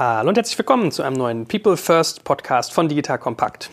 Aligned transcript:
Hallo 0.00 0.30
und 0.30 0.36
herzlich 0.38 0.56
willkommen 0.56 0.90
zu 0.90 1.02
einem 1.02 1.16
neuen 1.16 1.44
People 1.44 1.76
First 1.76 2.24
Podcast 2.24 2.72
von 2.72 2.88
Digital 2.88 3.18
Kompakt. 3.18 3.68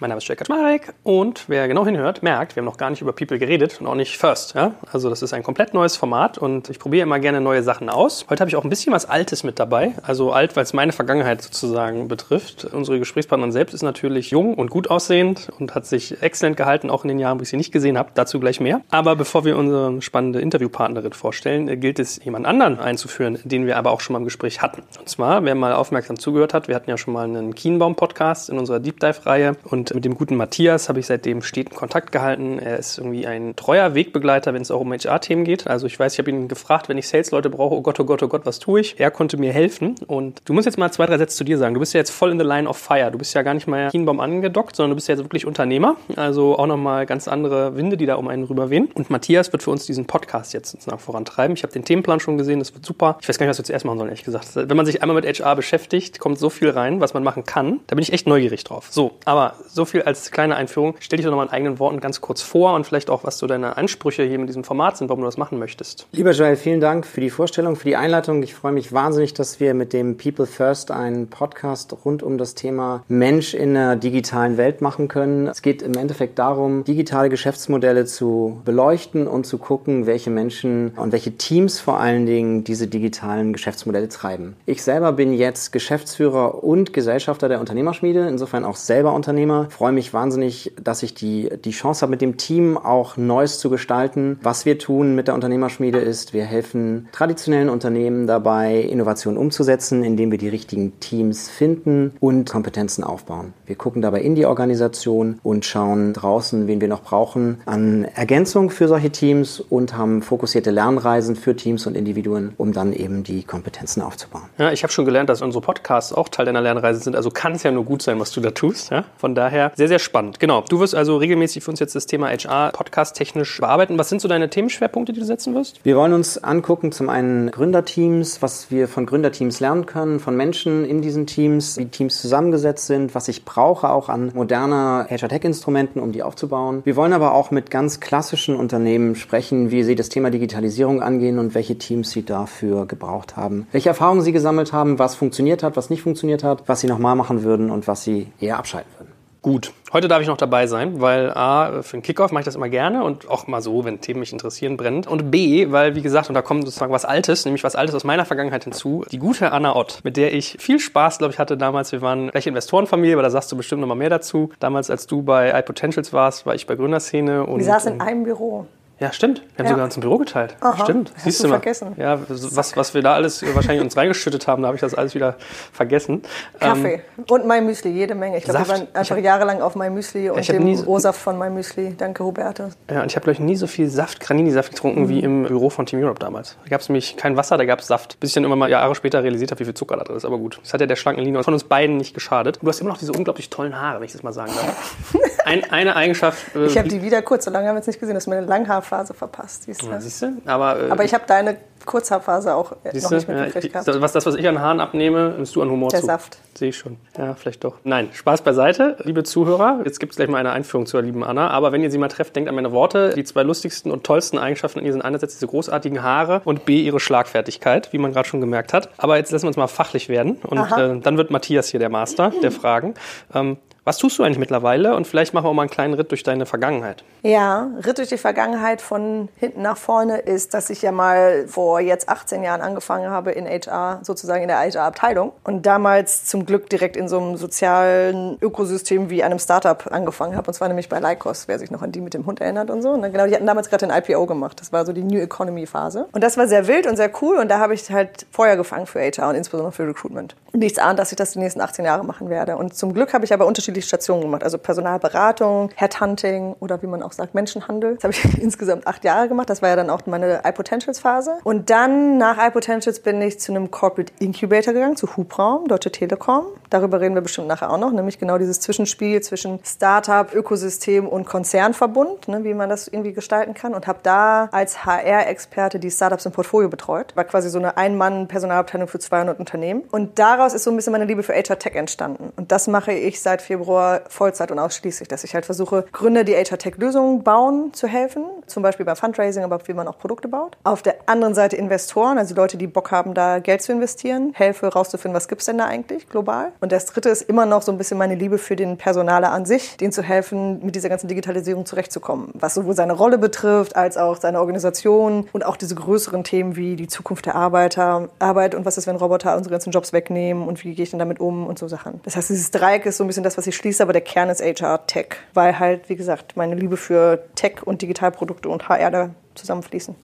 Mein 0.00 0.10
Name 0.10 0.18
ist 0.18 0.28
Jake 0.28 0.38
Kaczmarek 0.38 0.94
und 1.02 1.48
wer 1.48 1.66
genau 1.66 1.84
hinhört, 1.84 2.22
merkt, 2.22 2.54
wir 2.54 2.60
haben 2.60 2.66
noch 2.66 2.76
gar 2.76 2.88
nicht 2.88 3.02
über 3.02 3.12
People 3.12 3.36
geredet 3.36 3.80
und 3.80 3.88
auch 3.88 3.96
nicht 3.96 4.16
First. 4.16 4.54
Ja? 4.54 4.74
Also 4.92 5.10
das 5.10 5.22
ist 5.22 5.32
ein 5.32 5.42
komplett 5.42 5.74
neues 5.74 5.96
Format 5.96 6.38
und 6.38 6.70
ich 6.70 6.78
probiere 6.78 7.02
immer 7.02 7.18
gerne 7.18 7.40
neue 7.40 7.64
Sachen 7.64 7.88
aus. 7.88 8.24
Heute 8.30 8.40
habe 8.40 8.48
ich 8.48 8.54
auch 8.54 8.62
ein 8.62 8.70
bisschen 8.70 8.92
was 8.92 9.06
Altes 9.06 9.42
mit 9.42 9.58
dabei. 9.58 9.94
Also 10.02 10.30
alt, 10.30 10.54
weil 10.54 10.62
es 10.62 10.72
meine 10.72 10.92
Vergangenheit 10.92 11.42
sozusagen 11.42 12.06
betrifft. 12.06 12.64
Unsere 12.64 13.00
Gesprächspartnerin 13.00 13.50
selbst 13.50 13.74
ist 13.74 13.82
natürlich 13.82 14.30
jung 14.30 14.54
und 14.54 14.70
gut 14.70 14.88
aussehend 14.88 15.48
und 15.58 15.74
hat 15.74 15.84
sich 15.84 16.22
exzellent 16.22 16.56
gehalten, 16.56 16.90
auch 16.90 17.02
in 17.02 17.08
den 17.08 17.18
Jahren, 17.18 17.40
wo 17.40 17.42
ich 17.42 17.48
sie 17.48 17.56
nicht 17.56 17.72
gesehen 17.72 17.98
habe. 17.98 18.10
Dazu 18.14 18.38
gleich 18.38 18.60
mehr. 18.60 18.82
Aber 18.90 19.16
bevor 19.16 19.44
wir 19.44 19.56
unsere 19.56 20.00
spannende 20.00 20.40
Interviewpartnerin 20.40 21.12
vorstellen, 21.12 21.80
gilt 21.80 21.98
es, 21.98 22.24
jemand 22.24 22.46
anderen 22.46 22.78
einzuführen, 22.78 23.40
den 23.42 23.66
wir 23.66 23.76
aber 23.76 23.90
auch 23.90 24.00
schon 24.00 24.12
mal 24.12 24.20
im 24.20 24.26
Gespräch 24.26 24.62
hatten. 24.62 24.84
Und 25.00 25.08
zwar, 25.08 25.44
wer 25.44 25.56
mal 25.56 25.72
aufmerksam 25.72 26.20
zugehört 26.20 26.54
hat, 26.54 26.68
wir 26.68 26.76
hatten 26.76 26.88
ja 26.88 26.96
schon 26.98 27.14
mal 27.14 27.24
einen 27.24 27.56
Kienbaum-Podcast 27.56 28.48
in 28.48 28.58
unserer 28.58 28.78
Deep 28.78 29.00
Dive-Reihe 29.00 29.56
und 29.64 29.87
mit 29.94 30.04
dem 30.04 30.14
guten 30.14 30.36
Matthias 30.36 30.88
habe 30.88 31.00
ich 31.00 31.06
seitdem 31.06 31.42
steten 31.42 31.74
Kontakt 31.74 32.12
gehalten. 32.12 32.58
Er 32.58 32.78
ist 32.78 32.98
irgendwie 32.98 33.26
ein 33.26 33.56
treuer 33.56 33.94
Wegbegleiter, 33.94 34.54
wenn 34.54 34.62
es 34.62 34.70
auch 34.70 34.80
um 34.80 34.92
HR-Themen 34.92 35.44
geht. 35.44 35.66
Also 35.66 35.86
ich 35.86 35.98
weiß, 35.98 36.14
ich 36.14 36.18
habe 36.18 36.30
ihn 36.30 36.48
gefragt, 36.48 36.88
wenn 36.88 36.98
ich 36.98 37.08
Sales-Leute 37.08 37.50
brauche, 37.50 37.74
oh 37.74 37.82
Gott, 37.82 37.98
oh 38.00 38.04
Gott, 38.04 38.22
oh 38.22 38.28
Gott, 38.28 38.46
was 38.46 38.58
tue 38.58 38.80
ich? 38.80 38.98
Er 38.98 39.10
konnte 39.10 39.36
mir 39.36 39.52
helfen. 39.52 39.94
Und 40.06 40.40
du 40.44 40.52
musst 40.52 40.66
jetzt 40.66 40.78
mal 40.78 40.90
zwei, 40.92 41.06
drei 41.06 41.18
Sätze 41.18 41.36
zu 41.36 41.44
dir 41.44 41.58
sagen. 41.58 41.74
Du 41.74 41.80
bist 41.80 41.94
ja 41.94 41.98
jetzt 41.98 42.10
voll 42.10 42.30
in 42.30 42.38
the 42.38 42.44
line 42.44 42.68
of 42.68 42.76
fire. 42.76 43.10
Du 43.10 43.18
bist 43.18 43.34
ja 43.34 43.42
gar 43.42 43.54
nicht 43.54 43.66
mal 43.66 43.90
Kienbaum 43.90 44.20
angedockt, 44.20 44.76
sondern 44.76 44.90
du 44.90 44.94
bist 44.96 45.08
ja 45.08 45.14
jetzt 45.14 45.24
wirklich 45.24 45.46
Unternehmer. 45.46 45.96
Also 46.16 46.58
auch 46.58 46.66
nochmal 46.66 47.06
ganz 47.06 47.28
andere 47.28 47.76
Winde, 47.76 47.96
die 47.96 48.06
da 48.06 48.16
um 48.16 48.28
einen 48.28 48.44
rüber 48.44 48.70
wehen. 48.70 48.88
Und 48.94 49.10
Matthias 49.10 49.52
wird 49.52 49.62
für 49.62 49.70
uns 49.70 49.86
diesen 49.86 50.06
Podcast 50.06 50.52
jetzt 50.52 50.76
vorantreiben. 50.98 51.56
Ich 51.56 51.62
habe 51.62 51.72
den 51.72 51.84
Themenplan 51.84 52.20
schon 52.20 52.38
gesehen, 52.38 52.58
das 52.58 52.74
wird 52.74 52.84
super. 52.84 53.18
Ich 53.20 53.28
weiß 53.28 53.38
gar 53.38 53.46
nicht, 53.46 53.50
was 53.50 53.58
wir 53.58 53.64
zuerst 53.64 53.84
machen 53.84 53.98
sollen, 53.98 54.10
ehrlich 54.10 54.24
gesagt. 54.24 54.48
Wenn 54.54 54.76
man 54.76 54.86
sich 54.86 55.02
einmal 55.02 55.20
mit 55.20 55.26
HR 55.26 55.56
beschäftigt, 55.56 56.18
kommt 56.18 56.38
so 56.38 56.50
viel 56.50 56.70
rein, 56.70 57.00
was 57.00 57.14
man 57.14 57.22
machen 57.22 57.44
kann. 57.44 57.80
Da 57.86 57.94
bin 57.94 58.02
ich 58.02 58.12
echt 58.12 58.26
neugierig 58.26 58.64
drauf. 58.64 58.88
So, 58.90 59.12
aber 59.24 59.54
so 59.78 59.84
viel 59.84 60.02
als 60.02 60.32
kleine 60.32 60.56
Einführung. 60.56 60.96
Stell 60.98 61.18
dich 61.18 61.24
doch 61.24 61.30
nochmal 61.30 61.46
in 61.46 61.52
eigenen 61.52 61.78
Worten 61.78 62.00
ganz 62.00 62.20
kurz 62.20 62.42
vor 62.42 62.74
und 62.74 62.84
vielleicht 62.84 63.10
auch, 63.10 63.22
was 63.22 63.38
so 63.38 63.46
deine 63.46 63.76
Ansprüche 63.76 64.24
hier 64.24 64.38
mit 64.38 64.48
diesem 64.48 64.64
Format 64.64 64.96
sind, 64.96 65.08
warum 65.08 65.20
du 65.20 65.26
das 65.26 65.36
machen 65.36 65.58
möchtest. 65.60 66.08
Lieber 66.10 66.32
Joel, 66.32 66.56
vielen 66.56 66.80
Dank 66.80 67.06
für 67.06 67.20
die 67.20 67.30
Vorstellung, 67.30 67.76
für 67.76 67.86
die 67.86 67.94
Einleitung. 67.94 68.42
Ich 68.42 68.54
freue 68.54 68.72
mich 68.72 68.92
wahnsinnig, 68.92 69.34
dass 69.34 69.60
wir 69.60 69.74
mit 69.74 69.92
dem 69.92 70.16
People 70.16 70.46
First 70.46 70.90
einen 70.90 71.28
Podcast 71.28 71.94
rund 72.04 72.24
um 72.24 72.38
das 72.38 72.56
Thema 72.56 73.04
Mensch 73.06 73.54
in 73.54 73.74
der 73.74 73.94
digitalen 73.94 74.56
Welt 74.56 74.80
machen 74.80 75.06
können. 75.06 75.46
Es 75.46 75.62
geht 75.62 75.80
im 75.82 75.94
Endeffekt 75.94 76.40
darum, 76.40 76.82
digitale 76.82 77.28
Geschäftsmodelle 77.28 78.04
zu 78.04 78.60
beleuchten 78.64 79.28
und 79.28 79.46
zu 79.46 79.58
gucken, 79.58 80.06
welche 80.06 80.30
Menschen 80.30 80.92
und 80.96 81.12
welche 81.12 81.36
Teams 81.36 81.78
vor 81.78 82.00
allen 82.00 82.26
Dingen 82.26 82.64
diese 82.64 82.88
digitalen 82.88 83.52
Geschäftsmodelle 83.52 84.08
treiben. 84.08 84.56
Ich 84.66 84.82
selber 84.82 85.12
bin 85.12 85.32
jetzt 85.32 85.70
Geschäftsführer 85.70 86.64
und 86.64 86.92
Gesellschafter 86.92 87.48
der 87.48 87.60
Unternehmerschmiede, 87.60 88.26
insofern 88.26 88.64
auch 88.64 88.74
selber 88.74 89.14
Unternehmer. 89.14 89.67
Freue 89.68 89.92
mich 89.92 90.12
wahnsinnig 90.12 90.38
wahnsinnig, 90.38 90.72
dass 90.82 91.02
ich 91.02 91.14
die, 91.14 91.48
die 91.64 91.70
Chance 91.70 92.02
habe, 92.02 92.10
mit 92.10 92.20
dem 92.20 92.36
Team 92.36 92.76
auch 92.76 93.16
Neues 93.16 93.58
zu 93.58 93.70
gestalten. 93.70 94.38
Was 94.42 94.64
wir 94.64 94.78
tun 94.78 95.14
mit 95.14 95.26
der 95.26 95.34
Unternehmerschmiede 95.34 95.98
ist, 95.98 96.32
wir 96.32 96.44
helfen 96.44 97.08
traditionellen 97.12 97.68
Unternehmen 97.68 98.26
dabei, 98.26 98.80
Innovationen 98.80 99.38
umzusetzen, 99.38 100.04
indem 100.04 100.30
wir 100.30 100.38
die 100.38 100.48
richtigen 100.48 101.00
Teams 101.00 101.48
finden 101.48 102.12
und 102.20 102.50
Kompetenzen 102.50 103.04
aufbauen. 103.04 103.52
Wir 103.66 103.76
gucken 103.76 104.02
dabei 104.02 104.20
in 104.20 104.34
die 104.34 104.46
Organisation 104.46 105.40
und 105.42 105.64
schauen 105.64 106.12
draußen, 106.12 106.66
wen 106.66 106.80
wir 106.80 106.88
noch 106.88 107.02
brauchen, 107.02 107.60
an 107.66 108.04
Ergänzung 108.14 108.70
für 108.70 108.88
solche 108.88 109.10
Teams 109.10 109.60
und 109.60 109.96
haben 109.96 110.22
fokussierte 110.22 110.70
Lernreisen 110.70 111.36
für 111.36 111.56
Teams 111.56 111.86
und 111.86 111.96
Individuen, 111.96 112.52
um 112.56 112.72
dann 112.72 112.92
eben 112.92 113.24
die 113.24 113.42
Kompetenzen 113.42 114.02
aufzubauen. 114.02 114.44
Ja, 114.58 114.72
ich 114.72 114.82
habe 114.82 114.92
schon 114.92 115.04
gelernt, 115.04 115.28
dass 115.28 115.42
unsere 115.42 115.62
Podcasts 115.62 116.12
auch 116.12 116.28
Teil 116.28 116.46
deiner 116.46 116.60
Lernreise 116.60 117.00
sind. 117.00 117.16
Also 117.16 117.30
kann 117.30 117.52
es 117.52 117.62
ja 117.62 117.70
nur 117.70 117.84
gut 117.84 118.02
sein, 118.02 118.20
was 118.20 118.30
du 118.32 118.40
da 118.40 118.50
tust. 118.50 118.90
Ja? 118.90 119.04
Von 119.16 119.34
daher 119.34 119.57
sehr, 119.74 119.88
sehr 119.88 119.98
spannend 119.98 120.18
spannend. 120.18 120.40
Genau. 120.40 120.64
Du 120.68 120.80
wirst 120.80 120.94
also 120.94 121.16
regelmäßig 121.16 121.62
für 121.62 121.70
uns 121.70 121.80
jetzt 121.80 121.94
das 121.94 122.06
Thema 122.06 122.28
HR 122.28 122.72
podcast-technisch 122.72 123.60
bearbeiten. 123.60 123.98
Was 123.98 124.08
sind 124.08 124.20
so 124.20 124.28
deine 124.28 124.50
Themenschwerpunkte, 124.50 125.12
die 125.12 125.20
du 125.20 125.26
setzen 125.26 125.54
wirst? 125.54 125.84
Wir 125.84 125.96
wollen 125.96 126.12
uns 126.12 126.42
angucken, 126.42 126.92
zum 126.92 127.08
einen 127.08 127.50
Gründerteams, 127.50 128.42
was 128.42 128.70
wir 128.70 128.88
von 128.88 129.06
Gründerteams 129.06 129.60
lernen 129.60 129.86
können, 129.86 130.20
von 130.20 130.36
Menschen 130.36 130.84
in 130.84 131.02
diesen 131.02 131.26
Teams, 131.26 131.78
wie 131.78 131.86
Teams 131.86 132.20
zusammengesetzt 132.20 132.86
sind, 132.86 133.14
was 133.14 133.28
ich 133.28 133.44
brauche 133.44 133.88
auch 133.88 134.08
an 134.08 134.32
moderner 134.34 135.06
HR-Tech-Instrumenten, 135.08 136.00
um 136.00 136.12
die 136.12 136.22
aufzubauen. 136.22 136.82
Wir 136.84 136.96
wollen 136.96 137.12
aber 137.12 137.32
auch 137.34 137.50
mit 137.50 137.70
ganz 137.70 138.00
klassischen 138.00 138.56
Unternehmen 138.56 139.14
sprechen, 139.14 139.70
wie 139.70 139.82
sie 139.82 139.94
das 139.94 140.08
Thema 140.08 140.30
Digitalisierung 140.30 141.02
angehen 141.02 141.38
und 141.38 141.54
welche 141.54 141.78
Teams 141.78 142.10
sie 142.10 142.24
dafür 142.24 142.86
gebraucht 142.86 143.36
haben. 143.36 143.66
Welche 143.72 143.88
Erfahrungen 143.88 144.22
sie 144.22 144.32
gesammelt 144.32 144.72
haben, 144.72 144.98
was 144.98 145.14
funktioniert 145.14 145.62
hat, 145.62 145.76
was 145.76 145.90
nicht 145.90 146.02
funktioniert 146.02 146.44
hat, 146.44 146.64
was 146.66 146.80
sie 146.80 146.86
nochmal 146.86 147.16
machen 147.16 147.42
würden 147.42 147.70
und 147.70 147.86
was 147.86 148.04
sie 148.04 148.28
eher 148.40 148.58
abschalten 148.58 148.90
würden. 148.98 149.17
Gut. 149.48 149.72
Heute 149.94 150.08
darf 150.08 150.20
ich 150.20 150.28
noch 150.28 150.36
dabei 150.36 150.66
sein, 150.66 151.00
weil 151.00 151.30
A, 151.30 151.80
für 151.80 151.94
einen 151.94 152.02
Kickoff 152.02 152.32
mache 152.32 152.42
ich 152.42 152.44
das 152.44 152.54
immer 152.54 152.68
gerne 152.68 153.02
und 153.02 153.30
auch 153.30 153.46
mal 153.46 153.62
so, 153.62 153.86
wenn 153.86 153.98
Themen 154.02 154.20
mich 154.20 154.30
interessieren, 154.30 154.76
brennt. 154.76 155.06
Und 155.06 155.30
B, 155.30 155.72
weil, 155.72 155.94
wie 155.94 156.02
gesagt, 156.02 156.28
und 156.28 156.34
da 156.34 156.42
kommt 156.42 156.66
sozusagen 156.66 156.92
was 156.92 157.06
Altes, 157.06 157.46
nämlich 157.46 157.64
was 157.64 157.74
Altes 157.74 157.94
aus 157.94 158.04
meiner 158.04 158.26
Vergangenheit 158.26 158.64
hinzu, 158.64 159.06
die 159.10 159.18
gute 159.18 159.50
Anna 159.50 159.74
Ott, 159.74 160.00
mit 160.02 160.18
der 160.18 160.34
ich 160.34 160.58
viel 160.60 160.78
Spaß, 160.78 161.16
glaube 161.16 161.32
ich, 161.32 161.38
hatte 161.38 161.56
damals. 161.56 161.92
Wir 161.92 162.02
waren 162.02 162.28
gleich 162.30 162.46
Investorenfamilie, 162.46 163.14
aber 163.14 163.22
da 163.22 163.30
sagst 163.30 163.50
du 163.50 163.56
bestimmt 163.56 163.80
noch 163.80 163.88
mal 163.88 163.94
mehr 163.94 164.10
dazu. 164.10 164.50
Damals, 164.60 164.90
als 164.90 165.06
du 165.06 165.22
bei 165.22 165.58
iPotentials 165.58 166.12
warst, 166.12 166.44
war 166.44 166.54
ich 166.54 166.66
bei 166.66 166.74
Gründerszene. 166.74 167.46
Und, 167.46 167.60
wir 167.60 167.64
saßen 167.64 167.94
in 167.94 168.00
einem 168.02 168.24
Büro. 168.24 168.66
Ja, 169.00 169.12
stimmt. 169.12 169.42
Wir 169.54 169.58
haben 169.58 169.66
ja. 169.66 169.70
sogar 169.70 169.84
uns 169.84 169.96
ein 169.96 170.00
Büro 170.00 170.18
geteilt. 170.18 170.56
Aha. 170.60 170.82
Stimmt. 170.82 171.12
Hast 171.14 171.24
Siehst 171.24 171.44
du 171.44 171.48
mal. 171.48 171.54
vergessen. 171.54 171.94
Ja, 171.96 172.18
was, 172.28 172.76
was 172.76 172.94
wir 172.94 173.02
da 173.02 173.14
alles 173.14 173.44
wahrscheinlich 173.54 173.82
uns 173.82 173.96
reingeschüttet 173.96 174.48
haben, 174.48 174.62
da 174.62 174.68
habe 174.68 174.76
ich 174.76 174.80
das 174.80 174.94
alles 174.94 175.14
wieder 175.14 175.36
vergessen. 175.72 176.22
Kaffee 176.58 177.02
ähm, 177.16 177.24
und 177.28 177.46
mein 177.46 177.64
Müsli, 177.64 177.90
jede 177.90 178.16
Menge. 178.16 178.38
Ich 178.38 178.44
glaube, 178.44 178.60
wir 178.60 178.68
waren 178.68 178.88
einfach 178.94 179.16
jahrelang 179.16 179.62
auf 179.62 179.76
mein 179.76 179.94
Müsli 179.94 180.30
und 180.30 180.46
dem 180.48 180.88
O-Saft 180.88 181.20
von 181.20 181.38
mein 181.38 181.54
Müsli. 181.54 181.94
Danke, 181.96 182.24
Roberto. 182.24 182.64
Ja, 182.90 183.02
und 183.02 183.06
ich 183.06 183.16
habe, 183.16 183.24
glaube 183.24 183.32
ich, 183.32 183.38
nie 183.38 183.54
so 183.54 183.68
viel 183.68 183.88
Saft, 183.88 184.18
Granini-Saft 184.18 184.72
getrunken 184.72 185.02
mhm. 185.02 185.08
wie 185.08 185.20
im 185.20 185.44
Büro 185.44 185.70
von 185.70 185.86
Team 185.86 186.02
Europe 186.02 186.18
damals. 186.18 186.56
Da 186.64 186.70
gab 186.70 186.80
es 186.80 186.88
nämlich 186.88 187.16
kein 187.16 187.36
Wasser, 187.36 187.56
da 187.56 187.64
gab 187.64 187.78
es 187.78 187.86
Saft. 187.86 188.18
Bis 188.18 188.30
ich 188.30 188.34
dann 188.34 188.44
immer 188.44 188.56
mal 188.56 188.68
Jahre 188.68 188.96
später 188.96 189.22
realisiert 189.22 189.52
habe, 189.52 189.60
wie 189.60 189.64
viel 189.64 189.74
Zucker 189.74 189.96
da 189.96 190.04
drin 190.04 190.16
ist. 190.16 190.24
Aber 190.24 190.38
gut, 190.38 190.58
das 190.62 190.74
hat 190.74 190.80
ja 190.80 190.88
der 190.88 190.96
schlanken 190.96 191.22
Linie 191.22 191.44
von 191.44 191.54
uns 191.54 191.62
beiden 191.62 191.98
nicht 191.98 192.14
geschadet. 192.14 192.58
Du 192.60 192.66
hast 192.66 192.80
immer 192.80 192.90
noch 192.90 192.98
diese 192.98 193.12
unglaublich 193.12 193.48
tollen 193.48 193.80
Haare, 193.80 194.00
wenn 194.00 194.06
ich 194.06 194.12
das 194.12 194.24
mal 194.24 194.32
sagen 194.32 194.50
darf. 194.56 195.14
Ein, 195.44 195.64
eine 195.70 195.96
Eigenschaft. 195.96 196.54
Äh, 196.54 196.66
ich 196.66 196.76
habe 196.76 196.88
die 196.88 197.00
wieder 197.00 197.22
kurz, 197.22 197.46
so 197.46 197.50
lange 197.50 197.68
haben 197.68 197.76
wir 197.76 197.80
es 197.80 197.86
nicht 197.86 198.00
gesehen, 198.00 198.14
dass 198.14 198.26
mir 198.26 198.36
eine 198.36 198.46
Langhaarphase 198.88 199.14
verpasst. 199.14 199.64
Siehst 199.64 199.82
du? 199.82 199.86
Ja, 199.88 200.00
siehst 200.00 200.22
du? 200.22 200.36
Aber, 200.46 200.80
äh, 200.80 200.90
Aber 200.90 201.04
ich 201.04 201.14
habe 201.14 201.24
deine 201.26 201.56
Kurzhaarphase 201.84 202.54
auch 202.54 202.72
noch 202.72 203.10
nicht 203.10 203.28
mitgekriegt 203.28 203.74
ja, 203.74 203.82
gehabt. 203.82 204.00
Was, 204.00 204.12
das, 204.12 204.26
was 204.26 204.34
ich 204.34 204.46
an 204.48 204.60
Haaren 204.60 204.80
abnehme, 204.80 205.34
nimmst 205.36 205.54
du 205.54 205.62
an 205.62 205.70
Humor 205.70 205.90
Der 205.90 206.00
zu. 206.00 206.06
Der 206.06 206.14
Saft. 206.14 206.38
Sehe 206.54 206.70
ich 206.70 206.76
schon. 206.76 206.96
Ja, 207.16 207.34
vielleicht 207.34 207.62
doch. 207.64 207.76
Nein, 207.84 208.10
Spaß 208.12 208.42
beiseite, 208.42 208.96
liebe 209.04 209.22
Zuhörer. 209.22 209.80
Jetzt 209.84 210.00
gibt 210.00 210.12
es 210.12 210.16
gleich 210.16 210.28
mal 210.28 210.38
eine 210.38 210.50
Einführung 210.50 210.86
zur 210.86 211.02
lieben 211.02 211.22
Anna. 211.22 211.50
Aber 211.50 211.72
wenn 211.72 211.82
ihr 211.82 211.90
sie 211.90 211.98
mal 211.98 212.08
trefft, 212.08 212.34
denkt 212.34 212.48
an 212.48 212.54
meine 212.56 212.72
Worte. 212.72 213.12
Die 213.14 213.24
zwei 213.24 213.42
lustigsten 213.42 213.92
und 213.92 214.04
tollsten 214.04 214.38
Eigenschaften 214.38 214.80
an 214.80 214.84
ihr 214.84 214.92
sind 214.92 215.02
einerseits 215.02 215.34
diese 215.34 215.46
großartigen 215.46 216.02
Haare 216.02 216.42
und 216.44 216.64
B, 216.64 216.80
ihre 216.80 217.00
Schlagfertigkeit, 217.00 217.92
wie 217.92 217.98
man 217.98 218.12
gerade 218.12 218.28
schon 218.28 218.40
gemerkt 218.40 218.72
hat. 218.72 218.90
Aber 218.98 219.16
jetzt 219.16 219.30
lassen 219.30 219.44
wir 219.44 219.48
uns 219.48 219.56
mal 219.56 219.68
fachlich 219.68 220.08
werden. 220.08 220.36
Und 220.36 220.58
äh, 220.58 220.98
dann 221.00 221.16
wird 221.16 221.30
Matthias 221.30 221.68
hier 221.68 221.80
der 221.80 221.90
Master 221.90 222.32
der 222.42 222.50
Fragen. 222.50 222.94
Ähm, 223.34 223.58
was 223.88 223.96
tust 223.96 224.18
du 224.18 224.22
eigentlich 224.22 224.38
mittlerweile? 224.38 224.94
Und 224.94 225.06
vielleicht 225.06 225.32
machen 225.32 225.46
wir 225.46 225.48
auch 225.48 225.54
mal 225.54 225.62
einen 225.62 225.70
kleinen 225.70 225.94
Ritt 225.94 226.10
durch 226.10 226.22
deine 226.22 226.44
Vergangenheit. 226.44 227.04
Ja, 227.22 227.70
Ritt 227.86 227.96
durch 227.96 228.10
die 228.10 228.18
Vergangenheit 228.18 228.82
von 228.82 229.30
hinten 229.36 229.62
nach 229.62 229.78
vorne 229.78 230.18
ist, 230.18 230.52
dass 230.52 230.68
ich 230.68 230.82
ja 230.82 230.92
mal 230.92 231.46
vor 231.48 231.80
jetzt 231.80 232.10
18 232.10 232.42
Jahren 232.42 232.60
angefangen 232.60 233.08
habe 233.08 233.32
in 233.32 233.46
HR, 233.46 234.00
sozusagen 234.02 234.42
in 234.42 234.48
der 234.48 234.58
HR-Abteilung. 234.58 235.32
Und 235.42 235.64
damals 235.64 236.26
zum 236.26 236.44
Glück 236.44 236.68
direkt 236.68 236.98
in 236.98 237.08
so 237.08 237.18
einem 237.18 237.38
sozialen 237.38 238.36
Ökosystem 238.42 239.08
wie 239.08 239.24
einem 239.24 239.38
Startup 239.38 239.82
angefangen 239.90 240.36
habe. 240.36 240.48
Und 240.48 240.52
zwar 240.52 240.68
nämlich 240.68 240.90
bei 240.90 241.00
Lycos, 241.00 241.48
wer 241.48 241.58
sich 241.58 241.70
noch 241.70 241.80
an 241.80 241.90
die 241.90 242.02
mit 242.02 242.12
dem 242.12 242.26
Hund 242.26 242.42
erinnert 242.42 242.68
und 242.68 242.82
so. 242.82 242.90
Und 242.90 243.00
genau, 243.10 243.26
die 243.26 243.34
hatten 243.34 243.46
damals 243.46 243.70
gerade 243.70 243.90
ein 243.90 244.02
IPO 244.02 244.26
gemacht. 244.26 244.60
Das 244.60 244.70
war 244.70 244.84
so 244.84 244.92
die 244.92 245.02
New 245.02 245.18
Economy 245.18 245.64
Phase. 245.64 246.08
Und 246.12 246.22
das 246.22 246.36
war 246.36 246.46
sehr 246.46 246.66
wild 246.66 246.86
und 246.86 246.96
sehr 246.96 247.10
cool. 247.22 247.38
Und 247.38 247.48
da 247.48 247.58
habe 247.58 247.72
ich 247.72 247.90
halt 247.90 248.26
Feuer 248.32 248.56
gefangen 248.56 248.84
für 248.84 249.00
HR 249.00 249.30
und 249.30 249.34
insbesondere 249.34 249.72
für 249.72 249.88
Recruitment. 249.88 250.36
Nichts 250.52 250.78
ahnt, 250.78 250.98
dass 250.98 251.10
ich 251.10 251.16
das 251.16 251.30
die 251.30 251.38
nächsten 251.38 251.62
18 251.62 251.86
Jahre 251.86 252.04
machen 252.04 252.28
werde. 252.28 252.58
Und 252.58 252.74
zum 252.74 252.92
Glück 252.92 253.14
habe 253.14 253.24
ich 253.24 253.32
aber 253.32 253.46
unterschiedliche 253.46 253.77
unterschiedliche 253.78 253.88
Stationen 253.88 254.22
gemacht. 254.22 254.44
Also 254.44 254.58
Personalberatung, 254.58 255.70
Headhunting 255.76 256.54
oder 256.60 256.82
wie 256.82 256.86
man 256.86 257.02
auch 257.02 257.12
sagt, 257.12 257.34
Menschenhandel. 257.34 257.94
Das 257.94 258.04
habe 258.04 258.14
ich 258.14 258.42
insgesamt 258.42 258.86
acht 258.86 259.04
Jahre 259.04 259.28
gemacht. 259.28 259.48
Das 259.50 259.62
war 259.62 259.68
ja 259.68 259.76
dann 259.76 259.90
auch 259.90 260.02
meine 260.06 260.42
iPotentials-Phase. 260.44 261.38
Und 261.44 261.70
dann 261.70 262.18
nach 262.18 262.38
iPotentials 262.38 263.00
bin 263.00 263.20
ich 263.22 263.40
zu 263.40 263.52
einem 263.52 263.70
Corporate 263.70 264.12
Incubator 264.18 264.74
gegangen, 264.74 264.96
zu 264.96 265.16
Hubraum, 265.16 265.68
Deutsche 265.68 265.92
Telekom. 265.92 266.46
Darüber 266.70 267.00
reden 267.00 267.14
wir 267.14 267.22
bestimmt 267.22 267.48
nachher 267.48 267.70
auch 267.70 267.78
noch, 267.78 267.92
nämlich 267.92 268.18
genau 268.18 268.38
dieses 268.38 268.60
Zwischenspiel 268.60 269.20
zwischen 269.22 269.60
Startup, 269.64 270.32
Ökosystem 270.34 271.08
und 271.08 271.26
Konzernverbund, 271.26 272.28
ne, 272.28 272.44
wie 272.44 272.54
man 272.54 272.68
das 272.68 272.88
irgendwie 272.88 273.12
gestalten 273.12 273.54
kann. 273.54 273.74
Und 273.74 273.86
habe 273.86 274.00
da 274.02 274.48
als 274.52 274.84
HR-Experte 274.84 275.78
die 275.78 275.90
Startups 275.90 276.26
im 276.26 276.32
Portfolio 276.32 276.68
betreut. 276.68 277.14
War 277.16 277.24
quasi 277.24 277.48
so 277.48 277.58
eine 277.58 277.76
Ein-Mann-Personalabteilung 277.76 278.88
für 278.88 278.98
200 278.98 279.38
Unternehmen. 279.38 279.84
Und 279.90 280.18
daraus 280.18 280.54
ist 280.54 280.64
so 280.64 280.70
ein 280.70 280.76
bisschen 280.76 280.92
meine 280.92 281.04
Liebe 281.04 281.22
für 281.22 281.34
HR 281.34 281.58
Tech 281.58 281.74
entstanden. 281.74 282.32
Und 282.36 282.52
das 282.52 282.66
mache 282.66 282.92
ich 282.92 283.20
seit 283.20 283.42
vier 283.42 283.57
Februar 283.58 284.02
Vollzeit 284.08 284.52
und 284.52 284.58
ausschließlich, 284.60 285.08
dass 285.08 285.24
ich 285.24 285.34
halt 285.34 285.44
versuche, 285.44 285.84
Gründer, 285.92 286.22
die 286.22 286.34
HR-Tech-Lösungen 286.34 287.24
bauen, 287.24 287.74
zu 287.74 287.88
helfen. 287.88 288.24
Zum 288.46 288.62
Beispiel 288.62 288.86
beim 288.86 288.96
Fundraising, 288.96 289.42
aber 289.42 289.58
wie 289.66 289.74
man 289.74 289.88
auch 289.88 289.98
Produkte 289.98 290.28
baut. 290.28 290.56
Auf 290.62 290.82
der 290.82 290.96
anderen 291.06 291.34
Seite 291.34 291.56
Investoren, 291.56 292.18
also 292.18 292.34
Leute, 292.36 292.56
die 292.56 292.68
Bock 292.68 292.92
haben, 292.92 293.14
da 293.14 293.40
Geld 293.40 293.62
zu 293.62 293.72
investieren, 293.72 294.32
helfe 294.34 294.68
rauszufinden, 294.68 295.16
was 295.16 295.26
gibt's 295.26 295.46
denn 295.46 295.58
da 295.58 295.64
eigentlich 295.66 296.08
global. 296.08 296.52
Und 296.60 296.70
das 296.70 296.86
dritte 296.86 297.08
ist 297.08 297.22
immer 297.22 297.46
noch 297.46 297.62
so 297.62 297.72
ein 297.72 297.78
bisschen 297.78 297.98
meine 297.98 298.14
Liebe 298.14 298.38
für 298.38 298.54
den 298.54 298.76
Personaler 298.76 299.32
an 299.32 299.44
sich, 299.44 299.76
denen 299.76 299.90
zu 299.90 300.02
helfen, 300.02 300.64
mit 300.64 300.76
dieser 300.76 300.88
ganzen 300.88 301.08
Digitalisierung 301.08 301.66
zurechtzukommen. 301.66 302.30
Was 302.34 302.54
sowohl 302.54 302.76
seine 302.76 302.92
Rolle 302.92 303.18
betrifft, 303.18 303.74
als 303.74 303.96
auch 303.96 304.20
seine 304.20 304.38
Organisation 304.38 305.28
und 305.32 305.44
auch 305.44 305.56
diese 305.56 305.74
größeren 305.74 306.22
Themen 306.22 306.54
wie 306.54 306.76
die 306.76 306.86
Zukunft 306.86 307.26
der 307.26 307.34
Arbeiter, 307.34 308.08
Arbeit 308.20 308.54
und 308.54 308.64
was 308.64 308.78
ist, 308.78 308.86
wenn 308.86 308.96
Roboter 308.96 309.36
unsere 309.36 309.52
ganzen 309.52 309.72
Jobs 309.72 309.92
wegnehmen 309.92 310.46
und 310.46 310.62
wie 310.62 310.74
gehe 310.74 310.84
ich 310.84 310.90
denn 310.90 311.00
damit 311.00 311.18
um 311.18 311.46
und 311.46 311.58
so 311.58 311.66
Sachen. 311.66 312.00
Das 312.04 312.14
heißt, 312.14 312.30
dieses 312.30 312.50
Dreieck 312.52 312.86
ist 312.86 312.98
so 312.98 313.04
ein 313.04 313.08
bisschen 313.08 313.24
das, 313.24 313.36
was 313.36 313.46
ich 313.46 313.47
schließe, 313.52 313.82
aber 313.82 313.92
der 313.92 314.02
Kern 314.02 314.28
ist 314.28 314.42
HR 314.42 314.86
Tech, 314.86 315.16
weil 315.34 315.58
halt, 315.58 315.88
wie 315.88 315.96
gesagt, 315.96 316.36
meine 316.36 316.54
Liebe 316.54 316.76
für 316.76 317.24
Tech 317.34 317.62
und 317.64 317.82
Digitalprodukte 317.82 318.48
und 318.48 318.68
HR 318.68 318.90
da 318.90 319.14
zusammenfließen. 319.34 319.96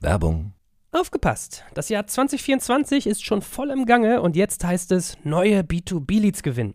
Werbung. 0.00 0.52
Aufgepasst! 0.94 1.64
Das 1.72 1.88
Jahr 1.88 2.06
2024 2.06 3.06
ist 3.06 3.24
schon 3.24 3.40
voll 3.40 3.70
im 3.70 3.86
Gange 3.86 4.20
und 4.20 4.36
jetzt 4.36 4.62
heißt 4.62 4.92
es 4.92 5.16
neue 5.24 5.60
B2B-Leads 5.60 6.42
gewinnen. 6.42 6.74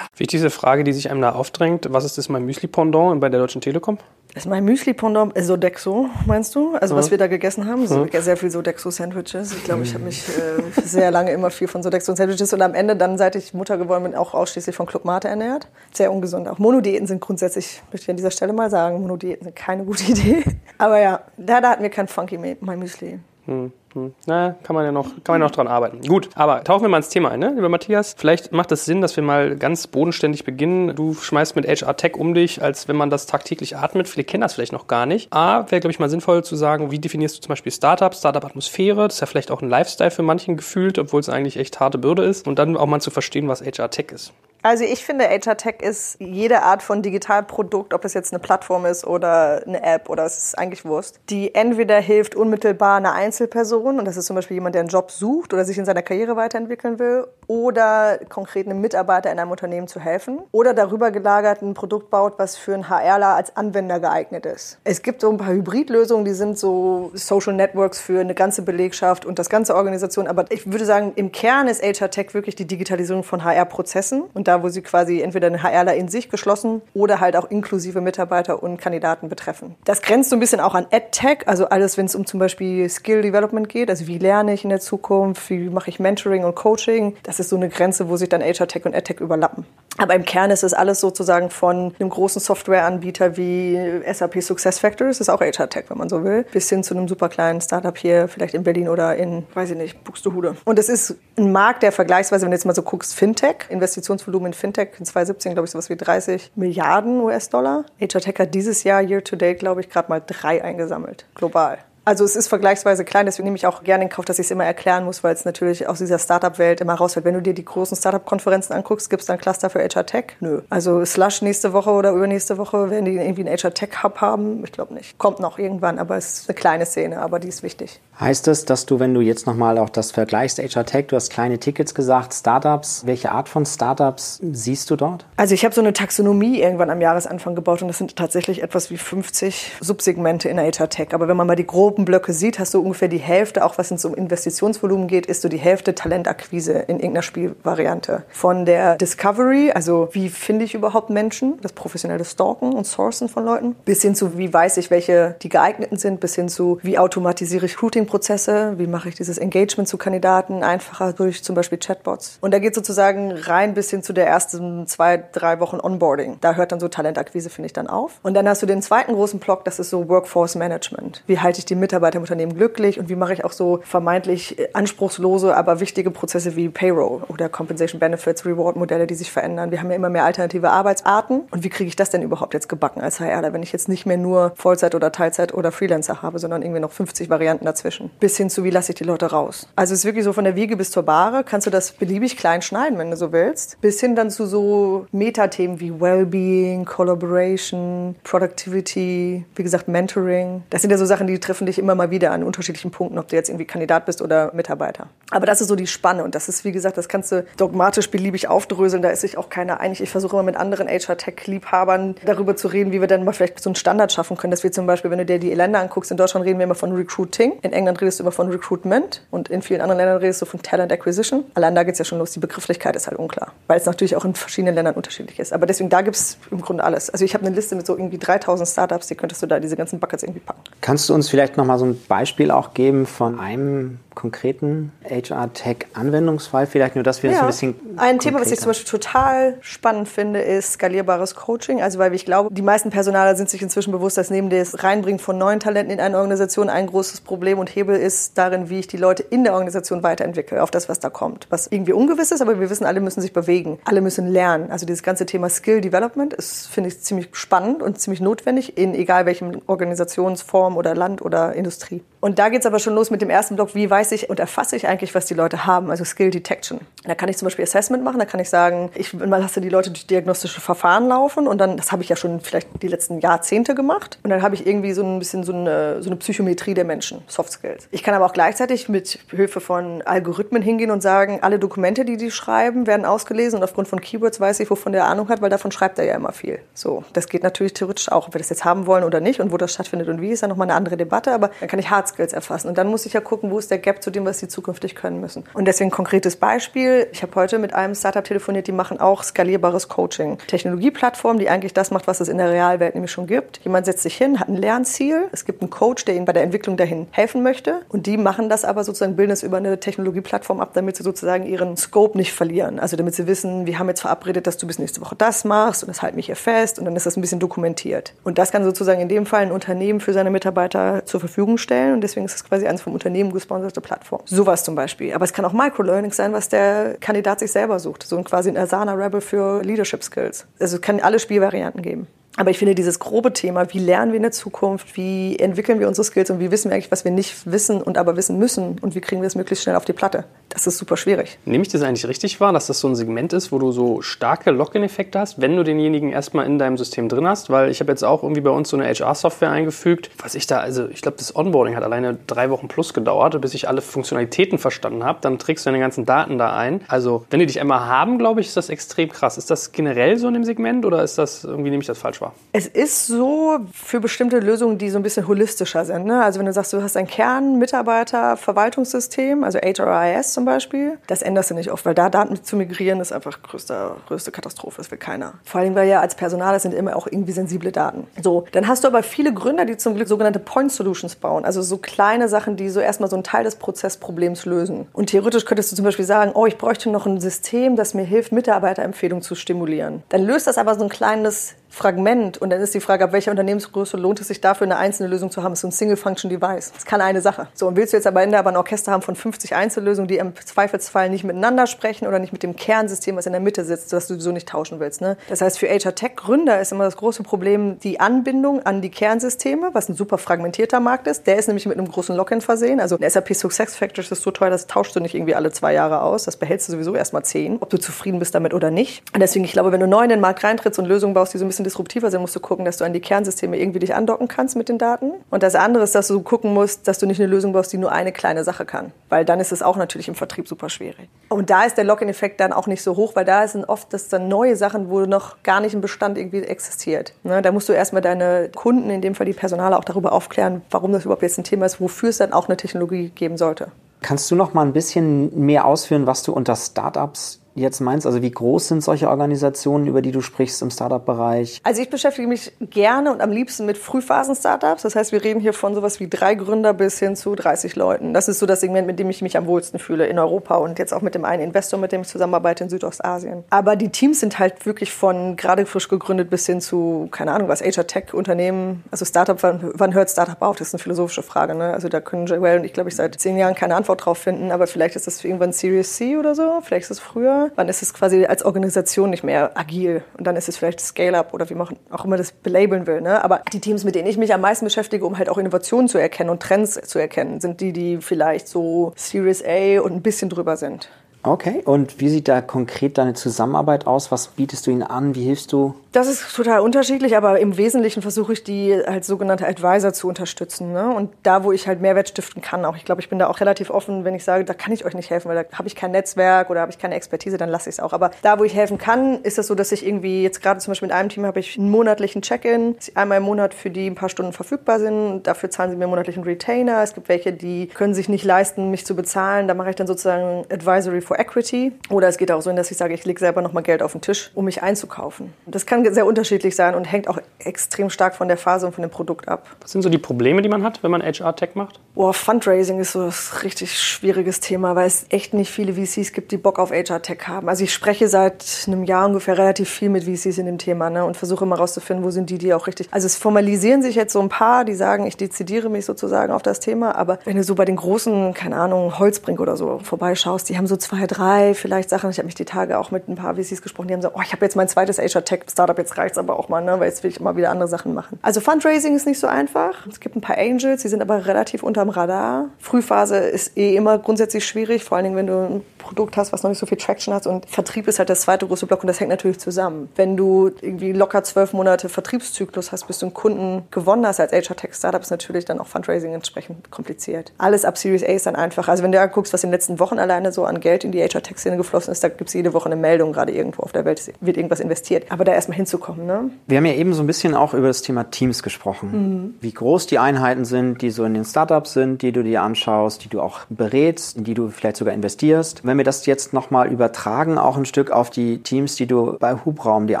Wichtigste 0.18 0.48
Frage, 0.48 0.82
die 0.82 0.94
sich 0.94 1.10
einem 1.10 1.20
da 1.20 1.32
aufdrängt, 1.32 1.88
was 1.90 2.04
ist 2.04 2.16
das 2.16 2.30
mein 2.30 2.46
Müsli-Pendant 2.46 3.20
bei 3.20 3.28
der 3.28 3.38
Deutschen 3.38 3.60
Telekom? 3.60 3.98
Das 4.32 4.44
ist 4.44 4.48
mein 4.48 4.64
Müsli-Pendant, 4.64 5.34
Sodexo, 5.38 6.08
meinst 6.24 6.54
du? 6.54 6.74
Also 6.76 6.96
was 6.96 7.10
wir 7.10 7.18
da 7.18 7.26
gegessen 7.26 7.66
haben? 7.66 7.86
So, 7.86 8.06
Sehr 8.10 8.38
viel 8.38 8.50
Sodexo-Sandwiches. 8.50 9.52
Ich 9.52 9.64
glaube, 9.64 9.82
ich 9.82 9.92
habe 9.92 10.04
mich 10.04 10.26
äh, 10.28 10.80
sehr 10.82 11.10
lange 11.10 11.32
immer 11.32 11.50
viel 11.50 11.68
von 11.68 11.82
Sodexo-Sandwiches 11.82 12.54
und 12.54 12.62
am 12.62 12.72
Ende 12.72 12.96
dann, 12.96 13.18
seit 13.18 13.36
ich 13.36 13.52
Mutter 13.52 13.76
geworden 13.76 14.04
bin, 14.04 14.14
auch 14.14 14.32
ausschließlich 14.32 14.74
von 14.74 14.86
Club 14.86 15.04
Mate 15.04 15.28
ernährt. 15.28 15.68
Sehr 15.92 16.10
ungesund. 16.10 16.48
Auch 16.48 16.58
Monodiäten 16.58 17.06
sind 17.06 17.20
grundsätzlich, 17.20 17.82
möchte 17.92 18.04
ich 18.04 18.10
an 18.10 18.16
dieser 18.16 18.30
Stelle 18.30 18.54
mal 18.54 18.70
sagen, 18.70 19.02
Monodiäten 19.02 19.44
sind 19.44 19.56
keine 19.56 19.84
gute 19.84 20.04
Idee. 20.10 20.44
Aber 20.78 20.98
ja, 20.98 21.20
da, 21.36 21.60
da 21.60 21.70
hatten 21.72 21.82
wir 21.82 21.90
kein 21.90 22.08
Funky 22.08 22.38
My 22.38 22.76
Müsli. 22.76 23.20
Hm, 23.46 23.72
hm. 23.94 24.14
Na, 24.26 24.56
kann 24.62 24.74
man 24.74 24.84
ja 24.84 24.92
noch, 24.92 25.06
kann 25.24 25.34
man 25.34 25.40
noch 25.40 25.52
dran 25.52 25.68
arbeiten. 25.68 26.00
Gut, 26.02 26.28
aber 26.34 26.64
tauchen 26.64 26.82
wir 26.82 26.88
mal 26.88 26.98
ins 26.98 27.08
Thema 27.08 27.30
ein, 27.30 27.40
ne, 27.40 27.52
lieber 27.54 27.68
Matthias. 27.68 28.14
Vielleicht 28.18 28.52
macht 28.52 28.72
es 28.72 28.84
Sinn, 28.84 29.00
dass 29.00 29.16
wir 29.16 29.22
mal 29.22 29.56
ganz 29.56 29.86
bodenständig 29.86 30.44
beginnen. 30.44 30.94
Du 30.96 31.14
schmeißt 31.14 31.54
mit 31.54 31.66
HR 31.66 31.96
Tech 31.96 32.16
um 32.16 32.34
dich, 32.34 32.62
als 32.62 32.88
wenn 32.88 32.96
man 32.96 33.08
das 33.08 33.26
tagtäglich 33.26 33.76
atmet. 33.76 34.08
Viele 34.08 34.24
kennen 34.24 34.40
das 34.40 34.54
vielleicht 34.54 34.72
noch 34.72 34.88
gar 34.88 35.06
nicht. 35.06 35.32
A, 35.32 35.70
wäre, 35.70 35.80
glaube 35.80 35.92
ich, 35.92 36.00
mal 36.00 36.10
sinnvoll 36.10 36.42
zu 36.44 36.56
sagen, 36.56 36.90
wie 36.90 36.98
definierst 36.98 37.36
du 37.36 37.40
zum 37.40 37.50
Beispiel 37.50 37.72
Startup, 37.72 38.14
Startup-Atmosphäre. 38.14 39.06
Das 39.06 39.14
ist 39.14 39.20
ja 39.20 39.26
vielleicht 39.26 39.50
auch 39.50 39.62
ein 39.62 39.70
Lifestyle 39.70 40.10
für 40.10 40.22
manchen 40.22 40.56
gefühlt, 40.56 40.98
obwohl 40.98 41.20
es 41.20 41.28
eigentlich 41.28 41.56
echt 41.56 41.78
harte 41.78 41.98
Bürde 41.98 42.24
ist. 42.24 42.48
Und 42.48 42.58
dann 42.58 42.76
auch 42.76 42.86
mal 42.86 43.00
zu 43.00 43.10
verstehen, 43.10 43.48
was 43.48 43.62
HR 43.62 43.90
Tech 43.90 44.06
ist. 44.12 44.32
Also 44.66 44.82
ich 44.82 45.06
finde, 45.06 45.26
HR 45.28 45.56
Tech 45.56 45.76
ist 45.80 46.16
jede 46.18 46.64
Art 46.64 46.82
von 46.82 47.00
Digitalprodukt, 47.00 47.94
ob 47.94 48.04
es 48.04 48.14
jetzt 48.14 48.32
eine 48.32 48.40
Plattform 48.40 48.84
ist 48.84 49.06
oder 49.06 49.62
eine 49.64 49.80
App 49.80 50.10
oder 50.10 50.24
es 50.24 50.38
ist 50.38 50.58
eigentlich 50.58 50.84
Wurst, 50.84 51.20
die 51.30 51.54
entweder 51.54 52.00
hilft 52.00 52.34
unmittelbar 52.34 52.96
einer 52.96 53.12
Einzelperson, 53.12 54.00
und 54.00 54.04
das 54.06 54.16
ist 54.16 54.26
zum 54.26 54.34
Beispiel 54.34 54.56
jemand, 54.56 54.74
der 54.74 54.80
einen 54.80 54.88
Job 54.88 55.12
sucht 55.12 55.54
oder 55.54 55.64
sich 55.64 55.78
in 55.78 55.84
seiner 55.84 56.02
Karriere 56.02 56.34
weiterentwickeln 56.34 56.98
will, 56.98 57.28
oder 57.46 58.18
konkret 58.28 58.66
einem 58.66 58.80
Mitarbeiter 58.80 59.30
in 59.30 59.38
einem 59.38 59.52
Unternehmen 59.52 59.86
zu 59.86 60.00
helfen, 60.00 60.40
oder 60.50 60.74
darüber 60.74 61.12
gelagert 61.12 61.62
ein 61.62 61.74
Produkt 61.74 62.10
baut, 62.10 62.32
was 62.38 62.56
für 62.56 62.74
einen 62.74 62.88
HRler 62.88 63.36
als 63.36 63.56
Anwender 63.56 64.00
geeignet 64.00 64.46
ist. 64.46 64.78
Es 64.82 65.02
gibt 65.02 65.20
so 65.20 65.30
ein 65.30 65.36
paar 65.36 65.52
Hybridlösungen, 65.52 66.24
die 66.24 66.34
sind 66.34 66.58
so 66.58 67.12
Social 67.14 67.52
Networks 67.52 68.00
für 68.00 68.18
eine 68.18 68.34
ganze 68.34 68.62
Belegschaft 68.62 69.26
und 69.26 69.38
das 69.38 69.48
ganze 69.48 69.76
Organisation, 69.76 70.26
aber 70.26 70.46
ich 70.48 70.72
würde 70.72 70.86
sagen, 70.86 71.12
im 71.14 71.30
Kern 71.30 71.68
ist 71.68 71.84
HR 71.84 72.10
Tech 72.10 72.34
wirklich 72.34 72.56
die 72.56 72.66
Digitalisierung 72.66 73.22
von 73.22 73.44
HR-Prozessen 73.44 74.22
und 74.34 74.48
da, 74.48 74.55
wo 74.62 74.68
sie 74.68 74.82
quasi 74.82 75.20
entweder 75.20 75.48
eine 75.48 75.62
HRler 75.62 75.94
in 75.94 76.08
sich 76.08 76.28
geschlossen 76.30 76.82
oder 76.94 77.20
halt 77.20 77.36
auch 77.36 77.50
inklusive 77.50 78.00
Mitarbeiter 78.00 78.62
und 78.62 78.78
Kandidaten 78.78 79.28
betreffen. 79.28 79.74
Das 79.84 80.02
grenzt 80.02 80.30
so 80.30 80.36
ein 80.36 80.40
bisschen 80.40 80.60
auch 80.60 80.74
an 80.74 80.86
EdTech, 80.90 81.46
also 81.46 81.68
alles, 81.68 81.96
wenn 81.96 82.06
es 82.06 82.14
um 82.14 82.26
zum 82.26 82.40
Beispiel 82.40 82.88
Skill 82.88 83.22
Development 83.22 83.68
geht, 83.68 83.90
also 83.90 84.06
wie 84.06 84.18
lerne 84.18 84.52
ich 84.52 84.64
in 84.64 84.70
der 84.70 84.80
Zukunft, 84.80 85.50
wie 85.50 85.68
mache 85.70 85.90
ich 85.90 85.98
Mentoring 86.00 86.44
und 86.44 86.54
Coaching. 86.54 87.16
Das 87.22 87.40
ist 87.40 87.48
so 87.48 87.56
eine 87.56 87.68
Grenze, 87.68 88.08
wo 88.08 88.16
sich 88.16 88.28
dann 88.28 88.42
HR 88.42 88.68
Tech 88.68 88.84
und 88.84 88.94
EdTech 88.94 89.20
überlappen. 89.20 89.66
Aber 89.98 90.14
im 90.14 90.24
Kern 90.24 90.50
ist 90.50 90.62
es 90.62 90.74
alles 90.74 91.00
sozusagen 91.00 91.50
von 91.50 91.94
einem 91.98 92.10
großen 92.10 92.40
Softwareanbieter 92.40 93.36
wie 93.36 93.78
SAP 94.12 94.42
SuccessFactors, 94.42 95.20
ist 95.20 95.28
auch 95.28 95.40
HR 95.40 95.68
Tech, 95.68 95.84
wenn 95.88 95.98
man 95.98 96.08
so 96.08 96.24
will, 96.24 96.44
bis 96.52 96.68
hin 96.68 96.82
zu 96.82 96.94
einem 96.94 97.08
super 97.08 97.28
kleinen 97.28 97.60
Startup 97.60 97.96
hier, 97.96 98.28
vielleicht 98.28 98.54
in 98.54 98.62
Berlin 98.62 98.88
oder 98.88 99.16
in, 99.16 99.44
weiß 99.54 99.70
ich 99.70 99.76
nicht, 99.76 100.04
Buxtehude. 100.04 100.56
Und 100.64 100.78
es 100.78 100.88
ist 100.88 101.16
ein 101.38 101.52
Markt, 101.52 101.82
der 101.82 101.92
vergleichsweise, 101.92 102.44
wenn 102.44 102.50
du 102.50 102.56
jetzt 102.56 102.66
mal 102.66 102.74
so 102.74 102.82
guckst, 102.82 103.14
Fintech, 103.14 103.68
Investitionsvolumen 103.68 104.48
in 104.48 104.52
Fintech 104.52 104.90
in 104.98 105.06
2017, 105.06 105.52
glaube 105.54 105.66
ich, 105.66 105.72
sowas 105.72 105.88
wie 105.90 105.96
30 105.96 106.52
Milliarden 106.56 107.20
US-Dollar. 107.20 107.84
HR 108.00 108.20
Tech 108.20 108.34
hat 108.38 108.54
dieses 108.54 108.84
Jahr, 108.84 109.00
year 109.02 109.22
to 109.22 109.36
date, 109.36 109.58
glaube 109.58 109.80
ich, 109.80 109.88
gerade 109.88 110.08
mal 110.08 110.22
drei 110.24 110.62
eingesammelt, 110.62 111.26
global. 111.34 111.78
Also 112.06 112.22
es 112.22 112.36
ist 112.36 112.46
vergleichsweise 112.46 113.04
klein, 113.04 113.26
deswegen 113.26 113.46
nehme 113.46 113.56
ich 113.56 113.66
auch 113.66 113.82
gerne 113.82 114.04
in 114.04 114.10
Kauf, 114.10 114.24
dass 114.24 114.38
ich 114.38 114.46
es 114.46 114.52
immer 114.52 114.64
erklären 114.64 115.04
muss, 115.04 115.24
weil 115.24 115.34
es 115.34 115.44
natürlich 115.44 115.88
aus 115.88 115.98
dieser 115.98 116.20
Startup-Welt 116.20 116.80
immer 116.80 116.94
rausfällt. 116.94 117.26
Wenn 117.26 117.34
du 117.34 117.42
dir 117.42 117.52
die 117.52 117.64
großen 117.64 117.96
Startup-Konferenzen 117.96 118.74
anguckst, 118.74 119.10
gibt 119.10 119.22
es 119.22 119.26
da 119.26 119.32
ein 119.32 119.40
Cluster 119.40 119.70
für 119.70 119.80
HR 119.80 120.06
Tech? 120.06 120.36
Nö. 120.38 120.62
Also 120.70 121.04
Slush 121.04 121.42
nächste 121.42 121.72
Woche 121.72 121.90
oder 121.90 122.12
übernächste 122.12 122.58
Woche, 122.58 122.90
werden 122.90 123.06
die 123.06 123.16
irgendwie 123.16 123.44
einen 123.44 123.58
HR 123.60 123.74
Tech-Hub 123.74 124.20
haben? 124.20 124.62
Ich 124.62 124.70
glaube 124.70 124.94
nicht. 124.94 125.18
Kommt 125.18 125.40
noch 125.40 125.58
irgendwann, 125.58 125.98
aber 125.98 126.16
es 126.16 126.42
ist 126.42 126.48
eine 126.48 126.54
kleine 126.54 126.86
Szene, 126.86 127.20
aber 127.20 127.40
die 127.40 127.48
ist 127.48 127.64
wichtig. 127.64 128.00
Heißt 128.18 128.46
das, 128.46 128.64
dass 128.64 128.86
du, 128.86 128.98
wenn 128.98 129.12
du 129.12 129.20
jetzt 129.20 129.46
nochmal 129.46 129.76
auch 129.76 129.90
das 129.90 130.10
vergleichst, 130.10 130.58
HR 130.58 130.86
Tech, 130.86 131.08
du 131.08 131.16
hast 131.16 131.30
kleine 131.30 131.58
Tickets 131.58 131.94
gesagt, 131.94 132.32
Startups, 132.32 133.02
welche 133.04 133.30
Art 133.30 133.48
von 133.48 133.66
Startups 133.66 134.40
siehst 134.52 134.90
du 134.90 134.96
dort? 134.96 135.26
Also 135.36 135.52
ich 135.52 135.66
habe 135.66 135.74
so 135.74 135.82
eine 135.82 135.92
Taxonomie 135.92 136.62
irgendwann 136.62 136.88
am 136.88 137.02
Jahresanfang 137.02 137.54
gebaut 137.54 137.82
und 137.82 137.88
das 137.88 137.98
sind 137.98 138.16
tatsächlich 138.16 138.62
etwas 138.62 138.90
wie 138.90 138.96
50 138.96 139.72
Subsegmente 139.80 140.48
in 140.48 140.56
der 140.56 140.72
HR 140.72 140.88
Tech. 140.88 141.08
Aber 141.12 141.28
wenn 141.28 141.36
man 141.36 141.46
mal 141.46 141.56
die 141.56 141.66
groben 141.66 142.06
Blöcke 142.06 142.32
sieht, 142.32 142.58
hast 142.58 142.72
du 142.72 142.80
ungefähr 142.80 143.08
die 143.08 143.18
Hälfte, 143.18 143.62
auch 143.62 143.76
was 143.76 143.90
es 143.90 144.04
um 144.06 144.14
Investitionsvolumen 144.14 145.08
geht, 145.08 145.26
ist 145.26 145.42
so 145.42 145.50
die 145.50 145.58
Hälfte 145.58 145.94
Talentakquise 145.94 146.72
in 146.72 146.96
irgendeiner 146.96 147.22
Spielvariante. 147.22 148.22
Von 148.30 148.64
der 148.64 148.96
Discovery, 148.96 149.72
also 149.72 150.08
wie 150.12 150.30
finde 150.30 150.64
ich 150.64 150.74
überhaupt 150.74 151.10
Menschen, 151.10 151.58
das 151.60 151.74
professionelle 151.74 152.24
Stalken 152.24 152.72
und 152.72 152.86
Sourcen 152.86 153.28
von 153.28 153.44
Leuten, 153.44 153.74
bis 153.84 154.00
hin 154.00 154.14
zu 154.14 154.38
wie 154.38 154.50
weiß 154.50 154.78
ich, 154.78 154.90
welche 154.90 155.36
die 155.42 155.50
geeigneten 155.50 155.98
sind, 155.98 156.20
bis 156.20 156.34
hin 156.34 156.48
zu 156.48 156.78
wie 156.82 156.98
automatisiere 156.98 157.66
ich 157.66 157.82
Recruiting-Prozesse, 158.06 158.74
wie 158.78 158.86
mache 158.86 159.08
ich 159.08 159.14
dieses 159.14 159.38
Engagement 159.38 159.88
zu 159.88 159.98
Kandidaten 159.98 160.62
einfacher 160.62 161.12
durch 161.12 161.42
zum 161.42 161.54
Beispiel 161.54 161.78
Chatbots. 161.78 162.38
Und 162.40 162.52
da 162.52 162.58
geht 162.58 162.74
sozusagen 162.74 163.32
rein 163.32 163.74
bis 163.74 163.90
hin 163.90 164.02
zu 164.02 164.12
der 164.12 164.26
ersten 164.26 164.86
zwei, 164.86 165.22
drei 165.32 165.60
Wochen 165.60 165.78
Onboarding. 165.80 166.38
Da 166.40 166.54
hört 166.54 166.72
dann 166.72 166.80
so 166.80 166.88
Talentakquise, 166.88 167.50
finde 167.50 167.66
ich, 167.66 167.72
dann 167.72 167.88
auf. 167.88 168.20
Und 168.22 168.34
dann 168.34 168.48
hast 168.48 168.62
du 168.62 168.66
den 168.66 168.82
zweiten 168.82 169.14
großen 169.14 169.40
Block, 169.40 169.64
das 169.64 169.78
ist 169.78 169.90
so 169.90 170.08
Workforce 170.08 170.54
Management. 170.54 171.22
Wie 171.26 171.38
halte 171.38 171.58
ich 171.58 171.64
die 171.64 171.74
Mitarbeiter 171.74 172.16
im 172.16 172.22
Unternehmen 172.22 172.54
glücklich 172.54 172.98
und 172.98 173.08
wie 173.08 173.16
mache 173.16 173.32
ich 173.32 173.44
auch 173.44 173.52
so 173.52 173.80
vermeintlich 173.82 174.56
anspruchslose, 174.72 175.56
aber 175.56 175.80
wichtige 175.80 176.10
Prozesse 176.10 176.56
wie 176.56 176.68
Payroll 176.68 177.22
oder 177.28 177.48
Compensation 177.48 177.98
Benefits, 177.98 178.46
Reward-Modelle, 178.46 179.06
die 179.06 179.14
sich 179.14 179.30
verändern. 179.30 179.70
Wir 179.70 179.80
haben 179.80 179.90
ja 179.90 179.96
immer 179.96 180.08
mehr 180.08 180.24
alternative 180.24 180.70
Arbeitsarten. 180.70 181.42
Und 181.50 181.64
wie 181.64 181.68
kriege 181.68 181.88
ich 181.88 181.96
das 181.96 182.10
denn 182.10 182.22
überhaupt 182.22 182.54
jetzt 182.54 182.68
gebacken 182.68 183.00
als 183.00 183.20
HR, 183.20 183.52
wenn 183.52 183.62
ich 183.62 183.72
jetzt 183.72 183.88
nicht 183.88 184.06
mehr 184.06 184.16
nur 184.16 184.52
Vollzeit 184.56 184.94
oder 184.94 185.12
Teilzeit 185.12 185.52
oder 185.54 185.72
Freelancer 185.72 186.22
habe, 186.22 186.38
sondern 186.38 186.62
irgendwie 186.62 186.80
noch 186.80 186.92
50 186.92 187.30
Varianten 187.30 187.64
dazwischen? 187.64 187.95
Acquisition. 187.96 188.10
Bis 188.20 188.36
hin 188.36 188.50
zu, 188.50 188.64
wie 188.64 188.70
lasse 188.70 188.92
ich 188.92 188.96
die 188.96 189.04
Leute 189.04 189.26
raus. 189.26 189.68
Also 189.76 189.94
es 189.94 190.00
ist 190.00 190.04
wirklich 190.04 190.24
so 190.24 190.32
von 190.32 190.44
der 190.44 190.56
Wiege 190.56 190.76
bis 190.76 190.90
zur 190.90 191.02
Bahre, 191.02 191.44
kannst 191.44 191.66
du 191.66 191.70
das 191.70 191.92
beliebig 191.92 192.36
klein 192.36 192.62
schneiden, 192.62 192.98
wenn 192.98 193.10
du 193.10 193.16
so 193.16 193.32
willst. 193.32 193.80
Bis 193.80 194.00
hin 194.00 194.16
dann 194.16 194.30
zu 194.30 194.46
so 194.46 195.06
Metathemen 195.12 195.80
wie 195.80 196.00
Wellbeing, 196.00 196.84
Collaboration, 196.84 198.16
Productivity, 198.24 199.44
wie 199.54 199.62
gesagt 199.62 199.88
Mentoring. 199.88 200.62
Das 200.70 200.82
sind 200.82 200.90
ja 200.90 200.98
so 200.98 201.06
Sachen, 201.06 201.26
die 201.26 201.38
treffen 201.38 201.66
dich 201.66 201.78
immer 201.78 201.94
mal 201.94 202.10
wieder 202.10 202.32
an 202.32 202.42
unterschiedlichen 202.42 202.90
Punkten, 202.90 203.18
ob 203.18 203.28
du 203.28 203.36
jetzt 203.36 203.48
irgendwie 203.48 203.66
Kandidat 203.66 204.06
bist 204.06 204.22
oder 204.22 204.52
Mitarbeiter. 204.54 205.08
Aber 205.30 205.46
das 205.46 205.60
ist 205.60 205.68
so 205.68 205.76
die 205.76 205.86
Spanne 205.86 206.24
und 206.24 206.34
das 206.34 206.48
ist, 206.48 206.64
wie 206.64 206.72
gesagt, 206.72 206.96
das 206.96 207.08
kannst 207.08 207.32
du 207.32 207.44
dogmatisch 207.56 208.10
beliebig 208.10 208.48
aufdröseln. 208.48 209.02
Da 209.02 209.10
ist 209.10 209.20
sich 209.20 209.38
auch 209.38 209.48
keiner 209.48 209.80
einig. 209.80 210.00
Ich 210.00 210.10
versuche 210.10 210.36
immer 210.36 210.42
mit 210.42 210.56
anderen 210.56 210.88
HR-Tech-Liebhabern 210.88 212.16
darüber 212.24 212.56
zu 212.56 212.68
reden, 212.68 212.92
wie 212.92 213.00
wir 213.00 213.08
dann 213.08 213.24
mal 213.24 213.32
vielleicht 213.32 213.62
so 213.62 213.70
einen 213.70 213.76
Standard 213.76 214.12
schaffen 214.12 214.36
können, 214.36 214.50
dass 214.50 214.62
wir 214.62 214.72
zum 214.72 214.86
Beispiel, 214.86 215.10
wenn 215.10 215.18
du 215.18 215.26
dir 215.26 215.38
die 215.38 215.52
Länder 215.52 215.80
anguckst, 215.80 216.10
in 216.10 216.16
Deutschland 216.16 216.46
reden 216.46 216.58
wir 216.58 216.64
immer 216.64 216.74
von 216.74 216.92
Recruiting, 216.92 217.58
in 217.62 217.72
England 217.72 217.85
redest 217.94 218.18
du 218.18 218.24
immer 218.24 218.32
von 218.32 218.48
Recruitment 218.48 219.22
und 219.30 219.48
in 219.48 219.62
vielen 219.62 219.80
anderen 219.80 219.98
Ländern 219.98 220.18
redest 220.18 220.42
du 220.42 220.46
von 220.46 220.62
Talent 220.62 220.90
Acquisition. 220.90 221.44
Allein 221.54 221.74
da 221.74 221.84
geht 221.84 221.92
es 221.92 221.98
ja 221.98 222.04
schon 222.04 222.18
los, 222.18 222.32
die 222.32 222.40
Begrifflichkeit 222.40 222.96
ist 222.96 223.06
halt 223.06 223.18
unklar, 223.18 223.52
weil 223.66 223.78
es 223.78 223.86
natürlich 223.86 224.16
auch 224.16 224.24
in 224.24 224.34
verschiedenen 224.34 224.74
Ländern 224.74 224.94
unterschiedlich 224.94 225.38
ist. 225.38 225.52
Aber 225.52 225.66
deswegen, 225.66 225.88
da 225.90 226.00
gibt 226.00 226.16
es 226.16 226.38
im 226.50 226.60
Grunde 226.60 226.82
alles. 226.82 227.10
Also 227.10 227.24
ich 227.24 227.34
habe 227.34 227.46
eine 227.46 227.54
Liste 227.54 227.76
mit 227.76 227.86
so 227.86 227.96
irgendwie 227.96 228.18
3000 228.18 228.68
Startups, 228.68 229.06
die 229.06 229.14
könntest 229.14 229.42
du 229.42 229.46
da 229.46 229.60
diese 229.60 229.76
ganzen 229.76 230.00
Buckets 230.00 230.22
irgendwie 230.22 230.40
packen. 230.40 230.60
Kannst 230.80 231.08
du 231.08 231.14
uns 231.14 231.28
vielleicht 231.28 231.56
noch 231.56 231.64
mal 231.64 231.78
so 231.78 231.84
ein 231.84 232.00
Beispiel 232.08 232.50
auch 232.50 232.74
geben 232.74 233.06
von 233.06 233.38
einem 233.38 233.98
konkreten 234.14 234.92
HR-Tech-Anwendungsfall? 235.08 236.66
Vielleicht 236.66 236.96
nur, 236.96 237.04
dass 237.04 237.22
wir 237.22 237.30
das 237.30 237.40
ein 237.40 237.46
bisschen. 237.46 237.74
Ein 237.96 238.18
Thema, 238.18 238.40
was 238.40 238.50
ich 238.50 238.58
zum 238.58 238.68
Beispiel 238.68 238.90
total 238.90 239.58
spannend 239.60 240.08
finde, 240.08 240.40
ist 240.40 240.72
skalierbares 240.72 241.34
Coaching. 241.34 241.82
Also, 241.82 241.98
weil 241.98 242.14
ich 242.14 242.24
glaube, 242.24 242.52
die 242.52 242.62
meisten 242.62 242.90
Personaler 242.90 243.36
sind 243.36 243.48
sich 243.48 243.62
inzwischen 243.62 243.92
bewusst, 243.92 244.16
dass 244.18 244.30
neben 244.30 244.50
des 244.50 244.82
Reinbringen 244.82 245.20
von 245.20 245.38
neuen 245.38 245.60
Talenten 245.60 245.92
in 245.92 246.00
eine 246.00 246.16
Organisation 246.16 246.68
ein 246.68 246.86
großes 246.86 247.20
Problem 247.20 247.58
und 247.58 247.68
Hebel 247.76 247.96
ist 247.96 248.38
darin, 248.38 248.70
wie 248.70 248.78
ich 248.78 248.86
die 248.86 248.96
Leute 248.96 249.22
in 249.22 249.44
der 249.44 249.52
Organisation 249.52 250.02
weiterentwickle, 250.02 250.62
auf 250.62 250.70
das, 250.70 250.88
was 250.88 250.98
da 250.98 251.10
kommt. 251.10 251.46
Was 251.50 251.66
irgendwie 251.66 251.92
ungewiss 251.92 252.32
ist, 252.32 252.40
aber 252.40 252.58
wir 252.58 252.70
wissen, 252.70 252.86
alle 252.86 253.00
müssen 253.00 253.20
sich 253.20 253.34
bewegen. 253.34 253.78
Alle 253.84 254.00
müssen 254.00 254.26
lernen. 254.26 254.70
Also, 254.70 254.86
dieses 254.86 255.02
ganze 255.02 255.26
Thema 255.26 255.50
Skill 255.50 255.82
Development 255.82 256.32
ist, 256.32 256.68
finde 256.68 256.88
ich, 256.88 257.00
ziemlich 257.00 257.28
spannend 257.32 257.82
und 257.82 258.00
ziemlich 258.00 258.20
notwendig 258.20 258.78
in 258.78 258.94
egal 258.94 259.26
welchem 259.26 259.60
Organisationsform 259.66 260.76
oder 260.76 260.94
Land 260.94 261.20
oder 261.22 261.52
Industrie. 261.52 262.02
Und 262.20 262.38
da 262.38 262.48
geht 262.48 262.60
es 262.60 262.66
aber 262.66 262.78
schon 262.78 262.94
los 262.94 263.10
mit 263.10 263.20
dem 263.22 263.30
ersten 263.30 263.56
Block, 263.56 263.74
wie 263.74 263.88
weiß 263.88 264.12
ich 264.12 264.30
und 264.30 264.40
erfasse 264.40 264.74
ich 264.74 264.88
eigentlich, 264.88 265.14
was 265.14 265.26
die 265.26 265.34
Leute 265.34 265.66
haben, 265.66 265.90
also 265.90 266.04
Skill 266.04 266.30
Detection. 266.30 266.80
Da 267.04 267.14
kann 267.14 267.28
ich 267.28 267.36
zum 267.36 267.46
Beispiel 267.46 267.64
Assessment 267.64 268.02
machen, 268.02 268.18
da 268.18 268.24
kann 268.24 268.40
ich 268.40 268.48
sagen, 268.48 268.90
ich 268.94 269.12
mal 269.14 269.40
lasse 269.40 269.60
die 269.60 269.68
Leute 269.68 269.90
durch 269.90 270.06
diagnostische 270.06 270.60
Verfahren 270.60 271.06
laufen 271.08 271.46
und 271.46 271.58
dann, 271.58 271.76
das 271.76 271.92
habe 271.92 272.02
ich 272.02 272.08
ja 272.08 272.16
schon 272.16 272.40
vielleicht 272.40 272.82
die 272.82 272.88
letzten 272.88 273.20
Jahrzehnte 273.20 273.74
gemacht 273.74 274.18
und 274.24 274.30
dann 274.30 274.42
habe 274.42 274.54
ich 274.54 274.66
irgendwie 274.66 274.92
so 274.92 275.04
ein 275.04 275.18
bisschen 275.18 275.44
so 275.44 275.52
eine, 275.52 276.02
so 276.02 276.08
eine 276.08 276.16
Psychometrie 276.16 276.74
der 276.74 276.84
Menschen, 276.84 277.22
Soft 277.28 277.52
Skills. 277.52 277.65
Ich 277.90 278.02
kann 278.02 278.14
aber 278.14 278.26
auch 278.26 278.32
gleichzeitig 278.32 278.88
mit 278.88 279.18
Hilfe 279.30 279.60
von 279.60 280.02
Algorithmen 280.02 280.62
hingehen 280.62 280.90
und 280.90 281.02
sagen, 281.02 281.40
alle 281.42 281.58
Dokumente, 281.58 282.04
die 282.04 282.16
die 282.16 282.30
schreiben, 282.30 282.86
werden 282.86 283.04
ausgelesen 283.04 283.58
und 283.58 283.64
aufgrund 283.64 283.88
von 283.88 284.00
Keywords 284.00 284.40
weiß 284.40 284.60
ich, 284.60 284.70
wovon 284.70 284.92
der 284.92 285.06
Ahnung 285.06 285.28
hat, 285.28 285.42
weil 285.42 285.50
davon 285.50 285.72
schreibt 285.72 285.98
er 285.98 286.04
ja 286.04 286.14
immer 286.14 286.32
viel. 286.32 286.58
So, 286.74 287.04
das 287.12 287.28
geht 287.28 287.42
natürlich 287.42 287.74
theoretisch 287.74 288.10
auch, 288.10 288.28
ob 288.28 288.34
wir 288.34 288.38
das 288.38 288.50
jetzt 288.50 288.64
haben 288.64 288.86
wollen 288.86 289.04
oder 289.04 289.20
nicht 289.20 289.40
und 289.40 289.52
wo 289.52 289.56
das 289.56 289.72
stattfindet 289.72 290.08
und 290.08 290.20
wie, 290.20 290.30
ist 290.30 290.42
ja 290.42 290.48
nochmal 290.48 290.66
eine 290.66 290.74
andere 290.74 290.96
Debatte, 290.96 291.32
aber 291.32 291.50
dann 291.60 291.68
kann 291.68 291.78
ich 291.78 291.90
Hard 291.90 292.08
Skills 292.08 292.32
erfassen. 292.32 292.68
Und 292.68 292.78
dann 292.78 292.88
muss 292.88 293.06
ich 293.06 293.12
ja 293.12 293.20
gucken, 293.20 293.50
wo 293.50 293.58
ist 293.58 293.70
der 293.70 293.78
Gap 293.78 294.02
zu 294.02 294.10
dem, 294.10 294.24
was 294.24 294.38
sie 294.38 294.48
zukünftig 294.48 294.94
können 294.94 295.20
müssen. 295.20 295.44
Und 295.54 295.66
deswegen 295.66 295.90
konkretes 295.90 296.36
Beispiel. 296.36 297.06
Ich 297.12 297.22
habe 297.22 297.34
heute 297.34 297.58
mit 297.58 297.74
einem 297.74 297.94
Startup 297.94 298.24
telefoniert, 298.24 298.66
die 298.66 298.72
machen 298.72 299.00
auch 299.00 299.22
skalierbares 299.22 299.88
Coaching. 299.88 300.38
Technologieplattform, 300.46 301.38
die 301.38 301.48
eigentlich 301.48 301.74
das 301.74 301.90
macht, 301.90 302.06
was 302.06 302.20
es 302.20 302.28
in 302.28 302.38
der 302.38 302.50
Realwelt 302.50 302.94
nämlich 302.94 303.10
schon 303.10 303.26
gibt. 303.26 303.60
Jemand 303.64 303.86
setzt 303.86 304.02
sich 304.02 304.16
hin, 304.16 304.40
hat 304.40 304.48
ein 304.48 304.56
Lernziel. 304.56 305.28
Es 305.32 305.44
gibt 305.44 305.62
einen 305.62 305.70
Coach, 305.70 306.04
der 306.04 306.14
ihnen 306.14 306.24
bei 306.24 306.32
der 306.32 306.42
Entwicklung 306.42 306.76
dahin 306.76 307.06
helfen 307.10 307.42
möchte. 307.46 307.82
Und 307.88 308.06
die 308.06 308.16
machen 308.16 308.48
das 308.48 308.64
aber 308.64 308.82
sozusagen, 308.82 309.14
bilden 309.14 309.30
es 309.30 309.44
über 309.44 309.58
eine 309.58 309.78
Technologieplattform 309.78 310.60
ab, 310.60 310.70
damit 310.74 310.96
sie 310.96 311.04
sozusagen 311.04 311.46
ihren 311.46 311.76
Scope 311.76 312.18
nicht 312.18 312.32
verlieren. 312.32 312.80
Also 312.80 312.96
damit 312.96 313.14
sie 313.14 313.28
wissen, 313.28 313.66
wir 313.66 313.78
haben 313.78 313.88
jetzt 313.88 314.00
verabredet, 314.00 314.48
dass 314.48 314.56
du 314.56 314.66
bis 314.66 314.80
nächste 314.80 315.00
Woche 315.00 315.14
das 315.14 315.44
machst 315.44 315.84
und 315.84 315.88
das 315.88 316.02
halten 316.02 316.16
mich 316.16 316.26
hier 316.26 316.36
fest. 316.36 316.80
Und 316.80 316.86
dann 316.86 316.96
ist 316.96 317.06
das 317.06 317.16
ein 317.16 317.20
bisschen 317.20 317.38
dokumentiert. 317.38 318.14
Und 318.24 318.38
das 318.38 318.50
kann 318.50 318.64
sozusagen 318.64 319.00
in 319.00 319.08
dem 319.08 319.26
Fall 319.26 319.42
ein 319.42 319.52
Unternehmen 319.52 320.00
für 320.00 320.12
seine 320.12 320.30
Mitarbeiter 320.30 321.06
zur 321.06 321.20
Verfügung 321.20 321.56
stellen. 321.56 321.94
Und 321.94 322.00
deswegen 322.00 322.26
ist 322.26 322.34
es 322.34 322.44
quasi 322.44 322.66
eines 322.66 322.82
vom 322.82 322.92
Unternehmen 322.92 323.32
gesponserte 323.32 323.80
Plattform. 323.80 324.22
Sowas 324.24 324.64
zum 324.64 324.74
Beispiel. 324.74 325.14
Aber 325.14 325.24
es 325.24 325.32
kann 325.32 325.44
auch 325.44 325.52
Microlearning 325.52 326.12
sein, 326.12 326.32
was 326.32 326.48
der 326.48 326.96
Kandidat 327.00 327.38
sich 327.38 327.52
selber 327.52 327.78
sucht. 327.78 328.02
So 328.02 328.18
ein 328.18 328.24
quasi 328.24 328.50
ein 328.50 328.56
Asana 328.56 328.94
Rebel 328.94 329.20
für 329.20 329.62
Leadership 329.62 330.02
Skills. 330.02 330.46
Also 330.58 330.76
es 330.76 330.82
kann 330.82 330.98
alle 331.00 331.20
Spielvarianten 331.20 331.82
geben. 331.82 332.08
Aber 332.36 332.50
ich 332.50 332.58
finde 332.58 332.74
dieses 332.74 332.98
grobe 332.98 333.32
Thema, 333.32 333.72
wie 333.72 333.78
lernen 333.78 334.12
wir 334.12 334.16
in 334.16 334.22
der 334.22 334.32
Zukunft, 334.32 334.96
wie 334.96 335.38
entwickeln 335.38 335.80
wir 335.80 335.88
unsere 335.88 336.04
Skills 336.04 336.30
und 336.30 336.38
wie 336.38 336.50
wissen 336.50 336.70
wir 336.70 336.74
eigentlich, 336.74 336.92
was 336.92 337.04
wir 337.04 337.10
nicht 337.10 337.50
wissen 337.50 337.80
und 337.80 337.96
aber 337.96 338.16
wissen 338.16 338.38
müssen 338.38 338.78
und 338.80 338.94
wie 338.94 339.00
kriegen 339.00 339.22
wir 339.22 339.26
es 339.26 339.34
möglichst 339.34 339.64
schnell 339.64 339.76
auf 339.76 339.86
die 339.86 339.94
Platte, 339.94 340.24
das 340.50 340.66
ist 340.66 340.76
super 340.76 340.96
schwierig. 340.96 341.38
Nehme 341.46 341.62
ich 341.62 341.68
das 341.68 341.82
eigentlich 341.82 342.06
richtig 342.06 342.40
wahr, 342.40 342.52
dass 342.52 342.66
das 342.66 342.80
so 342.80 342.88
ein 342.88 342.94
Segment 342.94 343.32
ist, 343.32 343.52
wo 343.52 343.58
du 343.58 343.72
so 343.72 344.02
starke 344.02 344.50
Lock-in-Effekte 344.50 345.18
hast, 345.18 345.40
wenn 345.40 345.56
du 345.56 345.62
denjenigen 345.62 346.12
erstmal 346.12 346.46
in 346.46 346.58
deinem 346.58 346.76
System 346.76 347.08
drin 347.08 347.26
hast? 347.26 347.48
Weil 347.48 347.70
ich 347.70 347.80
habe 347.80 347.90
jetzt 347.90 348.02
auch 348.02 348.22
irgendwie 348.22 348.42
bei 348.42 348.50
uns 348.50 348.68
so 348.68 348.76
eine 348.76 348.86
HR-Software 348.86 349.50
eingefügt, 349.50 350.10
was 350.22 350.34
ich 350.34 350.46
da, 350.46 350.58
also 350.58 350.88
ich 350.88 351.00
glaube, 351.00 351.16
das 351.16 351.34
Onboarding 351.34 351.74
hat 351.74 351.84
alleine 351.84 352.18
drei 352.26 352.50
Wochen 352.50 352.68
plus 352.68 352.92
gedauert, 352.92 353.40
bis 353.40 353.54
ich 353.54 353.68
alle 353.68 353.80
Funktionalitäten 353.80 354.58
verstanden 354.58 355.04
habe. 355.04 355.18
Dann 355.22 355.38
trägst 355.38 355.64
du 355.64 355.70
deine 355.70 355.80
ganzen 355.80 356.04
Daten 356.04 356.36
da 356.36 356.54
ein. 356.54 356.82
Also 356.88 357.24
wenn 357.30 357.40
die 357.40 357.46
dich 357.46 357.60
einmal 357.60 357.80
haben, 357.86 358.18
glaube 358.18 358.40
ich, 358.40 358.48
ist 358.48 358.56
das 358.56 358.68
extrem 358.68 359.10
krass. 359.10 359.38
Ist 359.38 359.50
das 359.50 359.72
generell 359.72 360.18
so 360.18 360.28
in 360.28 360.34
dem 360.34 360.44
Segment 360.44 360.84
oder 360.84 361.02
ist 361.02 361.18
das 361.18 361.44
irgendwie, 361.44 361.70
nehme 361.70 361.80
ich 361.80 361.86
das 361.86 361.98
falsch 361.98 362.20
wahr? 362.20 362.25
Es 362.52 362.66
ist 362.66 363.06
so 363.06 363.60
für 363.72 364.00
bestimmte 364.00 364.40
Lösungen, 364.40 364.78
die 364.78 364.90
so 364.90 364.98
ein 364.98 365.02
bisschen 365.02 365.26
holistischer 365.28 365.84
sind. 365.84 366.06
Ne? 366.06 366.22
Also 366.22 366.38
wenn 366.38 366.46
du 366.46 366.52
sagst, 366.52 366.72
du 366.72 366.80
hast 366.82 366.96
ein 366.96 367.06
Kern-Mitarbeiter-Verwaltungssystem, 367.06 369.44
also 369.44 369.58
HRIS 369.58 370.32
zum 370.32 370.46
Beispiel, 370.46 370.98
das 371.06 371.22
änderst 371.22 371.50
du 371.50 371.54
nicht 371.54 371.70
oft, 371.70 371.84
weil 371.84 371.94
da 371.94 372.08
Daten 372.08 372.42
zu 372.42 372.56
migrieren 372.56 372.98
ist 373.00 373.12
einfach 373.12 373.42
größte, 373.42 373.90
größte 374.08 374.32
Katastrophe, 374.32 374.78
das 374.78 374.90
will 374.90 374.96
keiner. 374.96 375.34
Vor 375.44 375.60
allem, 375.60 375.74
weil 375.74 375.86
ja 375.88 376.00
als 376.00 376.14
Personal, 376.14 376.54
das 376.54 376.62
sind 376.62 376.72
immer 376.72 376.96
auch 376.96 377.06
irgendwie 377.06 377.32
sensible 377.32 377.72
Daten. 377.72 378.06
So, 378.22 378.46
dann 378.52 378.66
hast 378.68 378.84
du 378.84 378.88
aber 378.88 379.02
viele 379.02 379.34
Gründer, 379.34 379.66
die 379.66 379.76
zum 379.76 379.94
Glück 379.94 380.08
sogenannte 380.08 380.38
Point 380.38 380.72
Solutions 380.72 381.16
bauen, 381.16 381.44
also 381.44 381.60
so 381.60 381.76
kleine 381.76 382.28
Sachen, 382.28 382.56
die 382.56 382.70
so 382.70 382.80
erstmal 382.80 383.10
so 383.10 383.16
einen 383.16 383.24
Teil 383.24 383.44
des 383.44 383.56
Prozessproblems 383.56 384.46
lösen. 384.46 384.86
Und 384.92 385.10
theoretisch 385.10 385.44
könntest 385.44 385.72
du 385.72 385.76
zum 385.76 385.84
Beispiel 385.84 386.06
sagen, 386.06 386.30
oh, 386.34 386.46
ich 386.46 386.56
bräuchte 386.56 386.88
noch 386.90 387.04
ein 387.06 387.20
System, 387.20 387.76
das 387.76 387.92
mir 387.92 388.04
hilft, 388.04 388.32
Mitarbeiterempfehlungen 388.32 389.22
zu 389.22 389.34
stimulieren. 389.34 390.02
Dann 390.08 390.22
löst 390.22 390.46
das 390.46 390.56
aber 390.58 390.74
so 390.74 390.84
ein 390.84 390.88
kleines 390.88 391.54
Fragment 391.76 392.38
und 392.38 392.48
dann 392.48 392.62
ist 392.62 392.72
die 392.72 392.80
Frage, 392.80 393.04
ab 393.04 393.12
welcher 393.12 393.30
Unternehmensgröße 393.30 393.98
lohnt 393.98 394.18
es 394.22 394.28
sich 394.28 394.40
dafür, 394.40 394.66
eine 394.66 394.78
einzelne 394.78 395.10
Lösung 395.10 395.30
zu 395.30 395.42
haben? 395.42 395.52
Das 395.52 395.58
ist 395.58 395.60
so 395.60 395.68
ein 395.68 395.72
Single-Function-Device. 395.72 396.72
Das 396.72 396.86
kann 396.86 397.02
eine 397.02 397.20
Sache. 397.20 397.48
So, 397.52 397.68
und 397.68 397.76
willst 397.76 397.92
du 397.92 397.98
jetzt 397.98 398.06
am 398.06 398.16
Ende 398.16 398.38
aber 398.38 398.48
ein 398.48 398.56
Orchester 398.56 398.92
haben 398.92 399.02
von 399.02 399.14
50 399.14 399.54
Einzellösungen, 399.54 400.08
die 400.08 400.16
im 400.16 400.32
Zweifelsfall 400.42 401.10
nicht 401.10 401.24
miteinander 401.24 401.66
sprechen 401.66 402.08
oder 402.08 402.18
nicht 402.18 402.32
mit 402.32 402.42
dem 402.42 402.56
Kernsystem, 402.56 403.14
was 403.16 403.26
in 403.26 403.32
der 403.32 403.42
Mitte 403.42 403.62
sitzt, 403.66 403.92
das 403.92 404.06
du 404.06 404.14
sowieso 404.14 404.32
nicht 404.32 404.48
tauschen 404.48 404.80
willst. 404.80 405.02
Ne? 405.02 405.18
Das 405.28 405.42
heißt, 405.42 405.58
für 405.58 405.68
HR-Tech-Gründer 405.68 406.58
ist 406.62 406.72
immer 406.72 406.84
das 406.84 406.96
große 406.96 407.22
Problem 407.22 407.78
die 407.80 408.00
Anbindung 408.00 408.64
an 408.64 408.80
die 408.80 408.90
Kernsysteme, 408.90 409.68
was 409.74 409.90
ein 409.90 409.96
super 409.96 410.16
fragmentierter 410.16 410.80
Markt 410.80 411.06
ist. 411.06 411.26
Der 411.26 411.36
ist 411.36 411.46
nämlich 411.46 411.66
mit 411.66 411.76
einem 411.76 411.90
großen 411.90 412.16
Login 412.16 412.40
versehen. 412.40 412.80
Also 412.80 412.96
der 412.96 413.10
SAP 413.10 413.34
Success 413.34 413.76
Factors 413.76 414.10
ist 414.10 414.22
so 414.22 414.30
teuer, 414.30 414.48
das 414.48 414.66
tauschst 414.66 414.96
du 414.96 415.00
nicht 415.00 415.14
irgendwie 415.14 415.34
alle 415.34 415.52
zwei 415.52 415.74
Jahre 415.74 416.00
aus. 416.00 416.24
Das 416.24 416.38
behältst 416.38 416.68
du 416.68 416.72
sowieso 416.72 416.94
erstmal 416.94 417.22
zehn, 417.22 417.58
ob 417.60 417.68
du 417.68 417.76
zufrieden 417.76 418.18
bist 418.18 418.34
damit 418.34 418.54
oder 418.54 418.70
nicht. 418.70 419.02
Und 419.12 419.20
deswegen, 419.20 419.44
ich 419.44 419.52
glaube, 419.52 419.72
wenn 419.72 419.80
du 419.80 419.86
neu 419.86 420.04
in 420.04 420.08
den 420.08 420.20
Markt 420.20 420.42
reintrittst 420.42 420.78
und 420.78 420.86
Lösungen 420.86 421.12
baust, 421.12 421.34
die 421.34 421.38
so 421.38 421.44
ein 421.44 421.48
bisschen 421.48 421.65
disruptiver 421.66 422.10
sind, 422.10 422.20
musst 422.20 422.34
du 422.34 422.40
gucken, 422.40 422.64
dass 422.64 422.78
du 422.78 422.84
an 422.84 422.92
die 422.92 423.00
Kernsysteme 423.00 423.58
irgendwie 423.58 423.80
dich 423.80 423.94
andocken 423.94 424.28
kannst 424.28 424.56
mit 424.56 424.68
den 424.68 424.78
Daten. 424.78 425.12
Und 425.30 425.42
das 425.42 425.54
andere 425.54 425.84
ist, 425.84 425.94
dass 425.94 426.08
du 426.08 426.20
gucken 426.22 426.54
musst, 426.54 426.88
dass 426.88 426.98
du 426.98 427.06
nicht 427.06 427.20
eine 427.20 427.28
Lösung 427.28 427.52
baust, 427.52 427.72
die 427.72 427.78
nur 427.78 427.92
eine 427.92 428.12
kleine 428.12 428.44
Sache 428.44 428.64
kann. 428.64 428.92
Weil 429.08 429.24
dann 429.24 429.40
ist 429.40 429.52
es 429.52 429.62
auch 429.62 429.76
natürlich 429.76 430.08
im 430.08 430.14
Vertrieb 430.14 430.48
super 430.48 430.70
schwierig. 430.70 431.08
Und 431.28 431.50
da 431.50 431.64
ist 431.64 431.76
der 431.76 431.84
Login-Effekt 431.84 432.40
dann 432.40 432.52
auch 432.52 432.66
nicht 432.66 432.82
so 432.82 432.96
hoch, 432.96 433.16
weil 433.16 433.24
da 433.24 433.46
sind 433.46 433.68
oft 433.68 433.92
das 433.92 434.08
dann 434.08 434.28
neue 434.28 434.56
Sachen, 434.56 434.88
wo 434.88 435.00
noch 435.00 435.42
gar 435.42 435.60
nicht 435.60 435.74
ein 435.74 435.80
Bestand 435.80 436.16
irgendwie 436.16 436.42
existiert. 436.42 437.12
Ne? 437.24 437.42
Da 437.42 437.52
musst 437.52 437.68
du 437.68 437.72
erstmal 437.72 438.02
deine 438.02 438.50
Kunden, 438.54 438.88
in 438.90 439.00
dem 439.00 439.14
Fall 439.14 439.26
die 439.26 439.32
Personale, 439.32 439.76
auch 439.76 439.84
darüber 439.84 440.12
aufklären, 440.12 440.62
warum 440.70 440.92
das 440.92 441.04
überhaupt 441.04 441.22
jetzt 441.22 441.38
ein 441.38 441.44
Thema 441.44 441.66
ist, 441.66 441.80
wofür 441.80 442.08
es 442.10 442.18
dann 442.18 442.32
auch 442.32 442.48
eine 442.48 442.56
Technologie 442.56 443.10
geben 443.14 443.36
sollte. 443.36 443.68
Kannst 444.02 444.30
du 444.30 444.36
noch 444.36 444.54
mal 444.54 444.62
ein 444.62 444.72
bisschen 444.72 445.44
mehr 445.44 445.64
ausführen, 445.64 446.06
was 446.06 446.22
du 446.22 446.32
unter 446.32 446.54
Startups 446.54 447.40
jetzt 447.56 447.80
meinst? 447.80 448.06
Also 448.06 448.22
wie 448.22 448.30
groß 448.30 448.68
sind 448.68 448.82
solche 448.82 449.08
Organisationen, 449.08 449.86
über 449.86 450.02
die 450.02 450.12
du 450.12 450.20
sprichst 450.20 450.62
im 450.62 450.70
Startup-Bereich? 450.70 451.60
Also 451.64 451.82
ich 451.82 451.90
beschäftige 451.90 452.28
mich 452.28 452.52
gerne 452.60 453.12
und 453.12 453.20
am 453.20 453.30
liebsten 453.30 453.66
mit 453.66 453.78
Frühphasen-Startups. 453.78 454.82
Das 454.82 454.94
heißt, 454.94 455.12
wir 455.12 455.24
reden 455.24 455.40
hier 455.40 455.52
von 455.52 455.74
sowas 455.74 456.00
wie 456.00 456.08
drei 456.08 456.34
Gründer 456.34 456.74
bis 456.74 456.98
hin 456.98 457.16
zu 457.16 457.34
30 457.34 457.76
Leuten. 457.76 458.14
Das 458.14 458.28
ist 458.28 458.38
so 458.38 458.46
das 458.46 458.60
Segment, 458.60 458.86
mit 458.86 458.98
dem 458.98 459.10
ich 459.10 459.22
mich 459.22 459.36
am 459.36 459.46
wohlsten 459.46 459.78
fühle 459.78 460.06
in 460.06 460.18
Europa 460.18 460.56
und 460.56 460.78
jetzt 460.78 460.92
auch 460.92 461.02
mit 461.02 461.14
dem 461.14 461.24
einen 461.24 461.42
Investor, 461.42 461.78
mit 461.80 461.92
dem 461.92 462.02
ich 462.02 462.08
zusammenarbeite 462.08 462.64
in 462.64 462.70
Südostasien. 462.70 463.44
Aber 463.50 463.76
die 463.76 463.88
Teams 463.88 464.20
sind 464.20 464.38
halt 464.38 464.66
wirklich 464.66 464.92
von 464.92 465.36
gerade 465.36 465.66
frisch 465.66 465.88
gegründet 465.88 466.30
bis 466.30 466.46
hin 466.46 466.60
zu, 466.60 467.08
keine 467.10 467.32
Ahnung, 467.32 467.48
was 467.48 467.62
HR-Tech-Unternehmen, 467.62 468.84
also 468.90 469.04
Startup, 469.04 469.42
wann, 469.42 469.70
wann, 469.74 469.94
hört 469.94 470.10
Startup 470.10 470.40
auf? 470.42 470.56
Das 470.56 470.68
ist 470.68 470.74
eine 470.74 470.82
philosophische 470.82 471.22
Frage. 471.22 471.54
Ne? 471.54 471.72
Also 471.72 471.88
da 471.88 472.00
können 472.00 472.26
Joel 472.26 472.58
und 472.58 472.64
ich, 472.64 472.72
glaube 472.72 472.88
ich, 472.88 472.96
seit 472.96 473.18
zehn 473.18 473.36
Jahren 473.36 473.54
keine 473.54 473.74
Antwort 473.74 474.04
drauf 474.04 474.18
finden, 474.18 474.52
aber 474.52 474.66
vielleicht 474.66 474.96
ist 474.96 475.06
das 475.06 475.24
irgendwann 475.24 475.52
Series 475.52 475.96
C 475.96 476.16
oder 476.16 476.34
so, 476.34 476.60
vielleicht 476.62 476.84
ist 476.84 476.90
es 476.90 477.00
früher. 477.00 477.45
Wann 477.54 477.68
ist 477.68 477.82
es 477.82 477.94
quasi 477.94 478.24
als 478.24 478.44
Organisation 478.44 479.10
nicht 479.10 479.24
mehr 479.24 479.56
agil 479.56 480.02
und 480.18 480.26
dann 480.26 480.36
ist 480.36 480.48
es 480.48 480.56
vielleicht 480.56 480.80
Scale-up 480.80 481.32
oder 481.34 481.48
wie 481.50 481.54
man 481.54 481.76
auch 481.90 482.04
immer 482.04 482.16
das 482.16 482.32
belabeln 482.32 482.86
will. 482.86 483.00
Ne? 483.00 483.22
Aber 483.22 483.42
die 483.52 483.60
Teams, 483.60 483.84
mit 483.84 483.94
denen 483.94 484.08
ich 484.08 484.18
mich 484.18 484.34
am 484.34 484.40
meisten 484.40 484.64
beschäftige, 484.64 485.06
um 485.06 485.18
halt 485.18 485.28
auch 485.28 485.38
Innovationen 485.38 485.88
zu 485.88 485.98
erkennen 485.98 486.30
und 486.30 486.42
Trends 486.42 486.80
zu 486.82 486.98
erkennen, 486.98 487.40
sind 487.40 487.60
die, 487.60 487.72
die 487.72 487.98
vielleicht 487.98 488.48
so 488.48 488.92
Series 488.96 489.42
A 489.44 489.80
und 489.80 489.92
ein 489.92 490.02
bisschen 490.02 490.28
drüber 490.28 490.56
sind. 490.56 490.90
Okay, 491.26 491.60
und 491.64 491.98
wie 491.98 492.08
sieht 492.08 492.28
da 492.28 492.40
konkret 492.40 492.98
deine 492.98 493.14
Zusammenarbeit 493.14 493.88
aus? 493.88 494.12
Was 494.12 494.28
bietest 494.28 494.66
du 494.66 494.70
ihnen 494.70 494.84
an? 494.84 495.16
Wie 495.16 495.24
hilfst 495.24 495.52
du? 495.52 495.74
Das 495.90 496.08
ist 496.08 496.36
total 496.36 496.60
unterschiedlich, 496.60 497.16
aber 497.16 497.40
im 497.40 497.56
Wesentlichen 497.56 498.02
versuche 498.02 498.34
ich 498.34 498.44
die 498.44 498.74
als 498.74 499.06
sogenannte 499.06 499.46
Advisor 499.48 499.94
zu 499.94 500.08
unterstützen. 500.08 500.72
Ne? 500.74 500.94
Und 500.94 501.10
da, 501.22 501.42
wo 501.42 501.52
ich 501.52 501.66
halt 501.66 501.80
Mehrwert 501.80 502.10
stiften 502.10 502.42
kann, 502.42 502.66
auch 502.66 502.76
ich 502.76 502.84
glaube, 502.84 503.00
ich 503.00 503.08
bin 503.08 503.18
da 503.18 503.28
auch 503.28 503.40
relativ 503.40 503.70
offen, 503.70 504.04
wenn 504.04 504.14
ich 504.14 504.22
sage, 504.22 504.44
da 504.44 504.52
kann 504.52 504.74
ich 504.74 504.84
euch 504.84 504.92
nicht 504.92 505.08
helfen, 505.08 505.28
weil 505.28 505.42
da 505.42 505.58
habe 505.58 505.66
ich 505.66 505.74
kein 505.74 505.92
Netzwerk 505.92 506.50
oder 506.50 506.60
habe 506.60 506.70
ich 506.70 506.78
keine 506.78 506.94
Expertise, 506.94 507.38
dann 507.38 507.48
lasse 507.48 507.70
ich 507.70 507.76
es 507.76 507.80
auch. 507.80 507.94
Aber 507.94 508.10
da, 508.20 508.38
wo 508.38 508.44
ich 508.44 508.54
helfen 508.54 508.76
kann, 508.76 509.22
ist 509.22 509.38
es 509.38 509.46
so, 509.46 509.54
dass 509.54 509.72
ich 509.72 509.86
irgendwie 509.86 510.22
jetzt 510.22 510.42
gerade 510.42 510.60
zum 510.60 510.72
Beispiel 510.72 510.88
mit 510.88 510.94
einem 510.94 511.08
Team 511.08 511.24
habe 511.24 511.40
ich 511.40 511.58
einen 511.58 511.70
monatlichen 511.70 512.20
Check-in, 512.20 512.76
einmal 512.94 513.16
im 513.18 513.24
Monat 513.24 513.54
für 513.54 513.70
die 513.70 513.86
ein 513.88 513.94
paar 513.94 514.10
Stunden 514.10 514.34
verfügbar 514.34 514.78
sind. 514.78 515.22
Dafür 515.22 515.50
zahlen 515.50 515.70
sie 515.70 515.76
mir 515.76 515.86
monatlichen 515.86 516.24
Retainer. 516.24 516.82
Es 516.82 516.92
gibt 516.92 517.08
welche, 517.08 517.32
die 517.32 517.68
können 517.68 517.94
sich 517.94 518.10
nicht 518.10 518.24
leisten, 518.24 518.70
mich 518.70 518.84
zu 518.84 518.94
bezahlen. 518.94 519.48
Da 519.48 519.54
mache 519.54 519.70
ich 519.70 519.76
dann 519.76 519.86
sozusagen 519.86 520.44
Advisory 520.52 521.00
for 521.00 521.15
Equity. 521.18 521.72
Oder 521.90 522.08
es 522.08 522.18
geht 522.18 522.30
auch 522.32 522.42
so, 522.42 522.52
dass 522.52 522.70
ich 522.70 522.76
sage, 522.76 522.94
ich 522.94 523.04
lege 523.04 523.20
selber 523.20 523.42
nochmal 523.42 523.62
Geld 523.62 523.82
auf 523.82 523.92
den 523.92 524.00
Tisch, 524.00 524.30
um 524.34 524.44
mich 524.44 524.62
einzukaufen. 524.62 525.32
Das 525.46 525.66
kann 525.66 525.84
sehr 525.92 526.06
unterschiedlich 526.06 526.56
sein 526.56 526.74
und 526.74 526.84
hängt 526.84 527.08
auch 527.08 527.18
extrem 527.38 527.90
stark 527.90 528.14
von 528.14 528.28
der 528.28 528.36
Phase 528.36 528.66
und 528.66 528.72
von 528.72 528.82
dem 528.82 528.90
Produkt 528.90 529.28
ab. 529.28 529.46
Was 529.60 529.72
sind 529.72 529.82
so 529.82 529.88
die 529.88 529.98
Probleme, 529.98 530.42
die 530.42 530.48
man 530.48 530.62
hat, 530.62 530.82
wenn 530.82 530.90
man 530.90 531.02
HR-Tech 531.02 531.50
macht? 531.54 531.80
Boah, 531.94 532.12
Fundraising 532.12 532.80
ist 532.80 532.92
so 532.92 533.02
ein 533.02 533.12
richtig 533.42 533.78
schwieriges 533.78 534.40
Thema, 534.40 534.74
weil 534.76 534.86
es 534.86 535.06
echt 535.10 535.34
nicht 535.34 535.50
viele 535.50 535.74
VCs 535.74 536.12
gibt, 536.12 536.32
die 536.32 536.36
Bock 536.36 536.58
auf 536.58 536.70
HR-Tech 536.70 537.26
haben. 537.26 537.48
Also 537.48 537.64
ich 537.64 537.72
spreche 537.72 538.08
seit 538.08 538.44
einem 538.66 538.84
Jahr 538.84 539.06
ungefähr 539.06 539.38
relativ 539.38 539.68
viel 539.70 539.88
mit 539.88 540.04
VCs 540.04 540.38
in 540.38 540.46
dem 540.46 540.58
Thema 540.58 540.90
ne, 540.90 541.04
und 541.04 541.16
versuche 541.16 541.44
immer 541.44 541.56
rauszufinden, 541.56 542.04
wo 542.04 542.10
sind 542.10 542.30
die, 542.30 542.38
die 542.38 542.52
auch 542.54 542.66
richtig. 542.66 542.88
Also 542.90 543.06
es 543.06 543.16
formalisieren 543.16 543.82
sich 543.82 543.94
jetzt 543.94 544.12
so 544.12 544.20
ein 544.20 544.28
paar, 544.28 544.64
die 544.64 544.74
sagen, 544.74 545.06
ich 545.06 545.16
dezidiere 545.16 545.68
mich 545.68 545.84
sozusagen 545.84 546.32
auf 546.32 546.42
das 546.42 546.60
Thema, 546.60 546.94
aber 546.94 547.18
wenn 547.24 547.36
du 547.36 547.44
so 547.44 547.54
bei 547.54 547.64
den 547.64 547.76
großen, 547.76 548.34
keine 548.34 548.56
Ahnung, 548.56 548.98
Holzbrink 548.98 549.40
oder 549.40 549.56
so 549.56 549.80
vorbeischaust, 549.82 550.48
die 550.48 550.56
haben 550.56 550.66
so 550.66 550.76
zwei, 550.76 551.05
drei 551.06 551.54
vielleicht 551.54 551.90
Sachen. 551.90 552.10
Ich 552.10 552.18
habe 552.18 552.26
mich 552.26 552.34
die 552.34 552.44
Tage 552.44 552.78
auch 552.78 552.90
mit 552.90 553.08
ein 553.08 553.16
paar 553.16 553.34
VCs 553.34 553.62
gesprochen, 553.62 553.88
die 553.88 553.94
haben 553.94 554.00
gesagt, 554.00 554.16
oh, 554.16 554.22
ich 554.22 554.32
habe 554.32 554.44
jetzt 554.44 554.56
mein 554.56 554.68
zweites 554.68 554.98
HR-Tech-Startup, 554.98 555.76
jetzt 555.78 555.96
reicht's 555.98 556.18
aber 556.18 556.38
auch 556.38 556.48
mal, 556.48 556.62
ne, 556.62 556.78
weil 556.78 556.88
jetzt 556.88 557.02
will 557.02 557.10
ich 557.10 557.20
immer 557.20 557.36
wieder 557.36 557.50
andere 557.50 557.68
Sachen 557.68 557.94
machen. 557.94 558.18
Also 558.22 558.40
Fundraising 558.40 558.94
ist 558.94 559.06
nicht 559.06 559.20
so 559.20 559.26
einfach. 559.26 559.86
Es 559.86 560.00
gibt 560.00 560.16
ein 560.16 560.20
paar 560.20 560.38
Angels, 560.38 560.82
die 560.82 560.88
sind 560.88 561.02
aber 561.02 561.26
relativ 561.26 561.62
unterm 561.62 561.88
Radar. 561.88 562.46
Frühphase 562.58 563.16
ist 563.16 563.56
eh 563.56 563.74
immer 563.76 563.98
grundsätzlich 563.98 564.46
schwierig, 564.46 564.84
vor 564.84 564.96
allen 564.96 565.04
Dingen, 565.04 565.16
wenn 565.16 565.26
du 565.26 565.34
ein 565.34 565.62
Produkt 565.78 566.16
hast, 566.16 566.32
was 566.32 566.42
noch 566.42 566.50
nicht 566.50 566.58
so 566.58 566.66
viel 566.66 566.78
Traction 566.78 567.14
hat. 567.14 567.26
Und 567.26 567.48
Vertrieb 567.48 567.88
ist 567.88 567.98
halt 567.98 568.10
das 568.10 568.22
zweite 568.22 568.46
große 568.46 568.66
Block 568.66 568.82
und 568.82 568.88
das 568.88 569.00
hängt 569.00 569.10
natürlich 569.10 569.38
zusammen. 569.38 569.88
Wenn 569.96 570.16
du 570.16 570.50
irgendwie 570.60 570.92
locker 570.92 571.22
zwölf 571.22 571.52
Monate 571.52 571.88
Vertriebszyklus 571.88 572.72
hast, 572.72 572.86
bis 572.86 572.98
du 572.98 573.06
einen 573.06 573.14
Kunden 573.14 573.66
gewonnen 573.70 574.06
hast 574.06 574.20
als 574.20 574.32
HR-Tech-Startup, 574.32 575.00
ist 575.00 575.10
natürlich 575.10 575.44
dann 575.44 575.60
auch 575.60 575.66
Fundraising 575.66 576.12
entsprechend 576.12 576.70
kompliziert. 576.70 577.32
Alles 577.38 577.64
ab 577.64 577.78
Series 577.78 578.02
A 578.02 578.08
ist 578.08 578.26
dann 578.26 578.36
einfach. 578.36 578.68
Also 578.68 578.82
wenn 578.82 578.92
du 578.92 578.98
guckst, 579.08 579.32
was 579.32 579.44
in 579.44 579.48
den 579.48 579.54
letzten 579.54 579.78
Wochen 579.78 579.98
alleine 579.98 580.32
so 580.32 580.44
an 580.44 580.60
Geld 580.60 580.84
in 580.84 580.92
die 580.92 580.95
HR-Tech-Szene 581.02 581.56
geflossen 581.56 581.92
ist, 581.92 582.02
da 582.02 582.08
gibt 582.08 582.28
es 582.28 582.34
jede 582.34 582.52
Woche 582.52 582.66
eine 582.66 582.76
Meldung, 582.76 583.12
gerade 583.12 583.32
irgendwo 583.32 583.62
auf 583.62 583.72
der 583.72 583.84
Welt 583.84 584.02
wird 584.20 584.36
irgendwas 584.36 584.60
investiert. 584.60 585.06
Aber 585.10 585.24
da 585.24 585.32
erstmal 585.32 585.56
hinzukommen. 585.56 586.06
Ne? 586.06 586.30
Wir 586.46 586.58
haben 586.58 586.66
ja 586.66 586.74
eben 586.74 586.92
so 586.94 587.02
ein 587.02 587.06
bisschen 587.06 587.34
auch 587.34 587.54
über 587.54 587.68
das 587.68 587.82
Thema 587.82 588.10
Teams 588.10 588.42
gesprochen. 588.42 588.90
Mhm. 588.92 589.34
Wie 589.40 589.52
groß 589.52 589.86
die 589.86 589.98
Einheiten 589.98 590.44
sind, 590.44 590.82
die 590.82 590.90
so 590.90 591.04
in 591.04 591.14
den 591.14 591.24
Startups 591.24 591.72
sind, 591.72 592.02
die 592.02 592.12
du 592.12 592.22
dir 592.22 592.42
anschaust, 592.42 593.04
die 593.04 593.08
du 593.08 593.20
auch 593.20 593.40
berätst, 593.48 594.16
in 594.16 594.24
die 594.24 594.34
du 594.34 594.48
vielleicht 594.48 594.76
sogar 594.76 594.94
investierst. 594.94 595.64
Wenn 595.64 595.76
wir 595.76 595.84
das 595.84 596.06
jetzt 596.06 596.32
nochmal 596.32 596.72
übertragen, 596.72 597.38
auch 597.38 597.56
ein 597.56 597.64
Stück 597.64 597.90
auf 597.90 598.10
die 598.10 598.38
Teams, 598.38 598.76
die 598.76 598.86
du 598.86 599.16
bei 599.18 599.34
Hubraum 599.44 599.86
dir 599.86 600.00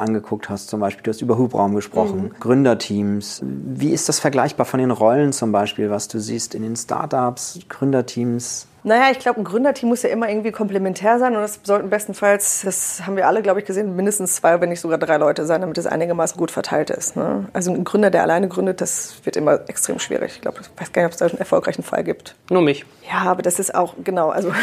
angeguckt 0.00 0.48
hast, 0.48 0.68
zum 0.68 0.80
Beispiel. 0.80 1.02
Du 1.02 1.10
hast 1.10 1.20
über 1.20 1.38
Hubraum 1.38 1.74
gesprochen, 1.74 2.22
mhm. 2.22 2.40
Gründerteams. 2.40 3.42
Wie 3.42 3.90
ist 3.90 4.08
das 4.08 4.18
vergleichbar 4.20 4.66
von 4.66 4.80
den 4.80 4.90
Rollen 4.90 5.32
zum 5.32 5.52
Beispiel, 5.52 5.90
was 5.90 6.08
du 6.08 6.18
siehst 6.18 6.54
in 6.54 6.62
den 6.62 6.76
Startups, 6.76 7.60
Gründerteams? 7.68 8.66
Naja, 8.86 9.10
ich 9.10 9.18
glaube, 9.18 9.40
ein 9.40 9.44
Gründerteam 9.44 9.88
muss 9.88 10.04
ja 10.04 10.10
immer 10.10 10.28
irgendwie 10.28 10.52
komplementär 10.52 11.18
sein 11.18 11.34
und 11.34 11.42
das 11.42 11.58
sollten 11.64 11.90
bestenfalls, 11.90 12.62
das 12.62 13.04
haben 13.04 13.16
wir 13.16 13.26
alle, 13.26 13.42
glaube 13.42 13.58
ich, 13.58 13.66
gesehen, 13.66 13.96
mindestens 13.96 14.36
zwei, 14.36 14.60
wenn 14.60 14.68
nicht 14.68 14.80
sogar 14.80 14.96
drei 14.96 15.16
Leute 15.16 15.44
sein, 15.44 15.60
damit 15.60 15.76
es 15.76 15.86
einigermaßen 15.86 16.38
gut 16.38 16.52
verteilt 16.52 16.90
ist. 16.90 17.16
Ne? 17.16 17.48
Also 17.52 17.72
ein 17.72 17.82
Gründer, 17.82 18.10
der 18.10 18.22
alleine 18.22 18.46
gründet, 18.46 18.80
das 18.80 19.16
wird 19.24 19.36
immer 19.36 19.68
extrem 19.68 19.98
schwierig. 19.98 20.34
Ich 20.36 20.40
glaube, 20.40 20.60
ich 20.60 20.68
weiß 20.80 20.92
gar 20.92 21.02
nicht, 21.02 21.06
ob 21.06 21.12
es 21.14 21.18
da 21.18 21.26
einen 21.26 21.38
erfolgreichen 21.38 21.82
Fall 21.82 22.04
gibt. 22.04 22.36
Nur 22.48 22.62
mich. 22.62 22.86
Ja, 23.10 23.28
aber 23.28 23.42
das 23.42 23.58
ist 23.58 23.74
auch, 23.74 23.94
genau, 24.04 24.30
also. 24.30 24.52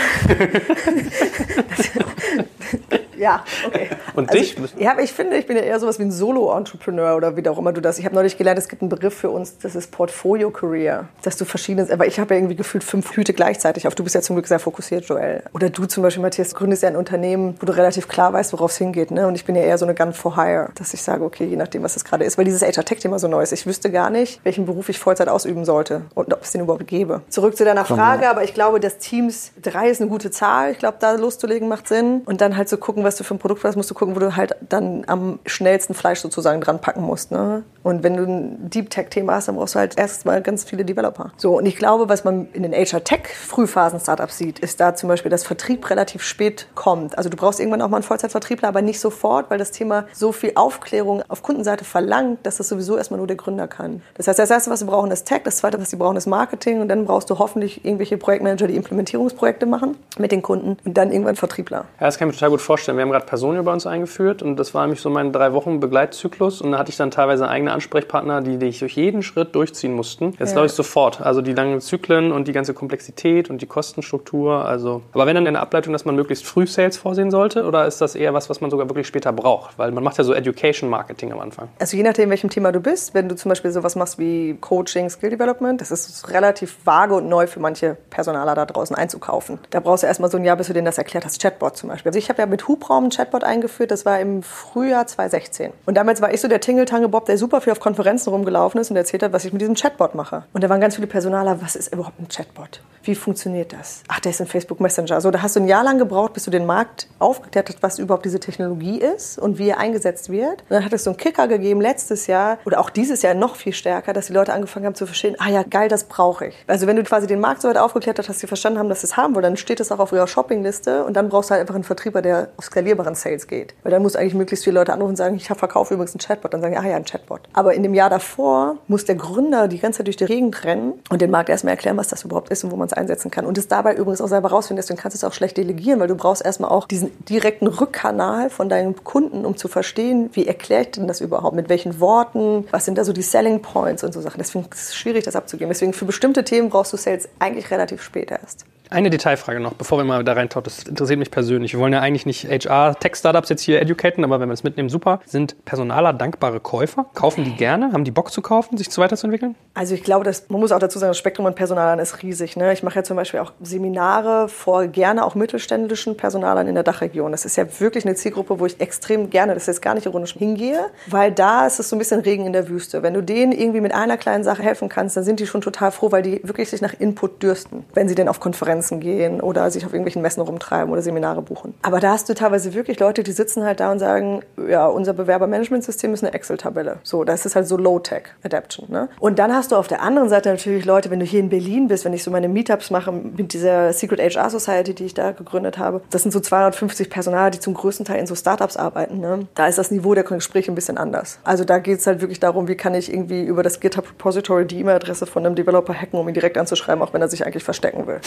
Ja, 3.18 3.44
okay. 3.66 3.90
Und 4.16 4.30
also, 4.30 4.42
dich? 4.42 4.56
Ja, 4.78 4.92
aber 4.92 5.02
ich 5.02 5.14
finde, 5.14 5.38
ich 5.38 5.48
bin 5.48 5.58
ja 5.58 5.64
eher 5.64 5.80
sowas 5.80 6.00
wie 6.00 6.04
ein 6.04 6.12
Solo-Entrepreneur 6.12 7.16
oder 7.16 7.36
wie 7.36 7.48
auch 7.48 7.58
immer 7.58 7.74
du 7.74 7.82
das. 7.82 8.00
Ich 8.00 8.06
habe 8.06 8.16
neulich 8.16 8.38
gelernt, 8.38 8.60
es 8.60 8.68
gibt 8.68 8.82
einen 8.82 8.90
Begriff 8.90 9.16
für 9.16 9.30
uns, 9.30 9.58
das 9.58 9.76
ist 9.76 9.92
Portfolio 9.92 10.50
Career. 10.52 11.08
Dass 11.22 11.38
du 11.38 11.46
verschiedenes, 11.46 11.90
aber 11.92 12.08
ich 12.08 12.20
habe 12.20 12.34
ja 12.34 12.40
irgendwie 12.40 12.56
gefühlt 12.56 12.84
fünf 12.84 13.16
Hüte 13.16 13.34
gleichzeitig 13.34 13.88
auf. 13.88 13.96
Du 13.96 14.04
bist 14.04 14.16
ja 14.16 14.22
zum 14.22 14.36
Glück 14.36 14.48
sehr 14.48 14.60
fokussiert, 14.60 15.06
Joel. 15.06 15.44
Oder 15.54 15.70
du 15.70 15.86
zum 15.86 16.04
Beispiel, 16.04 16.22
Matthias, 16.22 16.56
gründest 16.56 16.84
ja 16.84 16.90
ein 16.90 16.96
Unternehmen, 16.96 17.56
wo 17.60 17.66
du 17.66 17.76
relativ 17.76 18.08
klar 18.08 18.34
weißt, 18.34 18.54
worauf 18.54 18.72
es 18.72 18.78
hingeht. 18.78 19.12
Ne? 19.12 19.28
Und 19.28 19.36
ich 19.36 19.46
bin 19.46 19.56
ja 19.56 19.64
eher 19.64 19.78
so 19.78 19.86
eine 19.86 19.96
Gun 19.96 20.14
for 20.14 20.36
Hire, 20.36 20.70
dass 20.76 20.94
ich 20.94 21.02
sage, 21.02 21.24
okay, 21.24 21.46
je 21.46 21.56
nachdem, 21.56 21.84
was 21.84 21.94
das 21.94 22.06
gerade 22.06 22.24
ist. 22.24 22.38
Weil 22.38 22.46
dieses 22.46 22.62
HR-Tech-Thema 22.62 23.20
so 23.20 23.28
neu 23.28 23.42
ist. 23.42 23.52
Ich 23.52 23.66
wüsste 23.66 23.92
gar 23.92 24.10
nicht, 24.10 24.40
welchen 24.44 24.66
Beruf 24.66 24.90
ich 24.90 25.00
Vollzeit 25.00 25.30
ausüben 25.30 25.66
sollte 25.66 26.04
und 26.16 26.34
ob 26.34 26.42
es 26.44 26.52
den 26.52 26.62
überhaupt 26.62 26.88
gäbe. 26.88 27.22
Zurück 27.30 27.58
zu 27.58 27.66
deiner 27.66 27.86
Frage, 27.86 28.30
aber 28.30 28.44
ich 28.44 28.54
glaube, 28.54 28.80
dass 28.80 28.98
Teams, 28.98 29.52
drei 29.62 29.90
ist 29.90 30.02
eine 30.02 30.10
gute 30.10 30.32
Zahl. 30.32 30.72
Ich 30.72 30.80
glaube, 30.80 30.98
da 31.00 31.14
loszulegen 31.14 31.68
macht 31.68 31.88
Sinn. 31.88 32.22
Und 32.26 32.42
dann 32.42 32.58
halt 32.58 32.70
zu 32.70 32.76
so 32.76 32.82
gucken, 32.82 33.04
was 33.04 33.13
du 33.20 33.24
für 33.24 33.36
ein 33.36 33.40
Produkt 33.40 33.64
hast, 33.64 33.76
musst 33.76 33.90
du 33.90 33.96
gucken, 33.96 34.16
wo 34.16 34.20
du 34.20 34.36
halt 34.36 34.56
dann 34.68 35.04
am 35.08 35.40
schnellsten 35.46 35.94
Fleisch 35.94 36.20
sozusagen 36.20 36.62
dran 36.62 36.80
packen 36.80 37.02
musst. 37.02 37.32
Ne? 37.32 37.64
Und 37.84 38.02
wenn 38.02 38.16
du 38.16 38.24
ein 38.24 38.70
Deep 38.70 38.90
Tech-Thema 38.90 39.36
hast, 39.36 39.50
dann 39.50 39.56
brauchst 39.56 39.76
du 39.76 39.80
halt 39.80 39.98
erstmal 39.98 40.42
ganz 40.42 40.64
viele 40.64 40.86
Developer. 40.86 41.32
So, 41.38 41.58
und 41.58 41.66
ich 41.66 41.76
glaube, 41.76 42.10
was 42.10 42.24
man 42.24 42.48
in 42.54 42.64
den 42.64 42.74
HR 42.74 43.04
Tech-Frühphasen-Startups 43.04 44.38
sieht, 44.38 44.60
ist 44.60 44.80
da 44.80 44.96
zum 44.96 45.10
Beispiel, 45.10 45.30
dass 45.30 45.44
Vertrieb 45.44 45.90
relativ 45.90 46.24
spät 46.24 46.68
kommt. 46.76 47.18
Also 47.18 47.30
du 47.30 47.36
brauchst 47.36 47.60
irgendwann 47.60 47.82
auch 47.82 47.90
mal 47.90 47.98
einen 47.98 48.04
Vollzeitvertriebler, 48.04 48.70
aber 48.70 48.82
nicht 48.82 49.00
sofort, 49.00 49.52
weil 49.52 49.58
das 49.58 49.72
Thema 49.72 50.06
so 50.14 50.32
viel 50.32 50.54
Aufklärung 50.56 51.24
auf 51.28 51.44
Kundenseite 51.44 51.84
verlangt, 51.84 52.40
dass 52.44 52.58
das 52.58 52.70
sowieso 52.70 52.98
erstmal 52.98 53.18
nur 53.18 53.28
der 53.28 53.36
Gründer 53.36 53.68
kann. 53.68 54.02
Das 54.16 54.28
heißt, 54.28 54.40
das 54.40 54.50
erste, 54.50 54.72
was 54.72 54.80
sie 54.80 54.86
brauchen, 54.86 55.12
ist 55.12 55.26
Tech, 55.26 55.42
das 55.44 55.58
zweite, 55.58 55.80
was 55.80 55.90
sie 55.90 55.98
brauchen, 55.98 56.16
ist 56.16 56.26
Marketing 56.26 56.80
und 56.80 56.88
dann 56.88 57.06
brauchst 57.06 57.30
du 57.30 57.40
hoffentlich 57.40 57.84
irgendwelche 57.84 58.18
Projektmanager, 58.18 58.68
die 58.68 58.76
Implementierungsprojekte 58.76 59.66
machen 59.66 59.98
mit 60.18 60.32
den 60.32 60.42
Kunden 60.42 60.78
und 60.86 60.98
dann 60.98 61.12
irgendwann 61.12 61.36
Vertriebler. 61.36 61.86
Ja, 62.00 62.06
das 62.06 62.18
kann 62.18 62.30
ich 62.30 62.36
mir 62.36 62.40
total 62.40 62.52
gut 62.52 62.62
vorstellen. 62.62 62.98
Wir 62.98 63.02
haben 63.02 63.12
gerade 63.12 63.26
Personio 63.26 63.64
bei 63.64 63.74
uns 63.74 63.86
eingeführt 63.86 64.42
und 64.42 64.56
das 64.56 64.74
war 64.74 64.84
nämlich 64.84 65.02
so 65.02 65.10
mein 65.10 65.34
drei 65.34 65.52
Wochen 65.52 65.82
Begleitzyklus 65.82 66.62
und 66.62 66.72
da 66.72 66.78
hatte 66.78 66.90
ich 66.90 66.98
dann 66.98 67.12
teilweise 67.12 67.48
eigene 67.48 67.73
Ansprechpartner, 67.74 68.42
die 68.42 68.58
dich 68.58 68.80
durch 68.80 68.96
jeden 68.96 69.24
Schritt 69.24 69.56
durchziehen 69.56 69.94
mussten. 69.94 70.32
Jetzt 70.40 70.50
ja. 70.50 70.54
glaube 70.54 70.68
ich 70.68 70.74
sofort. 70.74 71.22
Also 71.22 71.42
die 71.42 71.54
langen 71.54 71.82
Zyklen 71.82 72.32
und 72.32 72.48
die 72.48 72.54
ganze 72.54 72.74
Komplexität 72.74 73.50
und 73.50 73.62
die 73.62 73.66
Kostenstruktur. 73.66 74.66
Also, 74.66 75.02
aber 75.14 75.26
wenn 75.26 75.36
dann 75.36 75.48
eine 75.48 75.60
Ableitung, 75.60 75.94
dass 75.94 76.06
man 76.06 76.16
möglichst 76.16 76.46
früh 76.46 76.68
Sales 76.68 76.98
vorsehen 76.98 77.32
sollte, 77.32 77.66
oder 77.66 77.86
ist 77.86 78.02
das 78.02 78.16
eher 78.16 78.34
was, 78.34 78.50
was 78.50 78.62
man 78.62 78.70
sogar 78.72 78.90
wirklich 78.90 79.08
später 79.08 79.34
braucht? 79.34 79.78
Weil 79.78 79.92
man 79.92 80.04
macht 80.04 80.18
ja 80.18 80.24
so 80.24 80.34
Education 80.34 80.90
Marketing 80.90 81.32
am 81.32 81.40
Anfang. 81.40 81.70
Also 81.80 81.98
je 81.98 82.04
nachdem, 82.04 82.30
welchem 82.30 82.50
Thema 82.50 82.72
du 82.72 82.80
bist, 82.80 83.14
wenn 83.14 83.30
du 83.30 83.36
zum 83.36 83.50
Beispiel 83.50 83.72
sowas 83.72 83.96
machst 83.96 84.20
wie 84.20 84.58
Coaching, 84.60 85.10
Skill 85.10 85.32
Development, 85.32 85.80
das 85.80 85.92
ist 85.92 86.30
relativ 86.30 86.78
vage 86.86 87.16
und 87.16 87.28
neu 87.28 87.48
für 87.48 87.60
manche 87.60 87.98
Personaler 88.10 88.56
da 88.56 88.66
draußen 88.66 88.96
einzukaufen. 88.96 89.60
Da 89.70 89.80
brauchst 89.80 90.04
du 90.04 90.08
erstmal 90.08 90.30
so 90.30 90.38
ein 90.38 90.46
Jahr, 90.46 90.58
bis 90.58 90.68
du 90.68 90.74
denen 90.74 90.86
das 90.86 90.98
erklärt 90.98 91.26
hast. 91.26 91.42
Chatbot 91.42 91.78
zum 91.78 91.90
Beispiel. 91.90 92.10
Also 92.10 92.20
ich 92.20 92.30
habe 92.30 92.42
ja 92.42 92.46
mit 92.46 92.68
Hubraum 92.68 93.06
ein 93.06 93.10
Chatbot 93.10 93.44
eingeführt, 93.44 93.92
das 93.92 94.06
war 94.06 94.20
im 94.20 94.44
Frühjahr 94.44 95.08
2016. 95.08 95.72
Und 95.86 95.96
damals 95.96 96.22
war 96.22 96.34
ich 96.34 96.42
so 96.42 96.48
der 96.48 96.60
Tingeltange-Bob, 96.60 97.26
der 97.26 97.38
super 97.38 97.62
viel 97.64 97.72
auf 97.72 97.80
Konferenzen 97.80 98.30
rumgelaufen 98.30 98.80
ist 98.80 98.92
und 98.92 98.98
erzählt 98.98 99.24
hat, 99.24 99.34
was 99.34 99.46
ich 99.46 99.54
mit 99.54 99.62
diesem 99.62 99.76
Chatbot 99.76 100.16
mache. 100.16 100.44
Und 100.54 100.64
da 100.64 100.70
waren 100.70 100.82
ganz 100.82 100.96
viele 100.96 101.08
Personaler, 101.08 101.62
was 101.62 101.76
ist 101.76 101.94
überhaupt 101.94 102.20
ein 102.20 102.28
Chatbot? 102.28 102.82
Wie 103.06 103.16
funktioniert 103.16 103.74
das? 103.74 104.02
Ach, 104.08 104.22
der 104.22 104.32
ist 104.32 104.40
ein 104.40 104.48
Facebook 104.48 104.80
Messenger. 104.80 105.20
So, 105.20 105.30
da 105.30 105.42
hast 105.42 105.58
du 105.58 105.60
ein 105.60 105.68
Jahr 105.68 105.84
lang 105.84 105.98
gebraucht, 105.98 106.32
bis 106.34 106.46
du 106.46 106.52
den 106.52 106.66
Markt 106.66 107.08
aufgeklärt 107.20 107.68
hast, 107.68 107.84
was 107.84 108.00
überhaupt 108.00 108.24
diese 108.24 108.40
Technologie 108.40 108.98
ist 109.00 109.38
und 109.38 109.58
wie 109.58 109.68
er 109.68 109.78
eingesetzt 109.78 110.30
wird. 110.30 110.62
Und 110.62 110.70
dann 110.70 110.86
hat 110.86 110.94
es 110.94 111.04
so 111.04 111.10
einen 111.10 111.18
Kicker 111.18 111.50
gegeben 111.50 111.82
letztes 111.82 112.28
Jahr 112.28 112.60
oder 112.64 112.80
auch 112.80 112.90
dieses 112.90 113.22
Jahr 113.22 113.34
noch 113.34 113.58
viel 113.58 113.74
stärker, 113.74 114.14
dass 114.14 114.28
die 114.28 114.34
Leute 114.34 114.54
angefangen 114.54 114.86
haben 114.86 114.96
zu 114.96 115.06
verstehen, 115.06 115.36
ah 115.40 115.50
ja, 115.50 115.64
geil, 115.64 115.90
das 115.90 116.06
brauche 116.06 116.48
ich. 116.48 116.56
Also 116.66 116.88
wenn 116.88 116.96
du 116.96 117.04
quasi 117.04 117.28
den 117.28 117.42
Markt 117.42 117.62
so 117.62 117.68
weit 117.68 117.78
aufgeklärt 117.78 118.20
hast, 118.20 118.30
dass 118.30 118.40
sie 118.40 118.48
verstanden 118.48 118.80
haben, 118.80 118.88
dass 118.88 119.02
sie 119.02 119.08
es 119.08 119.18
haben 119.18 119.36
wollen, 119.36 119.44
dann 119.44 119.58
steht 119.58 119.82
es 119.82 119.92
auch 119.92 120.00
auf 120.00 120.14
ihrer 120.14 120.28
Shoppingliste 120.28 121.04
und 121.04 121.14
dann 121.14 121.28
brauchst 121.28 121.50
du 121.50 121.56
halt 121.56 121.62
einfach 121.62 121.76
einen 121.76 121.84
Vertrieber, 121.84 122.22
der 122.22 122.52
auf 122.56 122.64
skalierbaren 122.64 123.16
Sales 123.16 123.48
geht. 123.48 123.76
Weil 123.84 123.92
dann 123.92 124.02
muss 124.02 124.16
eigentlich 124.16 124.36
möglichst 124.36 124.64
viele 124.64 124.80
Leute 124.80 124.94
anrufen 124.94 125.10
und 125.10 125.18
sagen, 125.18 125.36
ich 125.36 125.48
verkaufe 125.48 125.94
übrigens 125.94 126.14
einen 126.14 126.20
Chatbot. 126.20 126.54
Dann 126.54 126.62
sagen, 126.62 126.78
ah 126.78 126.88
ja, 126.88 126.96
ein 126.96 127.04
Chatbot. 127.04 127.42
Aber 127.54 127.74
in 127.76 127.84
dem 127.84 127.94
Jahr 127.94 128.10
davor 128.10 128.78
muss 128.88 129.06
der 129.06 129.16
Gründer 129.16 129.68
die 129.68 129.80
ganze 129.80 130.00
Zeit 130.00 130.08
durch 130.08 130.18
die 130.18 130.24
Regen 130.24 130.54
rennen 130.54 130.94
und 131.10 131.22
den 131.22 131.32
Markt 131.32 131.50
erstmal 131.50 131.72
erklären, 131.74 131.98
was 131.98 132.08
das 132.08 132.24
überhaupt 132.24 132.50
ist 132.50 132.64
und 132.64 132.72
wo 132.72 132.76
man 132.76 132.88
es 132.88 132.94
einsetzen 132.94 133.30
kann. 133.32 133.46
Und 133.46 133.58
es 133.58 133.68
dabei 133.68 133.96
übrigens 133.96 134.22
auch 134.22 134.28
selber 134.28 134.50
rausfinden. 134.50 134.82
Deswegen 134.82 135.00
kannst 135.00 135.16
du 135.16 135.20
es 135.20 135.24
auch 135.24 135.34
schlecht 135.34 135.58
delegieren, 135.58 136.00
weil 136.00 136.08
du 136.08 136.16
brauchst 136.16 136.44
erstmal 136.44 136.72
auch 136.72 136.88
diesen 136.88 137.12
direkten 137.26 137.68
Rückkanal 137.68 138.50
von 138.50 138.70
deinen 138.70 139.04
Kunden, 139.04 139.46
um 139.46 139.56
zu 139.56 139.68
verstehen, 139.68 140.30
wie 140.34 140.48
erkläre 140.48 140.82
ich 140.84 140.92
denn 140.92 141.08
das 141.08 141.22
überhaupt, 141.22 141.56
mit 141.56 141.70
welchen 141.70 142.00
Worten, 142.00 142.68
was 142.72 142.86
sind 142.86 142.98
da 142.98 143.06
so 143.06 143.14
die 143.14 143.22
Selling 143.22 143.62
Points 143.62 144.04
und 144.04 144.14
so 144.14 144.22
Sachen. 144.22 144.40
Deswegen 144.40 144.66
ist 144.72 144.90
es 144.90 144.96
schwierig, 144.96 145.24
das 145.24 145.36
abzugeben. 145.36 145.70
Deswegen 145.70 145.94
für 145.94 146.06
bestimmte 146.06 146.44
Themen 146.44 146.70
brauchst 146.70 146.92
du 146.92 146.98
Sales 146.98 147.30
eigentlich 147.40 147.70
relativ 147.70 148.02
spät 148.02 148.32
erst. 148.32 148.66
Eine 148.90 149.10
Detailfrage 149.10 149.60
noch, 149.60 149.74
bevor 149.74 149.98
wir 149.98 150.04
mal 150.04 150.24
da 150.24 150.34
reintauchen, 150.34 150.66
das 150.66 150.84
interessiert 150.84 151.18
mich 151.18 151.32
persönlich. 151.32 151.74
Wir 151.74 151.80
wollen 151.80 151.94
ja 151.94 152.00
eigentlich 152.00 152.26
nicht 152.26 152.46
HR-Tech-Startups 152.46 153.50
jetzt 153.50 153.62
hier 153.62 153.82
educaten, 153.82 154.24
aber 154.24 154.40
wenn 154.40 154.50
wir 154.50 154.54
es 154.54 154.64
mitnehmen, 154.64 154.90
super. 154.90 155.20
Sind 155.26 155.56
Personaler 155.66 156.14
dankbare 156.14 156.60
Käufer? 156.60 157.06
Kaufen 157.14 157.44
die 157.44 157.56
gerne? 157.56 157.92
Haben 157.94 158.04
die 158.04 158.12
Bock 158.12 158.32
zu 158.32 158.42
kaufen, 158.42 158.78
sich 158.78 158.92
zu 158.92 159.02
weiterzuentwickeln? 159.02 159.56
Also 159.74 159.96
ich 159.96 160.04
glaube, 160.04 160.26
dass, 160.26 160.50
man 160.50 160.60
muss 160.60 160.72
auch 160.72 160.80
dazu 160.80 161.00
sagen, 161.00 161.10
das 161.10 161.18
Spektrum 161.18 161.46
an 161.46 161.56
Personalern 161.56 162.00
ist 162.00 162.22
riesig. 162.22 162.56
Ne? 162.58 162.74
Ich 162.74 162.84
mache 162.84 162.98
ja 162.98 163.04
zum 163.04 163.18
Beispiel 163.18 163.40
auch 163.40 163.54
Seminare 163.62 164.48
vor 164.50 164.86
gerne 164.88 165.26
auch 165.26 165.34
mittelständischen 165.34 166.16
Personalern 166.18 166.68
in 166.68 166.76
der 166.76 166.84
Dachregion. 166.84 167.32
Das 167.32 167.46
ist 167.46 167.56
ja 167.56 167.66
wirklich 167.80 168.06
eine 168.06 168.16
Zielgruppe, 168.16 168.60
wo 168.60 168.66
ich 168.66 168.80
extrem 168.80 169.30
gerne, 169.30 169.54
das 169.54 169.64
ist 169.64 169.68
jetzt 169.68 169.82
gar 169.82 169.96
nicht 169.96 170.06
ironisch, 170.06 170.34
hingehe, 170.34 170.86
weil 171.08 171.32
da 171.32 171.66
ist 171.66 171.80
es 171.80 171.90
so 171.90 171.96
ein 171.96 172.00
bisschen 172.00 172.20
Regen 172.20 172.46
in 172.46 172.54
der 172.54 172.70
Wüste. 172.70 173.02
Wenn 173.02 173.14
du 173.14 173.22
denen 173.22 173.54
irgendwie 173.54 173.82
mit 173.82 173.94
einer 173.94 174.18
kleinen 174.18 174.44
Sache 174.44 174.62
helfen 174.62 174.90
kannst, 174.90 175.18
dann 175.18 175.24
sind 175.24 175.40
die 175.40 175.48
schon 175.48 175.62
total 175.62 175.92
froh, 175.92 176.12
weil 176.12 176.22
die 176.22 176.42
wirklich 176.44 176.70
sich 176.70 176.82
nach 176.82 176.94
Input 177.00 177.42
dürsten, 177.42 177.86
wenn 177.94 178.08
sie 178.08 178.16
denn 178.16 178.28
auf 178.28 178.40
Konferenzen 178.40 178.73
gehen 179.00 179.42
oder 179.42 179.70
sich 179.72 179.86
auf 179.86 179.94
irgendwelchen 179.94 180.22
Messen 180.22 180.42
rumtreiben 180.42 180.92
oder 180.92 181.02
Seminare 181.02 181.42
buchen. 181.42 181.74
Aber 181.82 182.00
da 182.00 182.12
hast 182.12 182.30
du 182.30 182.34
teilweise 182.34 182.74
wirklich 182.74 183.00
Leute, 183.00 183.24
die 183.24 183.32
sitzen 183.32 183.64
halt 183.64 183.80
da 183.80 183.92
und 183.92 184.00
sagen, 184.00 184.42
ja, 184.68 184.88
unser 184.88 185.14
Bewerbermanagementsystem 185.14 186.14
ist 186.14 186.24
eine 186.24 186.34
Excel-Tabelle. 186.34 186.98
So, 187.04 187.24
das 187.24 187.46
ist 187.46 187.56
halt 187.56 187.68
so 187.68 187.78
Low-Tech 187.78 188.24
Adaption. 188.44 188.88
Ne? 188.90 189.10
Und 189.20 189.40
dann 189.40 189.54
hast 189.54 189.72
du 189.72 189.76
auf 189.76 189.88
der 189.88 190.02
anderen 190.02 190.30
Seite 190.30 190.50
natürlich 190.50 190.86
Leute, 190.86 191.10
wenn 191.12 191.20
du 191.20 191.26
hier 191.26 191.40
in 191.40 191.50
Berlin 191.50 191.88
bist, 191.88 192.06
wenn 192.06 192.14
ich 192.14 192.24
so 192.24 192.32
meine 192.32 192.50
Meetups 192.50 192.92
mache 192.92 193.12
mit 193.12 193.54
dieser 193.54 193.94
Secret 193.94 194.20
HR 194.20 194.50
Society, 194.50 194.94
die 194.94 195.06
ich 195.06 195.14
da 195.14 195.32
gegründet 195.32 195.78
habe, 195.78 196.02
das 196.10 196.24
sind 196.24 196.32
so 196.32 196.40
250 196.40 197.10
Personal, 197.10 197.52
die 197.52 197.60
zum 197.60 197.74
größten 197.74 198.06
Teil 198.06 198.20
in 198.20 198.28
so 198.28 198.36
Startups 198.36 198.78
arbeiten. 198.78 199.20
Ne? 199.20 199.48
Da 199.56 199.68
ist 199.68 199.78
das 199.78 199.92
Niveau 199.92 200.14
der 200.14 200.24
Gespräche 200.24 200.72
ein 200.72 200.76
bisschen 200.76 200.98
anders. 200.98 201.40
Also 201.44 201.64
da 201.64 201.80
geht 201.80 202.00
es 202.00 202.08
halt 202.08 202.22
wirklich 202.22 202.40
darum, 202.40 202.68
wie 202.68 202.76
kann 202.76 202.94
ich 202.94 203.12
irgendwie 203.12 203.44
über 203.44 203.64
das 203.64 203.80
GitHub 203.80 204.10
Repository 204.10 204.66
die 204.66 204.80
E-Mail-Adresse 204.80 205.26
von 205.26 205.46
einem 205.46 205.56
Developer 205.56 205.94
hacken, 205.94 206.20
um 206.20 206.28
ihn 206.28 206.34
direkt 206.34 206.58
anzuschreiben, 206.58 207.02
auch 207.02 207.14
wenn 207.14 207.22
er 207.22 207.28
sich 207.28 207.46
eigentlich 207.46 207.64
verstecken 207.64 208.08
will. 208.08 208.20